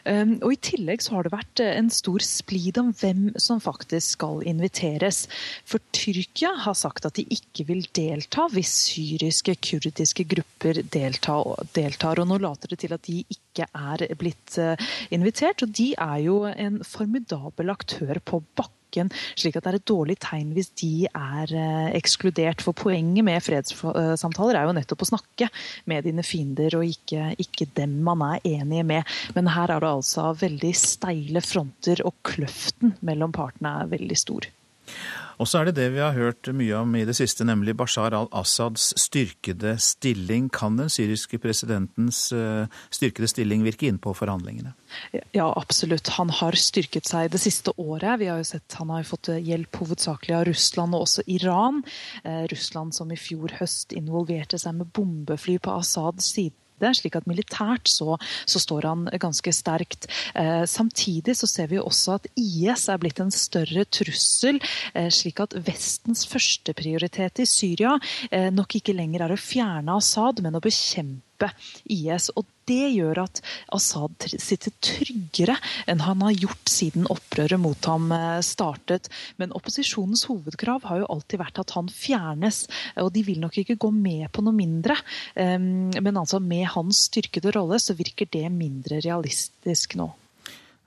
Ehm, 0.08 0.38
og 0.42 0.54
I 0.54 0.60
tillegg 0.70 1.04
så 1.04 1.18
har 1.18 1.28
det 1.28 1.34
vært 1.34 1.64
eh, 1.64 1.74
en 1.80 1.90
stor 1.94 2.24
splid 2.24 2.80
om 2.82 2.94
hvem 2.96 3.30
som 3.42 3.62
faktisk 3.64 4.18
skal 4.18 4.44
inviteres. 4.48 5.26
For 5.68 5.84
Tyrkia 5.96 6.54
har 6.64 6.78
sagt 6.78 7.08
at 7.10 7.18
de 7.20 7.26
ikke 7.34 7.68
vil 7.70 7.84
delta 7.98 8.48
hvis 8.54 8.72
syriske, 8.88 9.58
kurdiske 9.64 10.28
grupper 10.30 10.82
deltar. 10.94 12.24
Og 12.24 12.30
nå 12.30 12.40
later 12.44 12.74
det 12.74 12.82
til 12.84 12.96
at 12.96 13.06
de 13.10 13.20
ikke 13.26 13.68
er 13.68 14.08
blitt 14.20 14.58
eh, 14.62 14.90
invitert. 15.16 15.66
Og 15.66 15.76
de 15.76 15.92
er 15.98 16.24
jo 16.28 16.42
en 16.54 16.82
formidabel 16.88 17.74
aktør 17.74 18.24
på 18.24 18.44
bakken 18.56 18.77
slik 18.92 19.58
at 19.58 19.66
det 19.66 19.72
er 19.72 19.80
et 19.80 19.90
dårlig 19.90 20.18
tegn 20.24 20.54
hvis 20.56 20.72
de 20.80 21.08
er 21.10 21.54
eh, 21.54 21.90
ekskludert. 21.98 22.64
For 22.66 22.78
poenget 22.78 23.26
med 23.28 23.44
fredssamtaler 23.46 24.60
er 24.60 24.68
jo 24.68 24.76
nettopp 24.78 25.06
å 25.06 25.10
snakke 25.12 25.50
med 25.90 26.08
dine 26.08 26.26
fiender, 26.26 26.80
og 26.80 26.88
ikke, 26.88 27.32
ikke 27.42 27.70
dem 27.78 28.00
man 28.08 28.24
er 28.26 28.44
enige 28.58 28.86
med. 28.88 29.18
Men 29.38 29.52
her 29.54 29.74
er 29.74 29.84
det 29.84 29.92
altså 29.92 30.32
veldig 30.40 30.74
steile 30.78 31.44
fronter, 31.46 32.04
og 32.08 32.16
kløften 32.28 32.98
mellom 33.06 33.36
partene 33.36 33.78
er 33.82 33.92
veldig 33.98 34.20
stor. 34.20 34.50
Og 35.38 35.46
så 35.50 35.60
er 35.60 35.70
det 35.70 35.78
det 35.78 35.88
vi 35.94 36.02
har 36.02 36.16
hørt 36.18 36.50
mye 36.56 36.80
om 36.80 36.96
i 36.98 37.04
det 37.06 37.14
siste, 37.18 37.46
nemlig 37.46 37.76
Bashar 37.78 38.16
al-Assads 38.18 38.90
styrkede 38.98 39.76
stilling. 39.82 40.50
Kan 40.54 40.80
den 40.80 40.90
syriske 40.90 41.38
presidentens 41.42 42.24
eh, 42.34 42.66
styrkede 42.94 43.30
stilling 43.30 43.66
virke 43.68 43.90
inn 43.90 44.00
på 44.02 44.16
forhandlingene? 44.18 44.74
Ja, 45.36 45.52
absolutt. 45.52 46.10
Han 46.18 46.34
har 46.34 46.58
styrket 46.58 47.10
seg 47.10 47.30
det 47.34 47.42
siste 47.44 47.76
året. 47.78 48.18
Vi 48.22 48.32
har 48.32 48.42
jo 48.42 48.50
sett 48.50 48.80
Han 48.80 48.94
har 48.94 49.06
fått 49.08 49.30
hjelp 49.30 49.82
hovedsakelig 49.82 50.38
av 50.40 50.48
Russland 50.50 50.98
og 50.98 51.06
også 51.06 51.28
Iran. 51.30 51.84
Eh, 52.24 52.46
Russland 52.52 52.98
som 52.98 53.14
i 53.14 53.20
fjor 53.20 53.54
høst 53.62 53.94
involverte 53.98 54.58
seg 54.62 54.80
med 54.80 54.90
bombefly 54.96 55.60
på 55.62 55.78
Assads 55.78 56.34
side 56.34 56.58
det, 56.84 56.94
slik 57.00 57.18
at 57.20 57.28
militært 57.30 57.90
så, 57.92 58.18
så 58.50 58.62
står 58.62 58.90
han 58.90 59.06
ganske 59.22 59.54
sterkt. 59.56 60.10
Eh, 60.38 60.64
samtidig 60.70 61.38
så 61.40 61.50
ser 61.50 61.72
vi 61.72 61.82
også 61.82 62.18
at 62.18 62.28
IS 62.40 62.88
er 62.92 63.02
blitt 63.02 63.22
en 63.24 63.34
større 63.34 63.86
trussel, 63.86 64.62
eh, 64.94 65.10
slik 65.14 65.42
at 65.44 65.56
Vestens 65.68 66.26
førsteprioritet 66.30 67.44
i 67.44 67.48
Syria 67.50 67.98
eh, 68.32 68.50
nok 68.54 68.80
ikke 68.80 68.96
lenger 68.98 69.28
er 69.28 69.36
å 69.36 69.40
fjerne 69.42 69.98
Assad, 69.98 70.44
men 70.46 70.58
å 70.58 70.64
bekjempe 70.64 71.27
IS. 71.86 72.30
Og 72.36 72.48
det 72.68 72.90
gjør 72.96 73.22
at 73.24 73.42
Assad 73.76 74.28
sitter 74.28 74.74
tryggere 74.84 75.56
enn 75.88 76.04
han 76.04 76.24
har 76.26 76.36
gjort 76.36 76.72
siden 76.72 77.08
opprøret 77.12 77.62
mot 77.62 77.90
ham 77.90 78.12
eh, 78.16 78.40
startet. 78.46 79.10
Men 79.40 79.56
opposisjonens 79.58 80.26
hovedkrav 80.30 80.88
har 80.90 81.04
jo 81.04 81.10
alltid 81.16 81.42
vært 81.44 81.64
at 81.64 81.76
han 81.78 81.92
fjernes, 81.94 82.66
og 83.00 83.12
de 83.16 83.24
vil 83.28 83.42
nok 83.44 83.62
ikke 83.62 83.80
gå 83.80 83.92
med 83.94 84.28
på 84.34 84.44
noe 84.46 84.56
mindre. 84.56 84.96
Men 85.38 86.18
altså 86.18 86.40
med 86.44 86.66
hans 86.74 87.06
styrkede 87.08 87.52
rolle 87.56 87.80
så 87.82 87.96
virker 87.98 88.30
det 88.34 88.48
mindre 88.54 89.00
realistisk 89.04 89.96
nå. 90.00 90.10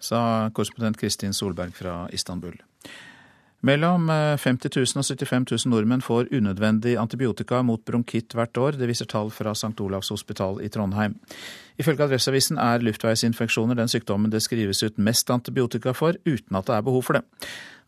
Sa 0.00 0.48
korrespondent 0.56 0.98
Kristin 1.00 1.36
Solberg 1.36 1.76
fra 1.76 2.02
Istanbul. 2.16 2.56
Mellom 3.60 4.08
50 4.08 4.72
000 4.72 5.02
og 5.02 5.04
75 5.04 5.66
000 5.66 5.72
nordmenn 5.74 6.00
får 6.00 6.30
unødvendig 6.32 6.94
antibiotika 6.96 7.60
mot 7.62 7.82
bronkitt 7.84 8.32
hvert 8.32 8.56
år. 8.56 8.78
Det 8.80 8.88
viser 8.88 9.08
tall 9.10 9.28
fra 9.30 9.52
St. 9.52 9.76
Olavs 9.84 10.08
hospital 10.08 10.62
i 10.64 10.70
Trondheim. 10.72 11.18
Ifølge 11.76 12.06
Adresseavisen 12.06 12.58
er 12.58 12.80
luftveisinfeksjoner 12.80 13.76
den 13.76 13.92
sykdommen 13.92 14.32
det 14.32 14.40
skrives 14.46 14.80
ut 14.82 14.96
mest 14.96 15.30
antibiotika 15.30 15.92
for, 15.92 16.16
uten 16.24 16.56
at 16.56 16.72
det 16.72 16.76
er 16.78 16.88
behov 16.88 17.04
for 17.04 17.20
det. 17.20 17.24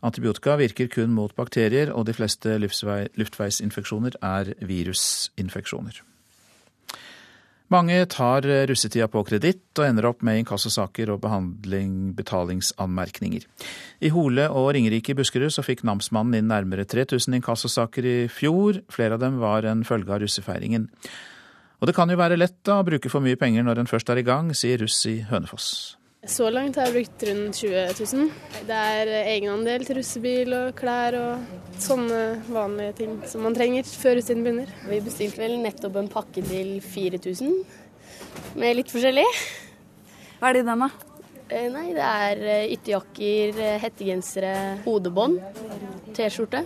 Antibiotika 0.05 0.59
virker 0.61 0.93
kun 0.93 1.13
mot 1.15 1.33
bakterier, 1.35 1.93
og 1.93 2.05
de 2.05 2.13
fleste 2.13 2.57
luftveisinfeksjoner 2.61 4.21
er 4.21 4.53
virusinfeksjoner. 4.61 6.03
Mange 7.71 7.95
tar 8.11 8.45
russetida 8.67 9.07
på 9.09 9.23
kreditt 9.25 9.79
og 9.79 9.85
ender 9.87 10.09
opp 10.09 10.21
med 10.25 10.41
inkassosaker 10.41 11.09
og 11.13 11.23
betalingsanmerkninger. 12.17 13.47
I 14.03 14.11
Hole 14.13 14.49
og 14.51 14.73
Ringerike 14.75 15.13
i 15.13 15.17
Buskerud 15.17 15.53
så 15.55 15.63
fikk 15.65 15.85
namsmannen 15.87 16.37
inn 16.37 16.51
nærmere 16.51 16.85
3000 16.85 17.39
inkassosaker 17.39 18.05
i 18.05 18.17
fjor. 18.29 18.83
Flere 18.93 19.17
av 19.17 19.23
dem 19.23 19.39
var 19.41 19.65
en 19.65 19.85
følge 19.87 20.11
av 20.11 20.21
russefeiringen. 20.25 20.89
Og 21.81 21.89
det 21.89 21.95
kan 21.97 22.11
jo 22.11 22.19
være 22.19 22.37
lett 22.39 22.59
da, 22.67 22.77
å 22.79 22.87
bruke 22.87 23.09
for 23.11 23.23
mye 23.23 23.39
penger 23.39 23.65
når 23.65 23.81
en 23.81 23.89
først 23.89 24.11
er 24.11 24.21
i 24.21 24.27
gang, 24.27 24.53
sier 24.55 24.79
russ 24.83 25.01
i 25.09 25.21
Hønefoss. 25.27 25.97
Så 26.23 26.47
langt 26.49 26.77
har 26.79 26.87
jeg 26.87 26.95
brukt 26.95 27.23
rundt 27.27 27.57
20 27.59 27.81
000. 27.99 28.29
Det 28.67 28.75
er 28.97 29.09
egenandel 29.33 29.83
til 29.83 29.97
russebil 29.99 30.53
og 30.55 30.75
klær 30.79 31.17
og 31.19 31.81
sånne 31.83 32.19
vanlige 32.47 32.93
ting 33.01 33.17
som 33.27 33.43
man 33.43 33.57
trenger 33.57 33.83
før 33.87 34.15
russetiden 34.17 34.45
begynner. 34.45 34.71
Vi 34.87 35.01
bestilte 35.03 35.43
vel 35.43 35.57
nettopp 35.59 35.99
en 35.99 36.11
pakke 36.11 36.45
til 36.47 36.77
4000 36.85 37.57
med 38.55 38.79
litt 38.79 38.93
forskjellig. 38.93 39.25
Hva 40.39 40.49
er 40.51 40.55
det 40.55 40.63
i 40.63 40.69
den, 40.69 40.85
da? 40.85 41.13
Eh, 41.53 41.67
nei, 41.69 41.89
det 41.93 42.03
er 42.07 42.39
eh, 42.47 42.71
ytterjakker, 42.73 43.59
eh, 43.59 43.75
hettegensere, 43.83 44.53
hodebånd, 44.87 45.41
T-skjorte. 46.15 46.63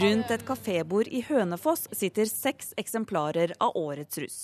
Rundt 0.00 0.32
et 0.32 0.44
kafébord 0.48 1.10
i 1.12 1.20
Hønefoss 1.28 1.86
sitter 1.92 2.28
seks 2.30 2.72
eksemplarer 2.80 3.52
av 3.60 3.76
årets 3.78 4.18
russ. 4.22 4.38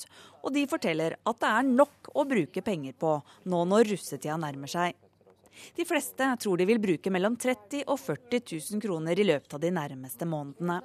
Og 0.47 0.55
de 0.55 0.62
forteller 0.70 1.16
at 1.27 1.40
det 1.43 1.51
er 1.51 1.66
nok 1.66 2.12
å 2.14 2.24
bruke 2.28 2.62
penger 2.62 2.94
på 2.98 3.16
nå 3.51 3.64
når 3.66 3.90
russetida 3.93 4.39
nærmer 4.39 4.70
seg. 4.70 4.94
De 5.77 5.86
fleste 5.89 6.28
tror 6.43 6.60
de 6.60 6.66
vil 6.68 6.81
bruke 6.82 7.10
mellom 7.10 7.35
30 7.40 7.86
og 7.89 7.98
40 7.98 8.44
000 8.77 8.85
kroner 8.85 9.18
i 9.18 9.27
løpet 9.27 9.56
av 9.56 9.62
de 9.62 9.73
nærmeste 9.74 10.28
månedene. 10.28 10.78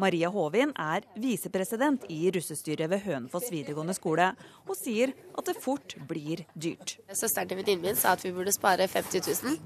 Maria 0.00 0.30
Håvin 0.34 0.72
er 0.74 1.04
visepresident 1.20 2.04
i 2.10 2.24
russestyret 2.34 2.90
ved 2.90 3.04
Hønefoss 3.04 3.52
videregående 3.52 3.94
skole, 3.94 4.32
og 4.66 4.74
sier 4.78 5.12
at 5.38 5.46
det 5.46 5.54
fort 5.62 5.94
blir 6.10 6.42
dyrt. 6.54 6.96
Søsteren 7.12 7.52
til 7.52 7.60
venninnen 7.60 7.84
min 7.84 8.00
sa 8.00 8.16
at 8.16 8.24
vi 8.24 8.34
burde 8.34 8.54
spare 8.56 8.88
50 8.90 9.30
000, 9.44 9.60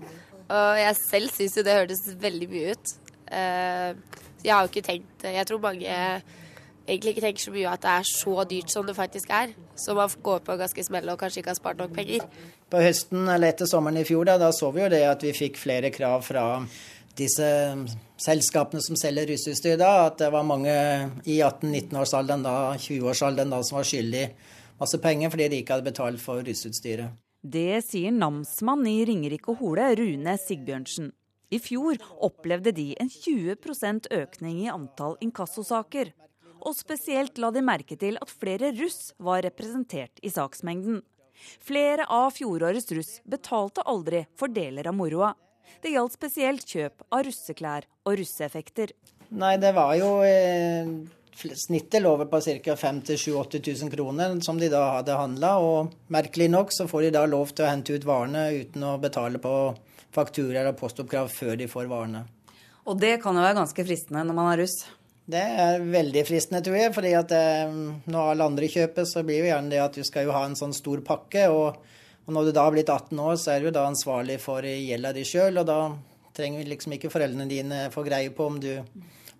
og 0.44 0.80
jeg 0.82 1.00
selv 1.00 1.32
syns 1.32 1.56
jo 1.56 1.64
det 1.64 1.78
hørtes 1.78 2.04
veldig 2.20 2.50
mye 2.52 2.74
ut. 2.74 2.94
Eh, 3.32 4.20
jeg 4.44 4.52
har 4.52 4.66
jo 4.66 4.68
ikke 4.68 4.84
tenkt 4.84 5.22
Jeg 5.24 5.46
tror 5.48 5.62
mange 5.62 5.92
egentlig 6.86 7.14
ikke 7.14 7.24
tenker 7.24 7.44
så 7.44 7.52
mye 7.54 7.70
at 7.72 7.84
det 7.84 7.92
er 7.92 8.08
så 8.08 8.34
dyrt 8.50 8.72
som 8.72 8.86
det 8.86 8.96
faktisk 8.96 9.30
er. 9.32 9.54
Så 9.76 9.96
man 9.96 10.16
går 10.22 10.42
på 10.46 10.56
ganske 10.60 10.84
smell 10.86 11.12
og 11.12 11.20
kanskje 11.20 11.42
ikke 11.42 11.54
har 11.54 11.60
spart 11.60 11.80
nok 11.80 11.94
penger. 11.96 12.26
På 12.70 12.82
høsten 12.82 13.28
eller 13.28 13.52
etter 13.52 13.70
sommeren 13.70 14.00
i 14.00 14.06
fjor 14.08 14.28
da, 14.28 14.38
da 14.40 14.50
så 14.52 14.70
vi 14.74 14.84
jo 14.84 14.90
det 14.92 15.04
at 15.08 15.24
vi 15.24 15.34
fikk 15.36 15.60
flere 15.60 15.92
krav 15.94 16.24
fra 16.26 16.46
disse 17.14 17.46
selskapene 18.18 18.82
som 18.82 18.98
selger 18.98 19.28
russeutstyr 19.30 19.78
da, 19.78 20.08
at 20.08 20.18
det 20.22 20.30
var 20.34 20.46
mange 20.46 20.72
i 21.30 21.38
18-19-årsalderen 21.38 22.42
da, 22.42 22.56
20-årsalderen 22.74 23.54
da, 23.54 23.60
som 23.62 23.78
var 23.78 23.86
skyldig 23.88 24.24
masse 24.80 24.98
penger 25.02 25.30
fordi 25.30 25.50
de 25.50 25.60
ikke 25.62 25.76
hadde 25.76 25.90
betalt 25.90 26.22
for 26.22 26.42
russeutstyret. 26.46 27.14
Det 27.44 27.84
sier 27.84 28.14
namsmann 28.14 28.86
i 28.88 29.02
Ringerike 29.04 29.52
og 29.52 29.60
Hole, 29.60 29.90
Rune 30.00 30.34
Sigbjørnsen. 30.40 31.12
I 31.52 31.60
fjor 31.62 32.00
opplevde 32.24 32.72
de 32.74 32.94
en 32.98 33.10
20% 33.12 34.08
økning 34.16 34.62
i 34.64 34.70
antall 34.72 35.18
inkassosaker. 35.22 36.14
Og 36.64 36.76
spesielt 36.76 37.38
la 37.38 37.50
de 37.52 37.62
merke 37.64 37.96
til 38.00 38.16
at 38.20 38.30
flere 38.32 38.72
russ 38.78 39.12
var 39.20 39.44
representert 39.44 40.22
i 40.24 40.32
saksmengden. 40.32 41.02
Flere 41.60 42.06
av 42.08 42.30
fjorårets 42.36 42.92
russ 42.96 43.18
betalte 43.28 43.84
aldri 43.84 44.24
for 44.38 44.52
deler 44.52 44.88
av 44.88 44.96
moroa. 44.96 45.34
Det 45.82 45.92
gjaldt 45.92 46.16
spesielt 46.16 46.64
kjøp 46.68 47.04
av 47.12 47.26
russeklær 47.26 47.88
og 48.06 48.16
russeeffekter. 48.20 48.94
Nei, 49.34 49.56
det 49.60 49.74
var 49.76 49.94
jo 49.98 50.10
eh, 50.24 50.88
Snittet 51.34 51.98
lå 52.02 52.12
på 52.30 52.40
ca. 52.40 52.76
5 52.76 53.00
000-8000 53.00 53.90
kroner 53.90 54.36
som 54.40 54.58
de 54.58 54.68
da 54.70 54.84
hadde 55.00 55.16
handla. 55.18 55.56
Og 55.58 55.94
merkelig 56.14 56.46
nok 56.52 56.72
så 56.72 56.86
får 56.88 57.08
de 57.08 57.14
da 57.16 57.24
lov 57.26 57.50
til 57.50 57.66
å 57.66 57.72
hente 57.72 57.96
ut 57.96 58.06
varene 58.06 58.46
uten 58.54 58.86
å 58.86 58.94
betale 59.02 59.40
på 59.42 59.74
fakturaer 60.14 60.70
og 60.70 60.78
postoppkrav 60.78 61.32
før 61.34 61.58
de 61.58 61.66
får 61.70 61.90
varene. 61.90 62.22
Og 62.86 63.00
det 63.00 63.16
kan 63.22 63.34
jo 63.34 63.42
være 63.42 63.58
ganske 63.58 63.86
fristende 63.86 64.22
når 64.28 64.38
man 64.38 64.52
er 64.52 64.62
russ? 64.62 64.84
Det 65.24 65.40
er 65.40 65.80
veldig 65.80 66.22
fristende, 66.28 66.60
tror 66.64 66.76
jeg. 66.76 66.92
fordi 66.92 67.14
at 67.16 67.32
eh, 67.32 67.76
når 68.12 68.30
alle 68.34 68.48
andre 68.50 68.68
kjøper, 68.68 69.06
så 69.08 69.22
blir 69.24 69.40
jo 69.40 69.48
gjerne 69.48 69.72
det 69.72 69.80
at 69.80 69.96
du 69.96 70.04
skal 70.04 70.28
jo 70.28 70.34
ha 70.36 70.44
en 70.44 70.58
sånn 70.58 70.74
stor 70.76 71.00
pakke. 71.06 71.46
Og, 71.48 71.78
og 72.26 72.36
når 72.36 72.50
du 72.50 72.52
da 72.56 72.66
har 72.66 72.74
blitt 72.76 72.92
18 72.92 73.22
år, 73.24 73.38
så 73.40 73.54
er 73.54 73.64
du 73.64 73.72
da 73.72 73.86
ansvarlig 73.88 74.36
for 74.42 74.66
gjelda 74.68 75.14
di 75.16 75.24
sjøl. 75.28 75.62
Og 75.62 75.68
da 75.70 75.80
trenger 76.36 76.68
liksom 76.68 76.96
ikke 76.96 77.12
foreldrene 77.14 77.48
dine 77.48 77.86
få 77.94 78.04
greie 78.04 78.32
på 78.34 78.50
om 78.50 78.60
du 78.60 78.72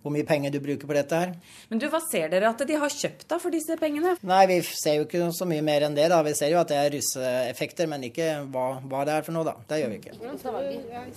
hvor 0.05 0.13
mye 0.13 0.25
penger 0.27 0.51
du 0.53 0.59
bruker 0.61 0.85
på 0.85 0.93
dette 0.93 1.17
her. 1.17 1.31
Men 1.71 1.79
du, 1.81 1.87
Hva 1.89 1.97
ser 2.05 2.29
dere 2.29 2.51
at 2.51 2.59
de 2.69 2.75
har 2.77 2.93
kjøpt 2.93 3.25
da 3.31 3.39
for 3.41 3.53
disse 3.53 3.73
pengene? 3.81 4.11
Nei, 4.21 4.43
Vi 4.51 4.59
ser 4.69 4.99
jo 4.99 5.07
ikke 5.07 5.31
så 5.33 5.47
mye 5.49 5.63
mer 5.65 5.87
enn 5.87 5.97
det. 5.97 6.05
da. 6.13 6.19
Vi 6.21 6.35
ser 6.37 6.53
jo 6.53 6.59
at 6.61 6.69
det 6.69 6.77
er 6.77 6.93
russeeffekter, 6.93 7.89
men 7.89 8.05
ikke 8.05 8.27
hva, 8.53 8.67
hva, 8.85 9.01
det 9.09 9.15
er 9.15 9.25
for 9.25 9.33
noe, 9.33 9.47
da. 9.49 9.55
Det 9.65 9.81
gjør 9.81 9.89
vi 9.95 9.97
ikke. 10.03 10.13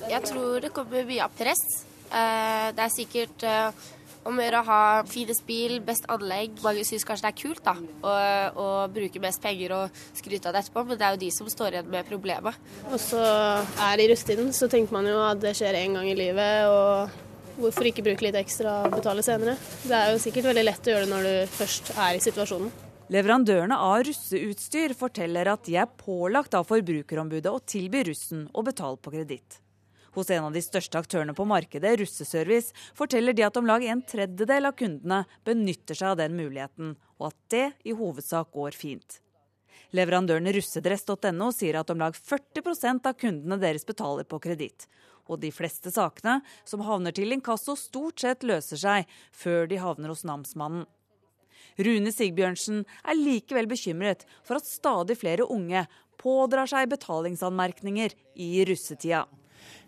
Jeg 0.09 0.23
tror 0.31 0.65
det 0.65 0.73
kommer 0.73 1.05
mye 1.05 1.27
av 1.27 1.36
press. 1.36 1.65
Eh, 2.09 2.73
det 2.73 2.86
er 2.86 2.95
sikkert 2.95 3.45
eh, 3.45 3.85
om 4.29 4.39
å 4.39 4.45
gjøre 4.45 4.63
å 4.63 4.69
ha 4.69 4.81
finest 5.09 5.45
bil, 5.49 5.79
best 5.85 6.09
anlegg. 6.13 6.59
Mange 6.65 6.85
syns 6.87 7.07
kanskje 7.09 7.29
det 7.29 7.33
er 7.33 7.39
kult 7.41 7.63
da, 7.65 7.75
å, 7.79 8.17
å, 8.53 8.67
bruke 8.93 9.23
mest 9.23 9.43
penger 9.45 9.75
og 9.77 10.03
skryte 10.17 10.51
av 10.51 10.57
det 10.57 10.65
etterpå, 10.65 10.85
men 10.89 11.01
det 11.01 11.07
er 11.07 11.17
jo 11.17 11.23
de 11.25 11.31
som 11.35 11.49
står 11.53 11.79
igjen 11.79 11.93
med 11.93 12.09
problemet. 12.09 12.59
Og 12.91 12.99
så 13.03 13.23
er 13.23 13.97
det 13.97 14.07
i 14.07 14.11
rusttiden, 14.13 14.53
så 14.57 14.69
tenker 14.71 14.95
man 14.97 15.09
jo 15.09 15.17
at 15.25 15.41
det 15.43 15.55
skjer 15.59 15.81
én 15.81 15.97
gang 15.97 16.11
i 16.11 16.19
livet. 16.19 16.69
og 16.69 17.25
Hvorfor 17.59 17.89
ikke 17.91 18.05
bruke 18.07 18.23
litt 18.23 18.37
ekstra 18.39 18.85
og 18.87 18.99
betale 19.01 19.25
senere? 19.27 19.57
Det 19.83 19.97
er 19.97 20.13
jo 20.13 20.21
sikkert 20.23 20.53
veldig 20.53 20.69
lett 20.69 20.87
å 20.87 20.93
gjøre 20.93 21.07
det 21.09 21.15
når 21.15 21.27
du 21.27 21.57
først 21.57 21.91
er 21.97 22.19
i 22.19 22.23
situasjonen. 22.23 22.71
Leverandørene 23.09 23.79
av 23.81 24.03
russeutstyr 24.05 24.93
forteller 24.95 25.49
at 25.49 25.65
de 25.65 25.79
er 25.81 25.89
pålagt 25.89 26.55
av 26.55 26.69
Forbrukerombudet 26.69 27.51
å 27.51 27.63
tilby 27.65 28.05
russen 28.11 28.45
å 28.53 28.63
betale 28.67 29.01
på 29.01 29.15
kreditt. 29.15 29.63
Hos 30.16 30.30
en 30.30 30.48
av 30.48 30.56
de 30.56 30.62
største 30.64 30.98
aktørene 30.98 31.35
på 31.36 31.47
markedet, 31.48 31.98
Russeservice, 32.01 32.74
forteller 32.97 33.36
de 33.36 33.44
at 33.47 33.56
om 33.60 33.68
lag 33.68 33.85
en 33.85 34.02
tredjedel 34.02 34.70
av 34.70 34.76
kundene 34.78 35.24
benytter 35.47 35.98
seg 35.98 36.12
av 36.14 36.20
den 36.22 36.36
muligheten, 36.39 36.94
og 37.20 37.30
at 37.30 37.40
det 37.52 37.66
i 37.85 37.97
hovedsak 37.97 38.52
går 38.56 38.76
fint. 38.76 39.20
Leverandøren 39.97 40.51
russedress.no 40.52 41.48
sier 41.56 41.78
at 41.80 41.90
om 41.93 42.01
lag 42.02 42.16
40% 42.16 43.09
av 43.09 43.16
kundene 43.16 43.60
deres 43.60 43.86
betaler 43.89 44.26
på 44.28 44.40
kreditt, 44.44 44.89
og 45.28 45.40
de 45.40 45.52
fleste 45.52 45.93
sakene 45.93 46.40
som 46.68 46.85
havner 46.85 47.14
til 47.16 47.32
inkasso, 47.32 47.76
stort 47.76 48.20
sett 48.24 48.44
løser 48.48 48.80
seg 48.80 49.18
før 49.32 49.68
de 49.68 49.80
havner 49.80 50.12
hos 50.12 50.26
namsmannen. 50.28 50.86
Rune 51.78 52.10
Sigbjørnsen 52.10 52.82
er 53.06 53.18
likevel 53.18 53.68
bekymret 53.70 54.24
for 54.43 54.59
at 54.59 54.66
stadig 54.66 55.14
flere 55.20 55.47
unge 55.47 55.85
pådrar 56.18 56.66
seg 56.70 56.90
betalingsanmerkninger 56.90 58.16
i 58.35 58.48
russetida. 58.66 59.26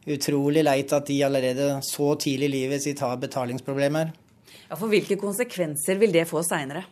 Utrolig 0.08 0.64
leit 0.64 0.92
at 0.96 1.10
de 1.10 1.18
allerede 1.26 1.74
så 1.84 2.14
tidlig 2.16 2.48
i 2.48 2.54
livet 2.54 2.82
sitt 2.82 3.02
har 3.04 3.20
betalingsproblemer. 3.20 4.14
Ja, 4.70 4.78
for 4.78 4.88
Hvilke 4.88 5.18
konsekvenser 5.20 6.00
vil 6.00 6.14
det 6.14 6.28
få 6.30 6.44
seinere? 6.46 6.86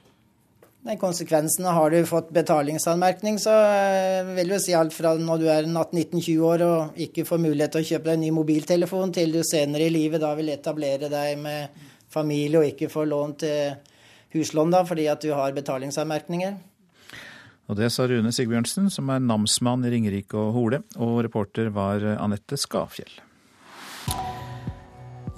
konsekvensene 0.97 1.69
har 1.75 1.91
du 1.91 2.07
fått 2.07 2.31
betalingsanmerkning, 2.33 3.37
så 3.39 3.53
eh, 3.53 4.29
vil 4.39 4.55
jo 4.55 4.61
si 4.63 4.73
alt 4.73 4.95
fra 4.95 5.15
når 5.19 5.43
du 5.43 5.47
er 5.51 5.67
18-19-20 5.67 6.39
år 6.49 6.65
og 6.65 7.01
ikke 7.05 7.27
får 7.29 7.43
mulighet 7.43 7.75
til 7.75 7.83
å 7.83 7.89
kjøpe 7.91 8.09
deg 8.09 8.15
en 8.17 8.25
ny 8.25 8.31
mobiltelefon, 8.33 9.13
til 9.13 9.35
du 9.35 9.43
senere 9.45 9.89
i 9.89 9.93
livet 9.93 10.23
da 10.23 10.33
vil 10.39 10.49
etablere 10.55 11.11
deg 11.13 11.37
med 11.43 11.85
familie 12.09 12.63
og 12.63 12.71
ikke 12.71 12.89
får 12.89 13.11
lån 13.11 13.37
til 13.43 13.77
huslån 14.33 14.73
da, 14.73 14.85
fordi 14.89 15.09
at 15.13 15.21
du 15.21 15.33
har 15.35 15.53
betalingsanmerkninger. 15.57 16.57
Og 17.69 17.77
Det 17.77 17.91
sa 17.93 18.07
Rune 18.09 18.33
Sigbjørnsen, 18.33 18.89
som 18.91 19.11
er 19.13 19.21
namsmann 19.21 19.85
i 19.85 19.93
Ringerike 19.93 20.39
og 20.41 20.55
Hole, 20.57 20.83
og 20.97 21.21
reporter 21.27 21.69
var 21.75 22.05
Anette 22.17 22.57
Skafjell. 22.57 23.13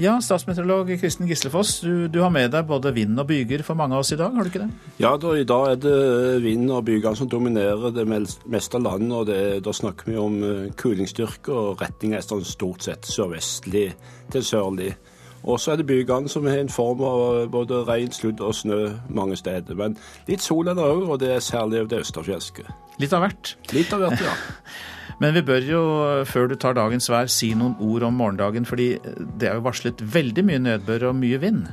Ja, 0.01 0.15
statsmeteorolog 0.24 0.89
Kristen 0.97 1.28
Gislefoss, 1.28 1.74
du, 1.85 2.07
du, 2.09 2.23
har 2.24 2.31
med 2.32 2.55
deg 2.55 2.65
både 2.65 2.89
vind 2.97 3.19
og 3.20 3.27
byger 3.28 3.61
for 3.66 3.77
mange 3.77 3.93
av 3.93 4.01
oss 4.01 4.15
i 4.15 4.16
dag, 4.16 4.32
har 4.32 4.47
du 4.47 4.48
ikke 4.48 4.62
det? 4.62 4.93
Ja, 5.02 5.11
da, 5.20 5.35
i 5.36 5.44
dag 5.44 5.65
er 5.74 5.81
det 5.82 5.97
vind 6.40 6.70
og 6.73 6.86
byger 6.86 7.19
som 7.19 7.28
dominerer 7.28 7.93
det 7.93 8.07
meste 8.09 8.78
av 8.78 8.86
landet. 8.86 9.12
og 9.19 9.27
det, 9.28 9.40
Da 9.66 9.74
snakker 9.77 10.09
vi 10.09 10.16
om 10.16 10.39
eh, 10.47 10.70
kulingsstyrke, 10.73 11.52
og 11.52 11.85
retning 11.85 12.15
er 12.16 12.24
sånn 12.24 12.47
stort 12.48 12.86
sett 12.89 13.11
sørvestlig 13.12 13.90
til 14.32 14.47
sørlig. 14.47 14.94
Og 15.44 15.60
så 15.60 15.72
er 15.72 15.80
det 15.80 15.88
bygene 15.88 16.28
som 16.28 16.46
har 16.46 16.60
en 16.60 16.72
form 16.72 17.02
av 17.06 17.48
både 17.52 17.82
regn, 17.88 18.12
sludd 18.12 18.42
og 18.44 18.54
snø 18.54 18.80
mange 19.08 19.38
steder. 19.40 19.76
Men 19.78 19.96
litt 20.28 20.44
sol 20.44 20.68
er 20.68 20.76
det 20.76 20.84
òg, 20.84 21.06
og 21.08 21.20
det 21.22 21.34
er 21.36 21.44
særlig 21.44 21.86
det 21.90 22.02
østerfjelske. 22.04 22.66
Litt 23.00 23.14
av 23.16 23.24
hvert? 23.24 23.54
Litt 23.72 23.92
av 23.96 24.04
hvert, 24.04 24.24
ja. 24.24 24.34
Men 25.20 25.34
vi 25.36 25.42
bør 25.44 25.66
jo, 25.68 25.80
før 26.24 26.46
du 26.48 26.54
tar 26.56 26.78
dagens 26.78 27.10
vær, 27.12 27.28
si 27.28 27.50
noen 27.52 27.74
ord 27.84 28.06
om 28.06 28.14
morgendagen. 28.16 28.64
fordi 28.64 28.94
det 29.36 29.50
er 29.50 29.58
jo 29.58 29.66
varslet 29.66 30.00
veldig 30.00 30.44
mye 30.48 30.62
nedbør 30.64 31.10
og 31.10 31.18
mye 31.20 31.40
vind? 31.42 31.66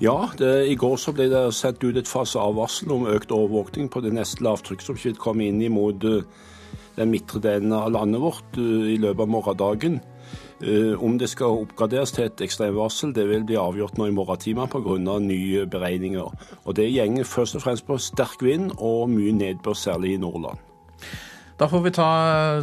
Ja, 0.00 0.30
det, 0.38 0.68
i 0.72 0.76
går 0.80 0.96
så 0.96 1.12
ble 1.12 1.28
det 1.28 1.42
sendt 1.52 1.84
ut 1.84 2.00
et 2.00 2.08
faseavvarsel 2.08 2.94
om 2.96 3.04
økt 3.12 3.34
overvåkning 3.36 3.90
på 3.92 4.00
det 4.00 4.14
neste 4.16 4.44
lavtrykk 4.44 4.80
som 4.80 4.96
kommer 5.20 5.44
inn 5.44 5.60
imot 5.60 6.04
eh, 6.08 6.24
den 6.96 7.12
midtre 7.12 7.42
delen 7.44 7.76
av 7.76 7.92
landet 7.92 8.24
vårt 8.24 8.56
eh, 8.56 8.94
i 8.94 8.96
løpet 8.96 9.20
av 9.20 9.32
morgendagen. 9.36 10.00
Eh, 10.62 11.02
om 11.02 11.18
det 11.18 11.28
skal 11.32 11.64
oppgraderes 11.64 12.12
til 12.14 12.28
et 12.28 12.44
ekstremvarsel, 12.46 13.14
det 13.14 13.26
vil 13.28 13.44
bli 13.46 13.56
avgjort 13.58 13.98
nå 13.98 14.06
i 14.08 14.14
morgentimene 14.14 14.70
pga. 14.70 15.18
nye 15.18 15.66
beregninger. 15.66 16.30
Og 16.64 16.76
Det 16.76 16.92
gjenger 16.92 17.24
først 17.24 17.56
og 17.56 17.62
fremst 17.62 17.86
på 17.86 17.98
sterk 17.98 18.42
vind 18.42 18.70
og 18.78 19.10
mye 19.10 19.32
nedbør, 19.32 19.74
særlig 19.74 20.14
i 20.14 20.16
Nordland. 20.16 20.58
Da 21.58 21.66
får 21.66 21.82
vi 21.84 21.90
ta 21.90 22.06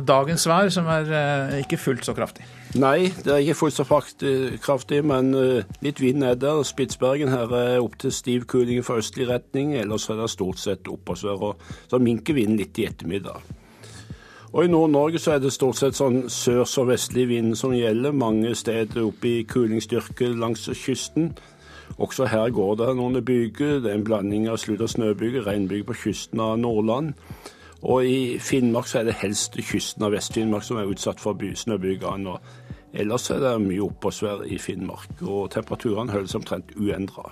dagens 0.03 0.47
vær, 0.47 0.69
som 0.69 0.87
er 0.91 1.11
eh, 1.15 1.59
ikke 1.63 1.77
fullt 1.79 2.05
så 2.05 2.13
kraftig. 2.13 2.43
Nei, 2.75 3.07
det 3.23 3.27
er 3.27 3.39
ikke 3.39 3.55
fullt 3.55 3.77
så 3.79 3.85
kraftig, 3.85 5.05
men 5.07 5.33
eh, 5.33 5.63
litt 5.81 6.01
vind 6.03 6.23
er 6.23 6.35
der. 6.35 6.63
Spitsbergen 6.67 7.31
her 7.31 7.51
er 7.55 7.79
opp 7.79 7.95
til 7.99 8.11
stiv 8.11 8.45
kuling 8.51 8.83
fra 8.83 8.99
østlig 8.99 9.29
retning, 9.29 9.77
ellers 9.79 10.09
er 10.09 10.19
det 10.19 10.29
stort 10.29 10.59
sett 10.59 10.91
oppåsvær. 10.91 11.55
Så 11.87 11.99
minker 12.03 12.35
vinden 12.35 12.59
litt 12.59 12.79
i 12.79 12.87
ettermiddag. 12.89 13.60
Og 14.53 14.65
I 14.65 14.67
Nord-Norge 14.67 15.19
så 15.19 15.31
er 15.31 15.39
det 15.39 15.53
stort 15.55 15.77
sett 15.79 15.95
sånn 15.95 16.25
sør- 16.27 16.79
og 16.81 16.89
vestlig 16.89 17.27
vind 17.29 17.55
som 17.55 17.71
gjelder. 17.71 18.11
Mange 18.11 18.51
steder 18.55 19.05
oppe 19.05 19.27
i 19.29 19.43
kulingsstyrke 19.47 20.27
langs 20.35 20.65
kysten. 20.75 21.31
Også 21.97 22.25
her 22.27 22.49
går 22.49 22.75
det 22.75 22.89
noen 22.97 23.23
byger. 23.23 23.79
Det 23.79 23.91
er 23.91 23.95
en 23.95 24.03
blanding 24.03 24.49
av 24.49 24.57
sludd- 24.59 24.81
og 24.81 24.89
snøbyger, 24.89 25.47
regnbyger 25.47 25.87
på 25.87 25.93
kysten 26.03 26.39
av 26.39 26.59
Nordland. 26.59 27.13
Og 27.81 28.05
i 28.05 28.37
Finnmark 28.39 28.87
så 28.87 28.99
er 28.99 29.03
det 29.03 29.21
helst 29.23 29.55
kysten 29.55 30.03
av 30.03 30.11
Vest-Finnmark 30.11 30.63
som 30.63 30.77
er 30.77 30.91
utsatt 30.91 31.19
for 31.19 31.33
snøbygene. 31.33 32.35
Ellers 32.93 33.29
er 33.31 33.39
det 33.39 33.61
mye 33.61 33.87
oppholdsvær 33.87 34.43
i 34.51 34.57
Finnmark, 34.57 35.21
og 35.21 35.51
temperaturene 35.51 36.11
holdes 36.11 36.35
omtrent 36.35 36.75
uendra. 36.75 37.31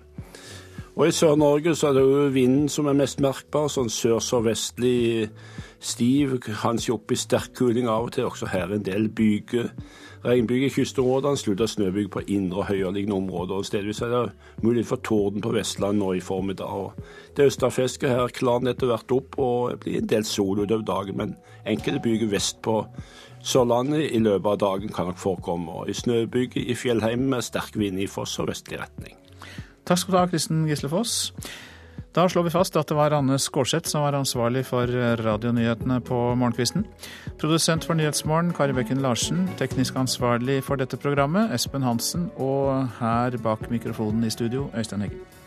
Og 0.96 1.08
I 1.08 1.12
Sør-Norge 1.12 1.76
så 1.76 1.88
er 1.88 1.94
det 1.94 2.02
jo 2.02 2.30
vinden 2.32 2.70
som 2.70 2.88
er 2.88 2.94
mest 2.94 3.20
merkbar, 3.20 3.68
sånn 3.68 3.92
sør-sørvestlig 3.92 5.30
stiv, 5.80 6.38
kanskje 6.44 6.94
opp 6.94 7.12
i 7.12 7.18
sterk 7.20 7.54
kuling 7.58 7.88
av 7.88 8.10
og 8.10 8.14
til. 8.16 8.28
Også 8.30 8.50
her 8.52 8.74
en 8.74 8.86
del 8.86 9.10
byger. 9.10 9.72
Regnbyger 10.26 10.68
i 10.68 10.74
kystområdene, 10.74 11.40
slutt 11.40 11.62
av 11.64 11.70
snøbyger 11.72 12.10
på 12.12 12.24
indre 12.28 12.60
og 12.60 12.68
høyereliggende 12.68 13.16
områder. 13.16 13.56
og 13.56 13.66
Stedvis 13.66 14.02
er 14.02 14.12
det 14.12 14.64
mulighet 14.64 14.90
for 14.90 15.04
torden 15.04 15.42
på 15.42 15.54
Vestlandet 15.56 16.00
nå 16.04 16.12
i 16.14 16.20
formiddag. 16.20 16.92
Det 17.38 17.48
østafisket 17.48 18.10
her 18.10 18.28
klarner 18.28 18.76
etter 18.76 18.92
hvert 18.92 19.16
opp 19.16 19.40
og 19.40 19.72
det 19.72 19.80
blir 19.86 20.02
en 20.02 20.12
del 20.12 20.28
sol 20.28 20.60
utover 20.60 20.84
dagen, 20.84 21.18
men 21.18 21.36
enkelte 21.66 22.04
byger 22.04 22.34
vest 22.34 22.60
på 22.62 22.82
Sørlandet 23.40 24.12
i 24.12 24.20
løpet 24.20 24.52
av 24.52 24.60
dagen 24.60 24.92
kan 24.92 25.08
nok 25.08 25.18
forekomme. 25.18 25.72
Og 25.72 25.90
i 25.90 25.96
snøbyger 25.96 26.68
i 26.68 26.76
fjellheimen 26.76 27.30
med 27.32 27.46
sterk 27.46 27.80
vind 27.80 28.00
i 28.04 28.08
foss 28.12 28.36
og 28.44 28.52
vestlig 28.52 28.82
retning. 28.82 29.16
Takk 29.88 30.04
skal 30.04 30.14
du 30.14 30.20
ha, 30.20 30.28
Kristen 30.28 30.68
Gislefoss. 30.68 31.32
Da 32.14 32.26
slår 32.30 32.44
vi 32.48 32.54
fast 32.54 32.78
at 32.80 32.90
det 32.90 32.98
var 32.98 33.14
Anne 33.14 33.38
Skårseth 33.38 33.90
som 33.90 34.02
var 34.02 34.18
ansvarlig 34.18 34.64
for 34.66 34.90
radionyhetene 35.22 36.00
på 36.02 36.18
morgenkvisten. 36.42 36.88
Produsent 37.38 37.86
for 37.86 37.94
Nyhetsmorgen, 38.00 38.50
Kari 38.58 38.74
Bekken 38.74 39.04
Larsen. 39.06 39.46
Teknisk 39.62 39.96
ansvarlig 39.96 40.64
for 40.66 40.82
dette 40.82 40.98
programmet, 40.98 41.54
Espen 41.54 41.86
Hansen. 41.86 42.32
Og 42.42 42.90
her 42.98 43.38
bak 43.46 43.70
mikrofonen 43.70 44.26
i 44.26 44.34
studio, 44.34 44.72
Øystein 44.74 45.06
Heggen. 45.06 45.39